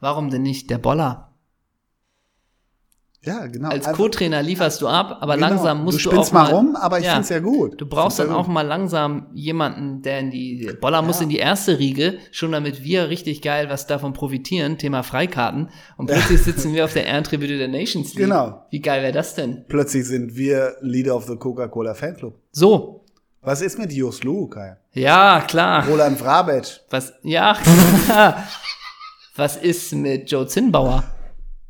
warum 0.00 0.30
denn 0.30 0.42
nicht 0.42 0.70
der 0.70 0.78
Boller? 0.78 1.33
Ja 3.24 3.46
genau. 3.46 3.68
Als 3.68 3.86
Einfach- 3.86 3.98
Co-Trainer 3.98 4.42
lieferst 4.42 4.80
du 4.82 4.88
ab, 4.88 5.18
aber 5.20 5.34
genau. 5.34 5.48
langsam 5.48 5.84
musst 5.84 5.98
du 6.04 6.10
du, 6.10 6.10
spinnst 6.10 6.30
auch 6.30 6.32
mal 6.34 6.50
rum, 6.50 6.76
aber 6.76 6.98
ich 6.98 7.04
Ja. 7.06 7.14
find's 7.14 7.28
ja 7.28 7.38
gut. 7.40 7.80
Du 7.80 7.86
brauchst 7.86 8.18
dann 8.18 8.28
ja 8.28 8.34
auch 8.36 8.46
mal 8.46 8.66
langsam 8.66 9.26
jemanden, 9.34 10.02
der 10.02 10.20
in 10.20 10.30
die 10.30 10.70
Boller 10.80 11.02
muss 11.02 11.20
in 11.20 11.28
die 11.28 11.38
erste 11.38 11.78
Riege, 11.78 12.18
schon 12.32 12.52
damit 12.52 12.82
wir 12.84 13.08
richtig 13.08 13.42
geil 13.42 13.68
was 13.70 13.86
davon 13.86 14.12
profitieren, 14.12 14.78
Thema 14.78 15.02
Freikarten. 15.02 15.70
Und 15.96 16.06
plötzlich 16.06 16.42
sitzen 16.42 16.74
wir 16.74 16.84
auf 16.84 16.92
der 16.92 17.06
Ehrentribüne 17.06 17.58
der 17.58 17.68
Nations 17.68 18.14
League. 18.14 18.24
Genau. 18.26 18.64
Wie 18.70 18.80
geil 18.80 19.02
wäre 19.02 19.12
das 19.12 19.34
denn? 19.34 19.64
Plötzlich 19.68 20.06
sind 20.06 20.36
wir 20.36 20.76
Leader 20.80 21.16
of 21.16 21.24
the 21.26 21.36
Coca-Cola 21.36 21.94
Fanclub. 21.94 22.34
So. 22.52 23.00
Was 23.42 23.60
ist 23.60 23.78
mit 23.78 23.92
Jos 23.92 24.22
Lu, 24.24 24.46
Kai? 24.48 24.78
Ja, 24.92 25.42
klar. 25.46 25.86
Roland 25.86 26.18
Vrabetsch. 26.18 26.80
Was, 26.88 27.12
ja. 27.22 27.56
was 29.36 29.56
ist 29.56 29.92
mit 29.92 30.30
Joe 30.30 30.46
Zinnbauer? 30.46 31.04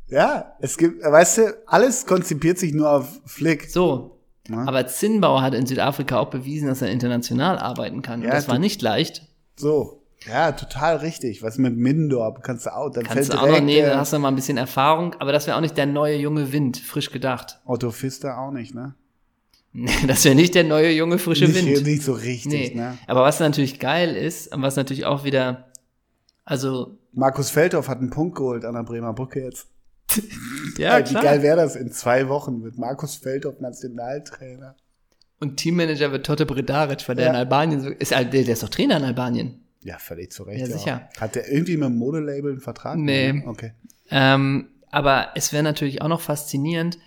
Ja, 0.08 0.52
es 0.60 0.76
gibt, 0.76 1.02
weißt 1.02 1.38
du, 1.38 1.42
alles 1.66 2.06
konzipiert 2.06 2.58
sich 2.58 2.72
nur 2.74 2.90
auf 2.90 3.20
Flick. 3.26 3.70
So. 3.70 4.18
Ja. 4.48 4.64
Aber 4.66 4.86
Zinnbauer 4.86 5.40
hat 5.42 5.54
in 5.54 5.66
Südafrika 5.66 6.18
auch 6.18 6.28
bewiesen, 6.30 6.68
dass 6.68 6.82
er 6.82 6.90
international 6.90 7.58
arbeiten 7.58 8.02
kann. 8.02 8.20
Und 8.20 8.26
Ja, 8.26 8.34
das 8.34 8.48
war 8.48 8.58
nicht 8.58 8.82
leicht. 8.82 9.26
So. 9.56 10.02
Ja, 10.26 10.52
total 10.52 10.96
richtig. 10.96 11.42
Was 11.42 11.58
mit 11.58 11.76
Mindorp? 11.76 12.42
Kannst 12.42 12.66
du 12.66 12.74
auch, 12.74 12.90
dann 12.90 13.04
Kannst 13.04 13.28
fällt 13.30 13.32
du 13.32 13.36
auch 13.38 13.42
noch 13.42 13.48
direkt 13.48 13.66
nehmen, 13.66 13.86
äh, 13.86 13.90
dann 13.90 13.98
hast 13.98 14.12
du 14.12 14.18
mal 14.18 14.28
ein 14.28 14.34
bisschen 14.36 14.56
Erfahrung, 14.56 15.14
aber 15.18 15.32
das 15.32 15.46
wäre 15.46 15.56
auch 15.56 15.60
nicht 15.60 15.76
der 15.76 15.86
neue 15.86 16.16
junge 16.16 16.52
Wind, 16.52 16.78
frisch 16.78 17.10
gedacht. 17.10 17.58
Otto 17.66 17.90
Pfister 17.90 18.38
auch 18.38 18.50
nicht, 18.50 18.74
ne? 18.74 18.94
Nee, 19.72 19.90
das 20.06 20.24
wäre 20.24 20.34
nicht 20.34 20.54
der 20.54 20.64
neue 20.64 20.90
junge 20.92 21.18
frische 21.18 21.44
nicht, 21.44 21.54
Wind. 21.66 21.86
nicht 21.86 22.02
so 22.02 22.12
richtig, 22.12 22.70
Nee. 22.70 22.74
ne? 22.74 22.96
Aber 23.06 23.22
was 23.22 23.40
natürlich 23.40 23.78
geil 23.80 24.16
ist, 24.16 24.54
und 24.54 24.62
was 24.62 24.76
natürlich 24.76 25.04
auch 25.04 25.24
wieder, 25.24 25.66
also, 26.44 26.96
Markus 27.12 27.50
Feldhoff 27.50 27.88
hat 27.88 27.98
einen 27.98 28.10
Punkt 28.10 28.36
geholt 28.36 28.64
an 28.64 28.74
der 28.74 28.82
Bremer 28.82 29.12
Brücke 29.12 29.42
jetzt. 29.42 29.68
ja, 30.78 31.08
Wie 31.08 31.14
geil 31.14 31.42
wäre 31.42 31.56
das 31.56 31.76
in 31.76 31.90
zwei 31.90 32.28
Wochen 32.28 32.60
mit 32.60 32.78
Markus 32.78 33.16
Feldhoff 33.16 33.60
Nationaltrainer? 33.60 34.76
Und 35.40 35.56
Teammanager 35.56 36.12
wird 36.12 36.24
Totte 36.26 36.46
Bredaric, 36.46 37.08
weil 37.08 37.16
der 37.16 37.26
Ja. 37.26 37.30
in 37.30 37.36
Albanien 37.36 37.80
so, 37.80 37.88
ist, 37.90 38.12
der, 38.12 38.32
ist 38.34 38.62
doch 38.62 38.68
Trainer 38.68 38.96
in 38.96 39.04
Albanien. 39.04 39.60
Ja, 39.82 39.98
völlig 39.98 40.32
zu 40.32 40.44
Recht. 40.44 40.66
Ja, 40.66 40.74
auch. 40.74 40.78
sicher. 40.78 41.08
Hat 41.20 41.34
der 41.34 41.50
irgendwie 41.52 41.76
mit 41.76 41.86
dem 41.88 41.96
Modelabel 41.98 42.52
einen 42.52 42.60
Vertrag? 42.60 42.96
Nee. 42.96 43.42
Okay. 43.46 43.72
Ähm, 44.10 44.68
aber 44.90 45.28
es 45.34 45.52
wäre 45.52 45.62
natürlich 45.62 46.00
auch 46.02 46.08
noch 46.08 46.20
faszinierend, 46.20 46.98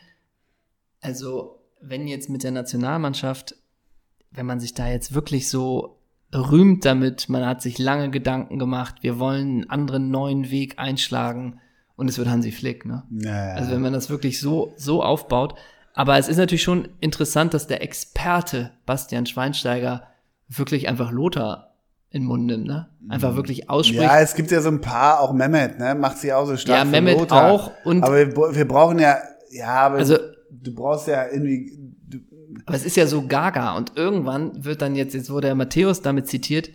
also 1.01 1.63
wenn 1.81 2.07
jetzt 2.07 2.29
mit 2.29 2.43
der 2.43 2.51
Nationalmannschaft, 2.51 3.55
wenn 4.31 4.45
man 4.45 4.59
sich 4.59 4.73
da 4.73 4.89
jetzt 4.89 5.13
wirklich 5.13 5.49
so 5.49 5.99
rühmt 6.33 6.85
damit, 6.85 7.29
man 7.29 7.45
hat 7.45 7.61
sich 7.61 7.77
lange 7.77 8.11
Gedanken 8.11 8.59
gemacht, 8.59 8.95
wir 9.01 9.19
wollen 9.19 9.41
einen 9.61 9.69
anderen 9.69 10.11
neuen 10.11 10.51
Weg 10.51 10.77
einschlagen 10.77 11.59
und 11.97 12.07
es 12.09 12.17
wird 12.17 12.29
Hansi 12.29 12.51
Flick, 12.53 12.85
ne? 12.85 13.03
Naja. 13.09 13.55
Also 13.55 13.71
wenn 13.71 13.81
man 13.81 13.91
das 13.91 14.09
wirklich 14.09 14.39
so, 14.39 14.73
so 14.77 15.03
aufbaut. 15.03 15.55
Aber 15.93 16.17
es 16.17 16.27
ist 16.29 16.37
natürlich 16.37 16.63
schon 16.63 16.87
interessant, 17.01 17.53
dass 17.53 17.67
der 17.67 17.81
Experte 17.81 18.71
Bastian 18.85 19.25
Schweinsteiger 19.25 20.03
wirklich 20.47 20.87
einfach 20.87 21.11
Lothar 21.11 21.73
in 22.11 22.21
den 22.21 22.27
Mund 22.27 22.45
nimmt, 22.45 22.65
ne? 22.67 22.87
Einfach 23.09 23.35
wirklich 23.35 23.69
ausspricht. 23.69 24.01
ja, 24.03 24.19
es 24.21 24.33
gibt 24.35 24.49
ja 24.51 24.61
so 24.61 24.69
ein 24.69 24.79
paar, 24.79 25.19
auch 25.21 25.33
Mehmet, 25.33 25.77
ne? 25.79 25.93
Macht 25.95 26.19
sie 26.19 26.31
auch 26.31 26.45
so 26.45 26.55
stark 26.55 26.77
Ja, 26.79 26.85
Mehmet 26.85 27.19
Lothar. 27.19 27.51
auch 27.51 27.71
und- 27.83 28.03
aber 28.03 28.15
wir, 28.15 28.55
wir 28.55 28.67
brauchen 28.67 28.99
ja, 28.99 29.17
ja, 29.51 29.67
aber 29.67 29.97
Also- 29.97 30.17
du 30.49 30.73
brauchst 30.73 31.07
ja 31.07 31.25
irgendwie, 31.27 31.77
du, 32.07 32.19
Aber 32.65 32.75
es 32.77 32.85
ist 32.85 32.95
ja 32.95 33.07
so 33.07 33.27
gaga 33.27 33.75
und 33.75 33.93
irgendwann 33.97 34.63
wird 34.63 34.81
dann 34.81 34.95
jetzt, 34.95 35.13
jetzt 35.15 35.29
wurde 35.29 35.47
ja 35.49 35.55
Matthäus 35.55 36.01
damit 36.01 36.27
zitiert, 36.27 36.69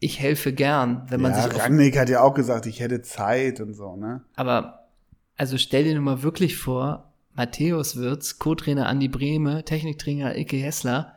ich 0.00 0.20
helfe 0.20 0.52
gern, 0.52 1.06
wenn 1.08 1.20
man 1.20 1.32
ja, 1.32 1.42
sich 1.42 1.58
Rangnick 1.58 1.98
hat 1.98 2.08
ja 2.08 2.22
auch 2.22 2.34
gesagt, 2.34 2.66
ich 2.66 2.80
hätte 2.80 3.02
Zeit 3.02 3.60
und 3.60 3.74
so, 3.74 3.96
ne? 3.96 4.22
aber 4.36 4.88
also 5.36 5.58
stell 5.58 5.84
dir 5.84 5.94
nur 5.94 6.02
mal 6.02 6.22
wirklich 6.22 6.56
vor, 6.56 7.12
Matthäus 7.34 7.96
Wirtz, 7.96 8.38
Co-Trainer 8.38 8.86
Andi 8.86 9.08
Brehme, 9.08 9.64
Techniktrainer 9.64 10.36
Ike 10.36 10.56
Hessler, 10.56 11.14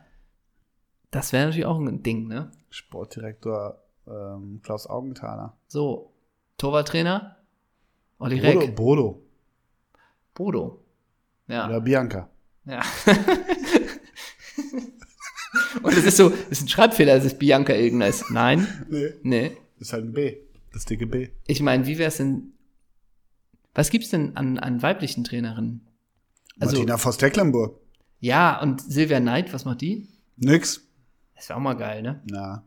das 1.10 1.32
wäre 1.32 1.46
natürlich 1.46 1.66
auch 1.66 1.78
ein 1.78 2.02
Ding, 2.02 2.28
ne? 2.28 2.50
Sportdirektor 2.70 3.82
ähm, 4.06 4.60
Klaus 4.62 4.86
Augenthaler. 4.86 5.56
So, 5.66 6.12
Torwarttrainer 6.58 7.36
Olli 8.18 8.40
Bodo, 8.40 8.58
Reck, 8.60 8.76
Bodo 8.76 9.22
Bodo. 10.34 10.84
Ja. 11.48 11.66
oder 11.66 11.80
Bianca. 11.80 12.28
ja. 12.64 12.82
Und 15.82 15.92
es 15.96 16.04
ist 16.04 16.16
so, 16.16 16.30
es 16.50 16.58
ist 16.58 16.62
ein 16.62 16.68
Schreibfehler, 16.68 17.14
es 17.14 17.24
ist 17.24 17.38
Bianca 17.38 17.72
Ilgnes. 17.72 18.24
Nein, 18.30 18.66
Nee. 18.90 19.12
nee. 19.22 19.56
ist 19.78 19.92
halt 19.92 20.04
ein 20.04 20.12
B. 20.12 20.36
Das 20.72 20.84
dicke 20.84 21.06
B. 21.06 21.28
Ich 21.46 21.60
meine, 21.60 21.86
wie 21.86 21.98
wär's 21.98 22.16
denn? 22.18 22.52
Was 23.74 23.90
gibt's 23.90 24.10
denn 24.10 24.36
an, 24.36 24.58
an 24.58 24.82
weiblichen 24.82 25.24
Trainerinnen? 25.24 25.86
Also, 26.60 26.76
Martina 26.76 26.98
Voss-Tecklenburg. 26.98 27.78
ja, 28.20 28.60
und 28.60 28.80
Silvia 28.82 29.20
Knight, 29.20 29.52
was 29.52 29.64
macht 29.64 29.80
die? 29.80 30.08
Nix. 30.36 30.82
Das 31.36 31.48
wäre 31.48 31.58
auch 31.58 31.62
mal 31.62 31.74
geil, 31.74 32.02
ne? 32.02 32.20
Na. 32.30 32.62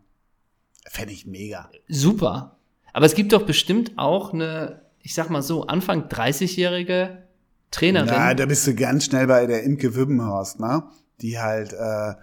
Fände 0.87 1.13
ich 1.13 1.25
mega. 1.25 1.69
Super. 1.87 2.57
Aber 2.93 3.05
es 3.05 3.15
gibt 3.15 3.33
doch 3.33 3.45
bestimmt 3.45 3.93
auch 3.97 4.33
eine, 4.33 4.81
ich 5.01 5.13
sag 5.13 5.29
mal 5.29 5.41
so, 5.41 5.67
Anfang 5.67 6.07
30-jährige 6.07 7.23
Trainerin. 7.71 8.07
Na, 8.09 8.33
da 8.33 8.45
bist 8.45 8.65
du 8.67 8.75
ganz 8.75 9.05
schnell 9.05 9.27
bei 9.27 9.45
der 9.47 9.63
Imke 9.63 9.95
Wibbenhorst, 9.95 10.59
ne? 10.59 10.83
Die 11.21 11.39
halt 11.39 11.73
äh, 11.73 12.13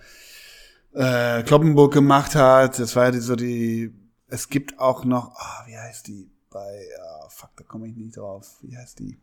äh, 0.94 1.42
Kloppenburg 1.42 1.92
gemacht 1.92 2.34
hat. 2.34 2.78
Das 2.78 2.96
war 2.96 3.06
ja 3.06 3.10
die, 3.10 3.20
so 3.20 3.36
die. 3.36 3.92
Es 4.28 4.48
gibt 4.48 4.78
auch 4.78 5.04
noch, 5.04 5.34
ah, 5.36 5.64
wie 5.66 5.76
heißt 5.76 6.06
die? 6.06 6.30
Bei, 6.50 6.86
ah, 7.00 7.28
fuck, 7.28 7.50
da 7.56 7.64
komme 7.64 7.88
ich 7.88 7.96
nicht 7.96 8.16
drauf. 8.16 8.58
Wie 8.62 8.76
heißt 8.76 8.98
die? 8.98 9.18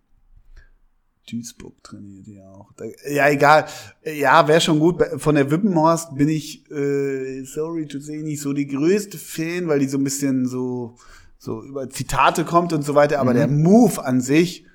Duisburg 1.32 1.84
trainiert 1.84 2.26
die 2.26 2.42
auch. 2.42 2.72
Da, 2.76 2.86
ja, 3.08 3.30
egal. 3.30 3.66
Ja, 4.04 4.48
wäre 4.48 4.62
schon 4.62 4.80
gut. 4.80 5.02
Von 5.18 5.36
der 5.36 5.52
Wippenhorst 5.52 6.16
bin 6.16 6.28
ich, 6.28 6.70
äh, 6.72 7.44
sorry 7.44 7.86
to 7.88 8.00
say, 8.00 8.18
nicht 8.18 8.42
so 8.42 8.54
die 8.54 8.68
größte 8.68 9.18
Fan, 9.18 9.68
weil 9.68 9.80
die 9.80 9.88
so 9.88 9.98
ein 9.98 10.04
bisschen 10.04 10.48
so, 10.48 10.96
so 11.38 11.62
über 11.64 11.90
Zitate 11.90 12.46
kommt 12.46 12.74
und 12.74 12.84
so 12.84 12.96
weiter. 12.96 13.20
Aber 13.20 13.34
der 13.34 13.48
Move 13.48 14.04
an 14.04 14.22
sich, 14.22 14.66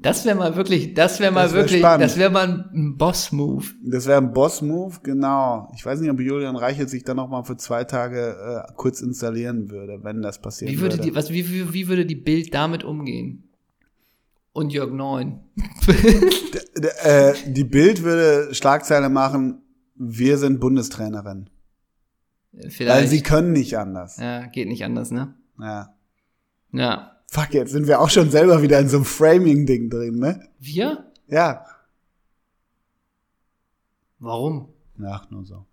Das 0.00 0.24
wäre 0.24 0.36
mal 0.36 0.54
wirklich, 0.54 0.94
das 0.94 1.18
wäre 1.18 1.32
mal 1.32 1.44
Das 1.44 1.52
wär 1.54 1.60
wirklich, 1.62 1.80
spannend. 1.80 2.04
das 2.04 2.16
wäre 2.16 2.30
mal 2.30 2.70
ein 2.72 2.96
Boss-Move. 2.96 3.64
Das 3.84 4.06
wäre 4.06 4.18
ein 4.20 4.32
Boss-Move, 4.32 4.98
genau. 5.02 5.72
Ich 5.74 5.84
weiß 5.84 6.00
nicht, 6.00 6.10
ob 6.10 6.20
Julian 6.20 6.54
Reichelt 6.56 6.88
sich 6.88 7.02
dann 7.02 7.16
noch 7.16 7.28
mal 7.28 7.42
für 7.42 7.56
zwei 7.56 7.82
Tage 7.84 8.64
äh, 8.68 8.72
kurz 8.76 9.00
installieren 9.00 9.70
würde, 9.70 10.04
wenn 10.04 10.22
das 10.22 10.40
passieren 10.40 10.72
Wie 10.72 10.80
würde 10.80 10.96
würde. 10.98 11.10
die, 11.10 11.16
was, 11.16 11.30
wie, 11.30 11.48
wie, 11.50 11.72
wie 11.74 11.88
würde 11.88 12.06
die 12.06 12.14
Bild 12.14 12.54
damit 12.54 12.84
umgehen? 12.84 13.44
Und 14.52 14.72
Jörg 14.72 14.92
Neun. 14.92 15.40
Äh, 17.02 17.34
die 17.46 17.64
Bild 17.64 18.04
würde 18.04 18.54
Schlagzeile 18.54 19.08
machen, 19.08 19.62
wir 19.96 20.38
sind 20.38 20.60
Bundestrainerin. 20.60 21.50
Weil 22.52 22.70
Vielleicht. 22.70 23.08
sie 23.10 23.20
können 23.22 23.50
nicht 23.52 23.76
anders. 23.76 24.16
ja, 24.18 24.46
geht 24.46 24.68
nicht 24.68 24.84
anders, 24.84 25.10
ne? 25.10 25.34
Ja. 25.60 25.92
Ja. 26.72 27.17
Fuck, 27.30 27.52
jetzt 27.54 27.72
sind 27.72 27.86
wir 27.86 28.00
auch 28.00 28.08
schon 28.10 28.30
selber 28.30 28.62
wieder 28.62 28.78
in 28.80 28.88
so 28.88 28.96
einem 28.98 29.04
Framing-Ding 29.04 29.90
drin, 29.90 30.16
ne? 30.18 30.48
Wir? 30.58 31.10
Ja. 31.26 31.64
Warum? 34.18 34.68
Ach, 35.04 35.30
nur 35.30 35.44
so. 35.44 35.64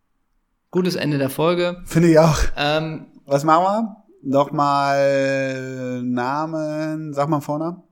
Gutes 0.71 0.95
Ende 0.95 1.17
der 1.17 1.29
Folge. 1.29 1.81
Finde 1.85 2.11
ich 2.11 2.19
auch. 2.19 2.37
Ähm, 2.57 3.07
Was 3.25 3.43
machen 3.43 3.63
wir? 3.63 3.95
Nochmal 4.21 6.01
Namen, 6.03 7.13
sag 7.13 7.29
mal 7.29 7.41
Vornamen. 7.41 7.83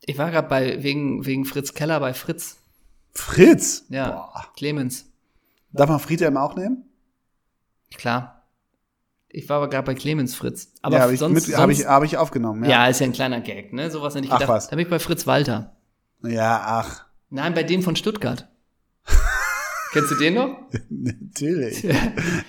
ich 0.00 0.16
war 0.18 0.30
gerade 0.30 0.48
bei 0.48 0.82
wegen 0.82 1.24
wegen 1.26 1.44
Fritz 1.44 1.74
Keller 1.74 2.00
bei 2.00 2.14
Fritz. 2.14 2.56
Fritz. 3.12 3.84
Ja, 3.90 4.10
Boah. 4.10 4.44
Clemens. 4.56 5.06
Darf 5.72 5.88
man 5.90 6.00
Friedhelm 6.00 6.36
auch 6.38 6.56
nehmen? 6.56 6.84
Klar. 7.96 8.35
Ich 9.36 9.48
war 9.50 9.58
aber 9.58 9.68
gerade 9.68 9.84
bei 9.84 9.94
Clemens 9.94 10.34
Fritz. 10.34 10.72
Aber 10.80 10.96
ja, 10.96 11.02
habe 11.02 11.12
ich, 11.12 11.18
sonst, 11.18 11.34
mit- 11.34 11.42
sonst 11.44 11.58
hab 11.58 11.68
ich, 11.68 11.86
hab 11.86 12.02
ich 12.04 12.16
aufgenommen. 12.16 12.64
ja. 12.64 12.70
Ja, 12.70 12.86
ist 12.88 13.00
ja 13.00 13.06
ein 13.06 13.12
kleiner 13.12 13.40
Gag, 13.42 13.70
ne? 13.72 13.90
Sowas 13.90 14.14
hätte 14.14 14.24
ich 14.24 14.32
Ach, 14.32 14.38
gedacht. 14.38 14.48
was. 14.56 14.68
Da 14.68 14.76
bin 14.76 14.84
ich 14.86 14.90
bei 14.90 14.98
Fritz 14.98 15.26
Walter. 15.26 15.76
ja 16.22 16.62
ach, 16.64 17.04
Nein, 17.28 17.52
bei 17.54 17.62
dem 17.62 17.82
von 17.82 17.96
Stuttgart. 17.96 18.48
Kennst 19.96 20.10
du 20.10 20.14
den 20.16 20.34
noch? 20.34 20.58
natürlich. 20.90 21.80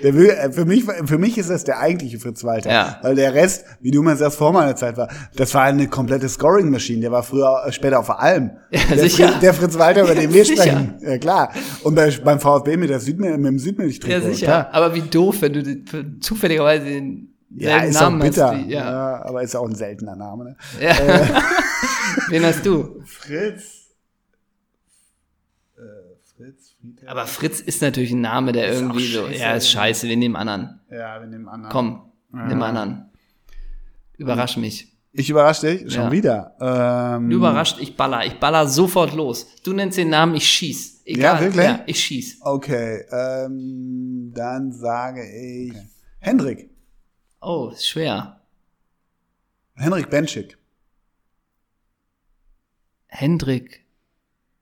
Der 0.04 0.14
äh, 0.14 0.52
für, 0.52 0.66
mich, 0.66 0.84
für 0.84 1.18
mich 1.18 1.38
ist 1.38 1.50
das 1.50 1.64
der 1.64 1.80
eigentliche 1.80 2.20
Fritz 2.20 2.44
Walter. 2.44 2.70
Ja. 2.70 3.00
Weil 3.02 3.16
der 3.16 3.34
Rest, 3.34 3.66
wie 3.80 3.92
du 3.92 4.02
mal 4.04 4.18
sagst, 4.18 4.38
vor 4.38 4.52
meiner 4.52 4.76
Zeit 4.76 4.98
war, 4.98 5.08
das 5.36 5.54
war 5.54 5.64
eine 5.64 5.88
komplette 5.88 6.28
Scoring-Maschine. 6.28 7.02
Der 7.02 7.12
war 7.12 7.24
früher, 7.24 7.64
äh, 7.66 7.72
später 7.72 8.00
auf 8.00 8.10
Alm. 8.10 8.52
Ja, 8.72 8.82
der, 8.90 8.98
sicher. 9.10 9.40
Der 9.42 9.54
Fritz 9.54 9.78
Walter, 9.78 10.04
über 10.04 10.16
den 10.22 10.34
wir 10.34 10.44
Sicher. 10.44 10.62
sprechen. 10.62 10.96
Ja, 11.02 11.18
klar. 11.18 11.54
Und 11.84 11.96
bei, 11.96 12.12
beim 12.12 12.40
VfB 12.40 12.76
mit, 12.76 12.90
der 12.90 13.00
Südmil 13.00 13.38
mit 13.38 13.46
dem 13.48 13.60
Südmilch 13.60 14.00
Ja, 14.06 14.20
sicher. 14.20 14.74
Aber 14.74 14.94
wie 14.94 15.02
doof, 15.02 15.38
wenn 15.42 15.54
du 15.54 16.20
zufälligerweise 16.20 16.86
den 16.86 17.34
Ja, 17.56 17.72
selben 17.80 17.88
ist 17.90 18.02
Namen 18.02 18.22
auch 18.22 18.26
bitter. 18.26 18.52
hast. 18.52 18.68
Wie, 18.68 18.72
ja. 18.74 18.92
ja. 18.92 19.26
aber 19.26 19.42
ist 19.42 19.56
auch 19.56 19.68
ein 19.68 19.76
seltener 19.76 20.16
Name. 20.18 20.44
Ne? 20.44 20.58
ja. 20.82 20.96
Wen 22.30 22.46
hast 22.46 22.66
du? 22.66 23.02
Fritz. 23.06 23.88
Äh, 25.78 25.82
Fritz, 26.36 26.72
Friedhelm. 26.77 26.77
Aber 27.06 27.26
Fritz 27.26 27.60
ist 27.60 27.82
natürlich 27.82 28.12
ein 28.12 28.22
Name, 28.22 28.52
der 28.52 28.68
Ist 28.70 28.82
irgendwie 28.82 29.08
so, 29.08 29.28
ja, 29.28 29.54
ist 29.54 29.70
scheiße, 29.70 30.08
wir 30.08 30.18
nehmen 30.18 30.36
anderen. 30.36 30.80
Ja, 30.92 31.20
wir 31.20 31.28
nehmen 31.28 31.48
anderen. 31.48 31.72
Komm, 31.72 32.12
nimm 32.32 32.62
anderen. 32.62 33.10
Überrasch 34.18 34.58
mich. 34.58 34.94
Ich 35.14 35.30
überrasche 35.30 35.68
dich 35.78 35.92
schon 35.94 36.04
Ja. 36.06 36.12
wieder. 36.12 36.56
Ähm, 37.18 37.30
Du 37.30 37.38
überrascht, 37.38 37.78
ich 37.80 37.96
baller. 37.98 38.26
Ich 38.26 38.40
baller 38.40 38.68
sofort 38.68 39.14
los. 39.14 39.48
Du 39.64 39.74
nennst 39.74 39.98
den 39.98 40.10
Namen, 40.10 40.36
ich 40.36 40.48
schieß. 40.48 41.02
Egal. 41.06 41.36
Ja, 41.36 41.42
wirklich? 41.42 41.66
Ja, 41.66 41.84
ich 41.88 42.00
schieß. 42.04 42.40
Okay, 42.42 43.04
ähm, 43.12 44.32
dann 44.36 44.72
sage 44.72 45.24
ich 45.28 45.74
Hendrik. 46.20 46.70
Oh, 47.42 47.70
ist 47.74 47.88
schwer. 47.88 48.42
Henrik 49.76 50.10
Benschik. 50.10 50.58
Hendrik. 53.08 53.86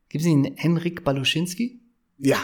Gibt 0.10 0.23
es 0.23 0.30
einen 0.31 0.56
Henrik 0.56 1.03
Baluschinski? 1.03 1.81
Ja. 2.17 2.37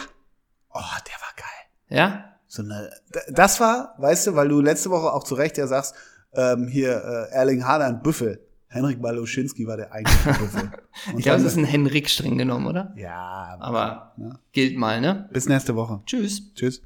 Oh, 0.70 0.80
der 0.80 1.14
war 1.20 1.34
geil. 1.36 1.98
Ja? 1.98 2.24
So 2.46 2.62
eine, 2.62 2.90
das 3.30 3.60
war, 3.60 3.94
weißt 3.98 4.26
du, 4.28 4.34
weil 4.34 4.48
du 4.48 4.60
letzte 4.60 4.90
Woche 4.90 5.12
auch 5.12 5.24
zu 5.24 5.34
Recht 5.34 5.56
ja 5.58 5.66
sagst, 5.66 5.94
ähm, 6.34 6.66
hier 6.68 6.92
äh, 7.30 7.34
Erling 7.34 7.64
Haaland 7.64 8.02
Büffel. 8.02 8.46
Henrik 8.68 9.02
Baluschinski 9.02 9.66
war 9.66 9.76
der 9.76 9.92
eigentliche 9.92 10.32
Büffel. 10.38 10.70
Ich 11.16 11.24
glaube, 11.24 11.40
es 11.40 11.46
ist 11.46 11.56
ein 11.58 11.64
Henrik 11.64 12.08
streng 12.08 12.38
genommen, 12.38 12.66
oder? 12.66 12.92
ja, 12.96 13.56
Aber 13.60 14.14
Ja. 14.16 14.30
gilt 14.52 14.76
mal, 14.78 15.00
ne? 15.00 15.28
bis 15.32 15.46
nächste 15.48 15.76
Woche. 15.76 16.00
Tschüss. 16.06 16.54
Tschüss. 16.54 16.80